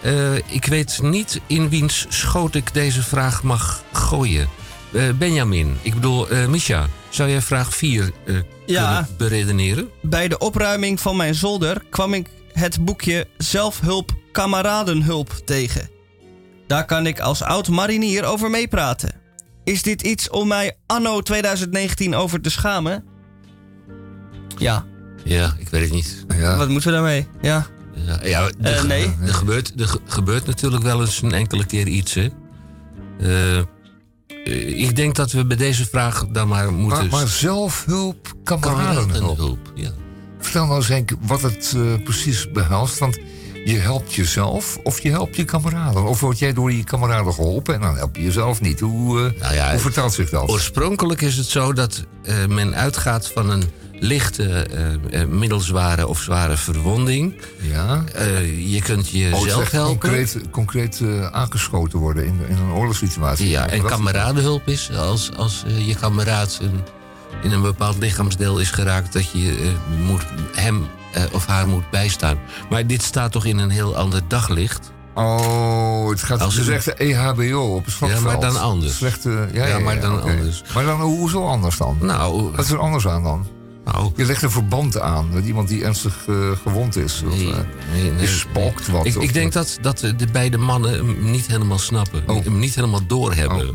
Eh, 0.02 0.34
ik 0.34 0.64
weet 0.64 0.98
niet 1.02 1.40
in 1.46 1.68
wiens 1.68 2.06
schoot 2.08 2.54
ik 2.54 2.74
deze 2.74 3.02
vraag 3.02 3.42
mag 3.42 3.82
gooien. 3.92 4.48
Eh, 4.92 5.02
Benjamin, 5.18 5.78
ik 5.82 5.94
bedoel, 5.94 6.28
eh 6.28 6.46
Misha, 6.46 6.86
zou 7.08 7.30
jij 7.30 7.40
vraag 7.42 7.74
4 7.74 8.10
eh 8.26 8.34
Ja. 8.66 8.84
kunnen 8.92 9.08
beredeneren? 9.16 9.88
Bij 10.02 10.28
de 10.28 10.38
opruiming 10.38 11.00
van 11.00 11.16
mijn 11.16 11.34
zolder 11.34 11.82
kwam 11.90 12.14
ik 12.14 12.28
het 12.52 12.84
boekje 12.84 13.26
Zelfhulp 13.38 14.10
Kameradenhulp 14.32 15.32
tegen. 15.44 15.90
Daar 16.66 16.84
kan 16.86 17.06
ik 17.06 17.20
als 17.20 17.42
oud 17.42 17.68
marinier 17.68 18.24
over 18.24 18.50
meepraten. 18.50 19.19
Is 19.70 19.82
dit 19.82 20.02
iets 20.02 20.30
om 20.30 20.48
mij 20.48 20.76
anno 20.86 21.20
2019 21.20 22.14
over 22.14 22.40
te 22.40 22.50
schamen? 22.50 23.04
Ja, 24.56 24.84
Ja, 25.24 25.54
ik 25.58 25.68
weet 25.68 25.82
het 25.82 25.92
niet. 25.92 26.24
Ja. 26.28 26.56
wat 26.56 26.68
moeten 26.68 26.88
we 26.90 26.94
daarmee? 26.94 27.26
Ja. 27.42 27.66
Ja, 27.94 28.18
ja, 28.22 28.50
er, 28.60 28.74
Eh, 28.76 28.82
nee. 28.84 29.14
er, 29.22 29.34
gebeurt, 29.34 29.72
er 29.80 29.86
ge- 29.88 30.00
gebeurt 30.06 30.46
natuurlijk 30.46 30.82
wel 30.82 31.00
eens 31.00 31.22
een 31.22 31.32
enkele 31.32 31.66
keer 31.66 31.86
iets, 31.86 32.14
hè. 32.14 32.28
Eh, 33.20 33.58
eh, 33.58 33.64
ik 34.80 34.96
denk 34.96 35.14
dat 35.16 35.32
we 35.32 35.44
bij 35.46 35.56
deze 35.56 35.86
vraag 35.86 36.26
dan 36.26 36.48
maar 36.48 36.72
moeten... 36.72 36.98
Maar, 36.98 37.10
maar 37.18 37.28
zelfhulp, 37.28 38.32
kameradenhulp. 38.44 39.08
Kameradenhulp, 39.12 39.72
ja. 39.74 39.90
Vertel 40.38 40.64
nou 40.64 40.76
eens 40.76 40.88
Henk 40.88 41.10
wat 41.20 41.42
het 41.42 41.76
precies 42.04 42.50
behelst. 42.50 42.98
Want 42.98 43.18
je 43.64 43.78
helpt 43.78 44.14
jezelf 44.14 44.78
of 44.82 45.00
je 45.00 45.10
helpt 45.10 45.36
je 45.36 45.44
kameraden. 45.44 46.04
Of 46.04 46.20
word 46.20 46.38
jij 46.38 46.52
door 46.52 46.72
je 46.72 46.84
kameraden 46.84 47.34
geholpen 47.34 47.74
en 47.74 47.80
dan 47.80 47.96
help 47.96 48.16
je 48.16 48.22
jezelf 48.22 48.60
niet. 48.60 48.80
Hoe, 48.80 49.18
eh, 49.34 49.40
Nou 49.40 49.54
ja, 49.54 49.70
hoe 49.70 49.80
vertaalt 49.80 50.12
zich 50.12 50.30
dat? 50.30 50.48
Oorspronkelijk 50.48 51.20
is 51.20 51.36
het 51.36 51.46
zo 51.46 51.72
dat 51.72 52.04
eh, 52.22 52.46
men 52.46 52.74
uitgaat 52.74 53.28
van 53.34 53.50
een 53.50 53.62
lichte, 54.02 54.48
eh, 55.10 55.24
middelzware 55.26 56.06
of 56.06 56.20
zware 56.20 56.56
verwonding. 56.56 57.34
Ja. 57.60 58.04
Je 58.66 58.80
kunt 58.82 59.06
Oh, 59.06 59.12
jezelf 59.12 59.62
echt 59.62 59.72
helpen. 59.72 59.98
concreet, 59.98 60.36
concreet 60.50 61.00
aangeschoten 61.30 61.98
worden 61.98 62.24
in, 62.26 62.40
in 62.48 62.56
een 62.56 62.72
oorlogssituatie. 62.72 63.48
Ja, 63.48 63.68
en 63.68 63.82
kameradenhulp 63.84 64.68
is 64.68 64.90
als, 64.96 65.30
als 65.36 65.64
je 65.86 65.94
kameraad 65.94 66.58
een- 66.62 66.80
in 67.42 67.52
een 67.52 67.62
bepaald 67.62 67.98
lichaamsdeel 67.98 68.58
is 68.58 68.70
geraakt, 68.70 69.12
dat 69.12 69.30
je 69.30 69.72
moet, 70.06 70.22
hem 70.54 70.86
eh, 71.12 71.22
of 71.32 71.46
haar 71.46 71.68
moet 71.68 71.90
bijstaan. 71.90 72.38
Maar 72.70 72.86
dit 72.86 73.02
staat 73.02 73.32
toch 73.32 73.44
in 73.44 73.58
een 73.58 73.70
heel 73.70 73.96
ander 73.96 74.20
daglicht? 74.28 74.92
Oh, 75.14 76.08
het 76.08 76.22
gaat 76.22 76.40
Als 76.40 76.54
dus 76.54 76.66
een- 76.66 76.72
echt 76.72 76.84
de 76.84 76.94
EHBO 76.94 77.74
op 77.74 77.84
het 77.84 77.94
slagveld. 77.94 78.22
Ja, 78.22 78.28
maar 78.28 78.40
dan 78.40 78.60
anders. 78.60 78.96
Slechte, 78.96 79.48
ja, 79.52 79.66
Ja, 79.66 79.78
maar 79.78 80.00
dan 80.00 80.22
anders. 80.22 80.62
Maar 80.74 80.84
dan, 80.84 81.00
hoezo 81.00 81.46
anders 81.46 81.76
dan? 81.76 81.96
Nou, 82.00 82.50
Wat 82.50 82.64
is 82.64 82.70
er 82.70 82.78
anders 82.78 83.06
aan 83.08 83.22
dan? 83.22 83.46
nou 83.84 84.10
Je 84.16 84.24
legt 84.24 84.42
een 84.42 84.50
verband 84.50 85.00
aan 85.00 85.28
met 85.32 85.44
iemand 85.44 85.68
die 85.68 85.84
ernstig 85.84 86.16
eh, 86.28 86.34
gewond 86.62 86.96
is. 86.96 87.22
Of, 87.26 87.34
Nee, 87.36 87.50
eh, 87.52 87.58
nee, 87.92 88.10
nee. 88.10 88.20
je 88.20 88.26
spookt 88.26 88.88
wat. 88.88 89.06
ik, 89.06 89.16
of- 89.16 89.22
ik 89.22 89.32
denk 89.32 89.52
dat, 89.52 89.78
dat 89.80 89.98
de 89.98 90.26
beide 90.32 90.58
mannen 90.58 90.92
hem 90.92 91.30
niet 91.30 91.46
helemaal 91.46 91.78
snappen. 91.78 92.22
Oh. 92.26 92.44
Hem 92.44 92.58
niet 92.58 92.74
helemaal 92.74 93.06
doorhebben. 93.06 93.60
Eh, 93.60 93.68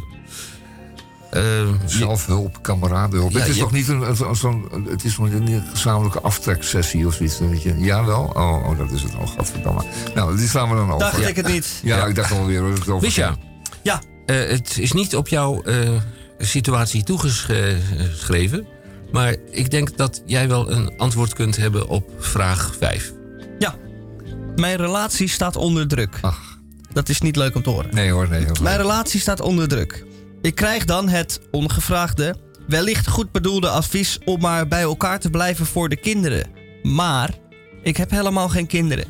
je- 1.42 1.76
Zelfhulp, 1.86 2.62
kameradenhulp. 2.64 3.32
Ja, 3.32 3.40
het 3.40 3.48
is 3.48 3.56
je- 3.56 3.62
toch 3.62 3.72
niet 3.72 3.88
een, 3.88 4.36
zo'n, 4.36 4.70
het 4.90 5.04
is 5.04 5.18
een 5.18 5.64
gezamenlijke 5.70 6.20
aftreksessie 6.22 7.08
of 7.08 7.14
zoiets. 7.14 7.40
Weet 7.40 7.62
je. 7.64 7.80
Ja, 7.80 8.06
wel? 8.06 8.32
Oh, 8.36 8.68
oh, 8.70 8.78
dat 8.78 8.92
is 8.92 9.02
het. 9.02 9.16
Oh, 9.16 9.28
godverdamme. 9.28 9.84
Nou, 10.16 10.38
die 10.38 10.48
slaan 10.48 10.70
we 10.70 10.76
dan 10.76 10.86
over. 10.88 11.00
Dacht 11.00 11.20
ja. 11.22 11.28
ik 11.28 11.36
het 11.36 11.48
niet. 11.48 11.80
Ja, 11.84 12.06
ik 12.06 12.16
dacht 12.16 12.32
alweer 12.32 12.64
Misha. 13.02 13.36
Ja. 13.84 14.02
eh, 14.26 14.36
het 14.50 14.78
is 14.80 14.92
niet 14.92 15.16
op 15.16 15.28
jouw 15.28 15.62
eh, 15.64 15.90
situatie 16.38 17.04
toegeschreven. 17.04 18.68
Maar 19.12 19.36
ik 19.52 19.72
denk 19.72 19.98
dat 19.98 20.22
jij 20.26 20.48
wel 20.48 20.72
een 20.72 20.94
antwoord 20.98 21.34
kunt 21.34 21.56
hebben 21.58 21.88
op 21.88 22.10
vraag 22.20 22.76
5. 22.80 23.14
Ja. 23.60 23.76
Mijn 24.56 24.78
relatie 24.78 25.28
staat 25.30 25.56
onder 25.56 25.88
druk. 25.88 26.18
Ach, 26.22 26.58
Dat 26.94 27.10
is 27.10 27.22
niet 27.22 27.36
leuk 27.36 27.56
om 27.56 27.64
te 27.64 27.70
horen. 27.70 27.94
nee 27.96 28.12
hoor, 28.12 28.30
nee. 28.30 28.46
hoor. 28.46 28.62
Mijn 28.62 28.78
relatie 28.78 29.20
staat 29.20 29.42
onder 29.42 29.68
druk. 29.68 30.06
Ik 30.46 30.56
krijg 30.56 30.86
dan 30.86 31.08
het 31.10 31.40
ongevraagde, 31.52 32.36
wellicht 32.68 33.08
goed 33.08 33.32
bedoelde 33.32 33.70
advies 33.70 34.20
om 34.26 34.40
maar 34.42 34.68
bij 34.68 34.82
elkaar 34.82 35.20
te 35.20 35.30
blijven 35.30 35.66
voor 35.66 35.90
de 35.90 35.96
kinderen. 35.96 36.48
Maar 36.84 37.30
ik 37.84 37.98
heb 37.98 38.10
helemaal 38.10 38.50
geen 38.50 38.68
kinderen. 38.68 39.06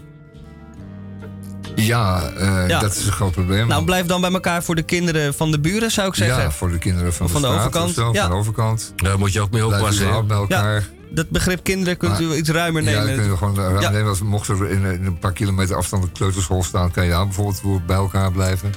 Ja, 1.76 2.30
eh, 2.38 2.68
Ja. 2.68 2.80
dat 2.80 2.96
is 2.96 3.06
een 3.06 3.12
groot 3.12 3.32
probleem. 3.32 3.68
Nou, 3.68 3.84
blijf 3.86 4.06
dan 4.06 4.22
bij 4.22 4.32
elkaar 4.32 4.64
voor 4.64 4.76
de 4.76 4.82
kinderen 4.84 5.34
van 5.34 5.52
de 5.52 5.60
buren, 5.60 5.92
zou 5.92 6.08
ik 6.08 6.16
zeggen. 6.16 6.44
ja, 6.44 6.52
voor 6.52 6.72
de 6.72 6.78
kinderen 6.78 7.14
van, 7.14 7.28
de 7.28 7.38
straat 7.38 7.56
overkant. 7.58 7.90
Of 7.90 7.94
zo, 7.96 8.12
Ja. 8.14 8.22
Van 8.22 8.30
de 8.30 8.36
overkant. 8.36 8.94
Daar 8.96 9.20
moet 9.20 9.34
je 9.34 9.42
ook 9.42 9.52
mee 9.52 9.66
oppassen. 9.66 10.28
bij 10.28 10.38
elkaar. 10.38 10.88
Dat 11.12 11.30
begrip 11.30 11.64
kinderen 11.64 11.98
kunt 11.98 12.20
u 12.20 12.34
iets 12.34 12.50
ruimer 12.50 12.84
Ja, 12.84 12.90
nemen. 12.90 13.06
dan 13.08 13.16
kun 13.16 13.26
je 13.32 13.38
gewoon 13.38 13.56
ruim 13.56 13.82
Ja. 13.82 13.90
nemen. 13.90 14.10
Als, 14.10 14.22
mocht 14.22 14.48
er 14.48 14.70
in, 14.70 14.84
in 14.86 15.06
een 15.06 15.20
paar 15.20 15.34
kilometer 15.34 15.76
afstand 15.76 16.04
een 16.04 16.12
kleuterschool 16.12 16.64
staan, 16.64 16.92
kan 16.92 17.04
je 17.04 17.10
daar 17.10 17.26
bijvoorbeeld 17.26 17.60
voor 17.60 17.82
bij 17.82 17.96
elkaar 17.96 18.32
blijven. 18.32 18.74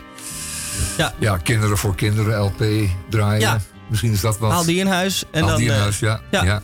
Ja. 0.99 1.15
ja, 1.19 1.37
kinderen 1.37 1.79
voor 1.79 1.95
kinderen, 1.95 2.41
LP 2.41 2.65
draaien. 3.11 3.41
Ja. 3.41 3.61
Misschien 3.89 4.13
is 4.13 4.21
dat 4.21 4.39
wat. 4.39 4.51
Haal 4.51 4.65
die 4.65 4.79
in 4.81 4.87
huis 4.87 5.25
en 5.31 5.41
Haal 5.41 5.49
dan... 5.49 5.59
die 5.59 5.67
in 5.69 5.75
eh, 5.75 5.81
huis, 5.81 5.99
ja. 5.99 6.21
ja. 6.31 6.45
ja. 6.45 6.63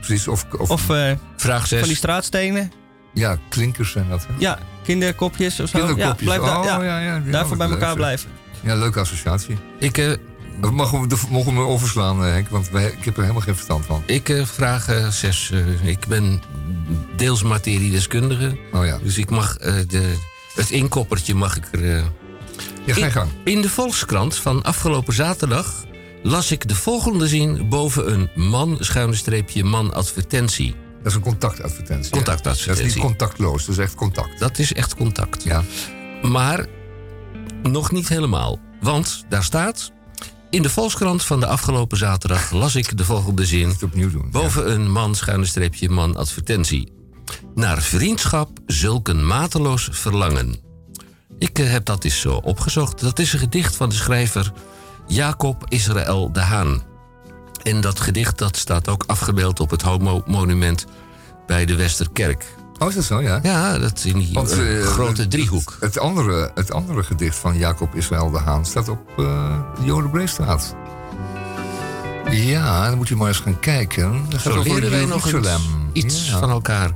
Precies, 0.00 0.28
of, 0.28 0.46
of, 0.58 0.70
Of 0.70 0.90
eh, 0.90 1.12
Vraag 1.36 1.66
6. 1.66 1.78
van 1.78 1.88
die 1.88 1.96
straatstenen. 1.96 2.72
ja, 3.14 3.38
klinkers 3.48 3.90
zijn 3.92 4.08
dat. 4.08 4.26
hè? 4.26 4.34
Ja, 4.38 4.58
kinderkopjes 4.84 5.60
of 5.60 5.68
zo. 5.68 5.78
Kinderkopjes. 5.78 6.18
Ja, 6.18 6.24
blijf 6.36 6.40
daar, 6.40 6.78
oh, 6.78 6.84
ja, 6.84 6.98
ja, 7.00 7.18
daarvoor 7.30 7.56
bij 7.56 7.70
elkaar 7.70 7.94
blijven. 7.94 8.30
Ja, 8.60 8.74
leuke 8.74 9.00
associatie. 9.00 9.56
Ik, 9.78 9.98
eh, 9.98 10.12
We 10.60 10.70
mogen, 10.70 11.08
we- 11.08 11.16
mogen 11.30 11.54
we 11.54 11.60
overslaan, 11.60 12.22
Henk, 12.22 12.48
want 12.48 12.70
wij, 12.70 12.86
ik 12.86 13.04
heb 13.04 13.14
er 13.16 13.20
helemaal 13.22 13.42
geen 13.42 13.54
verstand 13.54 13.86
van. 13.86 14.02
ik 14.06 14.28
eh, 14.28 14.44
vraag 14.44 14.88
6. 15.10 15.52
ik 15.82 16.06
ben 16.06 16.42
deels 17.16 17.42
materiedeskundige. 17.42 18.58
Oh 18.72 18.84
ja, 18.86 18.98
Dus 19.02 19.18
ik 19.18 19.30
mag 19.30 19.56
eh, 19.56 19.74
de, 19.88 20.14
het 20.54 20.70
inkoppertje 20.70 21.34
mag 21.34 21.56
ik 21.56 21.64
er... 21.72 22.02
ja 22.84 22.92
ga 22.92 23.00
je 23.00 23.06
in, 23.06 23.12
gang. 23.12 23.30
in 23.44 23.62
de 23.62 23.68
Volkskrant 23.68 24.36
van 24.36 24.62
afgelopen 24.62 25.14
zaterdag 25.14 25.84
las 26.22 26.50
ik 26.50 26.68
de 26.68 26.74
volgende 26.74 27.28
zin 27.28 27.68
boven 27.68 28.12
een 28.12 28.30
man, 28.34 28.76
schuine 28.80 29.14
streepje, 29.14 29.64
man 29.64 29.94
advertentie. 29.94 30.74
Dat 30.98 31.06
is 31.06 31.14
een 31.14 31.20
contactadvertentie. 31.20 32.12
Contactadvertentie. 32.12 32.82
Dat 32.82 32.86
is 32.86 32.94
niet 32.94 33.04
contactloos, 33.04 33.66
dat 33.66 33.76
is 33.76 33.84
echt 33.84 33.94
contact. 33.94 34.38
Dat 34.38 34.58
is 34.58 34.72
echt 34.72 34.94
contact. 34.94 35.42
Ja. 35.42 35.62
Maar 36.22 36.66
nog 37.62 37.92
niet 37.92 38.08
helemaal. 38.08 38.58
Want 38.80 39.24
daar 39.28 39.44
staat... 39.44 39.94
In 40.50 40.62
de 40.62 40.70
Volkskrant 40.70 41.24
van 41.24 41.40
de 41.40 41.46
afgelopen 41.46 41.96
zaterdag 41.96 42.50
las 42.50 42.76
ik 42.76 42.96
de 42.96 43.04
volgende 43.04 43.46
zin... 43.46 43.68
Het 43.68 43.82
opnieuw 43.82 44.10
doen. 44.10 44.30
Boven 44.30 44.72
een 44.72 44.90
man, 44.90 45.14
schuine 45.14 45.44
streepje, 45.44 45.88
man 45.88 46.16
advertentie. 46.16 46.92
Naar 47.54 47.82
vriendschap 47.82 48.58
zulk 48.66 49.08
een 49.08 49.26
mateloos 49.26 49.88
verlangen. 49.92 50.65
Ik 51.38 51.58
eh, 51.58 51.70
heb 51.70 51.84
dat 51.84 52.04
eens 52.04 52.20
zo 52.20 52.32
opgezocht. 52.34 53.00
Dat 53.00 53.18
is 53.18 53.32
een 53.32 53.38
gedicht 53.38 53.76
van 53.76 53.88
de 53.88 53.94
schrijver 53.94 54.52
Jacob 55.06 55.64
Israël 55.68 56.32
de 56.32 56.40
Haan. 56.40 56.82
En 57.62 57.80
dat 57.80 58.00
gedicht 58.00 58.38
dat 58.38 58.56
staat 58.56 58.88
ook 58.88 59.04
afgebeeld 59.06 59.60
op 59.60 59.70
het 59.70 59.82
homo-monument 59.82 60.84
bij 61.46 61.64
de 61.64 61.74
Westerkerk. 61.74 62.54
Oh, 62.78 62.88
is 62.88 62.94
dat 62.94 63.04
zo, 63.04 63.20
ja? 63.22 63.40
Ja, 63.42 63.78
dat 63.78 64.02
in 64.04 64.18
die 64.18 64.32
Want, 64.32 64.50
eh, 64.52 64.80
eh, 64.80 64.86
grote 64.86 65.28
driehoek. 65.28 65.76
Het 65.80 65.98
andere, 65.98 66.50
het 66.54 66.72
andere 66.72 67.02
gedicht 67.02 67.36
van 67.36 67.58
Jacob 67.58 67.94
Israël 67.94 68.30
de 68.30 68.38
Haan 68.38 68.66
staat 68.66 68.88
op 68.88 69.08
eh 69.18 69.58
de 69.78 69.84
Jodenbreestraat. 69.84 70.74
Ja, 72.30 72.88
dan 72.88 72.96
moet 72.96 73.10
u 73.10 73.16
maar 73.16 73.28
eens 73.28 73.38
gaan 73.38 73.60
kijken. 73.60 74.24
Dat 74.28 74.40
Zo 74.40 74.62
leren 74.62 74.90
wij 74.90 75.04
nog 75.04 75.30
iets 75.92 76.26
Ja. 76.28 76.38
van 76.38 76.50
elkaar. 76.50 76.90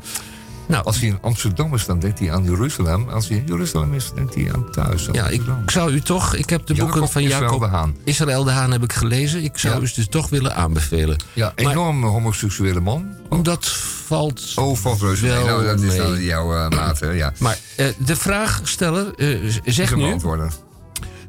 Nou, 0.70 0.84
Als 0.84 0.98
hij 1.00 1.08
in 1.08 1.18
Amsterdam 1.20 1.74
is, 1.74 1.86
dan 1.86 1.98
denkt 1.98 2.18
hij 2.18 2.32
aan 2.32 2.44
Jeruzalem. 2.44 3.08
Als 3.08 3.28
hij 3.28 3.36
in 3.36 3.44
Jeruzalem 3.46 3.94
is, 3.94 4.10
denkt 4.14 4.34
hij 4.34 4.52
aan 4.54 4.70
thuis. 4.70 5.08
aan 5.08 5.14
ja, 5.14 5.24
ik, 5.26 5.30
Amsterdam. 5.38 5.62
ik 5.62 5.70
zou 5.70 5.92
u 5.92 6.00
toch... 6.00 6.34
Ik 6.34 6.50
heb 6.50 6.66
de 6.66 6.74
boeken 6.74 6.94
Jacob 6.94 7.12
van 7.12 7.22
Israël 7.22 7.42
Jacob 7.42 7.60
de 7.60 7.66
Haan. 7.66 7.96
Israël 8.04 8.44
de 8.44 8.50
Haan 8.50 8.70
heb 8.70 8.82
ik 8.82 8.92
gelezen. 8.92 9.42
Ik 9.44 9.58
zou 9.58 9.74
Ja. 9.74 9.80
u 9.80 9.90
dus 9.94 10.08
toch 10.08 10.28
willen 10.28 10.54
aanbevelen. 10.54 11.16
Ja, 11.32 11.52
enorm 11.54 12.04
homoseksuele 12.04 12.80
man. 12.80 13.06
Dat 13.42 13.68
valt 14.06 14.52
Oh, 14.56 14.76
valt 14.76 15.00
reuze 15.00 15.24
mee. 15.26 15.32
wel 15.34 15.44
Nou, 15.46 15.64
dat 15.64 15.80
is 15.80 15.88
mee. 15.88 15.98
dan 15.98 16.22
jouw 16.22 16.54
eh, 16.56 16.68
maat, 16.68 17.00
hè? 17.00 17.10
Ja. 17.10 17.32
Maar 17.38 17.58
eh, 17.76 17.86
de 17.98 18.16
vraagsteller 18.16 19.18
Ik 19.18 19.60
zegt 19.64 19.96
nu... 19.96 20.16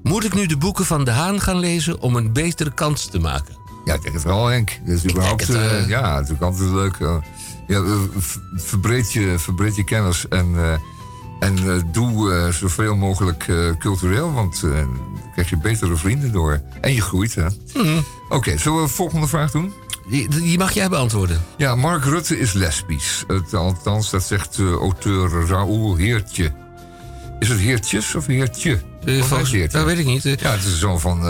Moet 0.04 0.24
ik 0.24 0.34
nu 0.34 0.46
de 0.46 0.58
boeken 0.58 0.86
van 0.86 1.06
de 1.06 1.12
Haan 1.12 1.42
gaan 1.42 1.60
lezen 1.60 2.00
om 2.00 2.16
een 2.16 2.34
betere 2.34 2.74
kans 2.74 3.06
te 3.06 3.20
maken? 3.20 3.56
Ja, 3.86 3.94
ik 3.94 4.02
denk 4.02 4.14
het 4.14 4.24
wel, 4.24 4.46
Henk. 4.46 4.80
Dat 4.86 4.96
is 4.96 5.06
überhaupt, 5.06 5.48
het, 5.48 5.88
ja, 5.88 6.24
ook 6.32 6.42
altijd 6.42 6.70
leuk. 6.70 6.98
Ja, 7.68 7.78
eh, 7.82 8.00
verbreed, 8.56 9.14
je, 9.14 9.40
verbreed 9.40 9.76
je 9.76 9.84
kennis 9.84 10.28
en, 10.28 10.56
eh, 10.56 10.74
en 11.40 11.58
eh, 11.58 11.82
doe 11.92 12.50
zoveel 12.52 12.96
mogelijk 12.96 13.46
cultureel, 13.80 14.34
want 14.34 14.62
dan 14.62 15.00
krijg 15.34 15.50
je 15.50 15.58
betere 15.58 15.96
vrienden 15.96 16.32
door. 16.32 16.62
En 16.82 16.94
je 16.94 17.02
groeit, 17.02 17.36
hè. 17.36 17.46
Oké, 18.30 18.58
zullen 18.58 18.82
we 18.82 18.88
de 18.88 18.94
volgende 18.94 19.28
vraag 19.28 19.52
doen? 19.52 19.74
Die, 20.10 20.30
die 20.30 20.58
mag 20.58 20.72
jij 20.72 20.90
beantwoorden. 20.90 21.42
Ja, 21.58 21.76
Mark 21.76 22.04
Rutte 22.04 22.40
is 22.40 22.54
lesbisch. 22.54 23.24
Het, 23.28 23.54
althans, 23.54 24.10
dat 24.10 24.24
zegt 24.24 24.60
auteur 24.60 25.48
Raoul 25.48 25.96
Heertje. 25.96 26.52
Is 27.40 27.50
het 27.50 27.60
Heertjes 27.60 28.16
of 28.16 28.26
Heertje? 28.26 28.82
Volgens- 29.06 29.30
hij 29.30 29.60
Heertje? 29.60 29.78
dat 29.78 29.86
weet 29.88 29.98
ik 29.98 30.06
niet. 30.06 30.24
Ja, 30.24 30.52
het 30.52 30.60
is 30.60 30.64
de 30.64 30.76
zoon 30.76 31.00
van, 31.00 31.22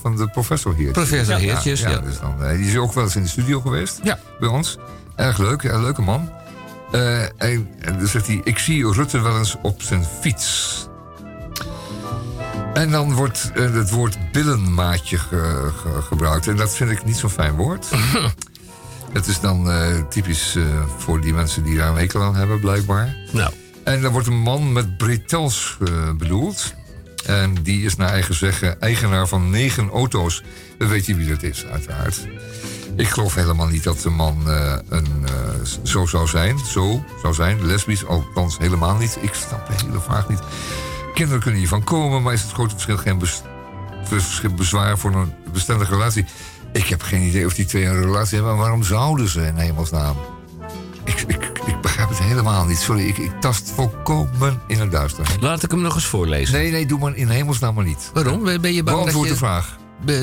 van 0.00 0.16
de 0.16 0.28
professor 0.28 0.74
Heertje. 0.74 0.92
Professor 0.92 1.36
Heertjes, 1.36 1.80
ja. 1.80 1.98
dus 1.98 2.20
dan, 2.20 2.42
eh, 2.44 2.56
die 2.56 2.66
is 2.66 2.76
ook 2.76 2.92
wel 2.92 3.04
eens 3.04 3.16
in 3.16 3.22
de 3.22 3.28
studio 3.28 3.60
geweest. 3.60 4.00
Ja. 4.02 4.18
Bij 4.40 4.48
ons. 4.48 4.78
Erg 5.22 5.38
leuk, 5.38 5.62
een 5.62 5.82
leuke 5.82 6.02
man. 6.02 6.30
Eh, 6.92 7.22
en, 7.22 7.68
en 7.78 7.98
dan 7.98 8.06
zegt 8.06 8.26
hij, 8.26 8.40
ik 8.44 8.58
zie 8.58 8.92
Rutte 8.92 9.20
wel 9.20 9.38
eens 9.38 9.56
op 9.62 9.82
zijn 9.82 10.04
fiets. 10.20 10.76
En 12.74 12.90
dan 12.90 13.12
wordt 13.14 13.50
eh, 13.54 13.72
het 13.72 13.90
woord 13.90 14.16
billenmaatje 14.32 15.18
ge- 15.18 15.70
ge- 15.76 16.02
gebruikt. 16.02 16.46
En 16.48 16.56
dat 16.56 16.74
vind 16.76 16.90
ik 16.90 17.04
niet 17.04 17.16
zo'n 17.16 17.30
fijn 17.30 17.54
woord. 17.54 17.86
Het 19.12 19.26
is 19.26 19.40
dan 19.40 19.70
eh, 19.70 19.98
typisch 20.08 20.56
voor 20.98 21.20
die 21.20 21.32
mensen 21.34 21.62
die 21.62 21.76
daar 21.76 21.88
een 21.88 21.96
hekel 21.96 22.22
aan 22.22 22.34
hebben, 22.36 22.60
blijkbaar. 22.60 23.16
Nou, 23.32 23.52
En 23.84 24.00
dan 24.02 24.12
wordt 24.12 24.26
een 24.26 24.38
man 24.40 24.72
met 24.72 24.96
bretels 24.96 25.78
bedoeld. 26.18 26.74
En 27.26 27.54
die 27.62 27.84
is 27.84 27.96
naar 27.96 28.08
eigen 28.08 28.34
zeggen 28.34 28.80
eigenaar 28.80 29.28
van 29.28 29.50
negen 29.50 29.90
auto's. 29.90 30.42
Dan 30.78 30.88
weet 30.88 31.06
je 31.06 31.14
wie 31.14 31.28
dat 31.28 31.42
is, 31.42 31.64
uiteraard. 31.66 32.26
Ik 32.96 33.08
geloof 33.08 33.34
helemaal 33.34 33.66
niet 33.66 33.82
dat 33.84 34.00
de 34.00 34.10
man 34.10 34.50
eh, 34.50 34.74
een, 34.88 35.06
eh, 35.24 35.32
zo 35.82 36.06
zou 36.06 36.28
zijn. 36.28 36.58
Zo 36.58 37.04
zou 37.22 37.34
zijn, 37.34 37.66
lesbisch, 37.66 38.06
althans 38.06 38.58
helemaal 38.58 38.96
niet. 38.96 39.18
Ik 39.20 39.34
snap 39.34 39.66
de 39.66 39.84
hele 39.86 40.00
vraag 40.00 40.28
niet. 40.28 40.40
Kinderen 41.14 41.40
kunnen 41.42 41.58
hiervan 41.60 41.84
komen, 41.84 42.22
maar 42.22 42.32
is 42.32 42.42
het 42.42 42.52
grote 42.52 42.70
verschil 42.72 42.96
geen 42.96 43.18
bes- 43.18 43.42
bezwaar 44.56 44.98
voor 44.98 45.14
een 45.14 45.32
bestendige 45.52 45.92
relatie? 45.92 46.24
Ik 46.72 46.86
heb 46.86 47.02
geen 47.02 47.22
idee 47.22 47.46
of 47.46 47.54
die 47.54 47.64
twee 47.64 47.84
een 47.84 48.00
relatie 48.02 48.34
hebben. 48.34 48.52
Maar 48.52 48.62
waarom 48.62 48.82
zouden 48.82 49.28
ze 49.28 49.46
in 49.46 49.56
hemelsnaam? 49.56 50.16
Ik, 51.04 51.20
ik, 51.26 51.50
ik 51.66 51.80
begrijp 51.80 52.08
het 52.08 52.18
helemaal 52.18 52.64
niet. 52.64 52.78
Sorry, 52.78 53.06
ik, 53.08 53.18
ik 53.18 53.40
tast 53.40 53.72
volkomen 53.74 54.60
in 54.66 54.80
het 54.80 54.90
duister. 54.90 55.26
laat 55.40 55.62
ik 55.62 55.70
hem 55.70 55.80
nog 55.80 55.94
eens 55.94 56.06
voorlezen. 56.06 56.54
Nee, 56.54 56.70
nee, 56.70 56.86
doe 56.86 56.98
maar 56.98 57.16
in 57.16 57.28
hemelsnaam 57.28 57.74
maar 57.74 57.84
niet. 57.84 58.10
Waarom? 58.14 58.42
Ben 58.42 58.72
je 58.72 58.82
bang 58.82 58.84
dat 58.84 58.84
Beantwoord 58.84 59.26
je... 59.26 59.32
de 59.32 59.38
vraag. 59.38 59.76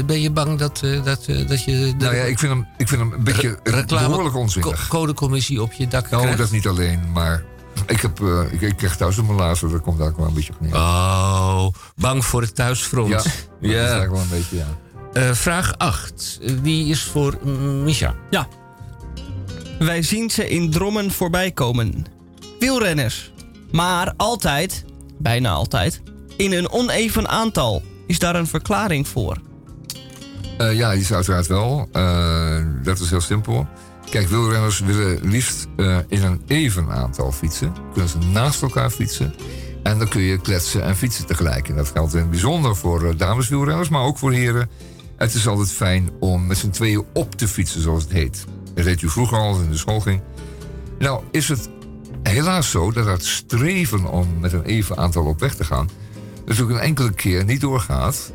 Ben 0.05 0.21
je 0.21 0.31
bang 0.31 0.57
dat, 0.57 0.81
eh, 0.83 1.03
dat, 1.03 1.25
eh, 1.25 1.47
dat 1.47 1.63
je... 1.63 1.93
Nou 1.97 2.15
ja, 2.15 2.23
ik 2.23 2.39
vind 2.39 2.51
hem, 2.51 2.67
ik 2.77 2.87
vind 2.87 3.01
hem 3.01 3.11
een 3.13 3.23
beetje 3.23 3.59
reclame- 3.63 4.07
behoorlijk 4.07 4.35
onzinnig. 4.35 4.87
co- 4.87 4.97
codecommissie 4.97 5.61
op 5.61 5.73
je 5.73 5.87
dak 5.87 6.09
Nou, 6.09 6.21
krijgt? 6.21 6.39
dat 6.39 6.51
niet 6.51 6.67
alleen, 6.67 7.11
maar 7.11 7.43
ik, 7.87 8.01
heb, 8.01 8.21
eh, 8.21 8.41
ik, 8.51 8.61
ik 8.61 8.75
krijg 8.77 8.95
thuis 8.95 9.15
mijn 9.15 9.33
laatste, 9.35 9.67
dat 9.67 9.81
komt 9.81 9.97
daar 9.97 10.07
ook 10.07 10.17
wel 10.17 10.27
een 10.27 10.33
beetje 10.33 10.53
op 10.53 10.61
neer. 10.61 10.75
Oh, 10.75 11.67
bang 11.95 12.25
voor 12.25 12.41
het 12.41 12.55
thuisfront. 12.55 13.09
Ja, 13.09 13.15
dat 13.61 13.71
is 13.71 13.73
eigenlijk 13.75 14.11
wel 14.11 14.21
een 14.21 14.29
beetje, 14.29 14.57
ja. 14.57 14.67
Eh, 15.13 15.33
vraag 15.33 15.77
8. 15.77 16.39
Die 16.61 16.85
is 16.89 17.03
voor 17.03 17.47
Misha. 17.83 18.15
Ja. 18.29 18.47
Wij 19.79 20.01
zien 20.01 20.29
ze 20.29 20.49
in 20.49 20.71
drommen 20.71 21.11
voorbij 21.11 21.51
komen. 21.51 22.05
Wielrenners. 22.59 23.31
Maar 23.71 24.13
altijd, 24.17 24.85
bijna 25.17 25.49
altijd, 25.51 26.01
in 26.37 26.53
een 26.53 26.69
oneven 26.71 27.27
aantal. 27.29 27.81
Is 28.07 28.19
daar 28.19 28.35
een 28.35 28.47
verklaring 28.47 29.07
voor? 29.07 29.37
Eh, 30.59 30.73
ja, 30.73 30.91
die 30.91 31.01
is 31.01 31.13
uiteraard 31.13 31.47
wel. 31.47 31.89
Eh, 31.91 32.63
dat 32.83 32.99
is 32.99 33.09
heel 33.09 33.21
simpel. 33.21 33.67
Kijk, 34.09 34.27
wielrenners 34.27 34.79
willen 34.79 35.19
liefst 35.29 35.67
eh, 35.77 35.97
in 36.07 36.23
een 36.23 36.41
even 36.47 36.89
aantal 36.89 37.31
fietsen. 37.31 37.73
Kunnen 37.91 38.09
ze 38.09 38.17
naast 38.17 38.61
elkaar 38.61 38.89
fietsen. 38.89 39.33
En 39.83 39.97
dan 39.97 40.07
kun 40.07 40.21
je 40.21 40.41
kletsen 40.41 40.83
en 40.83 40.95
fietsen 40.95 41.25
tegelijk. 41.25 41.69
En 41.69 41.75
dat 41.75 41.89
geldt 41.89 42.13
in 42.13 42.19
het 42.19 42.29
bijzonder 42.29 42.75
voor 42.75 43.17
dameswielrenners, 43.17 43.89
maar 43.89 44.03
ook 44.03 44.17
voor 44.17 44.31
heren. 44.31 44.69
Het 45.17 45.33
is 45.33 45.47
altijd 45.47 45.71
fijn 45.71 46.09
om 46.19 46.47
met 46.47 46.57
z'n 46.57 46.69
tweeën 46.69 47.05
op 47.13 47.35
te 47.35 47.47
fietsen, 47.47 47.81
zoals 47.81 48.03
het 48.03 48.11
heet. 48.11 48.45
Dat 48.73 48.85
deed 48.85 49.01
u 49.01 49.09
vroeger 49.09 49.37
al 49.37 49.47
als 49.47 49.61
in 49.61 49.71
de 49.71 49.77
school 49.77 49.99
ging. 49.99 50.21
Nou, 50.97 51.23
is 51.31 51.49
het 51.49 51.69
helaas 52.23 52.69
zo 52.69 52.91
dat 52.91 53.05
het 53.05 53.25
streven 53.25 54.11
om 54.11 54.39
met 54.39 54.53
een 54.53 54.63
even 54.63 54.97
aantal 54.97 55.25
op 55.25 55.39
weg 55.39 55.55
te 55.55 55.63
gaan... 55.63 55.89
natuurlijk 56.45 56.79
een 56.79 56.85
enkele 56.85 57.11
keer 57.11 57.45
niet 57.45 57.61
doorgaat. 57.61 58.31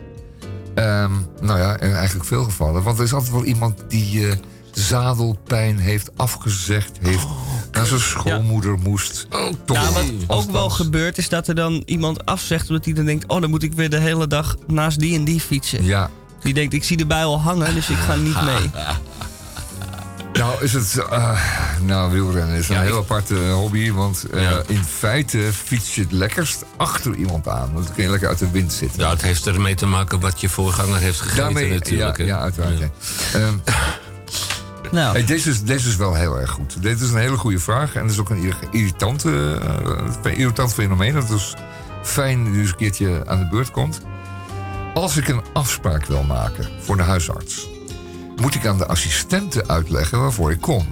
Ehm, 0.74 1.12
nou 1.40 1.58
ja, 1.58 1.80
in 1.80 1.92
eigenlijk 1.92 2.26
veel 2.26 2.44
gevallen. 2.44 2.82
Want 2.82 2.98
er 2.98 3.04
is 3.04 3.12
altijd 3.12 3.32
wel 3.32 3.44
iemand 3.44 3.84
die 3.88 4.28
eh, 4.28 4.36
zadelpijn 4.72 5.78
heeft 5.78 6.10
afgezegd. 6.16 6.98
Heeft 7.00 7.26
naar 7.72 7.86
zijn 7.86 8.00
schoonmoeder 8.00 8.78
moest. 8.78 9.26
Toch 9.64 9.76
Ja, 9.76 9.92
wat 9.92 10.04
ook 10.26 10.50
wel 10.50 10.70
gebeurt 10.70 11.18
is 11.18 11.28
dat 11.28 11.48
er 11.48 11.54
dan 11.54 11.82
iemand 11.86 12.26
afzegt... 12.26 12.68
omdat 12.68 12.84
hij 12.84 12.94
dan 12.94 13.04
denkt, 13.04 13.26
oh, 13.26 13.40
dan 13.40 13.50
moet 13.50 13.62
ik 13.62 13.72
weer 13.72 13.90
de 13.90 14.00
hele 14.00 14.26
dag 14.26 14.56
naast 14.66 14.98
die 14.98 15.14
en 15.14 15.24
die 15.24 15.40
fietsen. 15.40 15.84
Ja. 15.84 16.10
Die 16.40 16.54
denkt, 16.54 16.74
ik 16.74 16.84
zie 16.84 16.96
de 16.96 17.06
bui 17.06 17.24
al 17.24 17.40
hangen, 17.40 17.74
dus 17.74 17.90
ik 17.90 17.96
ga 17.96 18.14
niet 18.14 18.42
mee. 18.42 18.70
Nou, 20.38 20.62
is 20.64 20.72
het. 20.72 20.98
eh, 21.10 21.40
nou, 21.80 22.12
wielrennen 22.12 22.56
is 22.56 22.68
een 22.68 22.80
heel 22.80 22.98
aparte 22.98 23.34
hobby. 23.36 23.92
Want 23.92 24.24
eh, 24.32 24.50
in 24.66 24.84
feite 24.84 25.38
fiets 25.64 25.94
je 25.94 26.00
het 26.00 26.12
lekkerst 26.12 26.64
achter 26.76 27.14
iemand 27.14 27.48
aan. 27.48 27.72
Want 27.72 27.86
dan 27.86 27.94
kun 27.94 28.04
je 28.04 28.10
lekker 28.10 28.28
uit 28.28 28.38
de 28.38 28.50
wind 28.50 28.72
zitten. 28.72 29.00
Ja, 29.02 29.10
het 29.10 29.22
heeft 29.22 29.46
ermee 29.46 29.74
te 29.74 29.86
maken 29.86 30.20
wat 30.20 30.40
je 30.40 30.48
voorganger 30.48 30.98
heeft 30.98 31.20
gegeten 31.20 31.42
Daarmee, 31.44 31.70
natuurlijk. 31.72 32.18
Ja, 32.18 32.24
ja 32.24 32.38
uiteraard. 32.38 32.78
ja. 32.78 32.88
Ehm, 33.34 33.54
Nou, 34.90 35.12
hey, 35.12 35.24
deze, 35.24 35.50
is, 35.50 35.62
deze 35.62 35.88
is 35.88 35.96
wel 35.96 36.14
heel 36.14 36.38
erg 36.40 36.50
goed. 36.50 36.82
Dit 36.82 37.00
is 37.00 37.10
een 37.10 37.18
hele 37.18 37.36
goede 37.36 37.58
vraag. 37.58 37.94
En 37.94 38.02
het 38.02 38.10
is 38.10 38.18
ook 38.18 38.30
een 38.30 38.42
irri- 38.42 38.68
irritante, 38.70 39.60
eh, 40.24 40.38
irritant 40.38 40.74
fenomeen. 40.74 41.14
Dat 41.14 41.30
is 41.30 41.54
fijn 42.02 42.44
dat 42.44 42.54
u 42.54 42.60
eens 42.60 42.70
een 42.70 42.76
keertje 42.76 43.22
aan 43.26 43.38
de 43.38 43.48
beurt 43.48 43.70
komt. 43.70 44.00
Als 44.94 45.16
ik 45.16 45.28
een 45.28 45.42
afspraak 45.52 46.06
wil 46.06 46.22
maken 46.22 46.68
voor 46.80 46.96
de 46.96 47.02
huisarts... 47.02 47.68
moet 48.40 48.54
ik 48.54 48.66
aan 48.66 48.78
de 48.78 48.86
assistente 48.86 49.68
uitleggen 49.68 50.20
waarvoor 50.20 50.50
ik 50.50 50.60
kom. 50.60 50.86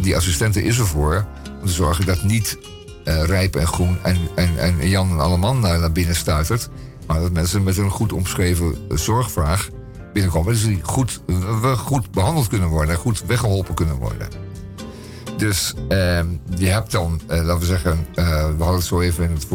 Die 0.00 0.16
assistente 0.16 0.62
is 0.62 0.78
ervoor 0.78 1.26
om 1.60 1.66
te 1.66 1.72
zorgen 1.72 2.06
dat 2.06 2.22
niet 2.22 2.58
eh, 3.04 3.24
rijp 3.24 3.56
en 3.56 3.66
groen 3.66 3.98
en, 4.02 4.16
en, 4.34 4.58
en 4.58 4.88
Jan 4.88 5.10
en 5.10 5.20
Alleman 5.20 5.60
naar, 5.60 5.78
naar 5.78 5.92
binnen 5.92 6.16
stuitert. 6.16 6.68
Maar 7.06 7.20
dat 7.20 7.32
mensen 7.32 7.62
met 7.62 7.76
een 7.76 7.90
goed 7.90 8.12
omschreven 8.12 8.74
eh, 8.88 8.96
zorgvraag 8.96 9.68
binnenkomen. 10.12 10.52
Dus 10.52 10.64
die 10.64 10.78
goed, 10.82 11.20
eh, 11.26 11.78
goed 11.78 12.10
behandeld 12.10 12.48
kunnen 12.48 12.68
worden 12.68 12.94
en 12.94 13.00
goed 13.00 13.22
weggeholpen 13.26 13.74
kunnen 13.74 13.96
worden. 13.96 14.28
Dus 15.36 15.74
ehm, 15.88 16.26
je 16.56 16.66
hebt 16.66 16.90
dan, 16.90 17.20
eh, 17.26 17.42
laten 17.42 17.58
we 17.58 17.66
zeggen, 17.66 18.06
eh, 18.14 18.26
we 18.26 18.62
hadden 18.62 18.74
het 18.74 18.84
zo 18.84 19.00
even 19.00 19.24
in 19.24 19.30
het 19.30 19.46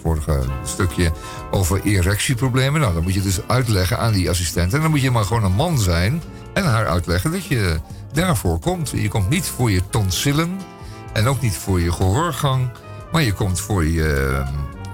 vorige, 0.00 0.40
stukje 0.64 1.12
over 1.50 1.80
erectieproblemen. 1.84 2.80
Nou, 2.80 2.94
dan 2.94 3.02
moet 3.02 3.14
je 3.14 3.22
dus 3.22 3.40
uitleggen 3.46 3.98
aan 3.98 4.12
die 4.12 4.30
assistent. 4.30 4.74
En 4.74 4.80
dan 4.80 4.90
moet 4.90 5.00
je 5.00 5.10
maar 5.10 5.24
gewoon 5.24 5.44
een 5.44 5.52
man 5.52 5.78
zijn 5.78 6.22
en 6.54 6.64
haar 6.64 6.86
uitleggen 6.86 7.32
dat 7.32 7.44
je 7.44 7.76
daarvoor 8.12 8.58
komt. 8.58 8.90
Je 8.90 9.08
komt 9.08 9.28
niet 9.28 9.46
voor 9.46 9.70
je 9.70 9.82
tonsillen 9.90 10.60
en 11.12 11.26
ook 11.26 11.40
niet 11.40 11.56
voor 11.56 11.80
je 11.80 11.92
gehoorgang, 11.92 12.70
maar 13.12 13.22
je 13.22 13.32
komt 13.32 13.60
voor 13.60 13.84
je, 13.84 14.42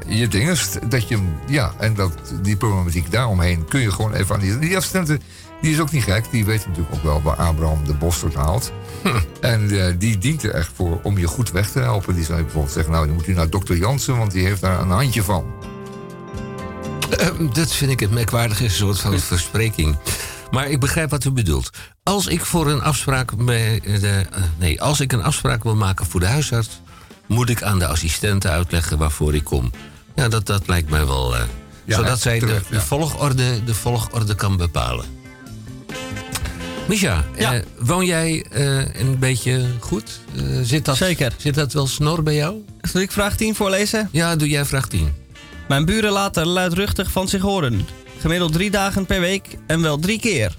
je 0.07 0.29
dinges. 0.29 0.69
Dat 0.89 1.09
je, 1.09 1.19
ja, 1.47 1.73
en 1.79 1.95
dat, 1.95 2.13
die 2.43 2.57
problematiek 2.57 3.11
daaromheen 3.11 3.65
kun 3.65 3.81
je 3.81 3.93
gewoon 3.93 4.13
even 4.13 4.35
aan 4.35 4.41
die, 4.41 4.59
die 4.59 4.77
assistenten. 4.77 5.23
Die 5.63 5.73
is 5.73 5.81
ook 5.81 5.91
niet 5.91 6.03
gek, 6.03 6.31
die 6.31 6.45
weet 6.45 6.67
natuurlijk 6.67 6.95
ook 6.95 7.03
wel 7.03 7.23
waar 7.23 7.37
Abraham 7.37 7.85
de 7.85 7.95
bosterd 7.95 8.35
haalt. 8.35 8.73
En 9.41 9.71
eh, 9.87 9.95
die 9.99 10.19
dient 10.19 10.43
er 10.43 10.51
echt 10.55 10.71
voor 10.75 11.01
om 11.03 11.19
je 11.19 11.27
goed 11.27 11.51
weg 11.51 11.71
te 11.71 11.79
helpen. 11.79 12.15
Die 12.15 12.25
zou 12.25 12.37
je 12.39 12.43
bijvoorbeeld 12.45 12.73
zeggen, 12.75 12.93
nou, 12.93 13.07
dan 13.07 13.15
moet 13.15 13.27
u 13.27 13.33
naar 13.35 13.51
dokter 13.51 13.77
Jansen, 13.77 14.17
want 14.19 14.31
die 14.33 14.45
heeft 14.45 14.61
daar 14.61 14.81
een 14.81 14.91
handje 14.91 15.23
van. 15.23 15.45
Eh, 17.19 17.27
dat 17.53 17.73
vind 17.73 17.91
ik 17.91 18.01
een 18.01 18.15
merkwaardige 18.15 18.69
soort 18.69 19.01
van 19.01 19.19
verspreking. 19.33 19.97
Maar 20.51 20.69
ik 20.69 20.81
begrijp 20.81 21.11
wat 21.11 21.25
u 21.25 21.31
bedoelt. 21.31 21.71
Als 22.03 22.27
ik 22.27 22.45
voor 22.45 22.67
een 22.71 22.83
afspraak 22.83 23.45
bij 23.45 23.81
de, 23.85 24.27
eh, 24.33 24.43
nee, 24.59 24.83
als 24.83 25.01
ik 25.01 25.13
een 25.13 25.23
afspraak 25.23 25.63
wil 25.63 25.77
maken 25.77 26.07
voor 26.07 26.21
de 26.21 26.27
huisarts, 26.27 26.81
moet 27.27 27.49
ik 27.51 27.63
aan 27.63 27.79
de 27.79 27.87
assistenten 27.87 28.51
uitleggen 28.51 28.99
waarvoor 28.99 29.35
ik 29.35 29.45
kom. 29.45 29.71
Ja, 30.15 30.29
dat, 30.29 30.47
dat 30.47 30.67
lijkt 30.69 30.91
mij 30.91 31.07
wel. 31.07 31.37
eh, 31.37 31.43
Ja, 31.85 31.97
zodat 31.97 32.21
zij 32.21 32.39
de, 32.39 32.47
de, 32.47 32.61
ja. 32.71 32.81
volgorde, 32.81 33.65
de 33.65 33.75
volgorde 33.75 34.35
kan 34.35 34.57
bepalen. 34.57 35.05
Misha, 36.89 37.25
eh, 37.37 37.51
woon 37.79 38.07
jij 38.07 38.45
eh, 38.51 38.95
een 38.95 39.19
beetje 39.19 39.67
goed? 39.81 40.21
Eh, 40.37 40.43
zit 40.63 40.85
dat, 40.85 40.97
Zeker. 40.97 41.33
Zit 41.37 41.55
dat 41.55 41.73
wel 41.73 41.87
snor 41.87 42.23
bij 42.23 42.35
jou? 42.35 42.65
Zal 42.81 43.01
ik 43.01 43.13
vraag 43.13 43.37
10 43.37 43.55
voorlezen? 43.55 44.09
Ja, 44.13 44.37
doe 44.37 44.49
jij 44.49 44.65
vraag 44.65 44.89
10. 44.89 45.15
Mijn 45.69 45.85
buren 45.85 46.13
laten 46.13 46.47
luidruchtig 46.47 47.11
van 47.11 47.29
zich 47.29 47.43
horen. 47.43 47.87
Gemiddeld 48.19 48.53
drie 48.53 48.71
dagen 48.71 49.07
per 49.07 49.21
week 49.21 49.47
en 49.67 49.83
wel 49.83 49.99
drie 49.99 50.21
keer. 50.21 50.57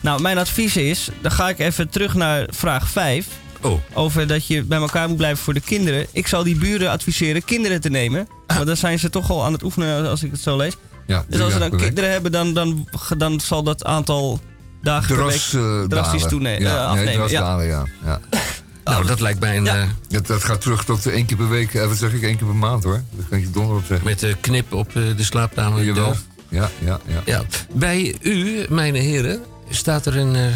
Nou, 0.00 0.22
mijn 0.22 0.38
advies 0.38 0.76
is, 0.76 1.08
dan 1.20 1.30
ga 1.30 1.48
ik 1.48 1.58
even 1.58 1.88
terug 1.88 2.14
naar 2.14 2.46
vraag 2.50 2.90
5. 2.90 3.26
Oh. 3.60 3.80
Over 3.92 4.26
dat 4.26 4.46
je 4.46 4.62
bij 4.62 4.78
elkaar 4.78 5.08
moet 5.08 5.16
blijven 5.16 5.44
voor 5.44 5.54
de 5.54 5.60
kinderen. 5.60 6.06
Ik 6.12 6.26
zal 6.26 6.42
die 6.42 6.56
buren 6.56 6.90
adviseren 6.90 7.44
kinderen 7.44 7.80
te 7.80 7.90
nemen. 7.90 8.28
Want 8.46 8.66
dan 8.66 8.76
zijn 8.76 8.98
ze 8.98 9.10
toch 9.10 9.30
al 9.30 9.44
aan 9.44 9.52
het 9.52 9.62
oefenen 9.62 10.08
als 10.08 10.22
ik 10.22 10.30
het 10.30 10.40
zo 10.40 10.56
lees. 10.56 10.76
Ja, 11.06 11.24
Dus 11.28 11.40
als 11.40 11.52
ze 11.52 11.58
dan 11.58 11.70
per 11.70 11.78
kinderen 11.78 12.10
hebben, 12.10 12.32
dan, 12.32 12.54
dan, 12.54 12.88
dan 13.16 13.40
zal 13.40 13.62
dat 13.62 13.84
aantal 13.84 14.40
dagen 14.82 15.06
per 15.06 15.16
Dras, 15.24 15.52
week 15.52 15.62
eh, 15.62 15.82
drastisch 15.88 16.12
dalen. 16.22 16.28
toenemen. 16.28 16.62
Ja, 16.62 16.84
eh, 16.86 16.92
nee, 16.92 17.00
afnemen. 17.08 17.30
ja. 17.30 17.40
dalen, 17.40 17.66
ja. 17.66 17.84
ja. 18.04 18.20
Nou, 18.84 19.06
dat 19.06 19.20
lijkt 19.20 19.40
mij 19.40 19.56
een... 19.56 19.66
eh, 19.66 19.88
Dat, 20.08 20.26
dat 20.26 20.44
gaat 20.44 20.60
terug 20.60 20.84
tot 20.84 21.06
één 21.06 21.26
keer 21.26 21.36
per 21.36 21.48
week. 21.48 21.74
Eh, 21.74 21.86
wat 21.86 21.96
zeg 21.96 22.12
ik? 22.12 22.22
één 22.22 22.36
keer 22.36 22.46
per 22.46 22.56
maand 22.56 22.84
hoor. 22.84 23.02
Dat 23.10 23.28
kan 23.28 23.40
je 23.40 23.50
donder 23.50 23.76
op 23.76 23.84
zeggen. 23.86 24.06
met 24.06 24.18
de 24.18 24.36
knip 24.40 24.72
op 24.72 24.88
eh, 24.88 25.02
de 25.16 25.24
slaapkamer. 25.24 25.84
Jawel. 25.84 26.14
Ja, 26.48 26.70
ja, 26.78 27.00
ja. 27.06 27.22
Ja. 27.24 27.42
Bij 27.72 28.14
u, 28.20 28.66
mijn 28.68 28.94
heren, 28.94 29.40
staat 29.68 30.06
er 30.06 30.16
een 30.16 30.34
eh, 30.36 30.46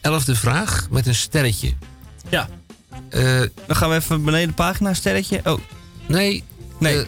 elfde 0.00 0.34
vraag 0.34 0.86
met 0.90 1.06
een 1.06 1.14
sterretje. 1.14 1.72
Ja. 2.28 2.48
Eh, 3.08 3.40
Dan 3.66 3.76
gaan 3.76 3.88
we 3.90 3.94
even 3.96 4.24
beneden 4.24 4.48
de 4.48 4.54
pagina, 4.54 4.94
sterretje. 4.94 5.40
Oh, 5.44 5.58
nee, 6.06 6.44
Nee. 6.78 7.06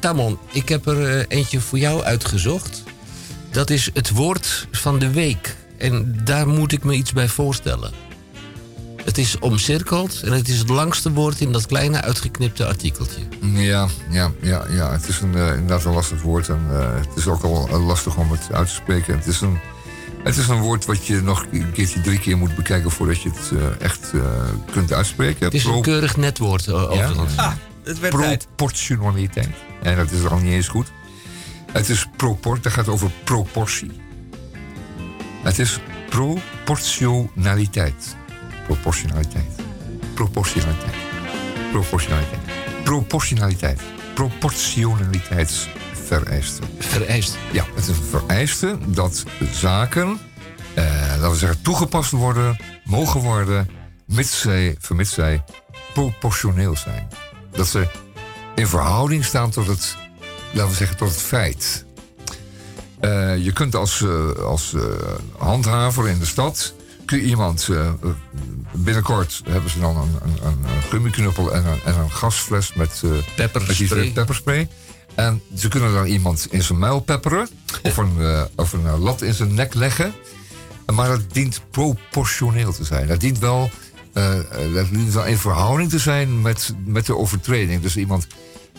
Tamon, 0.00 0.38
ik 0.50 0.68
heb 0.68 0.86
er 0.86 1.18
eh, 1.18 1.24
eentje 1.28 1.60
voor 1.60 1.78
jou 1.78 2.02
uitgezocht. 2.02 2.82
Dat 3.50 3.70
is 3.70 3.90
het 3.94 4.10
woord 4.10 4.68
van 4.70 4.98
de 4.98 5.10
week. 5.10 5.56
En 5.78 6.20
daar 6.24 6.48
moet 6.48 6.72
ik 6.72 6.84
me 6.84 6.94
iets 6.94 7.12
bij 7.12 7.28
voorstellen. 7.28 7.92
Het 9.04 9.18
is 9.18 9.38
omcirkeld 9.38 10.22
en 10.22 10.32
het 10.32 10.48
is 10.48 10.58
het 10.58 10.68
langste 10.68 11.12
woord 11.12 11.40
in 11.40 11.52
dat 11.52 11.66
kleine 11.66 12.00
uitgeknipte 12.02 12.66
artikeltje. 12.66 13.20
Ja, 13.40 13.88
ja, 14.10 14.30
ja, 14.40 14.64
ja. 14.70 14.92
Het 14.92 15.08
is 15.08 15.20
een, 15.20 15.34
eh, 15.34 15.48
inderdaad 15.52 15.84
een 15.84 15.92
lastig 15.92 16.22
woord. 16.22 16.48
En 16.48 16.66
eh, 16.70 16.94
het 16.94 17.16
is 17.16 17.26
ook 17.26 17.42
al 17.42 17.80
lastig 17.80 18.16
om 18.16 18.30
het 18.30 18.52
uit 18.52 18.68
te 18.68 18.74
spreken. 18.74 19.14
Het 19.16 19.26
is, 19.26 19.40
een, 19.40 19.58
het 20.22 20.36
is 20.36 20.48
een 20.48 20.60
woord 20.60 20.84
wat 20.84 21.06
je 21.06 21.20
nog 21.20 21.46
een 21.52 21.72
keertje, 21.72 22.00
drie 22.00 22.18
keer 22.18 22.36
moet 22.36 22.56
bekijken 22.56 22.90
voordat 22.90 23.22
je 23.22 23.30
het 23.30 23.78
echt 23.78 24.12
kunt 24.72 24.92
uitspreken. 24.92 25.44
Het 25.44 25.54
is 25.54 25.64
een 25.64 25.82
keurig 25.82 26.16
netwoord 26.16 26.72
overigens. 26.72 27.36
ah, 27.36 27.52
het 27.84 27.98
werd 27.98 28.14
tijd. 28.14 28.46
proportionaliteit. 28.56 29.54
En 29.82 29.96
dat 29.96 30.10
is 30.10 30.26
al 30.26 30.38
niet 30.38 30.52
eens 30.52 30.68
goed. 30.68 30.92
Het 31.72 31.88
is 31.88 32.06
proport, 32.16 32.62
dat 32.62 32.72
gaat 32.72 32.88
over 32.88 33.10
proportie. 33.24 33.90
Het 35.42 35.58
is 35.58 35.80
proportionaliteit. 36.08 38.16
Proportionaliteit. 38.66 39.50
Proportionaliteit. 40.14 40.94
Proportionaliteit. 41.72 42.42
Proportionaliteit. 42.84 43.80
Proportionaliteitsvereisten. 44.14 46.64
Vereist. 46.78 47.38
Ja, 47.52 47.64
het 47.74 47.88
is 47.88 47.88
een 47.88 47.94
vereiste 47.94 48.78
dat 48.86 49.24
zaken, 49.52 50.18
eh, 50.74 50.84
laten 51.08 51.30
we 51.30 51.36
zeggen, 51.36 51.62
toegepast 51.62 52.10
worden, 52.10 52.56
mogen 52.84 53.20
worden, 53.20 53.68
mits 54.06 54.40
zij, 54.40 54.76
vermits 54.78 55.14
zij 55.14 55.44
proportioneel 55.92 56.76
zijn. 56.76 57.08
Dat 57.52 57.66
ze 57.66 57.88
in 58.54 58.66
verhouding 58.66 59.24
staan 59.24 59.50
tot 59.50 59.66
het, 59.66 59.96
laten 60.52 60.70
we 60.70 60.76
zeggen, 60.76 60.96
tot 60.96 61.08
het 61.08 61.22
feit. 61.22 61.84
Eh, 63.00 63.44
je 63.44 63.52
kunt 63.52 63.74
als, 63.74 64.02
eh, 64.02 64.32
als 64.32 64.74
eh, 64.74 64.82
handhaver 65.38 66.08
in 66.08 66.18
de 66.18 66.24
stad... 66.24 66.74
kun 67.04 67.18
je 67.18 67.24
iemand... 67.24 67.68
binnenkort 68.72 69.42
hebben 69.48 69.70
ze 69.70 69.80
dan 69.80 69.96
een, 69.96 70.18
een, 70.22 70.38
een, 70.42 70.82
gummiknuppel 70.88 71.52
en 71.54 71.66
een, 71.66 71.80
en 71.84 71.98
een 71.98 72.10
gasfles 72.10 72.74
met... 72.74 73.02
Pepperspray. 73.36 74.04
met 74.04 74.12
pepperspray. 74.12 74.68
En 75.14 75.42
ze 75.54 75.68
kunnen 75.68 75.92
dan 75.92 76.06
iemand 76.06 76.46
in 76.50 76.62
zijn 76.62 76.78
muil 76.78 77.00
pepperen... 77.00 77.48
of 77.82 77.96
een, 77.96 78.46
of 78.56 78.72
een 78.72 78.98
lat 78.98 79.22
in 79.22 79.34
zijn 79.34 79.54
nek 79.54 79.74
leggen. 79.74 80.14
Maar 80.94 81.08
dat 81.08 81.32
dient 81.32 81.60
proportioneel 81.70 82.72
te 82.72 82.84
zijn. 82.84 83.06
Dat 83.06 83.20
dient 83.20 83.38
wel, 83.38 83.70
eh, 84.12 84.34
dat 84.74 84.88
dient 84.90 85.12
wel 85.12 85.24
in 85.24 85.38
verhouding 85.38 85.90
te 85.90 85.98
zijn 85.98 86.40
met, 86.40 86.74
met 86.84 87.06
de 87.06 87.16
overtreding. 87.16 87.82
Dus 87.82 87.96
iemand 87.96 88.26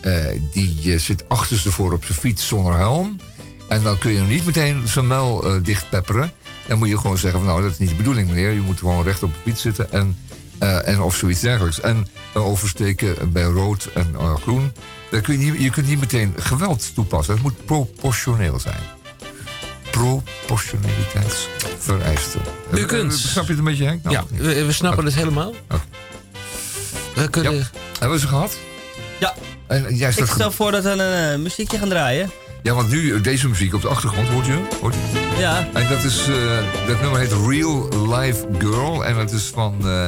eh, 0.00 0.24
die 0.52 0.98
zit 0.98 1.28
achterstevoor 1.28 1.92
op 1.92 2.04
zijn 2.04 2.18
fiets 2.18 2.46
zonder 2.46 2.76
helm. 2.76 3.16
En 3.68 3.82
dan 3.82 3.98
kun 3.98 4.12
je 4.12 4.18
hem 4.18 4.28
niet 4.28 4.46
meteen 4.46 4.88
zijn 4.88 5.10
eh, 5.10 5.54
dichtpepperen. 5.62 6.32
Dan 6.68 6.78
moet 6.78 6.88
je 6.88 6.98
gewoon 6.98 7.18
zeggen 7.18 7.40
van 7.40 7.48
nou, 7.48 7.62
dat 7.62 7.70
is 7.70 7.78
niet 7.78 7.88
de 7.88 7.94
bedoeling 7.94 8.28
meneer. 8.28 8.50
Je 8.50 8.60
moet 8.60 8.78
gewoon 8.78 9.04
recht 9.04 9.22
op 9.22 9.32
de 9.32 9.40
fiets 9.42 9.62
zitten 9.62 9.92
en, 9.92 10.16
en 10.84 11.00
of 11.00 11.16
zoiets 11.16 11.40
dergelijks. 11.40 11.80
En 11.80 12.06
oversteken 12.34 13.32
bij 13.32 13.42
rood 13.42 13.88
en 13.94 14.14
groen. 14.40 14.72
Dan 15.10 15.20
kun 15.20 15.40
je, 15.40 15.62
je 15.62 15.70
kunt 15.70 15.86
niet 15.86 16.00
meteen 16.00 16.34
geweld 16.36 16.94
toepassen. 16.94 17.34
Het 17.34 17.42
moet 17.42 17.64
proportioneel 17.64 18.60
zijn 18.60 19.01
proportionaliteitsvereisten. 19.92 22.40
U 22.74 22.84
kunt. 22.84 23.12
Eh, 23.12 23.18
Snap 23.18 23.44
je 23.44 23.50
het 23.50 23.58
een 23.58 23.64
beetje, 23.64 23.84
Henk? 23.84 24.02
Nou, 24.02 24.16
ja, 24.16 24.24
we, 24.36 24.64
we 24.64 24.72
snappen 24.72 25.04
het 25.04 25.14
helemaal. 25.14 25.54
We 27.14 27.28
kunnen... 27.30 27.68
Hebben 27.92 28.10
we 28.10 28.18
ze 28.18 28.26
gehad? 28.26 28.56
Ja. 29.20 29.34
En 29.66 29.96
jij 29.96 30.12
Ik 30.16 30.26
stel 30.26 30.50
voor 30.50 30.70
dat 30.70 30.82
we 30.82 30.90
een 30.90 31.32
eh, 31.32 31.38
muziekje 31.38 31.78
gaan 31.78 31.88
draaien. 31.88 32.30
Ja, 32.62 32.74
want 32.74 32.90
nu 32.90 33.14
eh, 33.14 33.22
deze 33.22 33.48
muziek 33.48 33.74
op 33.74 33.82
de 33.82 33.88
achtergrond, 33.88 34.28
hoort 34.28 34.46
je? 34.46 34.58
Hoort 34.80 34.94
je? 34.94 35.00
Ja. 35.38 35.68
En 35.72 35.88
dat, 35.88 36.04
is, 36.04 36.28
eh, 36.28 36.58
dat 36.86 37.00
nummer 37.00 37.20
heet 37.20 37.32
Real 37.46 37.88
Life 38.14 38.46
Girl. 38.58 39.04
En 39.04 39.16
het 39.16 39.32
is 39.32 39.42
van, 39.44 39.88
eh, 39.88 40.06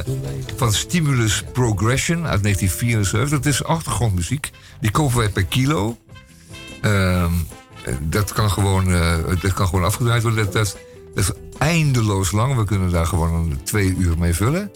van 0.55 0.73
Stimulus 0.73 1.43
Progression 1.53 2.27
uit 2.27 2.41
1974. 2.41 3.37
Het 3.37 3.45
is 3.45 3.63
achtergrondmuziek. 3.63 4.51
Die 4.79 4.91
kopen 4.91 5.17
wij 5.17 5.29
per 5.29 5.45
kilo. 5.45 5.97
Ehm, 6.81 6.93
eh, 6.93 7.23
dat, 8.01 8.33
kan 8.33 8.51
gewoon, 8.51 8.93
eh, 8.93 9.15
dat 9.41 9.53
kan 9.53 9.67
gewoon 9.67 9.85
afgedraaid 9.85 10.23
worden. 10.23 10.43
Dat, 10.43 10.53
dat, 10.53 10.77
dat 11.15 11.23
is 11.23 11.31
eindeloos 11.57 12.31
lang. 12.31 12.55
We 12.55 12.65
kunnen 12.65 12.91
daar 12.91 13.05
gewoon 13.05 13.33
een 13.33 13.59
twee 13.63 13.95
uur 13.97 14.17
mee 14.17 14.33
vullen. 14.33 14.71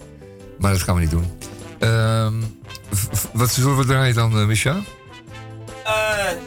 Maar 0.60 0.72
dat 0.72 0.82
gaan 0.82 0.96
we 0.96 1.02
niet 1.02 1.12
doen. 1.12 1.26
Ehm, 1.80 2.34
wat 3.34 3.50
zullen 3.52 3.78
we 3.78 3.86
draaien 3.86 4.16
dan, 4.16 4.34
uh? 4.34 4.42
Eh, 4.42 4.78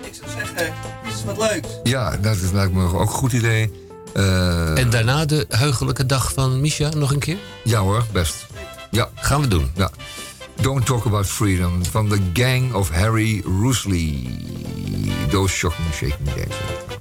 ik 0.02 0.14
zou 0.14 0.30
zeggen, 0.36 0.74
dit 1.04 1.14
is 1.14 1.24
wat 1.24 1.38
leuks. 1.38 1.68
Ja, 1.82 2.16
dat 2.16 2.36
is, 2.36 2.50
lijkt 2.50 2.72
me 2.72 2.84
ook 2.84 3.00
een 3.00 3.06
goed 3.06 3.32
idee. 3.32 3.72
Eh, 4.14 4.78
En 4.78 4.90
daarna 4.90 5.24
de 5.24 5.46
heugelijke 5.48 6.06
dag 6.06 6.32
van 6.32 6.60
Misha 6.60 6.88
nog 6.88 7.12
een 7.12 7.18
keer? 7.18 7.38
Ja 7.64 7.80
hoor, 7.80 8.06
best. 8.12 8.46
Ja. 8.90 9.10
Gaan 9.14 9.40
we 9.40 9.48
doen. 9.48 9.70
Ja. 9.74 9.90
Don't 10.60 10.86
Talk 10.86 11.06
About 11.06 11.26
Freedom 11.26 11.84
van 11.84 12.08
de 12.08 12.18
Gang 12.32 12.74
of 12.74 12.90
Harry 12.90 13.42
Roosley. 13.60 14.26
doos 15.32 15.52
şok 15.52 15.72
shaking 15.92 16.28
dancing. 16.36 16.91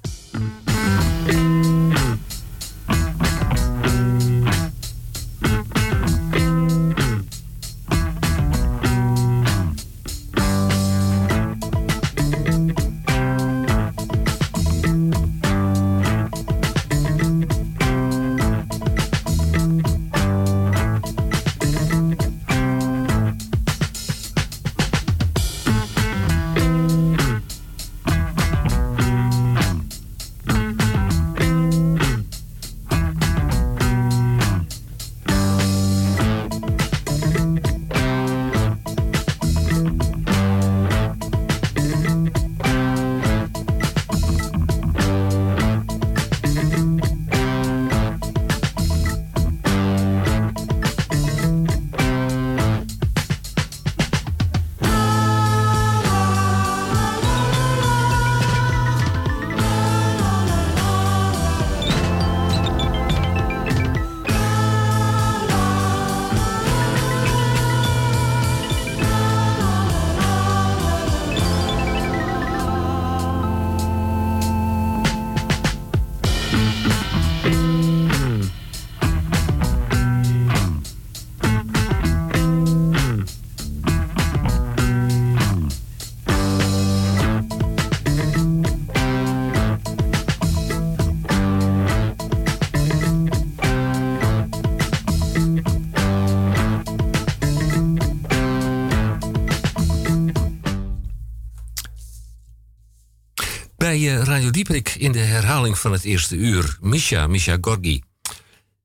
Radio 104.31 104.51
Dieprik 104.51 104.89
in 104.89 105.11
de 105.11 105.19
herhaling 105.19 105.77
van 105.77 105.91
het 105.91 106.03
eerste 106.03 106.35
uur. 106.35 106.77
Misha, 106.81 107.27
Misha 107.27 107.57
Gorgi. 107.61 108.03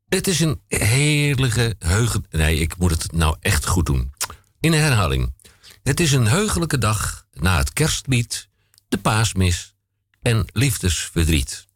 Het 0.09 0.27
is 0.27 0.41
een 0.41 0.61
heerlijke 0.69 1.77
heugen... 1.79 2.25
Nee, 2.31 2.59
ik 2.59 2.77
moet 2.77 2.91
het 2.91 3.13
nou 3.13 3.37
echt 3.41 3.67
goed 3.67 3.87
doen. 3.87 4.13
In 4.61 4.71
de 4.71 4.77
herhaling. 4.77 5.35
Het 5.83 6.01
is 6.01 6.13
een 6.13 6.27
heugelijke 6.27 6.79
dag 6.79 7.27
na 7.33 7.57
het 7.57 7.73
kerstlied, 7.73 8.49
de 8.89 8.99
paasmis 8.99 9.75
en 10.23 10.47
liefdesverdriet. 10.53 11.67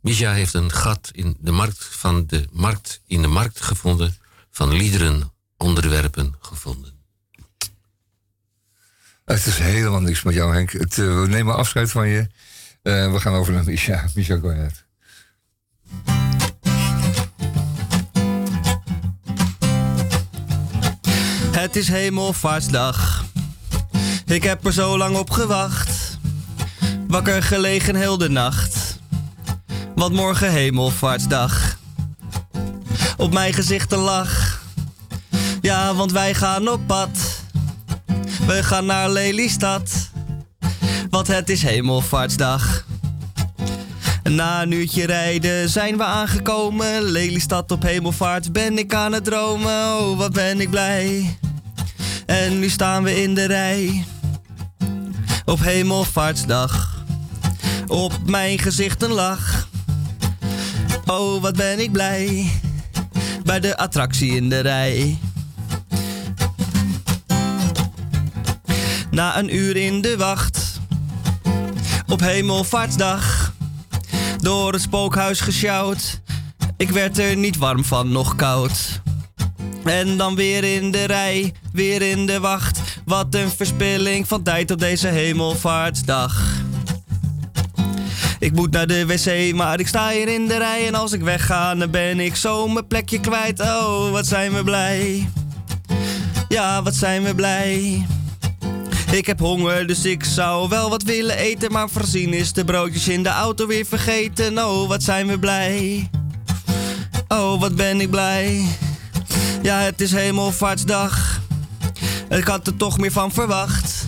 Misha 0.00 0.32
heeft 0.32 0.54
een 0.54 0.72
gat 0.72 1.10
in 1.12 1.36
de 1.40 1.52
markt 1.52 1.84
van 1.84 2.26
de 2.26 2.46
markt 2.50 3.00
in 3.06 3.22
de 3.22 3.28
markt 3.28 3.60
gevonden, 3.60 4.16
van 4.50 4.72
liederen 4.72 5.32
onderwerpen 5.56 6.34
gevonden. 6.40 6.99
Het 9.30 9.46
is 9.46 9.58
helemaal 9.58 10.00
niks 10.00 10.22
met 10.22 10.34
jou, 10.34 10.54
Henk. 10.54 10.72
Het, 10.72 10.98
eh, 10.98 11.20
we 11.20 11.26
nemen 11.28 11.56
afscheid 11.56 11.90
van 11.90 12.08
je. 12.08 12.26
Eh, 12.82 13.12
we 13.12 13.20
gaan 13.20 13.34
over 13.34 13.52
naar 13.52 13.64
Misha. 13.64 14.04
Misha, 14.14 14.36
go 14.36 14.50
ahead. 14.50 14.84
Het 21.50 21.76
is 21.76 21.88
hemelvaartsdag. 21.88 23.24
Ik 24.26 24.42
heb 24.42 24.66
er 24.66 24.72
zo 24.72 24.98
lang 24.98 25.16
op 25.16 25.30
gewacht. 25.30 26.18
Wakker 27.08 27.42
gelegen 27.42 27.94
heel 27.94 28.18
de 28.18 28.28
nacht. 28.28 28.98
Want 29.94 30.12
morgen 30.12 30.50
hemelvaartsdag. 30.50 31.78
Op 33.16 33.32
mijn 33.32 33.52
gezicht 33.52 33.92
een 33.92 33.98
lach. 33.98 34.62
Ja, 35.60 35.94
want 35.94 36.12
wij 36.12 36.34
gaan 36.34 36.68
op 36.68 36.86
pad. 36.86 37.29
We 38.50 38.62
gaan 38.62 38.86
naar 38.86 39.10
Lelystad. 39.10 40.10
Want 41.10 41.26
het 41.26 41.50
is 41.50 41.62
hemelvaartsdag. 41.62 42.84
Na 44.22 44.62
een 44.62 44.70
uurtje 44.70 45.06
rijden 45.06 45.68
zijn 45.68 45.96
we 45.96 46.04
aangekomen. 46.04 47.02
Lelystad 47.02 47.70
op 47.70 47.82
hemelvaart 47.82 48.52
ben 48.52 48.78
ik 48.78 48.94
aan 48.94 49.12
het 49.12 49.24
dromen. 49.24 49.98
Oh, 49.98 50.18
wat 50.18 50.32
ben 50.32 50.60
ik 50.60 50.70
blij. 50.70 51.38
En 52.26 52.58
nu 52.58 52.68
staan 52.68 53.02
we 53.02 53.22
in 53.22 53.34
de 53.34 53.44
rij. 53.44 54.04
Op 55.44 55.60
hemelvaartsdag. 55.60 57.04
Op 57.86 58.12
mijn 58.26 58.58
gezicht 58.58 59.02
een 59.02 59.12
lach. 59.12 59.68
Oh, 61.06 61.42
wat 61.42 61.56
ben 61.56 61.78
ik 61.78 61.92
blij. 61.92 62.50
Bij 63.44 63.60
de 63.60 63.76
attractie 63.76 64.36
in 64.36 64.48
de 64.48 64.60
rij. 64.60 65.18
Na 69.10 69.38
een 69.38 69.56
uur 69.56 69.76
in 69.76 70.00
de 70.00 70.16
wacht. 70.16 70.80
Op 72.06 72.20
hemelvaartsdag. 72.20 73.52
door 74.38 74.72
het 74.72 74.82
spookhuis 74.82 75.40
gesjouwd. 75.40 76.20
Ik 76.76 76.90
werd 76.90 77.18
er 77.18 77.36
niet 77.36 77.56
warm 77.56 77.84
van, 77.84 78.12
nog 78.12 78.34
koud. 78.36 79.00
En 79.84 80.16
dan 80.16 80.34
weer 80.34 80.64
in 80.64 80.90
de 80.90 81.04
rij, 81.04 81.52
weer 81.72 82.02
in 82.02 82.26
de 82.26 82.40
wacht. 82.40 82.80
Wat 83.04 83.34
een 83.34 83.50
verspilling 83.50 84.28
van 84.28 84.42
tijd 84.42 84.70
op 84.70 84.78
deze 84.78 85.08
hemelvaartsdag. 85.08 86.42
Ik 88.38 88.52
moet 88.52 88.70
naar 88.70 88.86
de 88.86 89.06
wc, 89.06 89.54
maar 89.54 89.80
ik 89.80 89.88
sta 89.88 90.08
hier 90.08 90.28
in 90.28 90.48
de 90.48 90.58
rij. 90.58 90.86
En 90.86 90.94
als 90.94 91.12
ik 91.12 91.22
wegga, 91.22 91.74
dan 91.74 91.90
ben 91.90 92.20
ik 92.20 92.36
zo 92.36 92.68
mijn 92.68 92.86
plekje 92.86 93.20
kwijt. 93.20 93.60
Oh, 93.60 94.10
wat 94.10 94.26
zijn 94.26 94.52
we 94.52 94.64
blij. 94.64 95.28
Ja, 96.48 96.82
wat 96.82 96.94
zijn 96.94 97.22
we 97.22 97.34
blij. 97.34 98.06
Ik 99.10 99.26
heb 99.26 99.38
honger, 99.38 99.86
dus 99.86 100.04
ik 100.04 100.24
zou 100.24 100.68
wel 100.68 100.90
wat 100.90 101.02
willen 101.02 101.36
eten. 101.36 101.72
Maar 101.72 101.88
voorzien 101.88 102.32
is 102.32 102.52
de 102.52 102.64
broodjes 102.64 103.08
in 103.08 103.22
de 103.22 103.28
auto 103.28 103.66
weer 103.66 103.86
vergeten. 103.86 104.58
Oh, 104.58 104.88
wat 104.88 105.02
zijn 105.02 105.26
we 105.26 105.38
blij. 105.38 106.10
Oh, 107.28 107.60
wat 107.60 107.74
ben 107.74 108.00
ik 108.00 108.10
blij. 108.10 108.64
Ja, 109.62 109.78
het 109.78 110.00
is 110.00 110.12
hemelvaartsdag. 110.12 111.40
Ik 112.28 112.44
had 112.44 112.66
er 112.66 112.76
toch 112.76 112.98
meer 112.98 113.12
van 113.12 113.32
verwacht. 113.32 114.06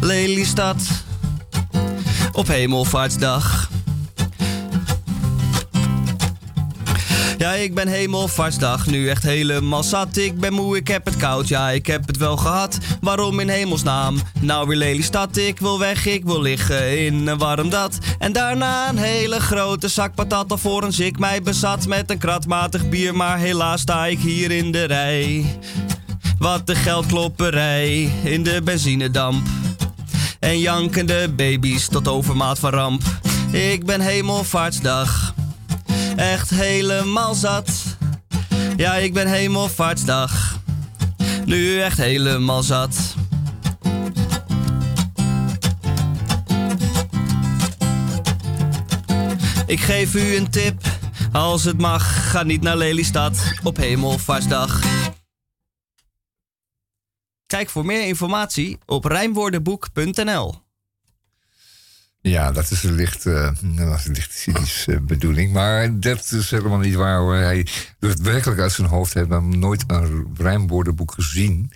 Lelystad 0.00 0.82
op 2.32 2.46
hemelvaartsdag. 2.46 3.57
Ja, 7.38 7.52
ik 7.52 7.74
ben 7.74 7.88
hemelvaartsdag 7.88 8.86
nu 8.86 9.08
echt 9.08 9.22
helemaal 9.22 9.82
zat. 9.82 10.16
Ik 10.16 10.40
ben 10.40 10.52
moe, 10.52 10.76
ik 10.76 10.88
heb 10.88 11.04
het 11.04 11.16
koud, 11.16 11.48
ja, 11.48 11.70
ik 11.70 11.86
heb 11.86 12.06
het 12.06 12.16
wel 12.16 12.36
gehad. 12.36 12.78
Waarom 13.00 13.40
in 13.40 13.48
hemelsnaam? 13.48 14.20
Nou 14.40 14.68
weer 14.68 14.76
Lelystad, 14.76 15.36
ik 15.36 15.58
wil 15.58 15.78
weg, 15.78 16.06
ik 16.06 16.24
wil 16.24 16.40
liggen 16.40 17.04
in 17.06 17.26
een 17.26 17.38
warm 17.38 17.70
dat. 17.70 17.98
En 18.18 18.32
daarna 18.32 18.88
een 18.88 18.98
hele 18.98 19.40
grote 19.40 19.88
zak 19.88 20.14
patat 20.14 20.50
alvorens 20.50 21.00
ik 21.00 21.18
mij 21.18 21.42
bezat 21.42 21.86
met 21.86 22.10
een 22.10 22.18
kratmatig 22.18 22.88
bier. 22.88 23.16
Maar 23.16 23.38
helaas 23.38 23.80
sta 23.80 24.06
ik 24.06 24.18
hier 24.18 24.50
in 24.50 24.72
de 24.72 24.84
rij. 24.84 25.58
Wat 26.38 26.66
de 26.66 26.74
geldklopperij 26.74 28.12
in 28.24 28.42
de 28.42 28.62
benzinedamp. 28.64 29.46
En 30.40 30.58
jankende 30.58 31.28
baby's 31.28 31.88
tot 31.88 32.08
overmaat 32.08 32.58
van 32.58 32.70
ramp. 32.70 33.02
Ik 33.50 33.86
ben 33.86 34.00
hemelvaartsdag. 34.00 35.27
Echt 36.18 36.50
helemaal 36.50 37.34
zat. 37.34 37.96
Ja, 38.76 38.94
ik 38.94 39.12
ben 39.12 39.26
hemelvaartsdag. 39.26 40.60
Nu 41.44 41.80
echt 41.80 41.98
helemaal 41.98 42.62
zat. 42.62 43.14
Ik 49.66 49.80
geef 49.80 50.14
u 50.14 50.36
een 50.36 50.50
tip. 50.50 50.82
Als 51.32 51.64
het 51.64 51.78
mag, 51.78 52.30
ga 52.30 52.42
niet 52.42 52.62
naar 52.62 52.76
Lelystad 52.76 53.52
op 53.64 53.76
hemelvaartsdag. 53.76 54.80
Kijk 57.46 57.68
voor 57.68 57.84
meer 57.84 58.06
informatie 58.06 58.78
op 58.86 59.04
rijmwoordenboek.nl. 59.04 60.67
Ja, 62.20 62.52
dat 62.52 62.70
is 62.70 62.82
een 62.82 62.94
licht, 62.94 63.26
eh, 63.26 63.50
een 63.62 64.00
licht 64.04 64.32
cynische 64.32 65.00
bedoeling. 65.00 65.52
Maar 65.52 66.00
dat 66.00 66.32
is 66.32 66.50
helemaal 66.50 66.78
niet 66.78 66.94
waar 66.94 67.18
hoor. 67.18 67.34
Hij 67.34 67.66
doet 67.98 68.10
het 68.10 68.20
werkelijk 68.20 68.60
uit 68.60 68.72
zijn 68.72 68.88
hoofd. 68.88 69.14
Hij 69.14 69.22
heeft 69.22 69.34
nog 69.42 69.54
nooit 69.56 69.84
een 69.86 70.26
rijmwoordenboek 70.36 71.12
gezien. 71.12 71.72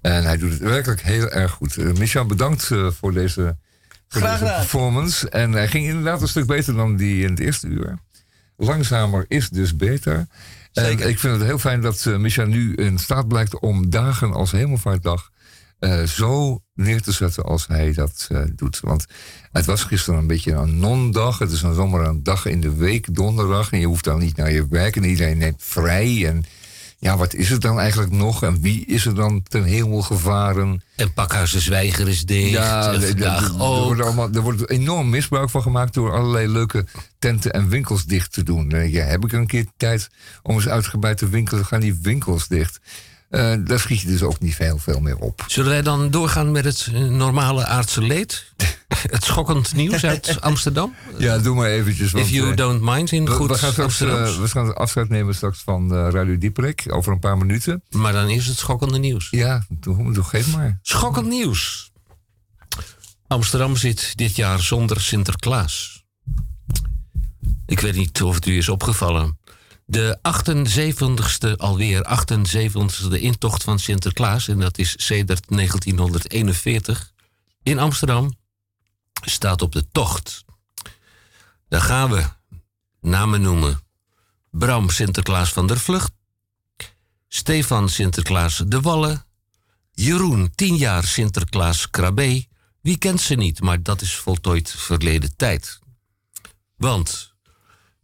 En 0.00 0.24
hij 0.24 0.36
doet 0.36 0.50
het 0.50 0.60
werkelijk 0.60 1.00
heel 1.00 1.28
erg 1.28 1.50
goed. 1.52 1.76
Uh, 1.76 1.92
Michel, 1.92 2.26
bedankt 2.26 2.70
eh, 2.70 2.90
voor 2.90 3.12
deze, 3.12 3.56
voor 4.08 4.20
performance. 4.20 5.30
En 5.30 5.52
hij 5.52 5.68
ging 5.68 5.86
inderdaad 5.86 6.22
een 6.22 6.28
stuk 6.28 6.46
beter 6.46 6.74
dan 6.74 6.96
die 6.96 7.22
in 7.22 7.30
het 7.30 7.40
eerste 7.40 7.66
uur. 7.66 7.98
Langzamer 8.56 9.24
is 9.28 9.48
dus 9.48 9.76
beter. 9.76 10.26
Zeker. 10.72 11.04
En 11.04 11.08
ik 11.08 11.18
vind 11.18 11.36
het 11.36 11.44
heel 11.44 11.58
fijn 11.58 11.80
dat 11.80 12.04
Micha 12.04 12.44
nu 12.44 12.74
in 12.74 12.98
staat 12.98 13.28
blijkt 13.28 13.58
om 13.58 13.90
dagen 13.90 14.32
als 14.32 14.50
Hemelvaartdag 14.50 15.30
eh, 15.78 16.02
zo 16.02 16.60
neer 16.74 17.02
te 17.02 17.12
zetten 17.12 17.44
als 17.44 17.66
hij 17.66 17.92
dat 17.92 18.26
eh, 18.30 18.40
doet. 18.54 18.80
Want 18.80 19.04
het 19.52 19.64
was 19.64 19.84
gisteren 19.84 20.20
een 20.20 20.26
beetje 20.26 20.52
een 20.52 20.78
non-dag. 20.78 21.38
Het 21.38 21.50
is 21.52 21.60
dan 21.60 21.74
zomaar 21.74 22.06
een 22.06 22.22
dag 22.22 22.46
in 22.46 22.60
de 22.60 22.74
week, 22.74 23.14
donderdag. 23.14 23.72
En 23.72 23.80
je 23.80 23.86
hoeft 23.86 24.04
dan 24.04 24.18
niet 24.18 24.36
naar 24.36 24.52
je 24.52 24.66
werk 24.68 24.96
en 24.96 25.04
iedereen 25.04 25.38
neemt 25.38 25.62
vrij. 25.62 26.26
En 26.26 26.44
ja, 26.98 27.16
wat 27.16 27.34
is 27.34 27.48
het 27.50 27.60
dan 27.60 27.80
eigenlijk 27.80 28.12
nog? 28.12 28.42
En 28.42 28.60
wie 28.60 28.86
is 28.86 29.06
er 29.06 29.14
dan 29.14 29.42
ten 29.42 29.64
hemel 29.64 30.02
gevaren? 30.02 30.82
En 30.96 31.12
Pakhuizen 31.12 31.60
Zwijger 31.60 32.08
is 32.08 32.24
dicht. 32.24 32.50
Ja, 32.50 33.00
vandaag 33.00 33.48
de- 33.52 33.54
er, 33.58 33.62
ook. 33.62 33.84
wordt 33.84 34.00
allemaal, 34.00 34.30
er 34.32 34.40
wordt 34.40 34.70
enorm 34.70 35.10
misbruik 35.10 35.50
van 35.50 35.62
gemaakt 35.62 35.94
door 35.94 36.12
allerlei 36.12 36.48
leuke 36.48 36.86
tenten 37.18 37.52
en 37.52 37.68
winkels 37.68 38.04
dicht 38.04 38.32
te 38.32 38.42
doen. 38.42 38.90
Je, 38.90 38.98
heb 39.00 39.24
ik 39.24 39.32
een 39.32 39.46
keer 39.46 39.66
tijd 39.76 40.08
om 40.42 40.54
eens 40.54 40.68
uitgebreid 40.68 41.18
te 41.18 41.28
winkelen, 41.28 41.64
gaan 41.66 41.80
die 41.80 41.98
winkels 42.02 42.48
dicht. 42.48 42.78
Eh, 43.30 43.54
daar 43.64 43.78
schiet 43.78 44.00
je 44.00 44.06
dus 44.06 44.22
ook 44.22 44.40
niet 44.40 44.54
veel, 44.54 44.78
veel 44.78 45.00
meer 45.00 45.16
op. 45.16 45.44
Zullen 45.46 45.70
wij 45.70 45.82
dan 45.82 46.10
doorgaan 46.10 46.52
met 46.52 46.64
het 46.64 46.88
eh, 46.92 47.00
normale 47.00 47.66
aardse 47.66 48.02
leed? 48.02 48.52
het 49.10 49.24
schokkend 49.24 49.74
nieuws 49.74 50.04
uit 50.04 50.40
Amsterdam? 50.40 50.94
Ja, 51.18 51.38
doe 51.38 51.54
maar 51.54 51.68
eventjes. 51.68 52.12
Want, 52.12 52.24
If 52.24 52.30
you 52.30 52.50
eh, 52.50 52.56
don't 52.56 52.80
mind, 52.82 53.12
in 53.12 53.24
we, 53.24 53.30
goed 53.30 53.48
we 53.48 53.58
gaan 53.58 53.90
straks, 53.90 54.38
we 54.38 54.48
gaan 54.48 54.74
afscheid 54.74 55.08
nemen 55.08 55.34
straks 55.34 55.62
van 55.62 55.94
eh, 55.94 56.08
Radio 56.10 56.38
Dieperik 56.38 56.84
over 56.86 57.12
een 57.12 57.18
paar 57.18 57.38
minuten. 57.38 57.82
Maar 57.90 58.12
dan 58.12 58.28
is 58.28 58.46
het 58.46 58.56
schokkende 58.56 58.98
nieuws. 58.98 59.28
Ja, 59.30 59.66
doe, 59.68 60.12
doe, 60.12 60.24
geef 60.24 60.56
maar. 60.56 60.78
Schokkend 60.82 61.28
nieuws. 61.28 61.92
Amsterdam 63.26 63.76
zit 63.76 64.16
dit 64.16 64.36
jaar 64.36 64.60
zonder 64.60 65.00
Sinterklaas. 65.00 66.04
Ik 67.66 67.80
weet 67.80 67.94
niet 67.94 68.22
of 68.22 68.34
het 68.34 68.46
u 68.46 68.56
is 68.56 68.68
opgevallen. 68.68 69.38
De 69.88 70.18
78ste, 70.18 71.56
alweer 71.56 72.02
78ste 72.04 73.20
intocht 73.20 73.62
van 73.62 73.78
Sinterklaas, 73.78 74.48
en 74.48 74.58
dat 74.58 74.78
is 74.78 74.94
sedert 74.96 75.48
1941, 75.48 77.12
in 77.62 77.78
Amsterdam, 77.78 78.34
staat 79.12 79.62
op 79.62 79.72
de 79.72 79.86
tocht. 79.92 80.44
Daar 81.68 81.80
gaan 81.80 82.10
we 82.10 82.24
namen 83.00 83.40
noemen. 83.40 83.80
Bram 84.50 84.90
Sinterklaas 84.90 85.52
van 85.52 85.66
der 85.66 85.78
Vlucht, 85.78 86.12
Stefan 87.28 87.88
Sinterklaas 87.88 88.62
de 88.66 88.80
Wallen, 88.80 89.26
Jeroen, 89.92 90.50
10 90.54 90.76
jaar 90.76 91.04
Sinterklaas 91.04 91.90
Krabbe. 91.90 92.46
Wie 92.80 92.98
kent 92.98 93.20
ze 93.20 93.34
niet, 93.34 93.60
maar 93.60 93.82
dat 93.82 94.00
is 94.00 94.16
voltooid 94.16 94.70
verleden 94.70 95.36
tijd. 95.36 95.78
Want 96.76 97.35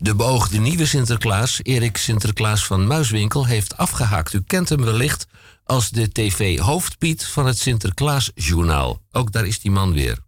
de 0.03 0.15
beoogde 0.15 0.59
nieuwe 0.59 0.87
Sinterklaas, 0.87 1.61
Erik 1.62 1.97
Sinterklaas 1.97 2.66
van 2.66 2.87
Muiswinkel, 2.87 3.47
heeft 3.47 3.77
afgehaakt. 3.77 4.33
U 4.33 4.43
kent 4.47 4.69
hem 4.69 4.85
wellicht 4.85 5.27
als 5.65 5.91
de 5.91 6.12
tv-hoofdpiet 6.12 7.27
van 7.27 7.47
het 7.47 7.59
Sinterklaasjournaal. 7.59 9.01
Ook 9.12 9.33
daar 9.33 9.47
is 9.47 9.61
die 9.61 9.70
man 9.70 9.93
weer. 9.93 10.19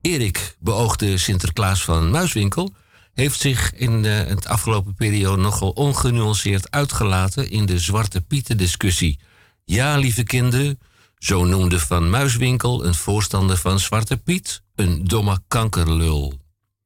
Erik, 0.00 0.56
beoogde 0.58 1.18
Sinterklaas 1.18 1.84
van 1.84 2.10
Muiswinkel, 2.10 2.74
heeft 3.12 3.40
zich 3.40 3.74
in 3.74 4.04
eh, 4.04 4.16
het 4.16 4.46
afgelopen 4.46 4.94
periode 4.94 5.42
nogal 5.42 5.70
ongenuanceerd 5.70 6.70
uitgelaten 6.70 7.50
in 7.50 7.66
de 7.66 7.78
Zwarte 7.78 8.20
Pieten-discussie. 8.20 9.18
Ja, 9.64 9.96
lieve 9.96 10.22
kinderen, 10.22 10.78
zo 11.18 11.44
noemde 11.44 11.80
Van 11.80 12.10
Muiswinkel 12.10 12.84
een 12.84 12.94
voorstander 12.94 13.56
van 13.56 13.80
Zwarte 13.80 14.16
Piet 14.16 14.62
een 14.74 15.04
domme 15.04 15.40
kankerlul. 15.48 16.42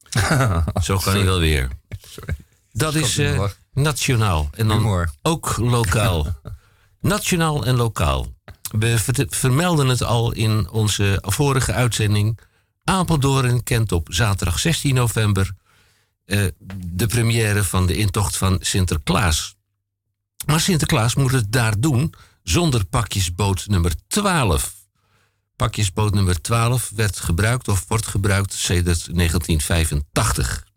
zo 0.83 0.97
kan 0.97 1.13
hij 1.13 1.25
wel 1.25 1.39
weer. 1.39 1.67
Dat 2.71 2.95
is 2.95 3.11
Schat, 3.13 3.25
eh, 3.25 3.43
nationaal 3.73 4.49
en 4.51 4.67
dan 4.67 4.77
Humor. 4.77 5.11
ook 5.21 5.57
lokaal. 5.57 6.27
nationaal 7.01 7.65
en 7.65 7.75
lokaal. 7.75 8.33
We 8.71 8.99
ver- 8.99 9.25
vermelden 9.29 9.87
het 9.87 10.03
al 10.03 10.31
in 10.31 10.69
onze 10.69 11.17
vorige 11.25 11.73
uitzending. 11.73 12.39
Apeldoorn 12.83 13.63
kent 13.63 13.91
op 13.91 14.07
zaterdag 14.11 14.59
16 14.59 14.93
november 14.95 15.51
eh, 16.25 16.47
de 16.85 17.07
première 17.07 17.63
van 17.63 17.85
de 17.85 17.95
intocht 17.95 18.37
van 18.37 18.57
Sinterklaas. 18.61 19.55
Maar 20.45 20.59
Sinterklaas 20.59 21.15
moet 21.15 21.31
het 21.31 21.51
daar 21.51 21.79
doen 21.79 22.13
zonder 22.43 22.85
pakjesboot 22.85 23.67
nummer 23.67 23.93
12. 24.07 24.73
Pakjesboot 25.59 26.13
nummer 26.13 26.41
12 26.41 26.91
werd 26.95 27.19
gebruikt 27.19 27.67
of 27.67 27.85
wordt 27.87 28.07
gebruikt 28.07 28.53
sedert 28.53 29.15
1985. 29.15 30.67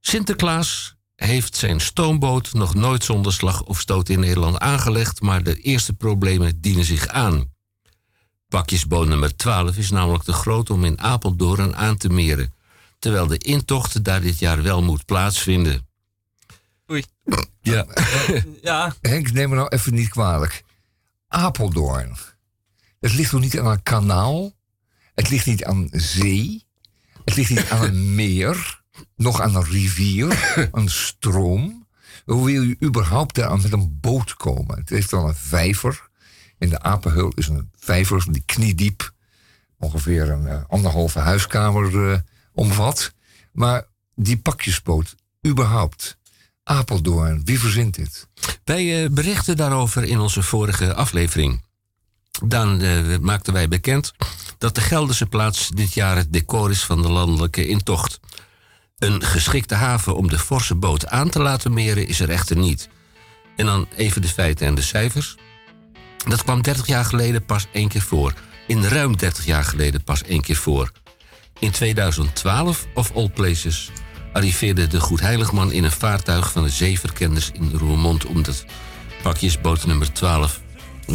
Sinterklaas 0.00 0.96
heeft 1.14 1.56
zijn 1.56 1.80
stoomboot 1.80 2.52
nog 2.52 2.74
nooit 2.74 3.04
zonder 3.04 3.32
slag 3.32 3.62
of 3.62 3.80
stoot 3.80 4.08
in 4.08 4.20
Nederland 4.20 4.58
aangelegd, 4.58 5.20
maar 5.20 5.42
de 5.42 5.60
eerste 5.60 5.92
problemen 5.92 6.60
dienen 6.60 6.84
zich 6.84 7.06
aan. 7.06 7.52
Pakjesboot 8.48 9.08
nummer 9.08 9.36
12 9.36 9.76
is 9.76 9.90
namelijk 9.90 10.24
te 10.24 10.32
groot 10.32 10.70
om 10.70 10.84
in 10.84 11.00
Apeldoorn 11.00 11.76
aan 11.76 11.96
te 11.96 12.08
meren, 12.08 12.54
terwijl 12.98 13.26
de 13.26 13.38
intocht 13.38 14.04
daar 14.04 14.20
dit 14.20 14.38
jaar 14.38 14.62
wel 14.62 14.82
moet 14.82 15.04
plaatsvinden. 15.04 15.88
Oei. 16.90 17.04
Ja. 17.60 17.86
Ja, 18.62 18.94
Henk, 19.00 19.32
neem 19.32 19.48
me 19.48 19.54
nou 19.54 19.68
even 19.68 19.94
niet 19.94 20.08
kwalijk. 20.08 20.64
Apeldoorn. 21.28 22.16
Het 23.00 23.14
ligt 23.14 23.30
toch 23.30 23.40
niet 23.40 23.58
aan 23.58 23.66
een 23.66 23.82
kanaal? 23.82 24.52
Het 25.14 25.28
ligt 25.28 25.46
niet 25.46 25.64
aan 25.64 25.88
zee? 25.92 26.66
Het 27.24 27.36
ligt 27.36 27.50
niet 27.50 27.70
aan 27.70 27.84
een 27.84 28.14
meer, 28.14 28.82
nog 29.16 29.40
aan 29.40 29.56
een 29.56 29.64
rivier, 29.64 30.54
een 30.72 30.88
stroom. 30.88 31.86
Hoe 32.24 32.44
wil 32.44 32.62
je 32.62 32.76
überhaupt 32.82 33.34
daar 33.34 33.60
met 33.60 33.72
een 33.72 33.98
boot 34.00 34.34
komen? 34.34 34.78
Het 34.78 34.88
heeft 34.88 35.10
dan 35.10 35.26
een 35.26 35.34
vijver. 35.34 36.08
In 36.58 36.68
de 36.68 36.80
Apenheul 36.80 37.32
is 37.34 37.48
een 37.48 37.70
vijver 37.76 38.32
die 38.32 38.42
kniediep. 38.46 39.12
Ongeveer 39.78 40.30
een 40.30 40.46
eh, 40.46 40.62
anderhalve 40.68 41.18
huiskamer 41.18 42.12
eh, 42.12 42.18
omvat. 42.52 43.14
Maar 43.52 43.86
die 44.14 44.38
pakjesboot, 44.38 45.14
überhaupt. 45.46 46.18
Apeldoorn, 46.62 47.44
wie 47.44 47.58
verzint 47.58 47.94
dit? 47.94 48.28
Wij 48.64 49.04
eh, 49.04 49.10
berichten 49.10 49.56
daarover 49.56 50.04
in 50.04 50.18
onze 50.18 50.42
vorige 50.42 50.94
aflevering. 50.94 51.62
Dan 52.44 52.80
eh, 52.80 53.18
maakten 53.20 53.52
wij 53.52 53.68
bekend 53.68 54.12
dat 54.58 54.74
de 54.74 54.80
Gelderse 54.80 55.26
plaats 55.26 55.68
dit 55.68 55.94
jaar 55.94 56.16
het 56.16 56.32
decor 56.32 56.70
is 56.70 56.82
van 56.82 57.02
de 57.02 57.08
landelijke 57.08 57.66
intocht. 57.66 58.20
Een 58.98 59.22
geschikte 59.22 59.74
haven 59.74 60.16
om 60.16 60.28
de 60.28 60.38
forse 60.38 60.74
boot 60.74 61.06
aan 61.06 61.28
te 61.28 61.40
laten 61.40 61.72
meren 61.72 62.06
is 62.08 62.20
er 62.20 62.30
echter 62.30 62.56
niet. 62.56 62.88
En 63.56 63.66
dan 63.66 63.88
even 63.96 64.22
de 64.22 64.28
feiten 64.28 64.66
en 64.66 64.74
de 64.74 64.82
cijfers. 64.82 65.36
Dat 66.26 66.42
kwam 66.42 66.62
30 66.62 66.86
jaar 66.86 67.04
geleden 67.04 67.44
pas 67.44 67.66
één 67.72 67.88
keer 67.88 68.02
voor. 68.02 68.34
In 68.66 68.84
ruim 68.84 69.16
30 69.16 69.44
jaar 69.44 69.64
geleden 69.64 70.04
pas 70.04 70.22
één 70.22 70.40
keer 70.40 70.56
voor. 70.56 70.92
In 71.58 71.70
2012, 71.70 72.86
of 72.94 73.12
all 73.14 73.28
places, 73.28 73.90
arriveerde 74.32 74.86
de 74.86 75.00
Goedheiligman 75.00 75.72
in 75.72 75.84
een 75.84 75.92
vaartuig 75.92 76.52
van 76.52 76.62
de 76.62 76.68
zeeverkenners 76.68 77.50
in 77.52 77.72
Roermond 77.74 78.26
omdat 78.26 78.64
pakjesboot 79.22 79.86
nummer 79.86 80.12
12 80.12 80.60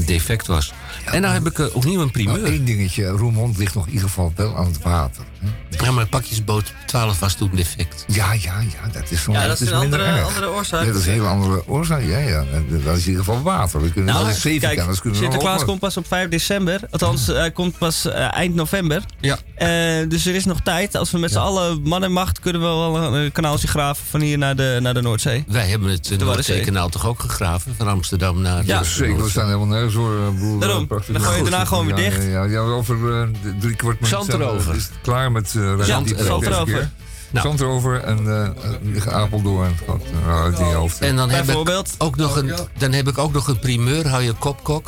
defect 0.05 0.47
was. 0.47 0.73
En 1.05 1.21
nou 1.21 1.33
heb 1.33 1.45
ik 1.45 1.59
eh, 1.59 1.75
opnieuw 1.75 2.01
een 2.01 2.11
primeur. 2.11 2.39
Nou, 2.39 2.51
één 2.51 2.65
dingetje, 2.65 3.07
Roermond 3.07 3.57
ligt 3.57 3.75
nog 3.75 3.85
in 3.85 3.91
ieder 3.91 4.07
geval 4.07 4.33
wel 4.35 4.57
aan 4.57 4.65
het 4.65 4.81
water. 4.81 5.23
Ja, 5.69 5.91
maar 5.91 6.05
pakjesboot 6.07 6.73
12 6.85 7.19
was 7.19 7.33
toen 7.35 7.49
defect. 7.55 8.05
Ja, 8.07 8.33
ja, 8.33 8.59
ja, 8.59 8.89
dat 8.91 9.11
is, 9.11 9.25
Ja, 9.31 9.47
dat 9.47 9.59
is 9.61 9.69
een 9.71 9.79
minder 9.79 9.99
andere- 9.99 10.17
erg. 10.17 10.27
andere 10.27 10.49
oorzaak. 10.49 10.81
Ja, 10.85 10.91
dat 10.91 10.95
is 11.01 11.05
een 11.05 11.11
hele 11.11 11.27
andere 11.27 11.67
oorzaak, 11.67 12.01
ja, 12.01 12.17
ja. 12.17 12.43
Dat 12.83 12.97
is 12.97 13.03
in 13.03 13.09
ieder 13.09 13.23
geval 13.23 13.41
water. 13.41 13.81
We 13.81 13.91
kunnen 13.91 14.13
Nou, 14.13 14.25
wel 14.25 14.35
zeven 14.35 14.59
kijk, 14.59 14.75
kunnen 15.01 15.01
we 15.03 15.15
Sinterklaas 15.15 15.55
wel- 15.57 15.65
komt 15.65 15.79
pas 15.79 15.97
op 15.97 16.07
5 16.07 16.29
december. 16.29 16.79
Althans, 16.91 17.27
hij 17.27 17.51
komt 17.51 17.77
pas 17.77 18.05
eh, 18.05 18.33
eind 18.33 18.55
november. 18.55 19.01
Ja. 19.19 19.37
Eh, 19.55 20.09
dus 20.09 20.25
er 20.25 20.35
is 20.35 20.45
nog 20.45 20.59
tijd. 20.61 20.95
Als 20.95 21.11
we 21.11 21.17
met 21.17 21.31
z'n 21.31 21.37
allen 21.37 21.81
man 21.81 22.03
en 22.03 22.11
macht 22.11 22.39
kunnen 22.39 22.61
we 22.61 22.67
wel 22.67 23.13
een 23.13 23.31
kanaaltje 23.31 23.67
graven 23.67 24.05
van 24.09 24.21
hier 24.21 24.37
naar 24.37 24.55
de, 24.55 24.77
naar 24.81 24.93
de 24.93 25.01
Noordzee. 25.01 25.43
Wij 25.47 25.67
hebben 25.67 25.89
het 25.89 26.11
uh, 26.11 26.17
De 26.17 26.25
Waddenzee. 26.25 26.55
Noordzeekanaal 26.55 26.89
toch 26.89 27.05
ook 27.07 27.19
gegraven? 27.19 27.75
Van 27.77 27.87
Amsterdam 27.87 28.41
naar... 28.41 28.65
Ja, 28.65 28.79
de- 28.79 28.85
zeker. 28.85 29.23
We 29.23 29.29
staan 29.29 29.45
helemaal 29.45 29.67
nergens 29.67 29.93
hoor. 29.93 30.17
eh, 30.17 30.59
Daarom. 30.59 30.83
eh. 30.89 30.97
Dan 31.11 31.21
gooi 31.21 31.37
je 31.37 31.41
daarna 31.43 31.65
gewoon 31.65 31.85
weer 31.85 31.95
dicht. 31.95 32.23
Ja, 32.23 32.29
ja, 32.29 32.43
ja, 32.43 32.59
over 32.59 32.95
eh, 33.21 33.27
de- 33.43 33.57
drie 33.59 33.75
kwart 33.75 33.95
minuut 33.99 34.15
Zand 34.15 34.33
erover. 34.33 34.75
is 34.75 34.83
het 34.83 34.93
klaar 35.01 35.31
met 35.33 35.53
uh, 35.53 35.79
Zand 35.81 36.19
erover. 36.19 36.91
Nou. 37.33 37.47
Zand 37.47 37.61
erover 37.61 38.03
en 38.03 38.23
uh, 38.83 39.07
Apeldoorn. 39.07 39.75
Uh, 40.25 40.41
uit 40.41 40.57
je 40.57 40.63
hoofd. 40.63 40.99
En 40.99 41.15
dan 41.15 41.29
heb, 41.29 41.39
ik 41.39 41.45
Bijvoorbeeld. 41.45 41.95
ook 41.97 42.15
nog 42.15 42.35
een, 42.35 42.53
dan 42.77 42.91
heb 42.91 43.07
ik 43.07 43.17
ook 43.17 43.33
nog 43.33 43.47
een 43.47 43.59
primeur, 43.59 44.07
hou 44.07 44.23
je 44.23 44.33
kop 44.33 44.63
kok. 44.63 44.85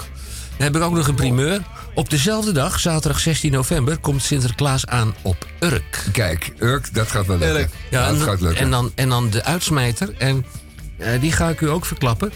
Dan 0.58 0.68
heb 0.68 0.76
ik 0.76 0.82
ook 0.82 0.94
nog 0.94 1.08
een 1.08 1.16
primeur. 1.16 1.62
Op 1.94 2.10
dezelfde 2.10 2.52
dag, 2.52 2.80
zaterdag 2.80 3.20
16 3.20 3.52
november, 3.52 3.98
komt 3.98 4.22
Sinterklaas 4.22 4.86
aan 4.86 5.16
op 5.22 5.46
Urk. 5.60 6.04
Kijk, 6.12 6.54
Urk, 6.60 6.94
dat 6.94 7.08
gaat 7.08 7.26
wel 7.26 7.38
lukken. 7.38 7.70
Ja, 7.90 8.08
dat 8.08 8.18
en, 8.18 8.24
gaat 8.24 8.42
lukken. 8.42 8.64
en, 8.64 8.72
dan, 8.72 8.92
en 8.96 9.10
dan 9.10 9.30
de 9.30 9.44
uitsmijter. 9.44 10.14
En 10.18 10.46
uh, 10.98 11.22
die 11.22 11.32
ga 11.32 11.50
ik 11.50 11.62
u 11.62 11.70
ook 11.70 11.86
verklappen. 11.86 12.32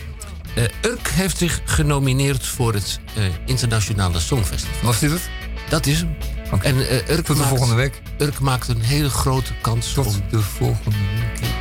Uh, 0.57 0.63
Urk 0.81 1.07
heeft 1.07 1.37
zich 1.37 1.61
genomineerd 1.65 2.45
voor 2.45 2.73
het 2.73 2.99
uh, 3.17 3.23
Internationale 3.45 4.19
Songfestival. 4.19 4.81
Was 4.81 4.99
dit 4.99 5.11
het? 5.11 5.29
Dat 5.69 5.85
is 5.85 5.99
hem. 5.99 6.38
Okay. 6.51 6.71
En 6.71 6.77
uh, 6.77 6.91
Urk 6.91 7.25
Tot 7.25 7.25
de 7.25 7.33
maakt, 7.33 7.47
volgende 7.47 7.75
week. 7.75 8.01
Urk 8.17 8.39
maakt 8.39 8.67
een 8.67 8.81
hele 8.81 9.09
grote 9.09 9.53
kans 9.61 9.93
Tot 9.93 10.05
om... 10.05 10.13
de 10.29 10.39
volgende 10.39 10.97
week. 10.97 11.58